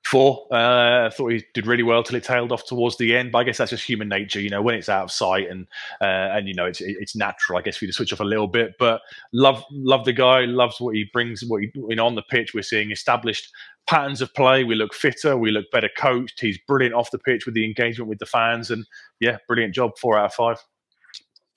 Four. 0.05 0.47
Uh, 0.51 1.07
I 1.07 1.09
thought 1.09 1.31
he 1.31 1.43
did 1.53 1.65
really 1.65 1.81
well 1.81 2.03
till 2.03 2.17
it 2.17 2.25
tailed 2.25 2.51
off 2.51 2.65
towards 2.65 2.97
the 2.97 3.15
end. 3.15 3.31
But 3.31 3.39
I 3.39 3.43
guess 3.45 3.57
that's 3.57 3.71
just 3.71 3.85
human 3.85 4.09
nature, 4.09 4.41
you 4.41 4.49
know, 4.49 4.61
when 4.61 4.75
it's 4.75 4.89
out 4.89 5.05
of 5.05 5.11
sight 5.11 5.49
and 5.49 5.65
uh, 6.01 6.35
and 6.35 6.47
you 6.47 6.53
know 6.53 6.65
it's 6.65 6.81
it's 6.81 7.15
natural, 7.15 7.57
I 7.57 7.61
guess, 7.61 7.77
for 7.77 7.85
you 7.85 7.91
to 7.91 7.95
switch 7.95 8.11
off 8.11 8.19
a 8.19 8.25
little 8.25 8.47
bit. 8.47 8.73
But 8.77 9.01
love 9.31 9.63
love 9.71 10.03
the 10.03 10.13
guy, 10.13 10.41
loves 10.41 10.79
what 10.79 10.95
he 10.95 11.05
brings. 11.13 11.43
What 11.47 11.61
he 11.61 11.71
you 11.73 11.95
know 11.95 12.05
on 12.05 12.15
the 12.15 12.23
pitch, 12.23 12.53
we're 12.53 12.63
seeing 12.63 12.91
established 12.91 13.49
patterns 13.87 14.21
of 14.21 14.33
play. 14.33 14.65
We 14.65 14.75
look 14.75 14.93
fitter, 14.93 15.37
we 15.37 15.51
look 15.51 15.65
better 15.71 15.89
coached. 15.97 16.39
He's 16.41 16.59
brilliant 16.67 16.95
off 16.95 17.11
the 17.11 17.19
pitch 17.19 17.45
with 17.45 17.55
the 17.55 17.65
engagement 17.65 18.09
with 18.09 18.19
the 18.19 18.25
fans, 18.25 18.71
and 18.71 18.85
yeah, 19.21 19.37
brilliant 19.47 19.73
job. 19.73 19.91
Four 19.99 20.19
out 20.19 20.25
of 20.25 20.33
five. 20.33 20.57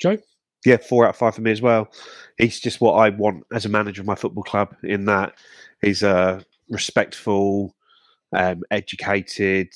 Joe. 0.00 0.18
Yeah, 0.64 0.78
four 0.78 1.04
out 1.04 1.10
of 1.10 1.16
five 1.16 1.34
for 1.34 1.42
me 1.42 1.52
as 1.52 1.62
well. 1.62 1.88
He's 2.38 2.60
just 2.60 2.80
what 2.80 2.94
I 2.94 3.10
want 3.10 3.44
as 3.52 3.66
a 3.66 3.68
manager 3.68 4.02
of 4.02 4.06
my 4.06 4.14
football 4.14 4.42
club. 4.44 4.74
In 4.82 5.04
that 5.06 5.34
he's 5.82 6.02
a 6.02 6.44
respectful, 6.68 7.74
um, 8.32 8.62
educated, 8.70 9.68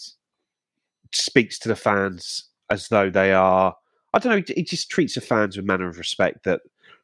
speaks 1.13 1.59
to 1.61 1.69
the 1.69 1.77
fans 1.77 2.49
as 2.71 2.89
though 2.89 3.11
they 3.11 3.33
are. 3.33 3.75
I 4.13 4.19
don't 4.19 4.49
know. 4.49 4.55
He 4.55 4.63
just 4.63 4.91
treats 4.91 5.15
the 5.15 5.21
fans 5.21 5.57
with 5.57 5.65
a 5.65 5.67
manner 5.67 5.89
of 5.89 5.99
respect 5.99 6.45
that 6.45 6.61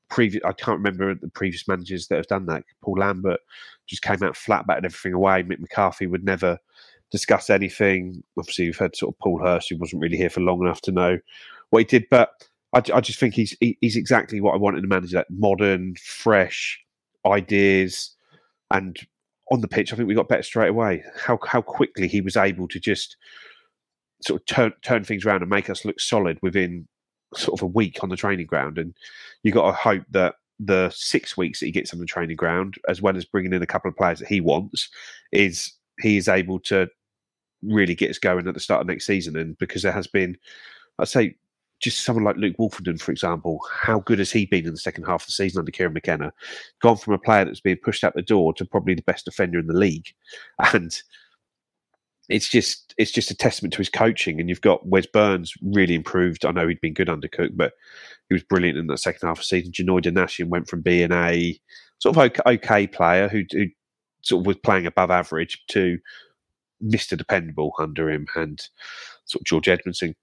previous. 0.09 0.43
I 0.45 0.53
can't 0.53 0.79
remember 0.79 1.15
the 1.15 1.29
previous 1.29 1.69
managers 1.69 2.09
that 2.09 2.17
have 2.17 2.27
done 2.27 2.47
that. 2.47 2.65
Paul 2.83 2.99
Lambert 2.99 3.41
just 3.87 4.03
came 4.03 4.23
out 4.23 4.37
flat, 4.37 4.67
batted 4.67 4.85
everything 4.85 5.13
away. 5.13 5.43
Mick 5.43 5.61
McCarthy 5.61 6.07
would 6.07 6.25
never 6.25 6.59
discuss 7.11 7.51
anything. 7.51 8.23
Obviously, 8.39 8.67
we've 8.67 8.79
had 8.79 8.97
sort 8.97 9.15
of 9.15 9.19
Paul 9.19 9.41
Hurst, 9.43 9.71
who 9.71 9.77
wasn't 9.77 10.03
really 10.03 10.17
here 10.17 10.31
for 10.31 10.41
long 10.41 10.63
enough 10.63 10.81
to 10.83 10.93
know 10.93 11.19
what 11.71 11.81
he 11.81 11.85
did, 11.85 12.07
but. 12.11 12.31
I, 12.73 12.83
I 12.93 13.01
just 13.01 13.21
think 13.21 13.33
he's 13.33 13.57
he, 13.61 13.79
he's 13.81 13.97
exactly 13.97 14.41
what 14.41 14.53
I 14.53 14.59
want 14.59 14.77
in 14.77 14.85
a 14.85 14.89
manager: 14.89 15.19
that 15.19 15.31
modern, 15.31 15.95
fresh 15.95 16.85
ideas, 17.25 18.15
and 18.71 18.99
on 19.53 19.61
the 19.61 19.69
pitch, 19.69 19.93
I 19.93 19.97
think 19.97 20.09
we 20.09 20.15
got 20.15 20.29
better 20.29 20.43
straight 20.43 20.71
away. 20.71 21.05
How 21.17 21.39
how 21.47 21.63
quickly 21.63 22.09
he 22.09 22.21
was 22.21 22.37
able 22.37 22.69
to 22.69 22.81
just 22.81 23.17
sort 24.23 24.41
of 24.41 24.47
turn 24.47 24.73
turn 24.83 25.05
things 25.05 25.25
around 25.25 25.43
and 25.43 25.51
make 25.51 25.71
us 25.71 25.85
look 25.85 26.01
solid 26.01 26.39
within 26.43 26.87
sort 27.35 27.59
of 27.61 27.63
a 27.63 27.67
week 27.71 28.03
on 28.03 28.09
the 28.09 28.17
training 28.17 28.47
ground. 28.47 28.79
And 28.79 28.95
you 29.43 29.53
got 29.53 29.67
to 29.67 29.73
hope 29.73 30.05
that 30.11 30.37
the 30.59 30.91
six 30.95 31.37
weeks 31.37 31.61
that 31.61 31.67
he 31.67 31.73
gets 31.73 31.93
on 31.93 31.99
the 31.99 32.07
training 32.07 32.37
ground, 32.37 32.77
as 32.89 33.03
well 33.03 33.17
as 33.17 33.25
bringing 33.25 33.53
in 33.53 33.63
a 33.63 33.67
couple 33.67 33.89
of 33.89 33.97
players 33.97 34.21
that 34.21 34.29
he 34.29 34.41
wants, 34.41 34.89
is 35.33 35.73
he 36.01 36.17
is 36.17 36.29
able 36.29 36.59
to 36.61 36.89
really 37.63 37.95
get 37.95 38.11
us 38.11 38.19
going 38.19 38.47
at 38.47 38.55
the 38.55 38.61
start 38.61 38.81
of 38.81 38.87
next 38.87 39.07
season. 39.07 39.37
And 39.37 39.57
because 39.59 39.83
there 39.83 39.93
has 39.93 40.07
been, 40.07 40.37
I'd 40.99 41.09
say, 41.09 41.37
just 41.87 42.05
someone 42.05 42.25
like 42.25 42.37
Luke 42.37 42.57
Woolfenden, 42.59 43.01
for 43.01 43.13
example, 43.13 43.61
how 43.73 44.01
good 44.01 44.19
has 44.19 44.33
he 44.33 44.45
been 44.45 44.67
in 44.67 44.73
the 44.73 44.77
second 44.77 45.05
half 45.05 45.23
of 45.23 45.27
the 45.27 45.33
season 45.33 45.61
under 45.61 45.71
Kieran 45.71 45.93
McKenna? 45.93 46.33
Gone 46.83 46.97
from 46.97 47.15
a 47.15 47.19
player 47.19 47.45
that's 47.45 47.61
being 47.61 47.77
pushed 47.77 48.03
out 48.03 48.17
the 48.17 48.23
door 48.23 48.53
to 48.55 48.65
probably 48.65 48.95
the 48.95 49.03
best 49.03 49.25
defender 49.25 49.61
in 49.61 49.69
the 49.69 49.73
league, 49.73 50.09
and 50.73 51.01
it's 52.29 52.49
just 52.49 52.93
it's 52.99 53.13
just 53.13 53.31
a 53.31 53.37
testament 53.37 53.73
to 53.75 53.79
his 53.79 53.89
coaching. 53.89 54.41
And 54.41 54.49
you've 54.49 54.61
got 54.63 54.85
Wes 54.85 55.07
Burns 55.07 55.55
really 55.63 55.95
improved. 55.95 56.45
I 56.45 56.51
know 56.51 56.67
he'd 56.67 56.81
been 56.81 56.93
good 56.93 57.09
under 57.09 57.29
Cook, 57.29 57.53
but 57.55 57.75
he 58.29 58.35
was 58.35 58.43
brilliant 58.43 58.79
in 58.79 58.89
the 58.89 58.99
second 58.99 59.29
half 59.29 59.39
of 59.39 59.43
the 59.43 59.45
season. 59.45 59.71
Janoi 59.71 60.03
Donacien 60.03 60.49
went 60.49 60.69
from 60.69 60.83
being 60.83 61.13
a 61.13 61.57
sort 62.01 62.17
of 62.17 62.23
okay, 62.25 62.43
okay 62.47 62.87
player 62.89 63.29
who, 63.29 63.45
who 63.53 63.67
sort 64.23 64.43
of 64.43 64.47
was 64.47 64.57
playing 64.57 64.87
above 64.87 65.13
average 65.13 65.63
to 65.69 66.01
Mr. 66.83 67.17
Dependable 67.17 67.75
under 67.79 68.11
him, 68.11 68.27
and 68.35 68.61
sort 69.25 69.43
of 69.43 69.47
George 69.47 69.67
Edmundson 69.67 70.15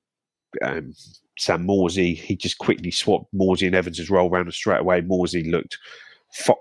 um, 0.61 0.93
Sam 1.37 1.65
Morsy. 1.65 2.15
He 2.15 2.35
just 2.35 2.57
quickly 2.57 2.91
swapped 2.91 3.33
Morsy 3.33 3.67
and 3.67 3.75
Evans' 3.75 4.09
role 4.09 4.29
around 4.29 4.45
and 4.45 4.53
straight 4.53 4.81
away. 4.81 5.01
Morsy 5.01 5.49
looked 5.49 5.77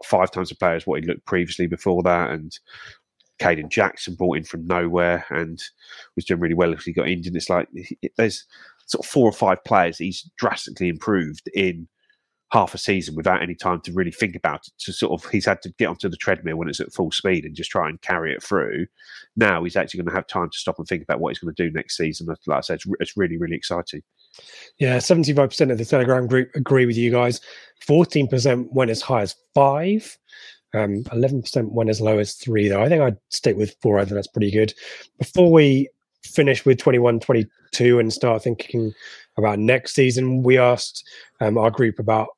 five 0.04 0.30
times 0.30 0.50
the 0.50 0.54
player 0.54 0.74
as 0.74 0.86
what 0.86 1.00
he 1.00 1.06
looked 1.06 1.24
previously 1.26 1.66
before 1.66 2.02
that. 2.02 2.30
And 2.30 2.58
Kayden 3.40 3.70
Jackson 3.70 4.14
brought 4.14 4.36
in 4.36 4.44
from 4.44 4.66
nowhere 4.66 5.24
and 5.30 5.62
was 6.16 6.24
doing 6.24 6.40
really 6.40 6.54
well 6.54 6.72
if 6.72 6.82
he 6.82 6.92
got 6.92 7.08
injured. 7.08 7.36
It's 7.36 7.50
like 7.50 7.68
there's 8.16 8.44
sort 8.86 9.04
of 9.04 9.10
four 9.10 9.28
or 9.28 9.32
five 9.32 9.62
players 9.64 9.98
he's 9.98 10.28
drastically 10.36 10.88
improved 10.88 11.48
in 11.54 11.88
half 12.50 12.74
a 12.74 12.78
season 12.78 13.14
without 13.14 13.42
any 13.42 13.54
time 13.54 13.80
to 13.80 13.92
really 13.92 14.10
think 14.10 14.36
about 14.36 14.66
it. 14.66 14.72
To 14.80 14.92
sort 14.92 15.12
of, 15.12 15.30
he's 15.30 15.46
had 15.46 15.62
to 15.62 15.70
get 15.78 15.88
onto 15.88 16.08
the 16.08 16.18
treadmill 16.18 16.56
when 16.56 16.68
it's 16.68 16.80
at 16.80 16.92
full 16.92 17.10
speed 17.10 17.44
and 17.46 17.56
just 17.56 17.70
try 17.70 17.88
and 17.88 18.00
carry 18.02 18.34
it 18.34 18.42
through. 18.42 18.86
Now 19.36 19.64
he's 19.64 19.76
actually 19.76 19.98
going 19.98 20.10
to 20.10 20.14
have 20.14 20.26
time 20.26 20.50
to 20.50 20.58
stop 20.58 20.78
and 20.78 20.86
think 20.86 21.02
about 21.02 21.18
what 21.18 21.30
he's 21.30 21.38
going 21.38 21.54
to 21.54 21.64
do 21.64 21.72
next 21.72 21.96
season. 21.96 22.26
Like 22.26 22.58
I 22.58 22.60
said, 22.60 22.80
it's 23.00 23.16
really, 23.16 23.38
really 23.38 23.56
exciting. 23.56 24.02
Yeah, 24.78 24.96
75% 24.96 25.70
of 25.70 25.78
the 25.78 25.84
Telegram 25.84 26.26
group 26.26 26.54
agree 26.54 26.86
with 26.86 26.96
you 26.96 27.10
guys. 27.10 27.40
14% 27.86 28.72
went 28.72 28.90
as 28.90 29.02
high 29.02 29.22
as 29.22 29.36
five. 29.54 30.18
Um, 30.74 31.04
11% 31.04 31.70
went 31.72 31.90
as 31.90 32.00
low 32.00 32.18
as 32.18 32.34
three, 32.34 32.68
though. 32.68 32.82
I 32.82 32.88
think 32.88 33.02
I'd 33.02 33.18
stick 33.28 33.56
with 33.56 33.76
four. 33.82 33.98
I 33.98 34.04
think 34.04 34.14
that's 34.14 34.26
pretty 34.26 34.50
good. 34.50 34.72
Before 35.18 35.52
we 35.52 35.88
finish 36.24 36.64
with 36.64 36.78
21 36.78 37.20
22 37.20 37.98
and 37.98 38.12
start 38.12 38.42
thinking 38.42 38.94
about 39.36 39.58
next 39.58 39.94
season, 39.94 40.42
we 40.42 40.58
asked 40.58 41.06
um, 41.40 41.58
our 41.58 41.70
group 41.70 41.98
about 41.98 42.28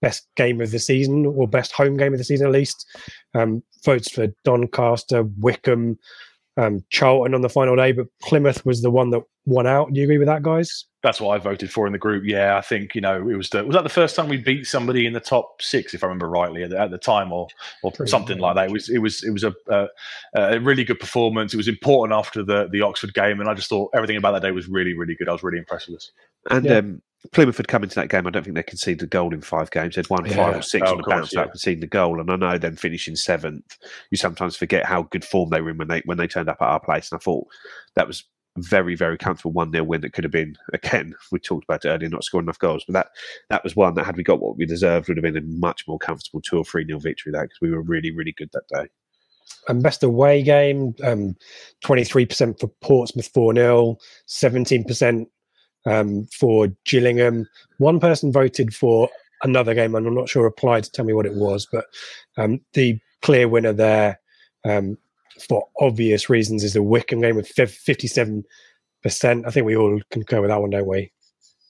best 0.00 0.28
game 0.36 0.60
of 0.60 0.70
the 0.70 0.78
season 0.78 1.26
or 1.26 1.46
best 1.46 1.72
home 1.72 1.96
game 1.96 2.12
of 2.12 2.18
the 2.18 2.24
season 2.24 2.46
at 2.46 2.52
least. 2.52 2.86
Um, 3.34 3.62
votes 3.84 4.10
for 4.10 4.28
Doncaster, 4.44 5.24
Wycombe, 5.38 5.98
um, 6.60 6.84
Charlton 6.90 7.34
on 7.34 7.40
the 7.40 7.48
final 7.48 7.74
day, 7.74 7.92
but 7.92 8.06
Plymouth 8.20 8.64
was 8.66 8.82
the 8.82 8.90
one 8.90 9.10
that 9.10 9.22
won 9.46 9.66
out. 9.66 9.92
Do 9.92 10.00
you 10.00 10.04
agree 10.04 10.18
with 10.18 10.28
that, 10.28 10.42
guys? 10.42 10.84
That's 11.02 11.20
what 11.20 11.34
I 11.34 11.38
voted 11.38 11.72
for 11.72 11.86
in 11.86 11.92
the 11.92 11.98
group. 11.98 12.24
Yeah, 12.26 12.58
I 12.58 12.60
think 12.60 12.94
you 12.94 13.00
know 13.00 13.16
it 13.28 13.36
was 13.36 13.48
the 13.48 13.64
was 13.64 13.74
that 13.74 13.84
the 13.84 13.88
first 13.88 14.14
time 14.14 14.28
we 14.28 14.36
beat 14.36 14.66
somebody 14.66 15.06
in 15.06 15.14
the 15.14 15.20
top 15.20 15.62
six, 15.62 15.94
if 15.94 16.04
I 16.04 16.06
remember 16.06 16.28
rightly, 16.28 16.62
at 16.62 16.70
the, 16.70 16.78
at 16.78 16.90
the 16.90 16.98
time, 16.98 17.32
or 17.32 17.48
or 17.82 17.90
Pretty 17.92 18.10
something 18.10 18.38
like 18.38 18.56
that. 18.56 18.68
It 18.68 18.72
was 18.72 18.90
it 18.90 18.98
was 18.98 19.24
it 19.24 19.30
was 19.30 19.44
a, 19.44 19.54
a, 19.68 19.88
a 20.34 20.60
really 20.60 20.84
good 20.84 21.00
performance. 21.00 21.54
It 21.54 21.56
was 21.56 21.68
important 21.68 22.18
after 22.18 22.42
the 22.42 22.68
the 22.70 22.82
Oxford 22.82 23.14
game, 23.14 23.40
and 23.40 23.48
I 23.48 23.54
just 23.54 23.70
thought 23.70 23.90
everything 23.94 24.16
about 24.16 24.32
that 24.32 24.42
day 24.42 24.50
was 24.50 24.68
really 24.68 24.92
really 24.92 25.14
good. 25.14 25.28
I 25.28 25.32
was 25.32 25.42
really 25.42 25.58
impressed 25.58 25.88
with 25.88 25.96
this. 25.96 26.12
And 26.50 26.64
yeah. 26.66 26.76
um, 26.76 27.02
Plymouth 27.32 27.58
had 27.58 27.68
come 27.68 27.82
into 27.82 27.96
that 27.96 28.08
game. 28.08 28.26
I 28.26 28.30
don't 28.30 28.42
think 28.42 28.56
they 28.56 28.62
conceded 28.62 29.02
a 29.02 29.06
goal 29.06 29.34
in 29.34 29.42
five 29.42 29.70
games. 29.70 29.94
They'd 29.94 30.08
won 30.08 30.24
yeah. 30.24 30.36
five 30.36 30.56
or 30.56 30.62
six 30.62 30.88
oh, 30.88 30.92
on 30.92 30.96
the 30.98 31.04
bounce 31.06 31.32
yeah. 31.34 31.46
conceding 31.46 31.80
the 31.80 31.86
goal. 31.86 32.18
And 32.18 32.30
I 32.30 32.36
know 32.36 32.58
them 32.58 32.76
finishing 32.76 33.14
seventh, 33.14 33.76
you 34.10 34.16
sometimes 34.16 34.56
forget 34.56 34.86
how 34.86 35.02
good 35.02 35.24
form 35.24 35.50
they 35.50 35.60
were 35.60 35.70
in 35.70 35.78
when 35.78 35.88
they 35.88 36.02
when 36.06 36.16
they 36.18 36.26
turned 36.26 36.48
up 36.48 36.62
at 36.62 36.68
our 36.68 36.80
place. 36.80 37.12
And 37.12 37.18
I 37.18 37.22
thought 37.22 37.46
that 37.94 38.06
was 38.06 38.24
very, 38.56 38.94
very 38.94 39.18
comfortable 39.18 39.52
1 39.52 39.72
0 39.72 39.84
win 39.84 40.00
that 40.00 40.12
could 40.12 40.24
have 40.24 40.32
been, 40.32 40.56
again, 40.72 41.14
we 41.30 41.38
talked 41.38 41.64
about 41.64 41.84
it 41.84 41.88
earlier, 41.88 42.08
not 42.08 42.24
scoring 42.24 42.46
enough 42.46 42.58
goals, 42.58 42.84
but 42.86 42.94
that 42.94 43.08
that 43.48 43.64
was 43.64 43.76
one 43.76 43.94
that, 43.94 44.06
had 44.06 44.16
we 44.16 44.22
got 44.22 44.40
what 44.40 44.56
we 44.56 44.66
deserved, 44.66 45.08
would 45.08 45.16
have 45.16 45.22
been 45.22 45.36
a 45.36 45.42
much 45.42 45.86
more 45.86 45.98
comfortable 45.98 46.40
2 46.40 46.58
or 46.58 46.64
3 46.64 46.86
0 46.86 46.98
victory 46.98 47.32
there 47.32 47.44
because 47.44 47.60
we 47.60 47.70
were 47.70 47.82
really, 47.82 48.10
really 48.10 48.32
good 48.32 48.50
that 48.52 48.68
day. 48.72 48.88
And 49.68 49.82
best 49.82 50.02
away 50.02 50.42
game, 50.42 50.94
um, 51.04 51.36
23% 51.84 52.58
for 52.58 52.68
Portsmouth 52.80 53.28
4 53.34 53.54
0, 53.54 53.96
17% 54.26 55.26
um, 55.86 56.26
for 56.26 56.68
Gillingham. 56.84 57.46
One 57.78 58.00
person 58.00 58.32
voted 58.32 58.74
for 58.74 59.08
another 59.42 59.74
game, 59.74 59.94
and 59.94 60.06
I'm 60.06 60.14
not 60.14 60.28
sure 60.28 60.46
applied 60.46 60.84
to 60.84 60.92
tell 60.92 61.04
me 61.04 61.12
what 61.12 61.26
it 61.26 61.34
was, 61.34 61.66
but 61.70 61.86
um, 62.36 62.60
the 62.74 62.98
clear 63.22 63.48
winner 63.48 63.72
there 63.72 64.20
um, 64.64 64.96
for 65.48 65.66
obvious 65.80 66.28
reasons 66.28 66.64
is 66.64 66.74
the 66.74 66.82
Wycombe 66.82 67.20
game 67.20 67.36
with 67.36 67.52
57%. 67.54 68.44
I 69.04 69.50
think 69.50 69.66
we 69.66 69.76
all 69.76 70.00
concur 70.10 70.40
with 70.40 70.50
that 70.50 70.60
one, 70.60 70.70
don't 70.70 70.86
we? 70.86 71.12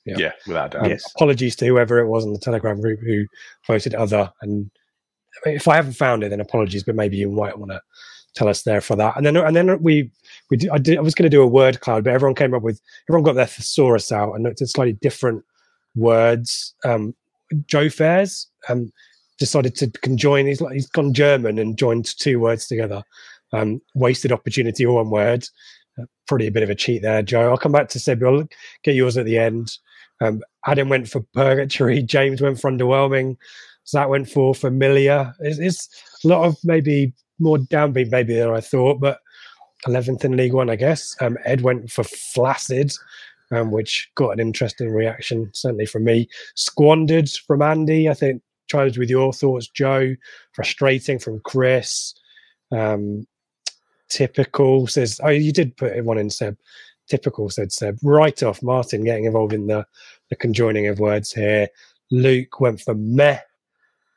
Yeah, 0.05 0.17
yeah 0.19 0.33
without 0.47 0.73
doubt. 0.73 0.85
Um, 0.85 0.91
yes. 0.91 1.05
Apologies 1.15 1.57
to 1.57 1.67
whoever 1.67 1.99
it 1.99 2.09
was 2.09 2.25
in 2.25 2.33
the 2.33 2.39
Telegram 2.39 2.81
group 2.81 3.01
who 3.01 3.27
voted 3.67 3.95
other. 3.95 4.33
And 4.41 4.71
if 5.45 5.69
I 5.69 5.77
haven't 5.77 5.93
found 5.93 6.25
it, 6.25 6.31
then 6.31 6.41
apologies, 6.41 6.85
but 6.85 6.95
maybe 6.95 7.17
you 7.17 7.31
might 7.31 7.59
want 7.59 7.71
to 7.73 7.81
tell 8.35 8.49
us 8.49 8.63
there 8.63 8.81
for 8.81 8.97
that. 8.97 9.17
And 9.17 9.27
then 9.27 9.37
and 9.37 9.55
then 9.55 9.83
we 9.83 10.11
we 10.51 10.57
did, 10.57 10.71
I, 10.71 10.79
did, 10.79 10.99
I 10.99 11.01
was 11.01 11.15
going 11.15 11.31
to 11.31 11.37
do 11.37 11.43
a 11.43 11.47
word 11.47 11.81
cloud, 11.81 12.05
but 12.05 12.13
everyone 12.13 12.35
came 12.35 12.55
up 12.55 12.63
with 12.63 12.81
everyone 13.09 13.25
got 13.25 13.35
their 13.35 13.47
thesaurus 13.47 14.13
out 14.13 14.35
and 14.35 14.45
looked 14.45 14.63
at 14.63 14.69
slightly 14.69 14.95
different 14.95 15.45
words. 15.95 16.75
Um, 16.85 17.15
Joe 17.67 17.89
Fairs 17.89 18.49
um, 18.69 18.93
decided 19.39 19.75
to 19.77 19.89
conjoin. 19.89 20.47
He's 20.47 20.61
like 20.61 20.75
he's 20.75 20.89
gone 20.89 21.15
German 21.15 21.59
and 21.59 21.79
joined 21.79 22.07
two 22.19 22.41
words 22.41 22.67
together. 22.67 23.03
Um, 23.53 23.81
wasted 23.95 24.33
opportunity, 24.33 24.87
all 24.87 24.97
one 24.97 25.11
word. 25.11 25.45
Uh, 26.01 26.05
probably 26.29 26.47
a 26.47 26.53
bit 26.53 26.63
of 26.63 26.71
a 26.71 26.75
cheat 26.75 27.03
there, 27.03 27.23
Joe. 27.23 27.51
I'll 27.51 27.59
come 27.59 27.73
back 27.73 27.89
to 27.91 27.99
Seb. 27.99 28.23
I'll 28.23 28.49
get 28.85 28.95
yours 28.95 29.17
at 29.17 29.27
the 29.27 29.39
end. 29.39 29.77
Um, 30.21 30.43
Adam 30.67 30.89
went 30.89 31.09
for 31.09 31.21
purgatory. 31.35 32.03
James 32.03 32.41
went 32.41 32.61
for 32.61 32.71
underwhelming. 32.71 33.37
Zach 33.87 34.09
went 34.09 34.29
for 34.29 34.55
familiar. 34.55 35.35
It's, 35.41 35.59
it's 35.59 35.89
a 36.25 36.29
lot 36.29 36.45
of 36.45 36.57
maybe 36.63 37.13
more 37.39 37.59
downbeat 37.59 38.11
maybe 38.11 38.35
than 38.35 38.51
I 38.51 38.61
thought, 38.61 39.01
but 39.01 39.19
11th 39.87 40.25
in 40.25 40.37
League 40.37 40.55
One, 40.55 40.71
I 40.71 40.77
guess. 40.77 41.17
Um, 41.21 41.39
Ed 41.45 41.63
went 41.63 41.91
for 41.91 42.05
flaccid, 42.05 42.93
um, 43.51 43.71
which 43.71 44.11
got 44.15 44.31
an 44.31 44.41
interesting 44.41 44.91
reaction, 44.91 45.51
certainly 45.53 45.87
from 45.87 46.05
me. 46.05 46.29
Squandered 46.55 47.29
from 47.31 47.63
Andy. 47.63 48.09
I 48.09 48.15
think 48.15 48.43
chimes 48.69 48.99
with 48.99 49.11
your 49.11 49.33
thoughts, 49.33 49.69
Joe. 49.69 50.15
Frustrating 50.53 51.19
from 51.19 51.41
Chris. 51.41 52.15
Um, 52.73 53.27
typical 54.09 54.87
says, 54.87 55.21
oh, 55.23 55.29
you 55.29 55.53
did 55.53 55.77
put 55.77 56.05
one 56.05 56.19
in 56.19 56.31
Seb. 56.31 56.57
Typical 57.09 57.51
said 57.51 57.73
Seb. 57.73 57.99
Right 58.03 58.43
off, 58.43 58.63
Martin 58.63 59.05
getting 59.05 59.25
involved 59.25 59.53
in 59.53 59.67
the, 59.67 59.87
the 60.29 60.37
conjoining 60.37 60.87
of 60.87 61.01
words 61.01 61.33
here. 61.33 61.69
Luke 62.11 62.61
went 62.61 62.81
for 62.81 62.95
meh. 62.95 63.39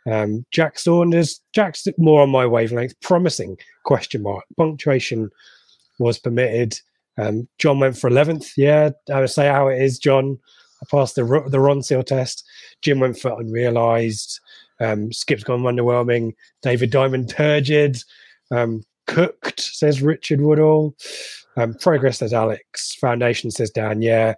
Um, 0.05 0.45
Jack 0.51 0.78
Saunders, 0.78 1.39
Jack's 1.53 1.88
more 1.97 2.22
on 2.22 2.30
my 2.30 2.45
wavelength. 2.45 2.99
Promising 3.01 3.57
question 3.86 4.22
mark. 4.22 4.43
Punctuation 4.57 5.30
was 6.00 6.20
permitted. 6.20 6.80
Um, 7.18 7.48
John 7.60 7.80
went 7.80 7.98
for 7.98 8.08
eleventh. 8.08 8.54
Yeah, 8.58 8.91
I 9.12 9.20
would 9.20 9.30
say 9.30 9.48
how 9.48 9.68
it 9.68 9.82
is, 9.82 10.00
John. 10.00 10.39
I 10.82 10.86
passed 10.89 11.16
the 11.16 11.24
the 11.24 11.58
Ronseal 11.58 12.06
test. 12.06 12.44
Jim 12.82 13.00
went 13.00 13.18
for 13.20 13.39
unrealised. 13.39 14.39
Um, 14.80 15.12
Skip's 15.14 15.44
gone 15.44 15.62
underwhelming. 15.62 16.34
David 16.62 16.91
Diamond 16.91 17.30
turgid. 17.30 17.98
Um, 18.52 18.84
cooked, 19.08 19.60
says 19.60 20.02
Richard 20.02 20.41
Woodall. 20.41 20.96
Um, 21.58 21.76
progress, 21.76 22.20
says 22.20 22.34
Alex. 22.34 22.96
Foundation, 22.96 23.52
says 23.52 23.70
Dan. 23.70 24.02
Yeah. 24.02 24.36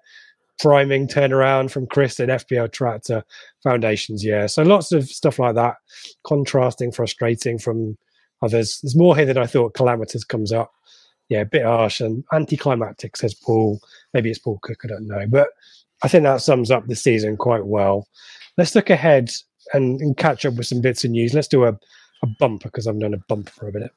Priming 0.60 1.08
turnaround 1.08 1.72
from 1.72 1.88
Chris 1.88 2.20
and 2.20 2.30
FPL 2.32 2.72
Tractor 2.72 3.24
Foundations. 3.64 4.24
Yeah. 4.24 4.48
So 4.48 4.64
lots 4.64 4.92
of 4.92 5.10
stuff 5.10 5.40
like 5.40 5.56
that. 5.56 5.76
Contrasting, 6.26 6.92
frustrating 6.92 7.58
from 7.58 7.98
others. 8.42 8.80
There's 8.82 8.96
more 8.96 9.16
here 9.16 9.26
than 9.26 9.38
I 9.38 9.48
thought. 9.48 9.74
Calamitous 9.74 10.24
comes 10.24 10.52
up. 10.52 10.75
Yeah, 11.30 11.42
a 11.42 11.46
bit 11.46 11.66
harsh 11.66 12.02
and 12.02 12.24
anticlimactic, 12.34 13.18
says 13.18 13.34
Paul. 13.34 13.80
Maybe 14.14 14.30
it's 14.30 14.40
Paul 14.40 14.60
Cook, 14.62 14.82
I 14.84 14.88
don't 14.88 15.08
know. 15.08 15.26
But 15.28 15.50
I 16.04 16.08
think 16.08 16.24
that 16.24 16.42
sums 16.42 16.72
up 16.72 16.86
the 16.86 16.96
season 16.96 17.38
quite 17.38 17.66
well. 17.66 18.08
Let's 18.58 18.76
look 18.76 18.90
ahead 18.90 19.32
and, 19.74 20.00
and 20.02 20.16
catch 20.18 20.46
up 20.46 20.56
with 20.56 20.68
some 20.68 20.82
bits 20.82 21.04
of 21.04 21.12
news. 21.12 21.34
Let's 21.34 21.48
do 21.48 21.66
a, 21.66 21.78
a 22.24 22.28
bumper 22.40 22.70
because 22.70 22.88
I've 22.88 23.00
done 23.00 23.14
a 23.14 23.24
bumper 23.28 23.52
for 23.52 23.68
a 23.68 23.74
minute 23.74 23.92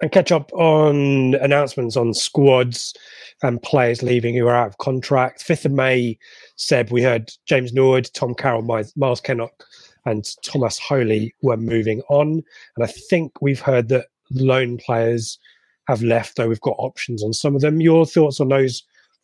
and 0.00 0.12
catch 0.12 0.32
up 0.32 0.52
on 0.52 1.34
announcements 1.36 1.96
on 1.96 2.14
squads 2.14 2.94
and 3.42 3.62
players 3.62 4.02
leaving 4.02 4.34
who 4.34 4.46
are 4.46 4.56
out 4.56 4.68
of 4.68 4.78
contract. 4.78 5.46
5th 5.46 5.66
of 5.66 5.72
May, 5.72 6.18
Seb, 6.56 6.90
we 6.90 7.02
heard 7.02 7.30
James 7.46 7.72
Nord, 7.72 8.08
Tom 8.14 8.34
Carroll, 8.34 8.62
Myles 8.62 9.20
Kenlock 9.20 9.64
and 10.06 10.24
Thomas 10.42 10.78
Holy 10.78 11.34
were 11.42 11.56
moving 11.56 12.00
on. 12.08 12.42
And 12.76 12.84
I 12.84 12.86
think 12.86 13.42
we've 13.42 13.60
heard 13.60 13.88
that 13.88 14.06
loan 14.32 14.78
players 14.78 15.38
have 15.86 16.02
left, 16.02 16.36
though 16.36 16.48
we've 16.48 16.60
got 16.60 16.76
options 16.78 17.22
on 17.22 17.32
some 17.32 17.54
of 17.54 17.60
them. 17.60 17.80
Your 17.80 18.06
thoughts 18.06 18.40
on 18.40 18.48
those 18.48 18.82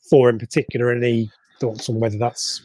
four 0.09 0.29
in 0.29 0.39
particular? 0.39 0.91
Any 0.91 1.31
thoughts 1.61 1.89
on 1.89 2.01
whether 2.01 2.19
that's 2.19 2.63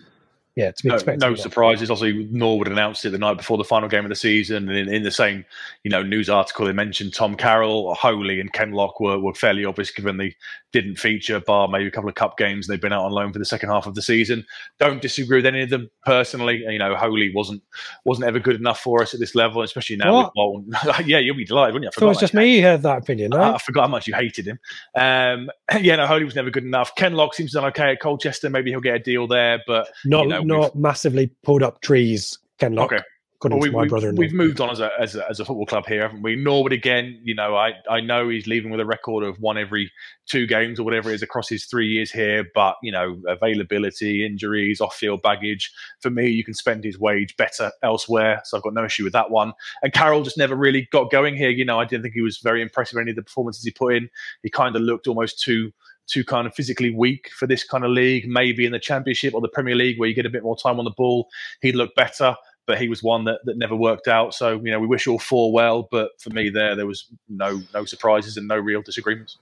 yeah, 0.56 0.72
to 0.72 0.84
be 0.84 0.90
no, 0.90 0.96
expected. 0.96 1.22
No 1.22 1.36
surprises. 1.36 1.90
Obviously, 1.90 2.28
Norwood 2.32 2.68
announced 2.68 3.06
it 3.06 3.12
the 3.12 3.18
night 3.18 3.38
before 3.38 3.58
the 3.58 3.64
final 3.64 3.88
game 3.88 4.06
of 4.06 4.10
the 4.10 4.16
season, 4.16 4.68
and 4.70 4.78
in, 4.78 4.94
in, 4.94 5.04
the 5.04 5.12
same, 5.12 5.46
you 5.84 5.92
know, 5.92 6.04
news 6.04 6.30
article 6.30 6.66
they 6.66 6.74
mentioned 6.74 7.14
Tom 7.14 7.36
Carroll, 7.36 7.94
Holy, 7.94 8.40
and 8.40 8.52
Kenlock 8.52 9.00
were, 9.00 9.20
were 9.20 9.34
fairly 9.34 9.64
obvious 9.64 9.92
given 9.92 10.18
they 10.18 10.36
didn't 10.74 10.98
feature, 10.98 11.40
bar 11.40 11.68
maybe 11.68 11.88
a 11.88 11.92
couple 11.92 12.10
of 12.10 12.16
cup 12.16 12.38
games. 12.38 12.68
They've 12.68 12.82
been 12.82 12.94
out 12.94 13.06
on 13.06 13.12
loan 13.12 13.34
for 13.34 13.40
the 13.40 13.46
second 13.46 13.70
half 13.70 13.88
of 13.88 13.96
the 13.96 14.02
season. 14.02 14.46
Don't 14.80 15.02
disagree 15.02 15.38
with 15.38 15.46
any 15.46 15.62
of 15.62 15.70
them 15.70 15.90
personally. 16.06 16.64
You 16.68 16.80
know, 16.80 16.96
Holy 16.96 17.32
wasn't 17.34 17.62
wasn't 18.04 18.28
ever 18.28 18.40
good 18.40 18.56
enough 18.56 18.80
for 18.80 19.02
us 19.02 19.14
at 19.14 19.20
this 19.20 19.36
level, 19.36 19.62
especially 19.62 19.98
now 19.98 20.32
Bolton. 20.36 20.74
yeah, 21.06 21.20
you'll 21.20 21.36
be 21.36 21.46
delighted, 21.46 21.74
wouldn't 21.74 21.84
you? 21.84 21.90
I 21.90 21.94
forgot 21.94 22.06
it 22.06 22.10
was 22.10 22.18
just 22.20 22.34
me 22.34 22.60
who 22.60 22.68
had 22.68 22.84
that 22.84 22.98
opinion. 23.00 23.34
I, 23.34 23.54
I, 23.54 23.58
forgot 23.58 23.84
how 23.84 23.88
much 23.88 24.08
you 24.08 24.14
hated 24.14 24.48
him. 24.48 24.60
Um, 24.96 25.50
yeah, 25.82 25.96
no, 25.96 26.08
Holy 26.08 26.26
was 26.26 26.36
never 26.36 26.50
good 26.50 26.66
enough. 26.66 26.94
Ken 26.96 27.12
Kenlock 27.12 27.34
seems 27.34 27.52
to 27.52 27.60
done 27.60 27.68
okay 27.70 27.92
at 27.92 28.00
Colchester. 28.00 28.50
Maybe 28.50 28.72
he'll 28.72 28.82
get 28.82 28.96
a 28.96 29.00
deal 29.00 29.28
there, 29.28 29.62
but 29.68 29.90
not 30.06 30.24
you 30.24 30.30
know, 30.30 30.41
not 30.46 30.76
massively 30.76 31.32
pulled 31.44 31.64
up 31.64 31.82
trees. 31.82 32.38
Kenlock. 32.60 32.94
Okay. 32.94 33.04
Well, 33.44 33.58
we, 33.58 33.72
my 33.72 33.88
brother 33.88 34.14
we've 34.14 34.34
moved 34.34 34.62
on 34.62 34.70
as 34.70 34.80
a, 34.80 34.92
as 35.00 35.16
a, 35.16 35.28
as 35.28 35.40
a 35.40 35.46
football 35.46 35.66
club 35.66 35.88
here, 35.88 36.04
haven't 36.04 36.22
we? 36.22 36.36
Norwood 36.36 36.74
again, 36.74 37.20
you 37.24 37.34
know, 37.34 37.56
I 37.56 37.74
I 37.90 38.00
know 38.00 38.30
he's 38.30 38.46
leaving 38.46 38.70
with 38.70 38.80
a 38.80 38.86
record 38.86 39.24
of 39.24 39.40
one 39.40 39.58
every 39.58 39.92
two 40.28 40.46
games 40.46 40.80
or 40.80 40.84
whatever 40.84 41.10
it 41.10 41.16
is 41.16 41.24
across 41.24 41.50
his 41.50 41.66
three 41.66 41.88
years 41.88 42.12
here, 42.12 42.46
but 42.54 42.76
you 42.84 42.92
know, 42.92 43.20
availability, 43.28 44.24
injuries, 44.24 44.80
off 44.80 44.96
field 44.96 45.24
baggage. 45.24 45.72
For 46.02 46.12
me, 46.12 46.30
you 46.30 46.44
can 46.44 46.54
spend 46.54 46.84
his 46.84 47.00
wage 47.00 47.36
better 47.36 47.72
elsewhere, 47.82 48.42
so 48.46 48.58
I've 48.58 48.64
got 48.64 48.76
no 48.76 48.86
issue 48.86 49.04
with 49.04 49.14
that 49.14 49.32
one. 49.32 49.54
And 49.82 49.92
Carroll 49.92 50.22
just 50.22 50.38
never 50.38 50.56
really 50.56 50.88
got 50.92 51.10
going 51.10 51.36
here. 51.36 51.50
You 51.50 51.66
know, 51.66 51.80
I 51.80 51.86
didn't 51.86 52.04
think 52.04 52.14
he 52.14 52.22
was 52.22 52.38
very 52.38 52.62
impressive 52.62 52.98
in 52.98 53.02
any 53.02 53.12
of 53.12 53.16
the 53.16 53.24
performances 53.24 53.64
he 53.64 53.72
put 53.72 53.96
in. 53.96 54.08
He 54.44 54.52
kind 54.52 54.76
of 54.76 54.84
looked 54.84 55.08
almost 55.08 55.42
too 55.42 55.72
too 56.12 56.24
kind 56.24 56.48
of 56.48 56.54
physically 56.54 56.92
weak 56.92 57.30
for 57.38 57.48
this 57.48 57.64
kind 57.64 57.84
of 57.84 57.92
league. 57.92 58.28
Maybe 58.28 58.66
in 58.66 58.72
the 58.72 58.80
Championship 58.80 59.34
or 59.34 59.42
the 59.42 59.48
Premier 59.48 59.76
League, 59.76 60.00
where 60.00 60.10
you 60.10 60.16
get 60.16 60.26
a 60.26 60.30
bit 60.30 60.44
more 60.44 60.58
time 60.58 60.80
on 60.80 60.86
the 60.86 60.92
ball, 60.92 61.30
he'd 61.62 61.76
look 61.76 61.96
better. 61.96 62.36
But 62.68 62.80
he 62.80 62.88
was 62.88 63.02
one 63.02 63.26
that, 63.26 63.40
that 63.46 63.58
never 63.58 63.76
worked 63.76 64.08
out. 64.08 64.34
So 64.34 64.62
you 64.64 64.72
know, 64.72 64.80
we 64.80 64.88
wish 64.88 65.08
all 65.08 65.20
four 65.20 65.52
well. 65.52 65.88
But 65.92 66.12
for 66.20 66.30
me, 66.30 66.50
there 66.50 66.76
there 66.76 66.88
was 66.88 67.08
no 67.28 67.62
no 67.74 67.86
surprises 67.86 68.38
and 68.38 68.48
no 68.48 68.58
real 68.58 68.82
disagreements. 68.82 69.38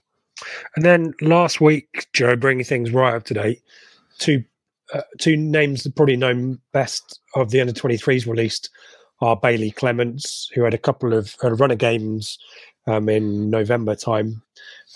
And 0.74 0.84
then 0.84 1.12
last 1.20 1.60
week, 1.60 2.06
Joe, 2.12 2.34
bringing 2.36 2.64
things 2.64 2.92
right 2.92 3.14
up 3.14 3.24
to 3.24 3.34
date, 3.34 3.62
two 4.18 4.44
uh, 4.92 5.02
two 5.18 5.36
names 5.36 5.84
that 5.84 5.94
probably 5.94 6.16
known 6.16 6.58
best 6.72 7.20
of 7.34 7.50
the 7.50 7.60
under 7.60 7.72
23s 7.72 8.26
released 8.26 8.70
are 9.20 9.36
Bailey 9.36 9.70
Clements, 9.70 10.50
who 10.54 10.62
had 10.62 10.74
a 10.74 10.78
couple 10.78 11.12
of 11.12 11.34
uh, 11.44 11.52
runner 11.52 11.74
games 11.74 12.38
um, 12.86 13.08
in 13.08 13.50
November 13.50 13.94
time, 13.94 14.42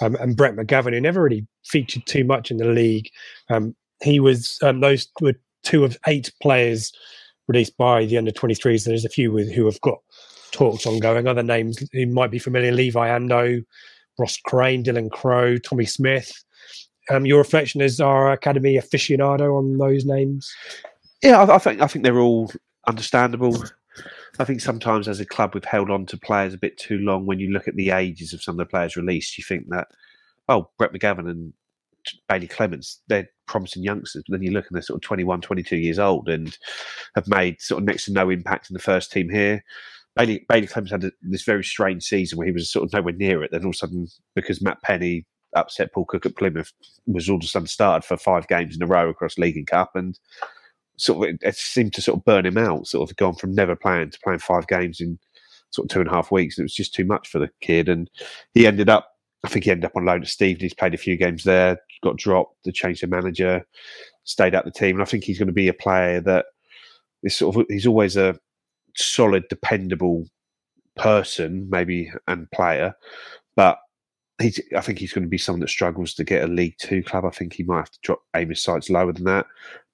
um, 0.00 0.16
and 0.16 0.36
Brett 0.36 0.56
McGavin, 0.56 0.92
who 0.92 1.00
never 1.00 1.22
really 1.22 1.46
featured 1.64 2.06
too 2.06 2.24
much 2.24 2.50
in 2.50 2.56
the 2.56 2.66
league. 2.66 3.08
Um, 3.50 3.74
he 4.02 4.20
was 4.20 4.58
um, 4.62 4.80
those 4.80 5.08
were 5.20 5.34
two 5.62 5.84
of 5.84 5.96
eight 6.06 6.32
players 6.42 6.92
released 7.48 7.76
by 7.76 8.04
the 8.04 8.18
under 8.18 8.30
23s. 8.30 8.84
There's 8.84 9.04
a 9.04 9.10
few 9.10 9.32
with, 9.32 9.52
who 9.52 9.66
have 9.66 9.80
got 9.80 9.98
talks 10.52 10.86
ongoing. 10.86 11.26
Other 11.26 11.42
names 11.42 11.82
who 11.92 12.06
might 12.06 12.30
be 12.30 12.38
familiar: 12.38 12.72
Levi 12.72 13.08
Andoh, 13.08 13.62
Ross 14.18 14.38
Crane, 14.38 14.84
Dylan 14.84 15.10
Crow, 15.10 15.58
Tommy 15.58 15.86
Smith. 15.86 16.32
Um, 17.10 17.26
your 17.26 17.38
reflection 17.38 17.82
as 17.82 18.00
our 18.00 18.32
academy 18.32 18.76
aficionado 18.76 19.58
on 19.58 19.76
those 19.76 20.06
names? 20.06 20.50
Yeah, 21.22 21.42
I, 21.42 21.56
I 21.56 21.58
think 21.58 21.82
I 21.82 21.86
think 21.86 22.02
they're 22.02 22.18
all 22.18 22.50
understandable. 22.86 23.62
I 24.38 24.44
think 24.44 24.60
sometimes 24.60 25.08
as 25.08 25.20
a 25.20 25.26
club 25.26 25.54
we've 25.54 25.64
held 25.64 25.90
on 25.90 26.06
to 26.06 26.16
players 26.16 26.54
a 26.54 26.58
bit 26.58 26.76
too 26.76 26.98
long. 26.98 27.26
When 27.26 27.38
you 27.38 27.52
look 27.52 27.68
at 27.68 27.76
the 27.76 27.90
ages 27.90 28.32
of 28.32 28.42
some 28.42 28.54
of 28.54 28.58
the 28.58 28.70
players 28.70 28.96
released, 28.96 29.38
you 29.38 29.44
think 29.44 29.68
that 29.68 29.88
oh 30.48 30.70
Brett 30.78 30.92
McGavin 30.92 31.30
and 31.30 31.52
Bailey 32.28 32.48
Clements, 32.48 33.00
they're 33.08 33.28
promising 33.46 33.82
youngsters, 33.82 34.24
but 34.26 34.32
then 34.32 34.42
you 34.42 34.52
look 34.52 34.66
and 34.68 34.74
they're 34.74 34.82
sort 34.82 34.98
of 34.98 35.02
21, 35.02 35.40
22 35.40 35.76
years 35.76 35.98
old 35.98 36.28
and 36.28 36.56
have 37.14 37.26
made 37.28 37.60
sort 37.60 37.82
of 37.82 37.86
next 37.86 38.06
to 38.06 38.12
no 38.12 38.30
impact 38.30 38.70
in 38.70 38.74
the 38.74 38.80
first 38.80 39.10
team 39.12 39.30
here. 39.30 39.64
Bailey, 40.16 40.44
Bailey 40.48 40.66
Clements 40.66 40.92
had 40.92 41.04
a, 41.04 41.12
this 41.22 41.44
very 41.44 41.64
strange 41.64 42.04
season 42.04 42.38
where 42.38 42.46
he 42.46 42.52
was 42.52 42.70
sort 42.70 42.84
of 42.84 42.92
nowhere 42.92 43.14
near 43.14 43.42
it. 43.42 43.50
Then 43.50 43.62
all 43.62 43.70
of 43.70 43.74
a 43.74 43.78
sudden, 43.78 44.06
because 44.34 44.62
Matt 44.62 44.82
Penney 44.82 45.26
upset 45.56 45.92
Paul 45.92 46.04
Cook 46.04 46.26
at 46.26 46.36
Plymouth, 46.36 46.72
was 47.06 47.28
all 47.28 47.36
of 47.36 47.42
a 47.42 47.46
sudden 47.46 47.66
started 47.66 48.06
for 48.06 48.16
five 48.16 48.46
games 48.48 48.76
in 48.76 48.82
a 48.82 48.86
row 48.86 49.08
across 49.08 49.38
League 49.38 49.56
and 49.56 49.66
Cup, 49.66 49.92
and 49.94 50.18
sort 50.96 51.28
of 51.28 51.38
it, 51.42 51.56
seemed 51.56 51.94
to 51.94 52.02
sort 52.02 52.18
of 52.18 52.24
burn 52.24 52.46
him 52.46 52.58
out. 52.58 52.86
Sort 52.86 53.08
of 53.08 53.16
gone 53.16 53.34
from 53.34 53.54
never 53.54 53.76
playing 53.76 54.10
to 54.10 54.20
playing 54.20 54.38
five 54.40 54.66
games 54.66 55.00
in 55.00 55.18
sort 55.70 55.86
of 55.86 55.90
two 55.90 56.00
and 56.00 56.08
a 56.08 56.12
half 56.12 56.30
weeks. 56.30 56.58
It 56.58 56.62
was 56.62 56.74
just 56.74 56.94
too 56.94 57.04
much 57.04 57.28
for 57.28 57.38
the 57.38 57.50
kid, 57.60 57.88
and 57.88 58.10
he 58.54 58.66
ended 58.66 58.88
up. 58.88 59.10
I 59.44 59.48
think 59.48 59.66
he 59.66 59.70
ended 59.70 59.84
up 59.84 59.96
on 59.96 60.06
loan 60.06 60.22
at 60.22 60.28
Steve. 60.28 60.58
He's 60.58 60.72
played 60.72 60.94
a 60.94 60.98
few 60.98 61.18
games 61.18 61.44
there, 61.44 61.78
got 62.02 62.16
dropped, 62.16 62.64
they 62.64 62.72
changed 62.72 63.02
the 63.02 63.06
manager, 63.06 63.66
stayed 64.24 64.54
at 64.54 64.64
the 64.64 64.70
team, 64.70 64.96
and 64.96 65.02
I 65.02 65.04
think 65.04 65.24
he's 65.24 65.38
going 65.38 65.48
to 65.48 65.52
be 65.52 65.68
a 65.68 65.74
player 65.74 66.20
that 66.22 66.46
is 67.22 67.36
sort 67.36 67.56
of. 67.56 67.66
He's 67.68 67.86
always 67.86 68.16
a 68.16 68.38
solid, 68.96 69.44
dependable 69.48 70.26
person, 70.96 71.68
maybe 71.68 72.10
and 72.28 72.50
player, 72.52 72.94
but 73.56 73.78
he's, 74.40 74.60
I 74.76 74.80
think 74.80 74.98
he's 74.98 75.12
going 75.12 75.24
to 75.24 75.30
be 75.30 75.38
someone 75.38 75.60
that 75.60 75.68
struggles 75.68 76.14
to 76.14 76.24
get 76.24 76.42
a 76.42 76.52
League 76.52 76.76
Two 76.78 77.02
club. 77.02 77.24
I 77.24 77.30
think 77.30 77.52
he 77.52 77.62
might 77.62 77.78
have 77.78 77.90
to 77.90 77.98
drop 78.02 78.22
aim 78.34 78.50
his 78.50 78.62
sights 78.62 78.90
lower 78.90 79.12
than 79.12 79.24
that. 79.24 79.46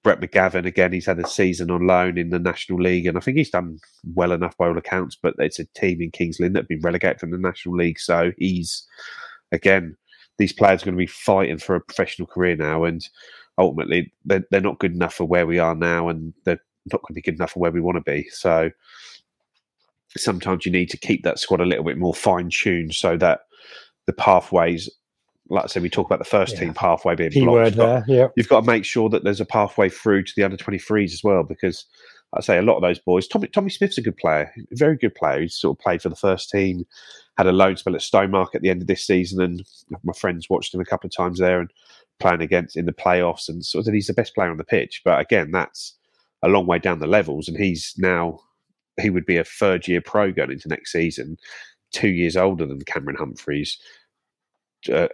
Brett 0.03 0.19
McGavin, 0.19 0.65
again, 0.65 0.91
he's 0.93 1.05
had 1.05 1.19
a 1.19 1.27
season 1.27 1.69
on 1.69 1.85
loan 1.85 2.17
in 2.17 2.31
the 2.31 2.39
National 2.39 2.81
League, 2.81 3.05
and 3.05 3.17
I 3.17 3.21
think 3.21 3.37
he's 3.37 3.51
done 3.51 3.77
well 4.15 4.31
enough 4.31 4.57
by 4.57 4.67
all 4.67 4.77
accounts. 4.77 5.15
But 5.21 5.35
it's 5.37 5.59
a 5.59 5.65
team 5.75 6.01
in 6.01 6.11
Kings 6.11 6.39
Lynn 6.39 6.53
that 6.53 6.61
have 6.61 6.67
been 6.67 6.81
relegated 6.81 7.19
from 7.19 7.31
the 7.31 7.37
National 7.37 7.75
League, 7.75 7.99
so 7.99 8.31
he's 8.37 8.87
again 9.51 9.95
these 10.37 10.53
players 10.53 10.81
are 10.81 10.85
going 10.85 10.95
to 10.95 10.99
be 10.99 11.05
fighting 11.05 11.59
for 11.59 11.75
a 11.75 11.81
professional 11.81 12.27
career 12.27 12.55
now, 12.55 12.83
and 12.83 13.07
ultimately 13.59 14.11
they're, 14.25 14.43
they're 14.49 14.59
not 14.59 14.79
good 14.79 14.93
enough 14.93 15.13
for 15.13 15.25
where 15.25 15.45
we 15.45 15.59
are 15.59 15.75
now, 15.75 16.09
and 16.09 16.33
they're 16.45 16.61
not 16.91 17.01
going 17.01 17.09
to 17.09 17.13
be 17.13 17.21
good 17.21 17.35
enough 17.35 17.51
for 17.51 17.59
where 17.59 17.71
we 17.71 17.81
want 17.81 17.97
to 17.97 18.11
be. 18.11 18.27
So 18.29 18.71
sometimes 20.17 20.65
you 20.65 20.71
need 20.71 20.89
to 20.89 20.97
keep 20.97 21.23
that 21.23 21.37
squad 21.37 21.61
a 21.61 21.65
little 21.65 21.83
bit 21.83 21.97
more 21.97 22.15
fine 22.15 22.49
tuned 22.49 22.95
so 22.95 23.17
that 23.17 23.41
the 24.07 24.13
pathways 24.13 24.89
like 25.51 25.65
I 25.65 25.67
said, 25.67 25.81
we 25.83 25.89
talk 25.89 26.05
about 26.05 26.19
the 26.19 26.25
first 26.25 26.53
yeah. 26.53 26.61
team 26.61 26.73
pathway 26.73 27.13
being 27.13 27.31
Keyword 27.31 27.75
blocked. 27.75 28.07
There, 28.07 28.17
yeah. 28.17 28.27
You've 28.37 28.47
got 28.47 28.61
to 28.61 28.67
make 28.67 28.85
sure 28.85 29.09
that 29.09 29.25
there's 29.25 29.41
a 29.41 29.45
pathway 29.45 29.89
through 29.89 30.23
to 30.23 30.33
the 30.37 30.43
under 30.43 30.55
23s 30.55 31.11
as 31.11 31.23
well, 31.25 31.43
because 31.43 31.85
I 32.33 32.39
say 32.39 32.57
a 32.57 32.61
lot 32.61 32.77
of 32.77 32.81
those 32.81 32.99
boys. 32.99 33.27
Tommy 33.27 33.47
Tommy 33.49 33.69
Smith's 33.69 33.97
a 33.97 34.01
good 34.01 34.15
player, 34.15 34.51
very 34.71 34.95
good 34.95 35.13
player. 35.13 35.41
He's 35.41 35.55
sort 35.55 35.77
of 35.77 35.83
played 35.83 36.01
for 36.01 36.09
the 36.09 36.15
first 36.15 36.49
team, 36.49 36.85
had 37.37 37.47
a 37.47 37.51
loan 37.51 37.75
spell 37.75 37.95
at 37.95 38.01
Stowmarket 38.01 38.55
at 38.55 38.61
the 38.61 38.69
end 38.69 38.81
of 38.81 38.87
this 38.87 39.05
season, 39.05 39.41
and 39.41 39.65
my 40.03 40.13
friends 40.13 40.49
watched 40.49 40.73
him 40.73 40.79
a 40.79 40.85
couple 40.85 41.07
of 41.07 41.15
times 41.15 41.39
there 41.39 41.59
and 41.59 41.69
playing 42.19 42.41
against 42.41 42.77
in 42.77 42.85
the 42.85 42.93
playoffs, 42.93 43.49
and 43.49 43.65
sort 43.65 43.87
of 43.87 43.93
he's 43.93 44.07
the 44.07 44.13
best 44.13 44.33
player 44.33 44.51
on 44.51 44.57
the 44.57 44.63
pitch. 44.63 45.01
But 45.03 45.19
again, 45.19 45.51
that's 45.51 45.97
a 46.43 46.47
long 46.47 46.65
way 46.65 46.79
down 46.79 46.99
the 46.99 47.07
levels, 47.07 47.49
and 47.49 47.57
he's 47.57 47.93
now 47.97 48.39
he 49.01 49.09
would 49.09 49.25
be 49.25 49.37
a 49.37 49.43
third 49.43 49.87
year 49.87 50.01
pro 50.01 50.31
going 50.31 50.51
into 50.51 50.69
next 50.69 50.93
season, 50.93 51.37
two 51.91 52.09
years 52.09 52.37
older 52.37 52.65
than 52.65 52.81
Cameron 52.81 53.17
Humphreys 53.17 53.77
uh, 54.89 55.07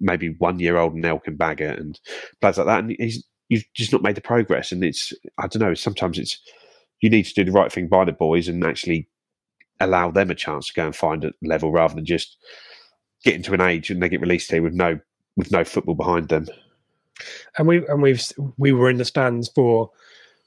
maybe 0.00 0.30
one 0.38 0.58
year 0.58 0.76
old 0.76 0.94
Nelson 0.94 1.36
Baggott 1.36 1.78
and 1.78 2.00
players 2.40 2.58
like 2.58 2.66
that, 2.66 2.84
and 2.84 2.96
he's 2.98 3.24
you've 3.48 3.64
just 3.74 3.92
not 3.92 4.02
made 4.02 4.14
the 4.14 4.20
progress. 4.20 4.72
And 4.72 4.82
it's 4.84 5.12
I 5.38 5.46
don't 5.46 5.62
know. 5.62 5.74
Sometimes 5.74 6.18
it's 6.18 6.38
you 7.00 7.10
need 7.10 7.24
to 7.24 7.34
do 7.34 7.44
the 7.44 7.52
right 7.52 7.70
thing 7.70 7.88
by 7.88 8.04
the 8.04 8.12
boys 8.12 8.48
and 8.48 8.64
actually 8.64 9.08
allow 9.80 10.10
them 10.10 10.30
a 10.30 10.34
chance 10.34 10.68
to 10.68 10.74
go 10.74 10.86
and 10.86 10.96
find 10.96 11.24
a 11.24 11.32
level 11.42 11.72
rather 11.72 11.94
than 11.94 12.04
just 12.04 12.36
getting 13.24 13.42
to 13.42 13.54
an 13.54 13.60
age 13.60 13.90
and 13.90 14.02
they 14.02 14.08
get 14.08 14.20
released 14.20 14.50
here 14.50 14.62
with 14.62 14.74
no 14.74 14.98
with 15.36 15.50
no 15.50 15.64
football 15.64 15.94
behind 15.94 16.28
them. 16.28 16.46
And 17.58 17.68
we 17.68 17.86
and 17.88 18.02
we've 18.02 18.22
we 18.56 18.72
were 18.72 18.88
in 18.88 18.98
the 18.98 19.04
stands 19.04 19.48
for 19.48 19.90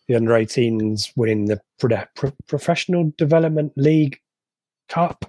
the 0.08 0.16
under 0.16 0.32
18s 0.32 1.12
winning 1.16 1.46
the 1.46 1.60
pro- 1.80 2.32
professional 2.48 3.12
development 3.18 3.74
league 3.76 4.20
cup 4.88 5.26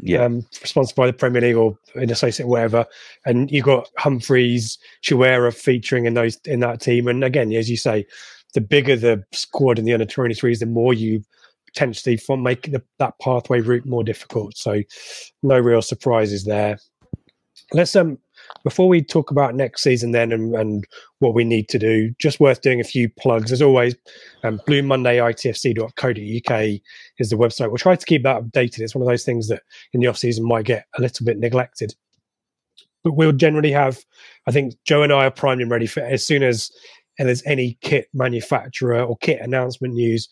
yeah. 0.00 0.24
Um, 0.24 0.46
sponsored 0.52 0.96
by 0.96 1.06
the 1.06 1.12
Premier 1.12 1.42
League 1.42 1.56
or 1.56 1.76
in 1.94 2.10
associate 2.10 2.46
whatever. 2.46 2.86
And 3.26 3.50
you've 3.50 3.64
got 3.64 3.88
Humphreys, 3.98 4.78
Chirewa 5.02 5.54
featuring 5.54 6.06
in 6.06 6.14
those 6.14 6.36
in 6.44 6.60
that 6.60 6.80
team. 6.80 7.08
And 7.08 7.24
again, 7.24 7.52
as 7.52 7.70
you 7.70 7.76
say, 7.76 8.06
the 8.54 8.60
bigger 8.60 8.96
the 8.96 9.22
squad 9.32 9.78
in 9.78 9.84
the 9.84 9.92
under 9.92 10.06
23s, 10.06 10.60
the 10.60 10.66
more 10.66 10.94
you 10.94 11.22
potentially 11.66 12.16
from 12.16 12.42
make 12.42 12.70
the, 12.70 12.82
that 12.98 13.14
pathway 13.20 13.60
route 13.60 13.86
more 13.86 14.04
difficult. 14.04 14.56
So 14.56 14.82
no 15.42 15.58
real 15.58 15.82
surprises 15.82 16.44
there. 16.44 16.78
Let's 17.72 17.94
um 17.96 18.18
before 18.64 18.88
we 18.88 19.02
talk 19.02 19.30
about 19.30 19.54
next 19.54 19.82
season 19.82 20.12
then 20.12 20.32
and, 20.32 20.54
and 20.54 20.86
what 21.20 21.34
we 21.34 21.44
need 21.44 21.68
to 21.68 21.78
do, 21.78 22.14
just 22.18 22.40
worth 22.40 22.60
doing 22.60 22.80
a 22.80 22.84
few 22.84 23.08
plugs. 23.08 23.52
As 23.52 23.62
always, 23.62 23.94
um, 24.44 24.60
Blue 24.66 24.82
Monday 24.82 25.18
ITFC.co.uk 25.18 26.80
is 27.18 27.30
the 27.30 27.36
website. 27.36 27.68
We'll 27.68 27.78
try 27.78 27.96
to 27.96 28.06
keep 28.06 28.22
that 28.24 28.42
updated. 28.42 28.80
It's 28.80 28.94
one 28.94 29.02
of 29.02 29.08
those 29.08 29.24
things 29.24 29.48
that 29.48 29.62
in 29.92 30.00
the 30.00 30.06
off 30.06 30.18
season 30.18 30.46
might 30.46 30.64
get 30.64 30.86
a 30.96 31.02
little 31.02 31.24
bit 31.24 31.38
neglected. 31.38 31.94
But 33.04 33.12
we'll 33.12 33.32
generally 33.32 33.72
have, 33.72 34.04
I 34.46 34.50
think 34.50 34.74
Joe 34.84 35.02
and 35.02 35.12
I 35.12 35.26
are 35.26 35.30
primed 35.30 35.62
and 35.62 35.70
ready 35.70 35.86
for 35.86 36.00
as 36.00 36.26
soon 36.26 36.42
as 36.42 36.70
and 37.18 37.26
there's 37.26 37.42
any 37.46 37.76
kit 37.80 38.08
manufacturer 38.14 39.02
or 39.02 39.16
kit 39.18 39.40
announcement 39.40 39.94
news, 39.94 40.28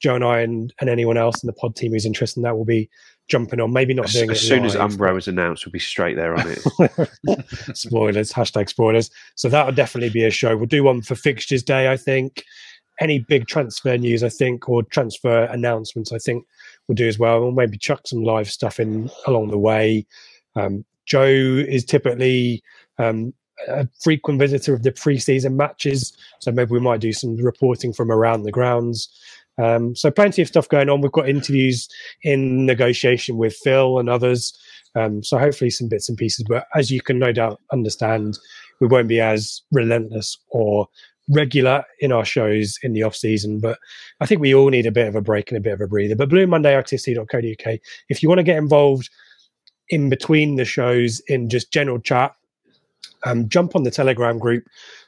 Joe 0.00 0.14
and 0.14 0.24
I 0.24 0.40
and, 0.40 0.72
and 0.80 0.90
anyone 0.90 1.16
else 1.16 1.42
in 1.42 1.46
the 1.46 1.52
pod 1.52 1.76
team 1.76 1.92
who's 1.92 2.06
interested 2.06 2.38
in 2.38 2.42
that 2.44 2.56
will 2.56 2.64
be 2.64 2.88
jumping 3.28 3.60
on. 3.60 3.72
Maybe 3.72 3.94
not 3.94 4.06
As, 4.06 4.12
doing 4.12 4.30
as 4.30 4.40
soon 4.40 4.64
as 4.64 4.74
live. 4.74 4.92
Umbro 4.92 5.18
is 5.18 5.28
announced, 5.28 5.66
we'll 5.66 5.72
be 5.72 5.78
straight 5.78 6.16
there 6.16 6.34
on 6.34 6.46
it. 6.46 7.46
spoilers, 7.76 8.32
hashtag 8.32 8.68
spoilers. 8.68 9.10
So 9.34 9.48
that'll 9.48 9.72
definitely 9.72 10.10
be 10.10 10.24
a 10.24 10.30
show. 10.30 10.56
We'll 10.56 10.66
do 10.66 10.84
one 10.84 11.02
for 11.02 11.14
fixtures 11.14 11.62
day, 11.62 11.90
I 11.90 11.96
think. 11.96 12.44
Any 13.00 13.18
big 13.18 13.46
transfer 13.46 13.96
news, 13.96 14.22
I 14.22 14.30
think, 14.30 14.68
or 14.68 14.82
transfer 14.82 15.44
announcements, 15.44 16.12
I 16.12 16.18
think 16.18 16.46
we'll 16.88 16.94
do 16.94 17.08
as 17.08 17.18
well. 17.18 17.40
We'll 17.40 17.52
maybe 17.52 17.76
chuck 17.76 18.06
some 18.06 18.22
live 18.22 18.50
stuff 18.50 18.80
in 18.80 19.10
along 19.26 19.48
the 19.48 19.58
way. 19.58 20.06
Um, 20.54 20.84
Joe 21.04 21.26
is 21.26 21.84
typically 21.84 22.62
um, 22.98 23.34
a 23.68 23.86
frequent 24.00 24.38
visitor 24.40 24.74
of 24.74 24.82
the 24.82 24.92
pre-season 24.92 25.56
matches, 25.56 26.16
so 26.40 26.50
maybe 26.52 26.70
we 26.70 26.80
might 26.80 27.00
do 27.00 27.12
some 27.12 27.36
reporting 27.36 27.92
from 27.92 28.10
around 28.10 28.42
the 28.42 28.52
grounds. 28.52 29.08
Um, 29.58 29.96
so 29.96 30.10
plenty 30.10 30.42
of 30.42 30.48
stuff 30.48 30.68
going 30.68 30.88
on. 30.88 31.00
We've 31.00 31.12
got 31.12 31.28
interviews 31.28 31.88
in 32.22 32.66
negotiation 32.66 33.36
with 33.36 33.56
Phil 33.62 33.98
and 33.98 34.08
others. 34.08 34.58
Um, 34.94 35.22
so 35.22 35.38
hopefully 35.38 35.70
some 35.70 35.88
bits 35.88 36.08
and 36.08 36.18
pieces. 36.18 36.44
But 36.48 36.66
as 36.74 36.90
you 36.90 37.00
can 37.00 37.18
no 37.18 37.32
doubt 37.32 37.60
understand, 37.72 38.38
we 38.80 38.86
won't 38.86 39.08
be 39.08 39.20
as 39.20 39.62
relentless 39.72 40.38
or 40.48 40.88
regular 41.28 41.84
in 42.00 42.12
our 42.12 42.24
shows 42.24 42.78
in 42.82 42.92
the 42.92 43.02
off 43.02 43.16
season. 43.16 43.60
But 43.60 43.78
I 44.20 44.26
think 44.26 44.40
we 44.40 44.54
all 44.54 44.68
need 44.68 44.86
a 44.86 44.92
bit 44.92 45.08
of 45.08 45.14
a 45.14 45.20
break 45.20 45.50
and 45.50 45.58
a 45.58 45.60
bit 45.60 45.72
of 45.72 45.80
a 45.80 45.86
breather. 45.86 46.16
But 46.16 46.28
Blue 46.28 46.46
Monday 46.46 46.74
RTC.co.uk. 46.74 47.78
If 48.08 48.22
you 48.22 48.28
want 48.28 48.38
to 48.38 48.44
get 48.44 48.58
involved 48.58 49.10
in 49.88 50.08
between 50.08 50.56
the 50.56 50.64
shows 50.64 51.20
in 51.28 51.48
just 51.48 51.72
general 51.72 52.00
chat, 52.00 52.34
um, 53.24 53.48
jump 53.48 53.76
on 53.76 53.82
the 53.82 53.90
Telegram 53.90 54.38
group 54.38 54.64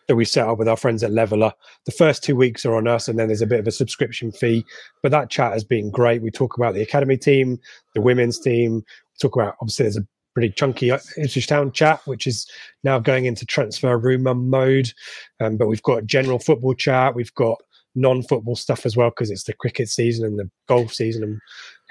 that 0.07 0.17
we 0.17 0.25
set 0.25 0.49
up 0.49 0.59
with 0.59 0.69
our 0.69 0.77
friends 0.77 1.03
at 1.03 1.11
Levellr. 1.11 1.53
The 1.85 1.93
first 1.93 2.25
two 2.25 2.35
weeks 2.35 2.65
are 2.65 2.75
on 2.75 2.89
us, 2.89 3.09
and 3.09 3.19
then 3.19 3.29
there's 3.29 3.43
a 3.43 3.47
bit 3.47 3.61
of 3.61 3.67
a 3.67 3.73
subscription 3.73 4.33
fee. 4.33 4.65
But 5.03 5.13
that 5.13 5.31
chat 5.31 5.53
has 5.53 5.65
been 5.65 5.91
great. 5.91 6.23
We 6.23 6.31
talk 6.31 6.57
about 6.57 6.75
the 6.75 6.83
academy 6.83 7.17
team, 7.17 7.59
the 7.95 8.01
women's 8.01 8.39
team. 8.39 8.77
We 8.77 9.19
talk 9.21 9.37
about 9.37 9.57
obviously 9.61 9.85
there's 9.85 9.99
a 9.99 10.07
pretty 10.35 10.51
chunky 10.51 10.91
Ipswich 10.91 11.47
Town 11.47 11.73
chat, 11.73 12.01
which 12.07 12.27
is 12.27 12.49
now 12.85 12.99
going 12.99 13.27
into 13.27 13.45
transfer 13.45 13.99
rumor 13.99 14.35
mode. 14.35 14.93
Um, 15.41 15.57
but 15.57 15.69
we've 15.69 15.83
got 15.83 16.07
general 16.07 16.39
football 16.39 16.75
chat. 16.75 17.15
We've 17.15 17.35
got 17.35 17.61
non-football 17.95 18.57
stuff 18.57 18.87
as 18.87 18.97
well 18.97 19.11
because 19.11 19.31
it's 19.31 19.45
the 19.45 19.53
cricket 19.53 19.89
season 19.89 20.25
and 20.25 20.39
the 20.39 20.49
golf 20.69 20.93
season 20.93 21.23
and 21.23 21.41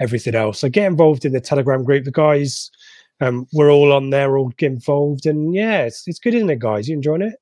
everything 0.00 0.34
else. 0.34 0.58
So 0.58 0.68
get 0.68 0.86
involved 0.86 1.24
in 1.24 1.32
the 1.32 1.40
Telegram 1.40 1.84
group. 1.84 2.04
The 2.04 2.10
guys, 2.10 2.70
um, 3.20 3.46
we're 3.52 3.70
all 3.70 3.92
on 3.92 4.10
there, 4.10 4.36
all 4.38 4.52
involved, 4.58 5.26
and 5.26 5.54
yeah, 5.54 5.82
it's 5.84 6.06
it's 6.06 6.18
good, 6.18 6.34
isn't 6.34 6.50
it, 6.50 6.58
guys? 6.60 6.88
You 6.88 6.96
enjoying 6.96 7.22
it, 7.22 7.34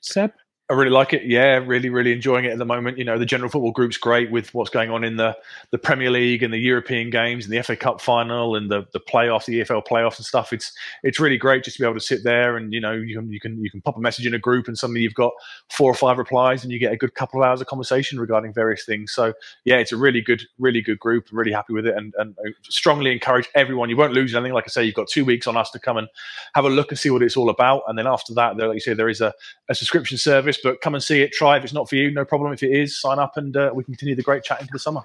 Seb? 0.00 0.32
I 0.68 0.72
really 0.72 0.90
like 0.90 1.12
it. 1.12 1.24
Yeah, 1.24 1.62
really, 1.64 1.90
really 1.90 2.12
enjoying 2.12 2.44
it 2.44 2.50
at 2.50 2.58
the 2.58 2.64
moment. 2.64 2.98
You 2.98 3.04
know, 3.04 3.20
the 3.20 3.24
general 3.24 3.48
football 3.48 3.70
group's 3.70 3.96
great 3.96 4.32
with 4.32 4.52
what's 4.52 4.68
going 4.68 4.90
on 4.90 5.04
in 5.04 5.16
the, 5.16 5.36
the 5.70 5.78
Premier 5.78 6.10
League 6.10 6.42
and 6.42 6.52
the 6.52 6.58
European 6.58 7.08
games 7.08 7.44
and 7.44 7.54
the 7.54 7.62
FA 7.62 7.76
Cup 7.76 8.00
final 8.00 8.56
and 8.56 8.68
the, 8.68 8.84
the 8.92 8.98
playoffs, 8.98 9.44
the 9.44 9.60
EFL 9.60 9.86
playoffs 9.86 10.16
and 10.16 10.26
stuff. 10.26 10.52
It's 10.52 10.72
it's 11.04 11.20
really 11.20 11.36
great 11.36 11.62
just 11.62 11.76
to 11.76 11.82
be 11.82 11.86
able 11.86 11.94
to 11.94 12.04
sit 12.04 12.24
there 12.24 12.56
and 12.56 12.72
you 12.72 12.80
know 12.80 12.90
you 12.90 13.16
can 13.16 13.30
you 13.30 13.38
can 13.38 13.62
you 13.62 13.70
can 13.70 13.80
pop 13.80 13.96
a 13.96 14.00
message 14.00 14.26
in 14.26 14.34
a 14.34 14.40
group 14.40 14.66
and 14.66 14.76
suddenly 14.76 15.02
you've 15.02 15.14
got 15.14 15.32
four 15.70 15.88
or 15.88 15.94
five 15.94 16.18
replies 16.18 16.64
and 16.64 16.72
you 16.72 16.80
get 16.80 16.92
a 16.92 16.96
good 16.96 17.14
couple 17.14 17.40
of 17.40 17.46
hours 17.46 17.60
of 17.60 17.68
conversation 17.68 18.18
regarding 18.18 18.52
various 18.52 18.84
things. 18.84 19.12
So 19.12 19.34
yeah, 19.64 19.76
it's 19.76 19.92
a 19.92 19.96
really 19.96 20.20
good 20.20 20.42
really 20.58 20.82
good 20.82 20.98
group. 20.98 21.28
I'm 21.30 21.38
really 21.38 21.52
happy 21.52 21.74
with 21.74 21.86
it 21.86 21.96
and 21.96 22.12
and 22.18 22.34
I 22.44 22.50
strongly 22.62 23.12
encourage 23.12 23.48
everyone. 23.54 23.88
You 23.88 23.96
won't 23.96 24.14
lose 24.14 24.34
anything. 24.34 24.52
Like 24.52 24.64
I 24.66 24.70
say, 24.70 24.82
you've 24.82 24.96
got 24.96 25.06
two 25.06 25.24
weeks 25.24 25.46
on 25.46 25.56
us 25.56 25.70
to 25.70 25.78
come 25.78 25.96
and 25.96 26.08
have 26.56 26.64
a 26.64 26.70
look 26.70 26.90
and 26.90 26.98
see 26.98 27.10
what 27.10 27.22
it's 27.22 27.36
all 27.36 27.50
about. 27.50 27.84
And 27.86 27.96
then 27.96 28.08
after 28.08 28.34
that, 28.34 28.56
there, 28.56 28.66
like 28.66 28.74
you 28.74 28.80
say, 28.80 28.94
there 28.94 29.08
is 29.08 29.20
a, 29.20 29.32
a 29.68 29.74
subscription 29.76 30.18
service 30.18 30.55
but 30.62 30.80
come 30.80 30.94
and 30.94 31.02
see 31.02 31.22
it. 31.22 31.32
Try 31.32 31.56
if 31.56 31.64
it's 31.64 31.72
not 31.72 31.88
for 31.88 31.96
you, 31.96 32.10
no 32.10 32.24
problem. 32.24 32.52
If 32.52 32.62
it 32.62 32.72
is, 32.72 33.00
sign 33.00 33.18
up 33.18 33.36
and 33.36 33.56
uh, 33.56 33.70
we 33.74 33.84
can 33.84 33.94
continue 33.94 34.14
the 34.14 34.22
great 34.22 34.44
chat 34.44 34.60
into 34.60 34.72
the 34.72 34.78
summer. 34.78 35.02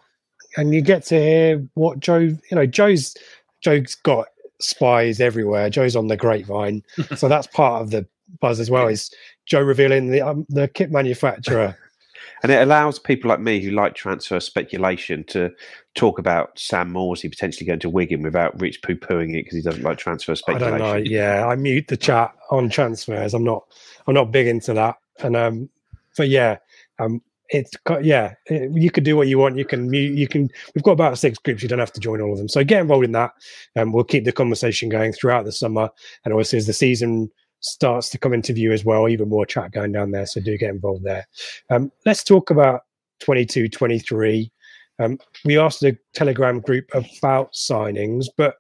And 0.58 0.74
you 0.74 0.82
get 0.82 1.06
to 1.06 1.20
hear 1.20 1.66
what 1.76 2.00
Joe, 2.00 2.18
you 2.18 2.40
know, 2.52 2.66
Joe's 2.66 3.16
Joe's 3.62 3.96
got 3.96 4.28
spies 4.60 5.22
everywhere. 5.22 5.70
Joe's 5.70 5.96
on 5.96 6.08
the 6.08 6.18
grapevine, 6.18 6.84
so 7.16 7.28
that's 7.28 7.48
part 7.48 7.82
of 7.82 7.92
the 7.92 8.06
buzz 8.40 8.60
as 8.60 8.70
well. 8.70 8.88
Is 8.88 9.12
Joe 9.46 9.62
revealing 9.62 10.12
the 10.12 10.22
um, 10.22 10.46
the 10.50 10.68
kit 10.68 10.92
manufacturer? 10.92 11.78
and 12.44 12.52
it 12.52 12.62
allows 12.62 13.00
people 13.00 13.30
like 13.30 13.40
me 13.40 13.62
who 13.62 13.72
like 13.72 13.94
transfer 13.94 14.40
speculation 14.40 15.24
to 15.26 15.52
talk 15.96 16.20
about 16.20 16.58
Sam 16.58 16.92
Morsy 16.92 17.30
potentially 17.30 17.68
going 17.68 17.80
to 17.80 17.90
Wigan 17.90 18.24
without 18.24 18.60
Rich 18.60 18.82
poo 18.82 18.96
pooing 18.96 19.32
it 19.32 19.44
because 19.44 19.56
he 19.56 19.62
doesn't 19.62 19.84
like 19.84 19.98
transfer 19.98 20.32
I 20.32 20.36
speculation. 20.36 20.80
don't 20.80 20.88
know. 20.88 20.96
Yeah, 20.96 21.46
I 21.46 21.56
mute 21.56 21.88
the 21.88 21.98
chat 21.98 22.34
on 22.50 22.70
transfers. 22.70 23.34
I'm 23.34 23.44
not. 23.44 23.64
I'm 24.08 24.16
not 24.16 24.32
big 24.32 24.48
into 24.48 24.74
that. 24.74 24.98
And 25.20 25.36
um, 25.36 25.70
but 26.18 26.30
yeah, 26.30 26.58
um, 27.00 27.22
it's 27.50 27.72
yeah. 28.02 28.34
You 28.50 28.90
can 28.90 29.04
do 29.04 29.18
what 29.18 29.28
you 29.28 29.38
want. 29.38 29.58
You 29.58 29.66
can 29.66 29.90
mute. 29.90 30.18
You 30.18 30.28
can. 30.28 30.50
We've 30.74 30.84
got 30.84 30.94
about 30.94 31.18
six 31.18 31.38
groups. 31.38 31.62
You 31.62 31.70
don't 31.70 31.80
have 31.80 31.94
to 31.94 32.00
join 32.00 32.22
all 32.22 32.32
of 32.32 32.38
them. 32.38 32.48
So 32.48 32.64
get 32.64 32.82
involved 32.82 33.06
in 33.06 33.12
that, 33.12 33.32
and 33.76 33.94
we'll 33.94 34.04
keep 34.04 34.26
the 34.26 34.32
conversation 34.32 34.90
going 34.90 35.14
throughout 35.14 35.46
the 35.46 35.52
summer. 35.52 35.90
And 36.24 36.34
obviously, 36.34 36.58
as 36.58 36.68
the 36.68 36.74
season 36.74 37.30
starts 37.60 38.10
to 38.10 38.18
come 38.18 38.34
into 38.34 38.54
view 38.54 38.72
as 38.72 38.84
well, 38.84 39.08
even 39.08 39.30
more 39.30 39.46
chat 39.46 39.72
going 39.72 39.92
down 39.92 40.12
there. 40.12 40.26
So 40.26 40.42
do 40.42 40.58
get 40.58 40.72
involved 40.72 41.04
there. 41.04 41.28
Um, 41.70 41.92
let's 42.06 42.24
talk 42.24 42.50
about 42.50 42.82
22, 43.20 43.70
23. 43.70 44.52
Um, 45.00 45.20
we 45.46 45.58
asked 45.58 45.82
the 45.82 45.98
Telegram 46.14 46.60
group 46.60 46.86
about 46.94 47.54
signings, 47.54 48.26
but 48.38 48.56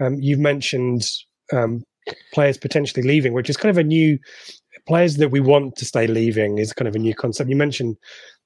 um, 0.00 0.20
you've 0.20 0.38
mentioned 0.38 1.08
um, 1.52 1.84
players 2.32 2.56
potentially 2.56 3.06
leaving, 3.06 3.32
which 3.32 3.50
is 3.50 3.56
kind 3.56 3.70
of 3.70 3.78
a 3.78 3.84
new 3.84 4.18
players 4.86 5.16
that 5.16 5.30
we 5.30 5.40
want 5.40 5.76
to 5.76 5.84
stay 5.84 6.06
leaving 6.06 6.58
is 6.58 6.72
kind 6.72 6.88
of 6.88 6.94
a 6.94 6.98
new 6.98 7.14
concept. 7.14 7.50
You 7.50 7.56
mentioned 7.56 7.96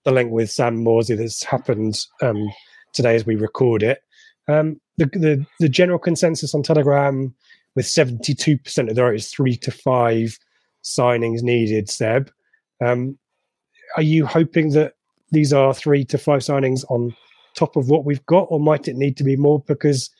the 0.05 0.13
link 0.13 0.33
with 0.33 0.51
Sam 0.51 0.85
Morsy 0.85 1.17
that's 1.17 1.45
happened 1.45 2.05
um, 2.23 2.49
today 2.93 3.15
as 3.15 3.27
we 3.27 3.37
record 3.37 3.83
it. 3.83 4.03
Um, 4.49 4.81
the, 4.97 5.07
the 5.07 5.47
the 5.61 5.69
general 5.69 5.99
consensus 5.99 6.55
on 6.55 6.63
Telegram 6.63 7.35
with 7.77 7.87
seventy 7.87 8.35
two 8.35 8.59
percent 8.59 8.89
of 8.89 8.97
the 8.97 9.03
vote 9.03 9.15
is 9.15 9.31
three 9.31 9.57
to 9.59 9.71
five 9.71 10.39
signings 10.83 11.43
needed. 11.43 11.89
Seb, 11.89 12.31
um, 12.85 13.19
are 13.97 14.03
you 14.03 14.27
hoping 14.27 14.71
that 14.71 14.95
these 15.31 15.53
are 15.53 15.75
three 15.75 16.05
to 16.07 16.19
five 16.19 16.41
signings 16.41 16.85
on 16.91 17.15
top 17.55 17.77
of 17.77 17.89
what 17.89 18.05
we've 18.05 18.25
got, 18.27 18.47
or 18.51 18.59
might 18.59 18.89
it 18.89 18.97
need 18.97 19.17
to 19.19 19.25
be 19.25 19.37
more 19.37 19.61
because 19.67 20.11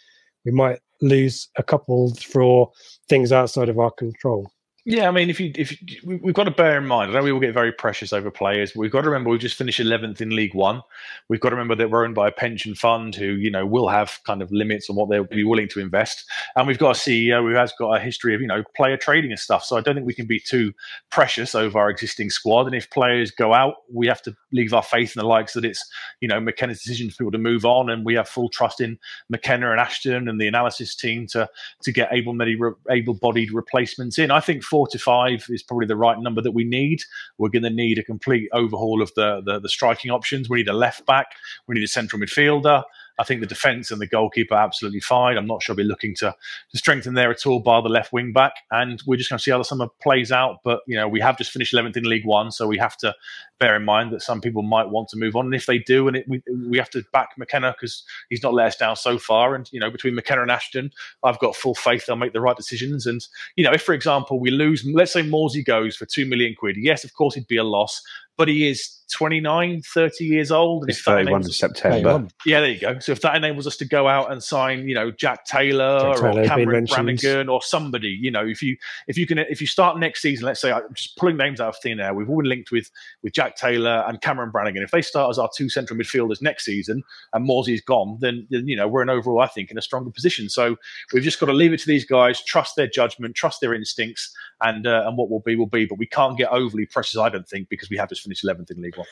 we 0.45 0.53
might 0.53 0.81
lose 1.01 1.49
a 1.57 1.63
couple 1.63 2.15
for 2.17 2.71
things 3.09 3.33
outside 3.33 3.69
of 3.69 3.79
our 3.79 3.91
control? 3.91 4.51
Yeah, 4.87 5.09
I 5.09 5.11
mean, 5.11 5.29
if 5.29 5.39
you 5.39 5.53
if 5.57 5.73
you, 5.83 5.99
we- 6.05 6.17
we've 6.17 6.35
got 6.35 6.45
to 6.45 6.51
bear 6.51 6.79
in 6.79 6.87
mind, 6.87 7.11
I 7.11 7.15
know 7.15 7.23
we 7.23 7.33
will 7.33 7.41
get 7.41 7.53
very 7.53 7.71
precious 7.71 8.13
over 8.15 8.31
players. 8.31 8.73
But 8.73 8.81
we've 8.81 8.91
got 8.91 9.03
to 9.03 9.11
remember 9.11 9.29
we've 9.29 9.41
just 9.41 9.57
finished 9.57 9.79
eleventh 9.79 10.23
in 10.23 10.31
League 10.31 10.55
One. 10.55 10.81
We've 11.29 11.41
got 11.41 11.51
to 11.51 11.57
remember 11.57 11.75
that 11.75 11.91
we're 11.91 12.05
owned 12.05 12.15
by 12.15 12.29
a 12.29 12.33
pension 12.33 12.75
fund 12.75 13.15
who, 13.15 13.27
you 13.27 13.51
know, 13.51 13.67
will 13.67 13.89
have 13.89 14.19
kind 14.27 14.41
of 14.41 14.51
limits 14.51 14.89
on 14.89 14.97
what 14.97 15.11
they'll 15.11 15.25
be 15.25 15.45
willing 15.45 15.69
to 15.69 15.81
invest, 15.81 16.25
and 16.57 16.67
we've 16.67 16.79
got 16.79 16.97
a 16.97 16.99
CEO 16.99 17.43
who 17.43 17.55
has 17.55 17.73
got 17.79 17.93
a 17.93 18.01
history 18.01 18.35
of, 18.35 18.41
you 18.41 18.47
know, 18.47 18.63
player 18.75 18.97
trading 18.97 19.31
and 19.31 19.39
stuff. 19.39 19.65
So 19.65 19.77
I 19.77 19.83
don't 19.83 19.95
think 19.95 20.07
we 20.07 20.15
can 20.15 20.27
be 20.27 20.41
too 20.41 20.73
precious 21.11 21.55
over 21.55 21.79
our 21.79 21.91
existing 21.91 22.31
squad. 22.31 22.67
And 22.67 22.75
if 22.75 22.89
players 22.89 23.31
go 23.31 23.53
out, 23.53 23.75
we 23.93 24.07
have 24.07 24.23
to 24.23 24.35
leave 24.53 24.73
our 24.73 24.83
faith 24.83 25.15
in 25.15 25.21
the 25.21 25.27
likes 25.27 25.53
that 25.53 25.65
it's, 25.65 25.85
you 26.21 26.29
know, 26.29 26.41
McKenna's 26.41 26.83
decision 26.83 27.11
for 27.11 27.17
people 27.19 27.33
to 27.33 27.39
move 27.39 27.67
on, 27.67 27.91
and 27.91 28.05
we 28.07 28.15
have 28.15 28.29
full 28.29 28.49
trust 28.49 28.81
in 28.81 28.99
McKenna 29.29 29.71
and 29.73 29.81
Ashton 29.81 30.27
and 30.27 30.41
the 30.41 30.49
analysis 30.49 30.95
team 30.95 31.27
to 31.29 31.49
to 31.83 31.93
get 31.93 32.09
able-bodied 32.13 32.59
able-bodied 32.91 33.53
replacements 33.53 34.19
in. 34.19 34.31
I 34.31 34.41
think 34.41 34.63
four 34.81 34.89
to 34.89 34.99
five 34.99 35.45
is 35.51 35.63
probably 35.63 35.87
the 35.87 35.97
right 35.97 36.19
number 36.19 36.41
that 36.41 36.53
we 36.53 36.65
need. 36.65 37.03
We're 37.37 37.51
going 37.51 37.65
to 37.65 37.71
need 37.71 37.99
a 37.99 38.03
complete 38.03 38.49
overhaul 38.55 39.03
of 39.03 39.13
the, 39.15 39.43
the 39.45 39.61
the 39.61 39.69
striking 39.69 40.11
options. 40.11 40.49
We 40.49 40.59
need 40.59 40.69
a 40.69 40.73
left 40.73 41.05
back. 41.05 41.27
We 41.67 41.75
need 41.75 41.85
a 41.85 41.89
central 41.89 42.21
midfielder. 42.21 42.83
I 43.19 43.25
think 43.25 43.43
the 43.43 43.47
defence 43.47 43.91
and 43.91 44.01
the 44.01 44.07
goalkeeper 44.07 44.55
are 44.55 44.65
absolutely 44.65 45.01
fine. 45.01 45.37
I'm 45.37 45.47
not 45.47 45.63
sure 45.63 45.77
we're 45.77 45.85
looking 45.85 46.15
to, 46.17 46.35
to 46.71 46.79
strengthen 46.79 47.13
there 47.13 47.31
at 47.31 47.45
all, 47.45 47.61
bar 47.61 47.83
the 47.83 47.91
left 47.91 48.15
wing 48.15 48.33
back. 48.33 48.55
And 48.71 49.03
we're 49.07 49.19
just 49.19 49.29
going 49.29 49.37
to 49.37 49.43
see 49.43 49.51
how 49.51 49.59
the 49.59 49.65
summer 49.65 49.89
plays 50.01 50.33
out. 50.33 50.61
But, 50.65 50.81
you 50.87 50.97
know, 50.97 51.07
we 51.07 51.21
have 51.21 51.37
just 51.37 51.51
finished 51.51 51.75
11th 51.75 51.99
in 51.99 52.05
League 52.05 52.25
One, 52.25 52.51
so 52.51 52.67
we 52.67 52.79
have 52.79 52.97
to 52.99 53.15
bear 53.61 53.77
in 53.77 53.85
mind 53.85 54.11
that 54.13 54.23
some 54.23 54.41
people 54.41 54.63
might 54.63 54.89
want 54.89 55.09
to 55.11 55.19
move 55.19 55.37
on. 55.37 55.45
And 55.45 55.55
if 55.55 55.67
they 55.67 55.79
do, 55.79 56.09
and 56.09 56.17
it, 56.17 56.27
we, 56.27 56.43
we 56.69 56.79
have 56.79 56.91
to 56.91 57.05
back 57.13 57.31
McKenna 57.37 57.73
because 57.79 58.03
he's 58.31 58.43
not 58.43 58.55
let 58.55 58.67
us 58.69 58.77
down 58.77 58.97
so 58.97 59.19
far. 59.19 59.55
And, 59.55 59.71
you 59.71 59.79
know, 59.79 59.91
between 59.91 60.15
McKenna 60.15 60.43
and 60.43 60.51
Ashton, 60.51 60.91
I've 61.23 61.39
got 61.39 61.55
full 61.55 61.75
faith 61.75 62.07
they'll 62.07 62.17
make 62.17 62.33
the 62.33 62.41
right 62.41 62.57
decisions. 62.57 63.07
And, 63.07 63.25
you 63.55 63.63
know, 63.63 63.73
if, 63.73 63.83
for 63.83 63.93
example, 63.95 64.41
we 64.41 64.51
lose, 64.51 64.85
let's 64.93 65.13
say 65.13 65.23
Morsy 65.23 65.65
goes 65.65 65.95
for 65.95 66.07
2 66.07 66.27
million 66.27 66.55
quid, 66.59 66.77
yes, 66.79 67.05
of 67.05 67.15
course, 67.15 67.37
it'd 67.37 67.47
be 67.47 67.59
a 67.59 67.65
loss. 67.65 68.03
But 68.37 68.49
he 68.49 68.67
is 68.69 68.97
29, 69.13 69.83
30 69.83 70.25
years 70.25 70.51
old. 70.51 70.85
And 70.85 70.91
It's 70.91 71.01
if 71.01 71.05
that 71.05 71.11
31 71.17 71.29
enables 71.29 71.47
of 71.47 71.51
us- 71.51 71.57
September. 71.59 72.29
yeah, 72.47 72.61
there 72.61 72.71
you 72.71 72.81
go. 72.81 72.99
So 72.99 73.13
if 73.13 73.21
that 73.21 73.37
enables 73.37 73.67
us 73.67 73.77
to 73.79 73.85
go 73.85 74.09
out 74.09 74.33
and 74.33 74.43
sign, 74.43 74.89
you 74.89 74.95
know, 74.95 75.11
Jack 75.11 75.45
Taylor 75.45 76.15
Jack 76.15 76.17
Taylor 76.17 76.41
or 76.41 76.45
Cameron. 76.47 76.87
Brannagan 76.87 77.51
or 77.51 77.61
somebody, 77.63 78.09
you 78.09 78.31
know, 78.31 78.47
if 78.47 78.63
you 78.63 78.77
if 79.09 79.19
you 79.19 79.27
can 79.27 79.39
if 79.39 79.61
you 79.61 79.67
start 79.67 79.99
next 79.99 80.23
season, 80.23 80.47
let's 80.47 80.61
say 80.61 80.73
I'm 80.73 80.83
just 80.95 81.17
pulling 81.19 81.37
names 81.37 81.61
out 81.61 81.69
of 81.71 81.77
thin 81.83 82.01
air, 82.01 82.15
we've 82.15 82.31
all 82.31 82.39
been 82.39 82.49
linked 82.49 82.71
with 82.73 82.91
with 83.23 83.35
Jack 83.35 83.50
Taylor 83.57 84.05
and 84.07 84.21
Cameron 84.21 84.51
Brannagan. 84.53 84.83
If 84.83 84.91
they 84.91 85.03
start 85.03 85.31
as 85.31 85.39
our 85.39 85.49
two 85.57 85.69
central 85.69 85.99
midfielders 85.99 86.43
next 86.43 86.65
season 86.65 87.03
and 87.33 87.49
Morsy's 87.49 87.81
gone, 87.81 88.19
then, 88.21 88.47
then 88.51 88.67
you 88.69 88.77
know 88.77 88.89
we're 88.89 89.03
in 89.03 89.11
overall, 89.11 89.41
I 89.41 89.47
think, 89.47 89.71
in 89.71 89.79
a 89.79 89.83
stronger 89.83 90.11
position. 90.11 90.49
So 90.49 90.77
we've 91.13 91.23
just 91.23 91.41
got 91.41 91.47
to 91.47 91.53
leave 91.53 91.73
it 91.73 91.81
to 91.81 91.87
these 91.87 92.05
guys, 92.05 92.43
trust 92.45 92.77
their 92.77 92.87
judgment, 92.89 93.35
trust 93.35 93.61
their 93.61 93.75
instincts, 93.75 94.35
and 94.63 94.87
uh, 94.87 95.05
and 95.07 95.17
what 95.17 95.31
will 95.31 95.41
be 95.41 95.57
will 95.57 95.67
be. 95.67 95.87
But 95.87 95.99
we 95.99 96.07
can't 96.07 96.37
get 96.37 96.51
overly 96.51 96.87
precious, 96.87 97.19
I 97.19 97.29
don't 97.29 97.49
think, 97.49 97.69
because 97.69 97.91
we 97.91 97.97
have 97.97 98.09
just 98.09 98.23
finished 98.23 98.45
11th 98.45 98.71
in 98.71 98.83
League 98.83 98.97
One. 98.97 99.07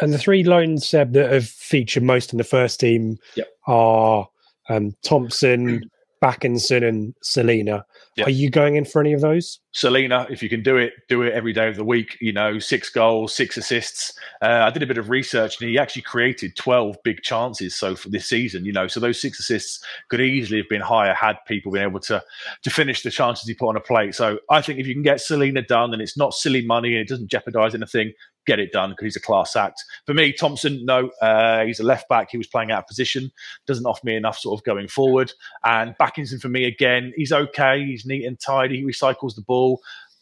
And 0.00 0.12
the 0.12 0.18
three 0.18 0.44
loans 0.44 0.86
Seb 0.86 1.12
that 1.12 1.30
have 1.30 1.46
featured 1.46 2.02
most 2.02 2.32
in 2.32 2.38
the 2.38 2.44
first 2.44 2.80
team 2.80 3.18
Yep. 3.34 3.48
are 3.66 4.28
um, 4.68 4.96
Thompson, 5.02 5.90
Bakinson, 6.22 6.86
and 6.86 7.14
Celina. 7.22 7.84
Yep. 8.16 8.26
Are 8.26 8.30
you 8.30 8.50
going 8.50 8.76
in 8.76 8.84
for 8.84 9.00
any 9.00 9.12
of 9.12 9.20
those? 9.20 9.60
Celina, 9.72 10.26
if 10.28 10.42
you 10.42 10.48
can 10.48 10.62
do 10.62 10.76
it, 10.76 10.92
do 11.08 11.22
it 11.22 11.32
every 11.32 11.52
day 11.52 11.68
of 11.68 11.76
the 11.76 11.84
week. 11.84 12.18
You 12.20 12.32
know, 12.32 12.58
six 12.58 12.90
goals, 12.90 13.34
six 13.34 13.56
assists. 13.56 14.12
Uh, 14.42 14.64
I 14.66 14.70
did 14.70 14.82
a 14.82 14.86
bit 14.86 14.98
of 14.98 15.08
research, 15.08 15.60
and 15.60 15.70
he 15.70 15.78
actually 15.78 16.02
created 16.02 16.56
twelve 16.56 16.96
big 17.04 17.22
chances. 17.22 17.74
So 17.74 17.96
for 17.96 18.10
this 18.10 18.26
season, 18.28 18.64
you 18.64 18.72
know, 18.72 18.86
so 18.86 19.00
those 19.00 19.20
six 19.20 19.40
assists 19.40 19.82
could 20.10 20.20
easily 20.20 20.58
have 20.58 20.68
been 20.68 20.82
higher 20.82 21.14
had 21.14 21.36
people 21.46 21.72
been 21.72 21.82
able 21.82 22.00
to 22.00 22.22
to 22.62 22.70
finish 22.70 23.02
the 23.02 23.10
chances 23.10 23.48
he 23.48 23.54
put 23.54 23.68
on 23.68 23.76
a 23.76 23.80
plate. 23.80 24.14
So 24.14 24.38
I 24.50 24.60
think 24.60 24.78
if 24.78 24.86
you 24.86 24.94
can 24.94 25.02
get 25.02 25.20
Celina 25.20 25.62
done, 25.62 25.92
and 25.94 26.02
it's 26.02 26.16
not 26.16 26.34
silly 26.34 26.64
money, 26.64 26.92
and 26.92 26.98
it 26.98 27.08
doesn't 27.08 27.30
jeopardise 27.30 27.74
anything, 27.74 28.12
get 28.46 28.58
it 28.58 28.72
done 28.72 28.90
because 28.90 29.04
he's 29.04 29.16
a 29.16 29.20
class 29.20 29.54
act. 29.56 29.82
For 30.04 30.14
me, 30.14 30.32
Thompson, 30.32 30.84
no, 30.84 31.10
uh, 31.20 31.64
he's 31.64 31.80
a 31.80 31.84
left 31.84 32.08
back. 32.08 32.28
He 32.30 32.38
was 32.38 32.46
playing 32.46 32.72
out 32.72 32.80
of 32.80 32.86
position, 32.88 33.30
doesn't 33.66 33.86
offer 33.86 34.04
me 34.04 34.16
enough 34.16 34.38
sort 34.38 34.58
of 34.60 34.64
going 34.64 34.88
forward. 34.88 35.32
And 35.64 35.94
Bakinson 36.00 36.40
for 36.40 36.48
me 36.48 36.64
again, 36.64 37.12
he's 37.16 37.32
okay. 37.32 37.84
He's 37.84 38.04
neat 38.04 38.26
and 38.26 38.38
tidy. 38.38 38.78
He 38.78 38.84
recycles 38.84 39.34
the 39.34 39.42
ball. 39.42 39.61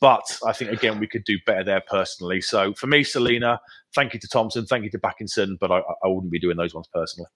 But 0.01 0.39
I 0.47 0.53
think 0.53 0.71
again 0.71 0.99
we 0.99 1.07
could 1.07 1.25
do 1.25 1.39
better 1.47 1.63
there 1.63 1.83
personally. 1.87 2.41
So 2.41 2.73
for 2.73 2.87
me, 2.87 3.05
Celina, 3.05 3.61
thank 3.95 4.15
you 4.15 4.21
to 4.21 4.29
Thompson, 4.29 4.65
thank 4.65 4.85
you 4.85 4.91
to 4.91 4.99
Bakinson, 4.99 5.59
but 5.61 5.71
I, 5.71 5.81
I 6.03 6.09
wouldn't 6.09 6.33
be 6.33 6.39
doing 6.39 6.57
those 6.57 6.75
ones 6.75 6.89
personally. 6.93 7.29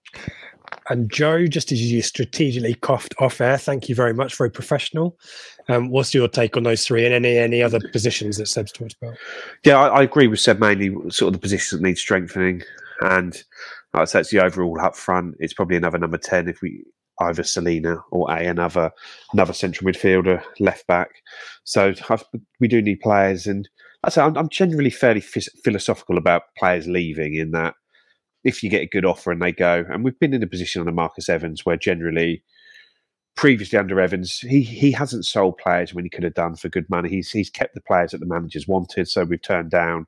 And 0.89 1.11
Joe, 1.11 1.45
just 1.45 1.71
as 1.71 1.79
you 1.79 2.01
strategically 2.01 2.73
coughed 2.73 3.13
off 3.19 3.39
air, 3.39 3.59
thank 3.59 3.87
you 3.87 3.93
very 3.93 4.15
much, 4.15 4.35
very 4.35 4.49
professional. 4.49 5.15
Um, 5.69 5.89
what's 5.89 6.13
your 6.13 6.27
take 6.27 6.57
on 6.57 6.63
those 6.63 6.85
three 6.85 7.05
and 7.05 7.13
any 7.13 7.37
any 7.37 7.61
other 7.61 7.79
positions 7.91 8.37
that 8.37 8.47
Seb's 8.47 8.71
talked 8.71 8.95
about? 8.99 9.15
Yeah, 9.63 9.79
I, 9.79 9.99
I 9.99 10.01
agree 10.01 10.27
with 10.27 10.39
Seb 10.39 10.59
mainly 10.59 10.89
sort 11.11 11.27
of 11.27 11.33
the 11.33 11.39
positions 11.39 11.79
that 11.79 11.87
need 11.87 11.99
strengthening. 11.99 12.63
And 13.01 13.35
like 13.93 14.01
I 14.01 14.05
said, 14.05 14.21
it's 14.21 14.31
the 14.31 14.43
overall 14.43 14.79
up 14.81 14.95
front. 14.95 15.35
It's 15.39 15.53
probably 15.53 15.77
another 15.77 15.99
number 15.99 16.17
10 16.17 16.47
if 16.47 16.61
we 16.61 16.83
either 17.19 17.43
Celina 17.43 18.03
or 18.11 18.29
A, 18.31 18.45
another 18.47 18.91
another 19.33 19.53
central 19.53 19.89
midfielder, 19.89 20.43
left 20.59 20.85
back. 20.87 21.09
So 21.63 21.93
I've, 22.09 22.23
we 22.59 22.67
do 22.67 22.81
need 22.81 22.99
players. 22.99 23.47
And 23.47 23.67
I 24.03 24.09
say 24.09 24.21
I'm, 24.21 24.37
I'm 24.37 24.49
generally 24.49 24.89
fairly 24.89 25.21
philosophical 25.21 26.17
about 26.17 26.43
players 26.57 26.87
leaving 26.87 27.35
in 27.35 27.51
that 27.51 27.75
if 28.43 28.61
you 28.61 28.69
get 28.69 28.83
a 28.83 28.87
good 28.87 29.05
offer 29.05 29.31
and 29.31 29.41
they 29.41 29.51
go, 29.51 29.85
and 29.89 30.03
we've 30.03 30.19
been 30.19 30.33
in 30.33 30.43
a 30.43 30.47
position 30.47 30.81
on 30.81 30.87
a 30.87 30.91
Marcus 30.91 31.29
Evans 31.29 31.65
where 31.65 31.77
generally 31.77 32.43
previously 33.35 33.77
under 33.77 33.99
Evans, 33.99 34.39
he 34.39 34.61
he 34.61 34.91
hasn't 34.91 35.25
sold 35.25 35.57
players 35.57 35.93
when 35.93 36.05
he 36.05 36.09
could 36.09 36.23
have 36.23 36.33
done 36.33 36.55
for 36.55 36.69
good 36.69 36.89
money. 36.89 37.09
He's 37.09 37.31
he's 37.31 37.49
kept 37.49 37.75
the 37.75 37.81
players 37.81 38.11
that 38.11 38.19
the 38.19 38.25
managers 38.25 38.67
wanted. 38.67 39.07
So 39.07 39.23
we've 39.23 39.41
turned 39.41 39.71
down 39.71 40.07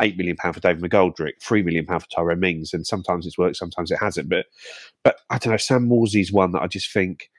eight 0.00 0.16
million 0.16 0.36
pound 0.36 0.54
for 0.54 0.60
David 0.60 0.82
McGoldrick, 0.82 1.42
three 1.42 1.62
million 1.62 1.86
pound 1.86 2.02
for 2.02 2.08
Tyrone 2.08 2.40
Mings, 2.40 2.72
and 2.72 2.86
sometimes 2.86 3.26
it's 3.26 3.38
worked, 3.38 3.56
sometimes 3.56 3.90
it 3.90 3.98
hasn't. 3.98 4.28
But 4.28 4.46
but 5.04 5.16
I 5.30 5.38
don't 5.38 5.52
know. 5.52 5.56
Sam 5.56 5.88
Morsy's 5.88 6.32
one 6.32 6.52
that 6.52 6.62
I 6.62 6.66
just 6.66 6.92
think 6.92 7.30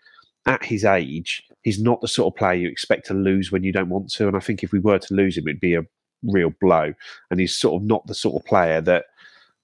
at 0.45 0.63
his 0.63 0.85
age, 0.85 1.43
he's 1.63 1.81
not 1.81 2.01
the 2.01 2.07
sort 2.07 2.33
of 2.33 2.37
player 2.37 2.55
you 2.55 2.69
expect 2.69 3.05
to 3.07 3.13
lose 3.13 3.51
when 3.51 3.63
you 3.63 3.71
don't 3.71 3.89
want 3.89 4.11
to. 4.13 4.27
And 4.27 4.35
I 4.35 4.39
think 4.39 4.63
if 4.63 4.71
we 4.71 4.79
were 4.79 4.99
to 4.99 5.13
lose 5.13 5.37
him, 5.37 5.47
it'd 5.47 5.59
be 5.59 5.75
a 5.75 5.85
real 6.23 6.51
blow. 6.59 6.93
And 7.29 7.39
he's 7.39 7.55
sort 7.55 7.81
of 7.81 7.87
not 7.87 8.05
the 8.07 8.15
sort 8.15 8.41
of 8.41 8.47
player 8.47 8.81
that 8.81 9.05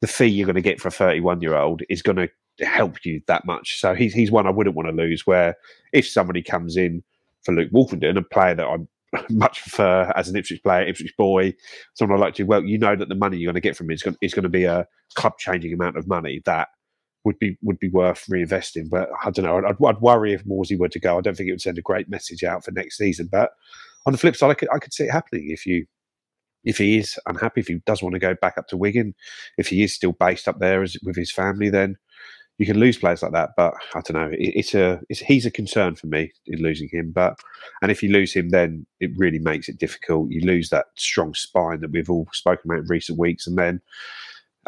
the 0.02 0.08
fee 0.08 0.28
you're 0.28 0.46
going 0.46 0.56
to 0.56 0.62
get 0.62 0.80
for 0.80 0.90
a 0.90 0.92
31 0.92 1.42
year 1.42 1.56
old 1.56 1.82
is 1.90 2.02
going 2.02 2.18
to 2.18 2.30
help 2.66 3.06
you 3.06 3.22
that 3.28 3.46
much. 3.46 3.80
So 3.80 3.96
he's 3.96 4.14
he's 4.14 4.32
one 4.32 4.48
I 4.48 4.52
wouldn't 4.52 4.76
want 4.76 4.88
to 4.88 4.96
lose. 4.96 5.26
Where 5.26 5.56
if 5.94 6.08
somebody 6.08 6.42
comes 6.42 6.78
in 6.78 7.04
for 7.44 7.54
Luke 7.54 7.72
Woolfenden, 7.72 8.18
a 8.18 8.22
player 8.22 8.56
that 8.56 8.68
I 8.68 8.78
much 9.30 9.62
prefer 9.62 10.12
as 10.16 10.28
an 10.28 10.36
Ipswich 10.36 10.64
player, 10.64 10.88
Ipswich 10.88 11.16
boy, 11.18 11.54
someone 11.94 12.20
I 12.20 12.22
like 12.22 12.34
to, 12.36 12.44
well, 12.44 12.64
you 12.64 12.78
know 12.78 12.96
that 12.96 13.10
the 13.10 13.16
money 13.16 13.38
you're 13.38 13.48
going 13.48 13.62
to 13.62 13.68
get 13.68 13.76
from 13.76 13.88
him 13.88 13.92
is 13.92 14.04
going, 14.04 14.18
is 14.22 14.34
going 14.34 14.44
to 14.44 14.50
be 14.50 14.66
a 14.66 14.86
club 15.16 15.38
changing 15.38 15.74
amount 15.74 15.98
of 15.98 16.08
money 16.08 16.42
that 16.46 16.70
would 17.24 17.40
be 17.40 17.58
would 17.62 17.80
be 17.80 17.90
worth 17.90 18.26
reinvesting. 18.32 18.90
But 18.90 19.10
I 19.24 19.32
don't 19.32 19.46
know. 19.46 19.58
I'd, 19.58 19.76
I'd 19.86 20.02
worry 20.02 20.34
if 20.34 20.46
Morsy 20.46 20.78
were 20.78 20.90
to 20.90 21.00
go. 21.00 21.18
I 21.18 21.22
don't 21.22 21.36
think 21.36 21.50
it 21.50 21.54
would 21.54 21.62
send 21.62 21.78
a 21.78 21.82
great 21.82 22.10
message 22.10 22.44
out 22.44 22.64
for 22.64 22.72
next 22.72 22.98
season. 22.98 23.30
But 23.32 23.52
on 24.06 24.14
the 24.14 24.18
flip 24.18 24.36
side, 24.36 24.52
I 24.52 24.54
could 24.54 24.70
I 24.74 24.80
could 24.80 24.94
see 24.94 25.04
it 25.04 25.12
happening 25.12 25.50
if 25.50 25.66
you 25.66 25.86
if 26.64 26.78
he 26.78 26.98
is 26.98 27.18
unhappy, 27.28 27.62
if 27.62 27.68
he 27.68 27.82
does 27.86 28.02
want 28.02 28.14
to 28.14 28.20
go 28.20 28.36
back 28.42 28.58
up 28.58 28.68
to 28.68 28.78
Wigan, 28.78 29.14
if 29.58 29.68
he 29.68 29.84
is 29.84 29.94
still 29.94 30.12
based 30.12 30.48
up 30.48 30.60
there 30.60 30.84
as, 30.84 30.98
with 31.04 31.16
his 31.16 31.32
family, 31.32 31.70
then 31.70 31.96
you 32.58 32.66
can 32.66 32.80
lose 32.80 32.98
players 32.98 33.22
like 33.22 33.34
that. 33.34 33.52
But 33.56 33.74
I 33.96 34.02
don't 34.02 34.14
know. 34.14 34.30
It, 34.32 34.54
it's 34.56 34.74
a 34.74 35.00
it's, 35.10 35.20
he's 35.20 35.46
a 35.46 35.52
concern 35.52 35.96
for 35.96 36.08
me 36.08 36.32
in 36.46 36.62
losing 36.62 36.90
him. 36.90 37.12
But 37.12 37.40
and 37.82 37.92
if 37.92 38.02
you 38.02 38.12
lose 38.12 38.34
him, 38.34 38.50
then 38.50 38.86
it 39.00 39.12
really 39.18 39.40
makes 39.40 39.70
it 39.70 39.78
difficult. 39.78 40.32
You 40.32 40.42
lose 40.42 40.70
that 40.70 40.88
strong 40.96 41.34
spine 41.34 41.82
that 41.82 41.92
we've 41.92 42.10
all 42.10 42.28
spoken 42.34 42.72
about 42.72 42.84
in 42.84 42.88
recent 42.88 43.20
weeks, 43.20 43.48
and 43.48 43.58
then. 43.58 43.82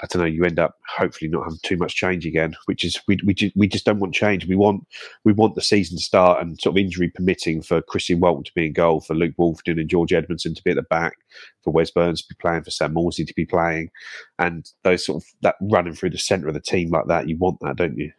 I 0.01 0.07
don't 0.07 0.21
know. 0.21 0.27
You 0.27 0.45
end 0.45 0.59
up 0.59 0.75
hopefully 0.87 1.29
not 1.29 1.43
having 1.43 1.59
too 1.63 1.77
much 1.77 1.95
change 1.95 2.25
again, 2.25 2.55
which 2.65 2.83
is 2.83 2.99
we 3.07 3.19
we 3.25 3.33
just, 3.33 3.55
we 3.55 3.67
just 3.67 3.85
don't 3.85 3.99
want 3.99 4.13
change. 4.13 4.47
We 4.47 4.55
want 4.55 4.85
we 5.23 5.33
want 5.33 5.55
the 5.55 5.61
season 5.61 5.97
to 5.97 6.03
start 6.03 6.41
and 6.41 6.59
sort 6.59 6.73
of 6.73 6.77
injury 6.77 7.09
permitting 7.09 7.61
for 7.61 7.81
Christian 7.81 8.19
Walton 8.19 8.43
to 8.45 8.53
be 8.53 8.67
in 8.67 8.73
goal, 8.73 9.01
for 9.01 9.13
Luke 9.13 9.35
Woolfenden 9.37 9.79
and 9.79 9.89
George 9.89 10.11
Edmundson 10.11 10.55
to 10.55 10.63
be 10.63 10.71
at 10.71 10.75
the 10.75 10.83
back, 10.83 11.17
for 11.63 11.71
Wes 11.71 11.91
Burns 11.91 12.21
to 12.21 12.27
be 12.29 12.37
playing, 12.39 12.63
for 12.63 12.71
Sam 12.71 12.93
Morsy 12.93 13.25
to 13.25 13.33
be 13.33 13.45
playing, 13.45 13.89
and 14.37 14.69
those 14.83 15.05
sort 15.05 15.23
of 15.23 15.27
that 15.41 15.55
running 15.61 15.93
through 15.93 16.11
the 16.11 16.17
centre 16.17 16.47
of 16.47 16.53
the 16.53 16.59
team 16.59 16.89
like 16.89 17.07
that. 17.07 17.27
You 17.27 17.37
want 17.37 17.59
that, 17.61 17.75
don't 17.75 17.97
you? 17.97 18.11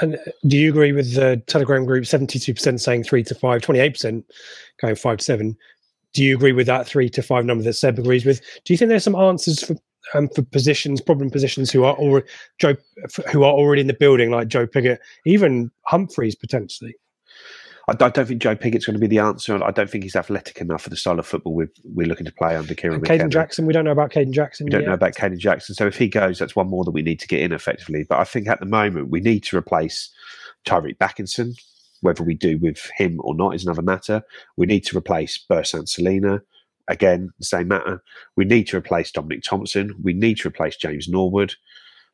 And 0.00 0.16
uh, 0.16 0.30
do 0.46 0.56
you 0.56 0.70
agree 0.70 0.92
with 0.92 1.14
the 1.14 1.42
Telegram 1.46 1.84
group? 1.84 2.06
Seventy-two 2.06 2.54
percent 2.54 2.80
saying 2.80 3.04
three 3.04 3.22
to 3.24 3.34
five, 3.34 3.62
28 3.62 3.90
percent 3.90 4.24
going 4.80 4.96
five 4.96 5.18
to 5.18 5.24
seven. 5.24 5.56
Do 6.12 6.24
you 6.24 6.34
agree 6.34 6.52
with 6.52 6.66
that 6.66 6.86
three 6.86 7.10
to 7.10 7.22
five 7.22 7.44
number 7.44 7.62
that 7.64 7.74
Seb 7.74 7.98
agrees 7.98 8.24
with? 8.24 8.40
Do 8.64 8.72
you 8.72 8.78
think 8.78 8.88
there's 8.88 9.04
some 9.04 9.14
answers 9.14 9.62
for 9.62 9.76
um, 10.14 10.28
for 10.28 10.42
positions, 10.42 11.00
problem 11.00 11.30
positions 11.30 11.70
who 11.70 11.84
are 11.84 11.94
already 11.96 12.26
Joe, 12.58 12.76
who 13.32 13.42
are 13.42 13.52
already 13.52 13.80
in 13.80 13.86
the 13.86 13.94
building, 13.94 14.30
like 14.30 14.48
Joe 14.48 14.66
Piggott, 14.66 15.00
even 15.24 15.70
Humphreys 15.86 16.34
potentially? 16.34 16.94
I 17.88 17.94
don't, 17.94 18.26
think 18.26 18.42
Joe 18.42 18.56
Piggott's 18.56 18.84
going 18.84 18.94
to 18.94 19.00
be 19.00 19.06
the 19.06 19.20
answer. 19.20 19.62
I 19.62 19.70
don't 19.70 19.88
think 19.88 20.02
he's 20.02 20.16
athletic 20.16 20.60
enough 20.60 20.82
for 20.82 20.90
the 20.90 20.96
style 20.96 21.20
of 21.20 21.26
football 21.26 21.54
we're, 21.54 21.70
we're 21.84 22.08
looking 22.08 22.26
to 22.26 22.32
play 22.32 22.56
under 22.56 22.74
Kieran. 22.74 23.00
Kayden 23.00 23.30
Jackson, 23.30 23.64
we 23.64 23.72
don't 23.72 23.84
know 23.84 23.92
about 23.92 24.10
Kayden 24.10 24.32
Jackson. 24.32 24.64
We 24.64 24.70
don't 24.70 24.80
yet. 24.80 24.88
know 24.88 24.94
about 24.94 25.14
Kayden 25.14 25.38
Jackson. 25.38 25.76
So 25.76 25.86
if 25.86 25.96
he 25.96 26.08
goes, 26.08 26.40
that's 26.40 26.56
one 26.56 26.68
more 26.68 26.82
that 26.84 26.90
we 26.90 27.02
need 27.02 27.20
to 27.20 27.28
get 27.28 27.42
in 27.42 27.52
effectively. 27.52 28.04
But 28.08 28.18
I 28.18 28.24
think 28.24 28.48
at 28.48 28.58
the 28.58 28.66
moment 28.66 29.10
we 29.10 29.20
need 29.20 29.44
to 29.44 29.56
replace 29.56 30.12
Tyreeq 30.66 30.98
Bakinson. 30.98 31.54
Whether 32.02 32.24
we 32.24 32.34
do 32.34 32.58
with 32.58 32.90
him 32.96 33.20
or 33.20 33.34
not 33.34 33.54
is 33.54 33.64
another 33.64 33.82
matter. 33.82 34.22
We 34.56 34.66
need 34.66 34.84
to 34.86 34.98
replace 34.98 35.42
Bersant 35.50 35.88
Celina. 35.88 36.42
Again, 36.88 37.30
the 37.38 37.44
same 37.44 37.68
matter. 37.68 38.02
We 38.36 38.44
need 38.44 38.64
to 38.68 38.76
replace 38.76 39.10
Dominic 39.10 39.42
Thompson. 39.42 39.94
We 40.02 40.12
need 40.12 40.38
to 40.38 40.48
replace 40.48 40.76
James 40.76 41.08
Norwood. 41.08 41.54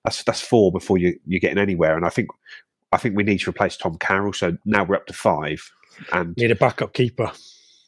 That's 0.04 0.22
that's 0.24 0.40
four 0.40 0.72
before 0.72 0.98
you 0.98 1.18
you're 1.26 1.40
getting 1.40 1.58
anywhere. 1.58 1.96
And 1.96 2.04
I 2.06 2.08
think 2.08 2.28
I 2.92 2.96
think 2.96 3.16
we 3.16 3.22
need 3.22 3.38
to 3.40 3.50
replace 3.50 3.76
Tom 3.76 3.96
Carroll. 3.98 4.32
So 4.32 4.56
now 4.64 4.84
we're 4.84 4.96
up 4.96 5.06
to 5.06 5.12
five. 5.12 5.62
And 6.12 6.36
Need 6.36 6.50
a 6.50 6.56
backup 6.56 6.94
keeper. 6.94 7.30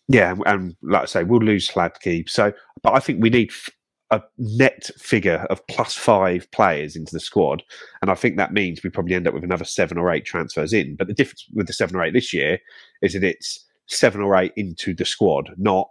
yeah, 0.09 0.35
and 0.47 0.77
like 0.83 1.03
I 1.03 1.07
say, 1.07 1.25
we'll 1.25 1.41
lose 1.41 1.69
Hladky. 1.71 2.29
So, 2.29 2.53
but 2.83 2.93
I 2.95 3.01
think 3.01 3.23
we 3.23 3.31
need 3.31 3.51
a 4.11 4.23
net 4.39 4.91
figure 4.99 5.47
of 5.49 5.67
plus 5.67 5.95
five 5.95 6.49
players 6.53 6.95
into 6.95 7.13
the 7.13 7.21
squad, 7.21 7.63
and 8.03 8.11
I 8.11 8.15
think 8.15 8.37
that 8.37 8.53
means 8.53 8.83
we 8.85 8.91
probably 8.91 9.15
end 9.15 9.27
up 9.27 9.33
with 9.35 9.43
another 9.43 9.65
seven 9.65 9.97
or 9.97 10.13
eight 10.13 10.27
transfers 10.27 10.75
in. 10.75 10.97
But 10.97 11.09
the 11.09 11.15
difference 11.15 11.47
with 11.55 11.67
the 11.67 11.73
seven 11.73 11.97
or 11.97 12.05
eight 12.05 12.13
this 12.13 12.33
year 12.35 12.59
is 13.01 13.15
that 13.15 13.25
it's 13.25 13.65
seven 13.87 14.21
or 14.21 14.37
eight 14.37 14.53
into 14.57 14.95
the 14.95 15.07
squad, 15.07 15.51
not 15.57 15.89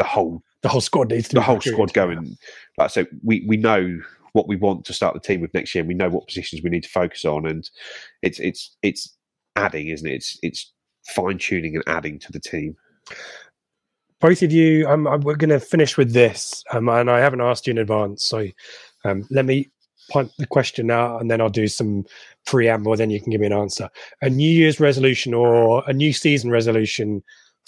the 0.00 0.08
whole 0.08 0.42
The 0.62 0.68
whole 0.68 0.80
squad 0.80 1.10
needs 1.10 1.28
to 1.28 1.34
the 1.34 1.40
be 1.40 1.44
whole 1.44 1.60
squad 1.60 1.92
going. 1.92 2.36
Like 2.78 2.90
said, 2.90 3.06
we 3.22 3.44
we 3.46 3.56
know 3.56 4.00
what 4.32 4.48
we 4.48 4.56
want 4.56 4.84
to 4.86 4.92
start 4.92 5.14
the 5.14 5.20
team 5.20 5.40
with 5.40 5.52
next 5.52 5.74
year. 5.74 5.82
and 5.82 5.88
We 5.88 5.94
know 5.94 6.08
what 6.08 6.26
positions 6.26 6.62
we 6.62 6.70
need 6.70 6.84
to 6.84 6.88
focus 6.88 7.24
on, 7.24 7.46
and 7.46 7.68
it's 8.22 8.40
it's 8.40 8.76
it's 8.82 9.14
adding, 9.56 9.88
isn't 9.88 10.08
it? 10.08 10.14
It's 10.14 10.38
it's 10.42 10.72
fine 11.06 11.38
tuning 11.38 11.74
and 11.74 11.84
adding 11.86 12.18
to 12.20 12.32
the 12.32 12.40
team. 12.40 12.76
both 14.20 14.42
of 14.42 14.52
you, 14.52 14.86
um, 14.86 15.04
we're 15.22 15.34
going 15.34 15.50
to 15.50 15.60
finish 15.60 15.96
with 15.96 16.12
this, 16.12 16.62
um, 16.72 16.88
and 16.88 17.10
I 17.10 17.20
haven't 17.20 17.40
asked 17.40 17.66
you 17.66 17.72
in 17.72 17.78
advance, 17.78 18.24
so 18.24 18.46
um, 19.04 19.26
let 19.30 19.46
me 19.46 19.70
punt 20.10 20.30
the 20.38 20.46
question 20.46 20.90
out, 20.90 21.20
and 21.20 21.30
then 21.30 21.40
I'll 21.40 21.48
do 21.48 21.68
some 21.68 22.04
preamble. 22.46 22.96
Then 22.96 23.10
you 23.10 23.20
can 23.20 23.30
give 23.30 23.40
me 23.40 23.46
an 23.46 23.52
answer. 23.52 23.88
A 24.20 24.28
New 24.28 24.50
Year's 24.50 24.78
resolution 24.80 25.32
or 25.34 25.82
a 25.86 25.92
new 25.92 26.12
season 26.12 26.50
resolution 26.50 27.22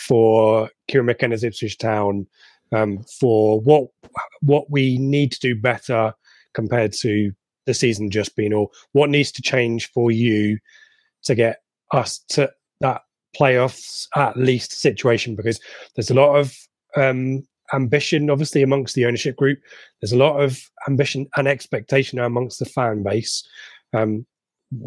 for 0.07 0.71
Kieran 0.89 1.07
McKenna's 1.07 1.45
Ipswich 1.45 1.79
Town 1.79 2.27
um, 2.73 3.05
for 3.21 3.61
what 3.61 3.89
what 4.41 4.71
we 4.71 4.99
need 4.99 5.33
to 5.33 5.41
do 5.41 5.55
better 5.55 6.13
compared 6.55 6.93
to 6.93 7.33
the 7.67 7.75
season 7.75 8.11
just 8.11 8.35
been, 8.37 8.53
or 8.53 8.69
what 8.93 9.11
needs 9.11 9.33
to 9.33 9.43
change 9.43 9.91
for 9.93 10.11
you 10.11 10.59
to 11.25 11.35
get 11.35 11.59
us 11.93 12.19
to 12.31 12.51
that 12.81 13.03
playoffs 13.39 14.07
at 14.17 14.37
least 14.37 14.73
situation 14.73 15.35
because 15.35 15.61
there's 15.95 16.11
a 16.11 16.15
lot 16.15 16.37
of 16.37 16.55
um, 16.97 17.43
ambition 17.73 18.29
obviously 18.29 18.63
amongst 18.63 18.95
the 18.95 19.07
ownership 19.07 19.37
group. 19.37 19.59
There's 20.01 20.13
a 20.13 20.19
lot 20.19 20.41
of 20.41 20.61
ambition 20.89 21.27
and 21.37 21.47
expectation 21.49 22.19
amongst 22.19 22.59
the 22.59 22.67
fan 22.67 23.03
base. 23.03 23.47
Um, 23.95 24.27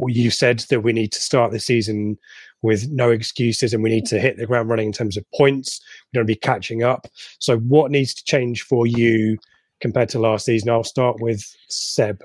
you 0.08 0.32
said 0.32 0.60
that 0.70 0.82
we 0.82 0.94
need 0.94 1.12
to 1.12 1.20
start 1.20 1.52
the 1.52 1.60
season 1.60 2.18
with 2.62 2.90
no 2.90 3.12
excuses 3.12 3.74
and 3.74 3.84
we 3.84 3.90
need 3.90 4.06
to 4.06 4.20
hit 4.20 4.38
the 4.38 4.46
ground 4.46 4.70
running 4.70 4.88
in 4.88 4.94
terms 4.94 5.18
of 5.18 5.26
points 5.36 5.80
we 6.12 6.18
don't 6.18 6.26
be 6.26 6.36
catching 6.36 6.84
up 6.84 7.08
so 7.40 7.58
what 7.60 7.92
needs 7.92 8.14
to 8.14 8.24
change 8.24 8.64
for 8.64 8.88
you 8.88 9.38
compared 9.82 10.10
to 10.10 10.20
last 10.20 10.46
season? 10.46 10.70
I'll 10.70 10.84
start 10.84 11.22
with 11.22 11.44
Seb. 11.68 12.24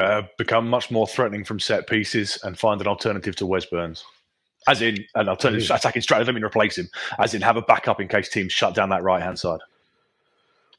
Uh, 0.00 0.22
become 0.36 0.68
much 0.68 0.90
more 0.90 1.06
threatening 1.06 1.44
from 1.44 1.58
set 1.58 1.88
pieces 1.88 2.38
and 2.44 2.58
find 2.58 2.80
an 2.80 2.86
alternative 2.86 3.34
to 3.36 3.46
Wes 3.46 3.66
Burns. 3.66 4.04
As 4.66 4.82
in 4.82 5.04
an 5.14 5.28
alternative 5.28 5.70
attacking 5.70 6.02
strategy. 6.02 6.26
Let 6.26 6.34
me 6.34 6.44
replace 6.44 6.78
him. 6.78 6.88
As 7.18 7.34
in 7.34 7.42
have 7.42 7.56
a 7.56 7.62
backup 7.62 8.00
in 8.00 8.08
case 8.08 8.28
teams 8.28 8.52
shut 8.52 8.74
down 8.74 8.90
that 8.90 9.02
right 9.02 9.22
hand 9.22 9.38
side. 9.38 9.60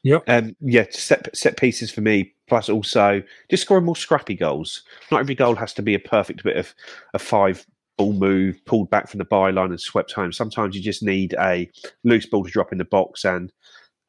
Yep. 0.02 0.24
Um, 0.28 0.56
yeah, 0.60 0.86
set 0.90 1.28
set 1.36 1.56
pieces 1.56 1.90
for 1.90 2.00
me. 2.00 2.32
Plus, 2.50 2.68
also 2.68 3.22
just 3.48 3.62
scoring 3.62 3.84
more 3.84 3.94
scrappy 3.94 4.34
goals. 4.34 4.82
Not 5.12 5.20
every 5.20 5.36
goal 5.36 5.54
has 5.54 5.72
to 5.74 5.82
be 5.82 5.94
a 5.94 6.00
perfect 6.00 6.42
bit 6.42 6.56
of 6.56 6.74
a 7.14 7.18
five 7.20 7.64
ball 7.96 8.12
move, 8.12 8.58
pulled 8.64 8.90
back 8.90 9.08
from 9.08 9.18
the 9.18 9.24
byline 9.24 9.66
and 9.66 9.80
swept 9.80 10.10
home. 10.10 10.32
Sometimes 10.32 10.74
you 10.74 10.82
just 10.82 11.00
need 11.00 11.32
a 11.38 11.70
loose 12.02 12.26
ball 12.26 12.42
to 12.42 12.50
drop 12.50 12.72
in 12.72 12.78
the 12.78 12.84
box 12.84 13.24
and 13.24 13.52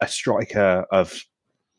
a 0.02 0.08
striker 0.08 0.88
of 0.92 1.24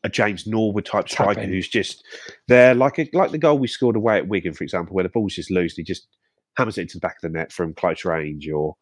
a 0.05 0.09
James 0.09 0.47
Norwood 0.47 0.87
type 0.87 1.09
striker 1.09 1.43
who's 1.43 1.69
just 1.69 2.05
there, 2.47 2.77
like 2.77 3.01
a, 3.01 3.11
like 3.13 3.33
the 3.33 3.39
goal 3.39 3.59
we 3.59 3.67
scored 3.67 3.97
away 3.97 4.19
at 4.19 4.29
Wigan, 4.29 4.53
for 4.53 4.63
example, 4.63 4.95
where 4.95 5.03
the 5.03 5.09
ball's 5.09 5.35
just 5.35 5.51
loose. 5.51 5.77
And 5.77 5.85
he 5.85 5.93
just 5.93 6.07
hammers 6.57 6.79
it 6.79 6.83
into 6.83 6.99
the 6.99 7.01
back 7.01 7.17
of 7.17 7.23
the 7.23 7.37
net 7.37 7.51
from 7.51 7.75
close 7.75 8.05
range 8.05 8.49
or 8.49 8.77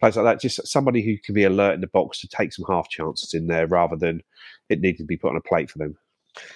plays 0.00 0.16
like 0.16 0.24
that. 0.24 0.40
Just 0.40 0.66
somebody 0.66 1.02
who 1.02 1.18
can 1.22 1.34
be 1.34 1.44
alert 1.44 1.74
in 1.74 1.82
the 1.82 1.88
box 1.88 2.22
to 2.22 2.28
take 2.28 2.54
some 2.54 2.64
half 2.66 2.88
chances 2.88 3.34
in 3.34 3.48
there 3.48 3.66
rather 3.66 3.96
than 3.96 4.22
it 4.70 4.80
needing 4.80 4.96
to 4.96 5.04
be 5.04 5.18
put 5.18 5.28
on 5.28 5.36
a 5.36 5.42
plate 5.42 5.70
for 5.70 5.76
them. 5.76 5.94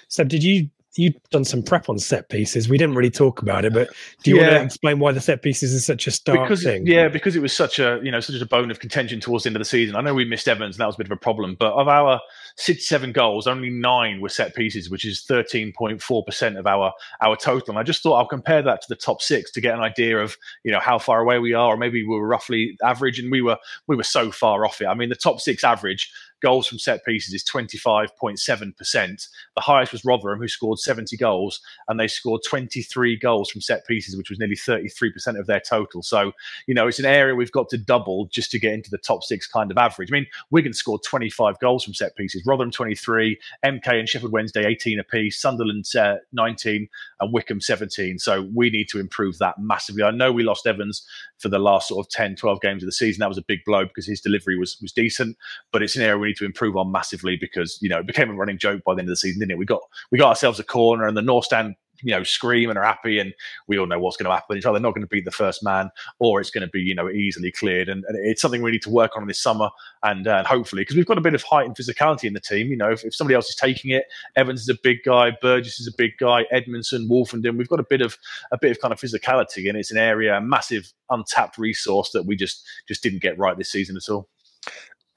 Seb, 0.07 0.29
did 0.29 0.43
you 0.43 0.69
you've 0.95 1.15
done 1.31 1.43
some 1.43 1.63
prep 1.63 1.89
on 1.89 1.97
set 1.97 2.29
pieces? 2.29 2.69
We 2.69 2.77
didn't 2.77 2.95
really 2.95 3.09
talk 3.09 3.41
about 3.41 3.65
it, 3.65 3.73
but 3.73 3.89
do 4.23 4.31
you 4.31 4.37
want 4.37 4.49
to 4.49 4.61
explain 4.61 4.99
why 4.99 5.11
the 5.11 5.21
set 5.21 5.41
pieces 5.41 5.73
is 5.73 5.85
such 5.85 6.07
a 6.07 6.11
stark 6.11 6.41
because 6.41 6.63
thing? 6.63 6.85
yeah, 6.85 7.07
because 7.07 7.35
it 7.35 7.41
was 7.41 7.53
such 7.53 7.79
a 7.79 7.99
you 8.03 8.11
know 8.11 8.19
such 8.19 8.39
a 8.39 8.45
bone 8.45 8.71
of 8.71 8.79
contention 8.79 9.19
towards 9.19 9.43
the 9.43 9.49
end 9.49 9.55
of 9.55 9.61
the 9.61 9.65
season. 9.65 9.95
I 9.95 10.01
know 10.01 10.13
we 10.13 10.25
missed 10.25 10.47
Evans, 10.47 10.75
and 10.75 10.81
that 10.81 10.87
was 10.87 10.95
a 10.95 10.99
bit 10.99 11.07
of 11.07 11.11
a 11.11 11.17
problem. 11.17 11.55
But 11.59 11.73
of 11.73 11.87
our 11.87 12.19
sixty-seven 12.57 13.11
goals, 13.11 13.47
only 13.47 13.69
nine 13.69 14.21
were 14.21 14.29
set 14.29 14.55
pieces, 14.55 14.89
which 14.89 15.05
is 15.05 15.23
thirteen 15.23 15.73
point 15.73 16.01
four 16.01 16.23
percent 16.23 16.57
of 16.57 16.67
our 16.67 16.93
our 17.21 17.35
total. 17.35 17.71
And 17.71 17.79
I 17.79 17.83
just 17.83 18.03
thought 18.03 18.15
I'll 18.15 18.27
compare 18.27 18.61
that 18.61 18.81
to 18.81 18.87
the 18.89 18.95
top 18.95 19.21
six 19.21 19.51
to 19.51 19.61
get 19.61 19.75
an 19.75 19.81
idea 19.81 20.19
of 20.19 20.37
you 20.63 20.71
know 20.71 20.79
how 20.79 20.99
far 20.99 21.21
away 21.21 21.39
we 21.39 21.53
are, 21.53 21.73
or 21.73 21.77
maybe 21.77 22.03
we 22.03 22.15
were 22.15 22.27
roughly 22.27 22.77
average, 22.83 23.19
and 23.19 23.31
we 23.31 23.41
were 23.41 23.57
we 23.87 23.95
were 23.95 24.03
so 24.03 24.31
far 24.31 24.65
off 24.65 24.81
it. 24.81 24.85
I 24.85 24.93
mean, 24.93 25.09
the 25.09 25.15
top 25.15 25.39
six 25.39 25.63
average 25.63 26.11
goals 26.43 26.67
from 26.67 26.77
set 26.77 27.03
pieces 27.05 27.33
is 27.33 27.43
25.7%. 27.45 29.27
The 29.55 29.61
highest 29.61 29.93
was 29.93 30.05
Rotherham, 30.05 30.39
who 30.39 30.47
scored 30.47 30.77
70 30.77 31.15
goals, 31.17 31.61
and 31.87 31.99
they 31.99 32.07
scored 32.07 32.41
23 32.45 33.17
goals 33.17 33.49
from 33.49 33.61
set 33.61 33.87
pieces, 33.87 34.17
which 34.17 34.29
was 34.29 34.39
nearly 34.39 34.55
33% 34.55 35.39
of 35.39 35.47
their 35.47 35.61
total. 35.61 36.03
So, 36.03 36.33
you 36.67 36.73
know, 36.73 36.87
it's 36.87 36.99
an 36.99 37.05
area 37.05 37.33
we've 37.33 37.51
got 37.51 37.69
to 37.69 37.77
double 37.77 38.25
just 38.25 38.51
to 38.51 38.59
get 38.59 38.73
into 38.73 38.89
the 38.89 38.97
top 38.97 39.23
six 39.23 39.47
kind 39.47 39.71
of 39.71 39.77
average. 39.77 40.11
I 40.11 40.15
mean, 40.15 40.27
Wigan 40.51 40.73
scored 40.73 41.01
25 41.03 41.59
goals 41.59 41.85
from 41.85 41.93
set 41.93 42.15
pieces, 42.15 42.45
Rotherham 42.45 42.71
23, 42.71 43.39
MK 43.65 43.87
and 43.87 44.09
Sheffield 44.09 44.33
Wednesday 44.33 44.65
18 44.65 44.99
apiece, 44.99 45.41
Sunderland 45.41 45.85
uh, 45.97 46.15
19, 46.33 46.87
and 47.21 47.33
Wycombe 47.33 47.61
17. 47.61 48.19
So 48.19 48.49
we 48.53 48.69
need 48.69 48.89
to 48.89 48.99
improve 48.99 49.37
that 49.39 49.55
massively. 49.59 50.03
I 50.03 50.11
know 50.11 50.31
we 50.31 50.43
lost 50.43 50.67
Evans 50.67 51.07
for 51.39 51.49
the 51.49 51.59
last 51.59 51.87
sort 51.87 52.05
of 52.05 52.09
10, 52.11 52.35
12 52.35 52.61
games 52.61 52.83
of 52.83 52.87
the 52.87 52.91
season. 52.91 53.21
That 53.21 53.29
was 53.29 53.37
a 53.37 53.43
big 53.43 53.59
blow 53.65 53.85
because 53.85 54.05
his 54.05 54.21
delivery 54.21 54.57
was 54.57 54.77
was 54.81 54.91
decent, 54.91 55.37
but 55.71 55.81
it's 55.81 55.95
an 55.95 56.01
area 56.01 56.17
we 56.17 56.32
need 56.33 56.37
to 56.37 56.45
improve 56.45 56.75
on 56.75 56.91
massively 56.91 57.37
because 57.37 57.77
you 57.81 57.89
know 57.89 57.99
it 57.99 58.07
became 58.07 58.29
a 58.29 58.33
running 58.33 58.57
joke 58.57 58.81
by 58.85 58.93
the 58.93 58.99
end 58.99 59.09
of 59.09 59.13
the 59.13 59.17
season, 59.17 59.39
didn't 59.39 59.51
it? 59.51 59.57
We 59.57 59.65
got 59.65 59.81
we 60.11 60.17
got 60.17 60.29
ourselves 60.29 60.59
a 60.59 60.63
corner 60.63 61.07
and 61.07 61.15
the 61.15 61.21
North 61.21 61.45
Stand 61.45 61.75
you 62.03 62.11
know 62.11 62.23
scream 62.23 62.69
and 62.69 62.77
are 62.77 62.83
happy 62.83 63.19
and 63.19 63.33
we 63.67 63.77
all 63.77 63.87
know 63.87 63.99
what's 63.99 64.17
going 64.17 64.29
to 64.29 64.33
happen. 64.33 64.57
It's 64.57 64.65
either 64.65 64.79
not 64.79 64.93
going 64.93 65.03
to 65.03 65.07
be 65.07 65.21
the 65.21 65.31
first 65.31 65.63
man 65.63 65.89
or 66.19 66.41
it's 66.41 66.51
going 66.51 66.65
to 66.65 66.71
be 66.71 66.81
you 66.81 66.93
know 66.95 67.09
easily 67.09 67.51
cleared. 67.51 67.89
And, 67.89 68.03
and 68.07 68.17
it's 68.27 68.41
something 68.41 68.61
we 68.61 68.71
need 68.71 68.81
to 68.83 68.89
work 68.89 69.11
on 69.15 69.25
this 69.27 69.41
summer 69.41 69.69
and, 70.03 70.27
uh, 70.27 70.43
hopefully 70.43 70.81
because 70.81 70.95
we've 70.95 71.05
got 71.05 71.17
a 71.17 71.21
bit 71.21 71.33
of 71.33 71.43
height 71.43 71.65
and 71.65 71.75
physicality 71.75 72.25
in 72.25 72.33
the 72.33 72.39
team. 72.39 72.67
You 72.67 72.77
know 72.77 72.91
if, 72.91 73.03
if 73.03 73.15
somebody 73.15 73.35
else 73.35 73.49
is 73.49 73.55
taking 73.55 73.91
it 73.91 74.03
Evans 74.35 74.61
is 74.61 74.69
a 74.69 74.77
big 74.83 74.97
guy 75.05 75.31
Burgess 75.41 75.79
is 75.79 75.87
a 75.87 75.95
big 75.97 76.11
guy 76.19 76.45
Edmundson 76.53 77.07
Woolfenden 77.07 77.57
we've 77.57 77.69
got 77.69 77.79
a 77.79 77.85
bit 77.89 78.01
of 78.01 78.17
a 78.51 78.57
bit 78.57 78.71
of 78.71 78.81
kind 78.81 78.93
of 78.93 78.99
physicality 78.99 79.69
and 79.69 79.77
it's 79.77 79.91
an 79.91 79.97
area 79.97 80.35
a 80.35 80.41
massive 80.41 80.91
untapped 81.09 81.57
resource 81.57 82.11
that 82.11 82.25
we 82.25 82.35
just 82.35 82.65
just 82.87 83.03
didn't 83.03 83.21
get 83.21 83.37
right 83.37 83.57
this 83.57 83.71
season 83.71 83.95
at 83.95 84.11
all 84.11 84.27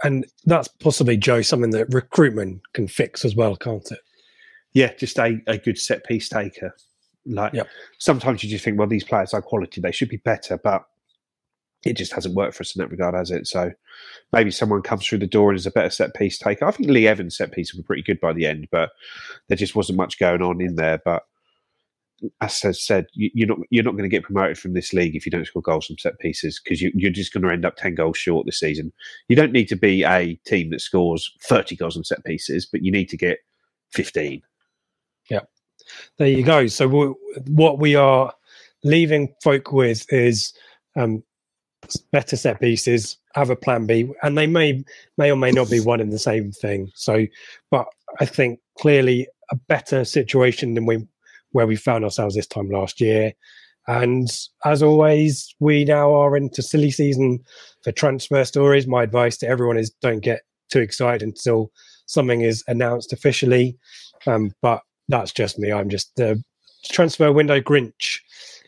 And 0.03 0.27
that's 0.45 0.69
possibly 0.69 1.17
Joe 1.17 1.43
something 1.43 1.71
that 1.71 1.93
recruitment 1.93 2.61
can 2.75 2.87
fix 2.87 3.25
as 3.25 3.35
well, 3.35 3.57
can't 3.57 3.91
it? 3.91 4.01
Yeah, 4.75 4.93
just 4.95 5.19
a, 5.19 5.41
a 5.47 5.57
good 5.57 5.79
set 5.79 6.05
piece 6.05 6.29
taker. 6.29 6.75
Like 7.25 7.55
Yep. 7.55 7.69
sometimes 7.99 8.45
you 8.45 8.51
just 8.51 8.65
think, 8.65 8.79
well, 8.79 8.87
these 8.87 9.05
players 9.05 9.35
are 9.35 9.43
quality; 9.43 9.81
they 9.81 9.91
should 9.93 10.09
be 10.11 10.19
better, 10.19 10.59
but 10.59 10.85
it 11.85 11.97
just 11.97 12.13
hasn't 12.13 12.35
worked 12.35 12.55
for 12.55 12.63
us 12.63 12.75
in 12.77 12.81
that 12.81 12.91
regard, 12.91 13.15
has 13.15 13.31
it? 13.31 13.47
So 13.47 13.73
maybe 14.33 14.51
someone 14.51 14.83
comes 14.83 15.07
through 15.07 15.19
the 15.19 15.27
door 15.27 15.51
and 15.51 15.59
is 15.59 15.67
a 15.67 15.71
better 15.71 15.91
set 15.91 16.15
piece 16.15 16.39
taker. 16.39 16.67
I 16.67 16.71
think 16.71 16.91
Lee 16.91 17.07
Evans' 17.07 17.37
set 17.37 17.53
piece 17.53 17.75
were 17.75 17.83
pretty 17.83 18.03
good 18.03 18.21
by 18.21 18.33
the 18.33 18.47
end, 18.47 18.69
but 18.71 18.91
there 19.49 19.57
just 19.57 19.75
wasn't 19.75 19.97
much 19.99 20.19
going 20.19 20.43
on 20.43 20.61
in 20.61 20.77
there. 20.77 21.01
But 21.05 21.25
as 22.41 22.65
I 22.65 22.73
said, 22.73 23.07
you, 23.13 23.31
you're 23.35 23.49
not 23.49 23.59
you're 23.71 23.85
not 23.85 23.93
going 23.93 24.05
to 24.05 24.09
get 24.09 24.23
promoted 24.23 24.59
from 24.59 24.73
this 24.73 24.93
league 24.93 25.15
if 25.15 25.27
you 25.27 25.31
don't 25.31 25.47
score 25.47 25.63
goals 25.63 25.87
from 25.87 25.99
set 25.99 26.19
pieces 26.19 26.61
because 26.63 26.81
you, 26.81 26.91
you're 26.95 27.11
just 27.11 27.33
going 27.33 27.43
to 27.43 27.51
end 27.51 27.65
up 27.65 27.77
ten 27.77 27.95
goals 27.95 28.17
short 28.17 28.47
this 28.47 28.61
season. 28.61 28.93
You 29.29 29.37
don't 29.37 29.53
need 29.53 29.69
to 29.69 29.77
be 29.77 30.05
a 30.05 30.35
team 30.47 30.71
that 30.71 30.81
scores 30.81 31.31
thirty 31.43 31.77
goals 31.77 31.95
from 31.95 32.05
set 32.05 32.25
pieces, 32.25 32.67
but 32.67 32.83
you 32.83 32.91
need 32.91 33.09
to 33.11 33.17
get 33.17 33.39
fifteen. 33.93 34.43
Yeah, 35.31 35.41
There 36.19 36.29
you 36.29 36.43
go. 36.43 36.67
So 36.69 36.89
we, 36.89 37.15
what 37.49 37.79
we 37.79 37.97
are 37.97 38.33
leaving 38.85 39.35
folk 39.43 39.73
with 39.73 40.11
is 40.13 40.55
um, 40.97 41.23
better 42.13 42.37
set 42.37 42.61
pieces. 42.61 43.19
Have 43.35 43.51
a 43.51 43.57
plan 43.57 43.87
B, 43.87 44.11
and 44.23 44.39
they 44.39 44.47
may 44.47 44.83
may 45.19 45.31
or 45.31 45.37
may 45.37 45.51
not 45.51 45.69
be 45.69 45.81
one 45.81 46.01
and 46.01 46.13
the 46.13 46.19
same 46.19 46.53
thing. 46.53 46.91
So, 46.95 47.27
but 47.71 47.87
I 48.21 48.25
think 48.25 48.61
clearly 48.79 49.29
a 49.51 49.57
better 49.57 50.05
situation 50.05 50.75
than 50.75 50.87
we 50.87 51.07
where 51.57 51.67
we 51.67 51.75
found 51.75 52.05
ourselves 52.05 52.35
this 52.35 52.47
time 52.47 52.69
last 52.71 53.01
year. 53.01 53.33
And 53.89 54.29
as 54.65 54.83
always, 54.83 55.55
we 55.59 55.85
now 55.85 56.13
are 56.15 56.37
into 56.37 56.61
silly 56.63 56.91
season 56.91 57.39
for 57.83 57.93
transfer 57.93 58.45
stories. 58.45 58.87
My 58.87 59.03
advice 59.05 59.37
to 59.39 59.49
everyone 59.49 59.79
is 59.79 59.91
don't 60.03 60.21
get 60.21 60.43
too 60.71 60.81
excited 60.81 61.23
until 61.23 61.71
something 62.07 62.43
is 62.43 62.63
announced 62.69 63.13
officially. 63.13 63.77
Um, 64.27 64.53
but 64.61 64.83
that's 65.09 65.33
just 65.33 65.59
me. 65.59 65.73
I'm 65.73 65.89
just 65.89 66.15
the 66.17 66.43
transfer 66.91 67.33
window 67.33 67.61
Grinch, 67.61 68.21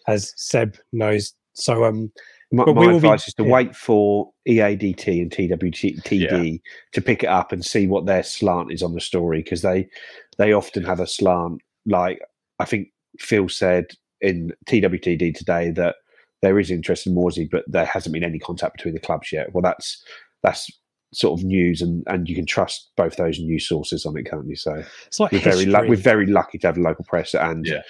as 0.07 0.33
Seb 0.37 0.77
knows. 0.93 1.35
So 1.55 1.85
um, 1.85 2.11
My, 2.53 2.65
But 2.65 2.77
my 2.77 2.81
we 2.83 2.87
will 2.87 3.01
be- 3.01 3.09
advice 3.09 3.29
is 3.29 3.35
to 3.35 3.43
yeah. 3.45 3.51
wait 3.53 3.77
for 3.77 4.31
EADT 4.49 5.21
and 5.21 5.31
TWTD 5.31 6.61
to 6.93 7.01
pick 7.03 7.23
it 7.25 7.29
up 7.29 7.53
and 7.53 7.65
see 7.65 7.87
what 7.87 8.07
their 8.07 8.23
slant 8.23 8.73
is 8.73 8.83
on 8.83 8.95
the 8.95 9.01
story 9.01 9.43
because 9.43 9.63
they 9.63 9.89
they 10.39 10.53
often 10.53 10.85
have 10.85 11.01
a 11.01 11.07
slant. 11.07 11.61
Like 11.87 12.21
I 12.59 12.65
think 12.65 12.89
Phil 13.19 13.49
said 13.49 13.87
in 14.21 14.53
TWTD 14.67 15.35
today 15.35 15.71
that 15.73 15.97
there 16.43 16.59
is 16.59 16.71
interest 16.71 17.07
in 17.07 17.15
Morsy, 17.15 17.49
but 17.51 17.65
there 17.67 17.85
hasn't 17.85 18.13
been 18.13 18.25
any 18.25 18.39
contact 18.39 18.77
between 18.77 18.95
the 18.95 19.01
clubs 19.01 19.33
yet. 19.33 19.53
Well, 19.53 19.63
that's 19.63 20.03
that's 20.43 20.71
sort 21.13 21.39
of 21.41 21.45
news, 21.45 21.81
and 21.83 22.05
and 22.07 22.29
you 22.29 22.35
can 22.35 22.47
trust 22.47 22.91
both 22.97 23.17
those 23.17 23.39
news 23.39 23.67
sources 23.67 24.05
on 24.07 24.17
it, 24.17 24.25
can't 24.31 24.47
you? 24.47 24.57
So 24.57 24.83
it's 25.07 25.19
like 25.19 25.33
we're 25.33 25.39
very 25.41 25.67
lu- 25.67 25.89
we're 25.89 25.97
very 25.97 26.27
lucky 26.27 26.59
to 26.59 26.67
have 26.69 26.77
local 26.79 27.05
press 27.05 27.35
and 27.35 27.65
Yeah. 27.67 27.83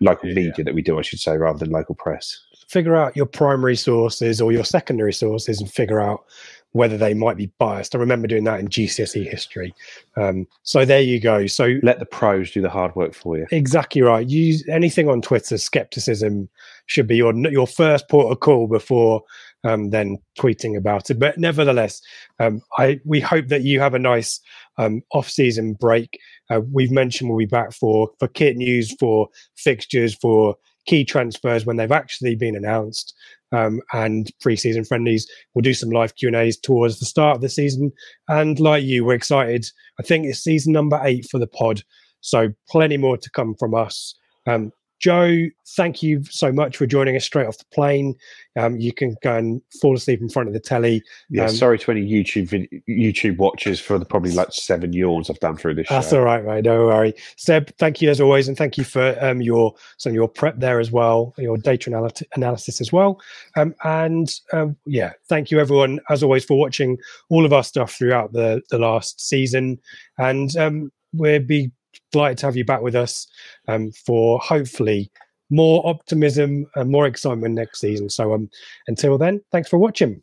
local 0.00 0.28
Yeah, 0.28 0.34
media 0.36 0.64
that 0.64 0.74
we 0.74 0.82
do, 0.82 0.98
I 0.98 1.02
should 1.02 1.18
say, 1.18 1.36
rather 1.36 1.58
than 1.58 1.70
local 1.70 1.94
press. 1.94 2.40
figure 2.68 2.94
out 2.94 3.16
your 3.16 3.26
primary 3.26 3.74
sources 3.74 4.40
or 4.40 4.52
your 4.52 4.62
secondary 4.64 5.12
sources 5.12 5.60
and 5.60 5.68
figure 5.68 6.00
out 6.00 6.24
whether 6.72 6.96
they 6.96 7.14
might 7.14 7.36
be 7.36 7.50
biased. 7.58 7.94
I 7.94 7.98
remember 7.98 8.28
doing 8.28 8.44
that 8.44 8.60
in 8.60 8.68
GCSE 8.68 9.28
history. 9.28 9.74
Um, 10.16 10.46
so 10.62 10.84
there 10.84 11.00
you 11.00 11.20
go. 11.20 11.46
So 11.46 11.78
Let 11.82 11.98
the 11.98 12.06
pros 12.06 12.50
do 12.52 12.62
the 12.62 12.70
hard 12.70 12.94
work 12.94 13.14
for 13.14 13.36
you. 13.36 13.46
exactly 13.50 14.02
right. 14.02 14.28
Use 14.28 14.64
anything 14.68 15.08
on 15.08 15.20
Twitter. 15.20 15.58
Skepticism 15.58 16.48
should 16.86 17.06
be 17.06 17.16
your 17.16 17.34
your 17.50 17.66
first 17.66 18.08
port 18.08 18.32
of 18.32 18.40
call 18.40 18.66
before 18.66 19.22
um, 19.64 19.90
then 19.90 20.18
tweeting 20.38 20.76
about 20.76 21.10
it. 21.10 21.18
But 21.18 21.38
nevertheless, 21.38 22.00
um, 22.38 22.62
I 22.78 23.00
we 23.04 23.20
hope 23.20 23.48
that 23.48 23.62
you 23.62 23.80
have 23.80 23.94
a 23.94 23.98
nice 23.98 24.40
um, 24.78 25.02
off-season 25.12 25.74
break. 25.74 26.18
Uh, 26.50 26.60
we've 26.72 26.90
mentioned 26.90 27.28
we'll 27.30 27.38
be 27.38 27.46
back 27.46 27.72
for 27.72 28.10
for 28.18 28.28
kit 28.28 28.56
news, 28.56 28.94
for 28.98 29.28
fixtures, 29.56 30.14
for 30.14 30.56
key 30.86 31.04
transfers 31.04 31.66
when 31.66 31.76
they've 31.76 31.92
actually 31.92 32.34
been 32.34 32.56
announced, 32.56 33.14
um, 33.52 33.80
and 33.92 34.30
pre-season 34.40 34.84
friendlies. 34.84 35.26
We'll 35.54 35.62
do 35.62 35.74
some 35.74 35.90
live 35.90 36.14
Q 36.16 36.28
and 36.28 36.36
A's 36.36 36.58
towards 36.58 36.98
the 36.98 37.06
start 37.06 37.36
of 37.36 37.42
the 37.42 37.48
season. 37.48 37.92
And 38.28 38.58
like 38.60 38.84
you, 38.84 39.04
we're 39.04 39.14
excited. 39.14 39.66
I 39.98 40.02
think 40.02 40.26
it's 40.26 40.40
season 40.40 40.72
number 40.72 41.00
eight 41.02 41.26
for 41.30 41.38
the 41.38 41.46
pod, 41.46 41.82
so 42.20 42.50
plenty 42.68 42.96
more 42.96 43.16
to 43.16 43.30
come 43.30 43.54
from 43.58 43.74
us. 43.74 44.14
Um, 44.46 44.72
Joe, 45.00 45.46
thank 45.76 46.02
you 46.02 46.22
so 46.24 46.52
much 46.52 46.76
for 46.76 46.86
joining 46.86 47.16
us 47.16 47.24
straight 47.24 47.46
off 47.46 47.56
the 47.56 47.64
plane. 47.72 48.14
Um, 48.58 48.78
you 48.78 48.92
can 48.92 49.16
go 49.22 49.34
and 49.34 49.62
fall 49.80 49.96
asleep 49.96 50.20
in 50.20 50.28
front 50.28 50.48
of 50.48 50.52
the 50.52 50.60
telly. 50.60 51.02
Yeah, 51.30 51.44
Um, 51.44 51.50
sorry 51.50 51.78
to 51.78 51.90
any 51.90 52.06
YouTube 52.06 52.48
vid- 52.48 52.68
YouTube 52.88 53.38
watchers 53.38 53.80
for 53.80 53.98
the 53.98 54.04
probably 54.04 54.32
like 54.32 54.52
seven 54.52 54.92
yawns 54.92 55.30
I've 55.30 55.40
done 55.40 55.56
through 55.56 55.76
this 55.76 55.88
That's 55.88 56.10
show. 56.10 56.18
all 56.18 56.24
right, 56.24 56.44
mate. 56.44 56.64
Don't 56.64 56.86
worry. 56.86 57.14
Seb, 57.36 57.74
thank 57.78 58.02
you 58.02 58.10
as 58.10 58.20
always, 58.20 58.46
and 58.46 58.58
thank 58.58 58.76
you 58.76 58.84
for 58.84 59.16
um, 59.24 59.40
your 59.40 59.74
some 59.96 60.10
of 60.10 60.14
your 60.14 60.28
prep 60.28 60.58
there 60.58 60.80
as 60.80 60.90
well, 60.92 61.32
your 61.38 61.56
data 61.56 61.88
analyt- 61.90 62.22
analysis 62.34 62.80
as 62.80 62.92
well. 62.92 63.20
Um, 63.56 63.74
and 63.84 64.30
um, 64.52 64.76
yeah, 64.84 65.12
thank 65.28 65.50
you 65.50 65.60
everyone 65.60 65.98
as 66.10 66.22
always 66.22 66.44
for 66.44 66.58
watching 66.58 66.98
all 67.30 67.46
of 67.46 67.52
our 67.54 67.64
stuff 67.64 67.92
throughout 67.94 68.32
the 68.34 68.60
the 68.68 68.78
last 68.78 69.20
season. 69.26 69.78
And 70.18 70.54
um, 70.58 70.92
we'll 71.14 71.40
be 71.40 71.70
delighted 72.12 72.38
to 72.38 72.46
have 72.46 72.56
you 72.56 72.64
back 72.64 72.82
with 72.82 72.94
us 72.94 73.26
um, 73.68 73.90
for 73.92 74.38
hopefully 74.38 75.10
more 75.50 75.86
optimism 75.86 76.66
and 76.76 76.90
more 76.90 77.06
excitement 77.06 77.54
next 77.54 77.80
season. 77.80 78.08
So 78.08 78.32
um, 78.32 78.48
until 78.86 79.18
then, 79.18 79.40
thanks 79.50 79.68
for 79.68 79.78
watching. 79.78 80.22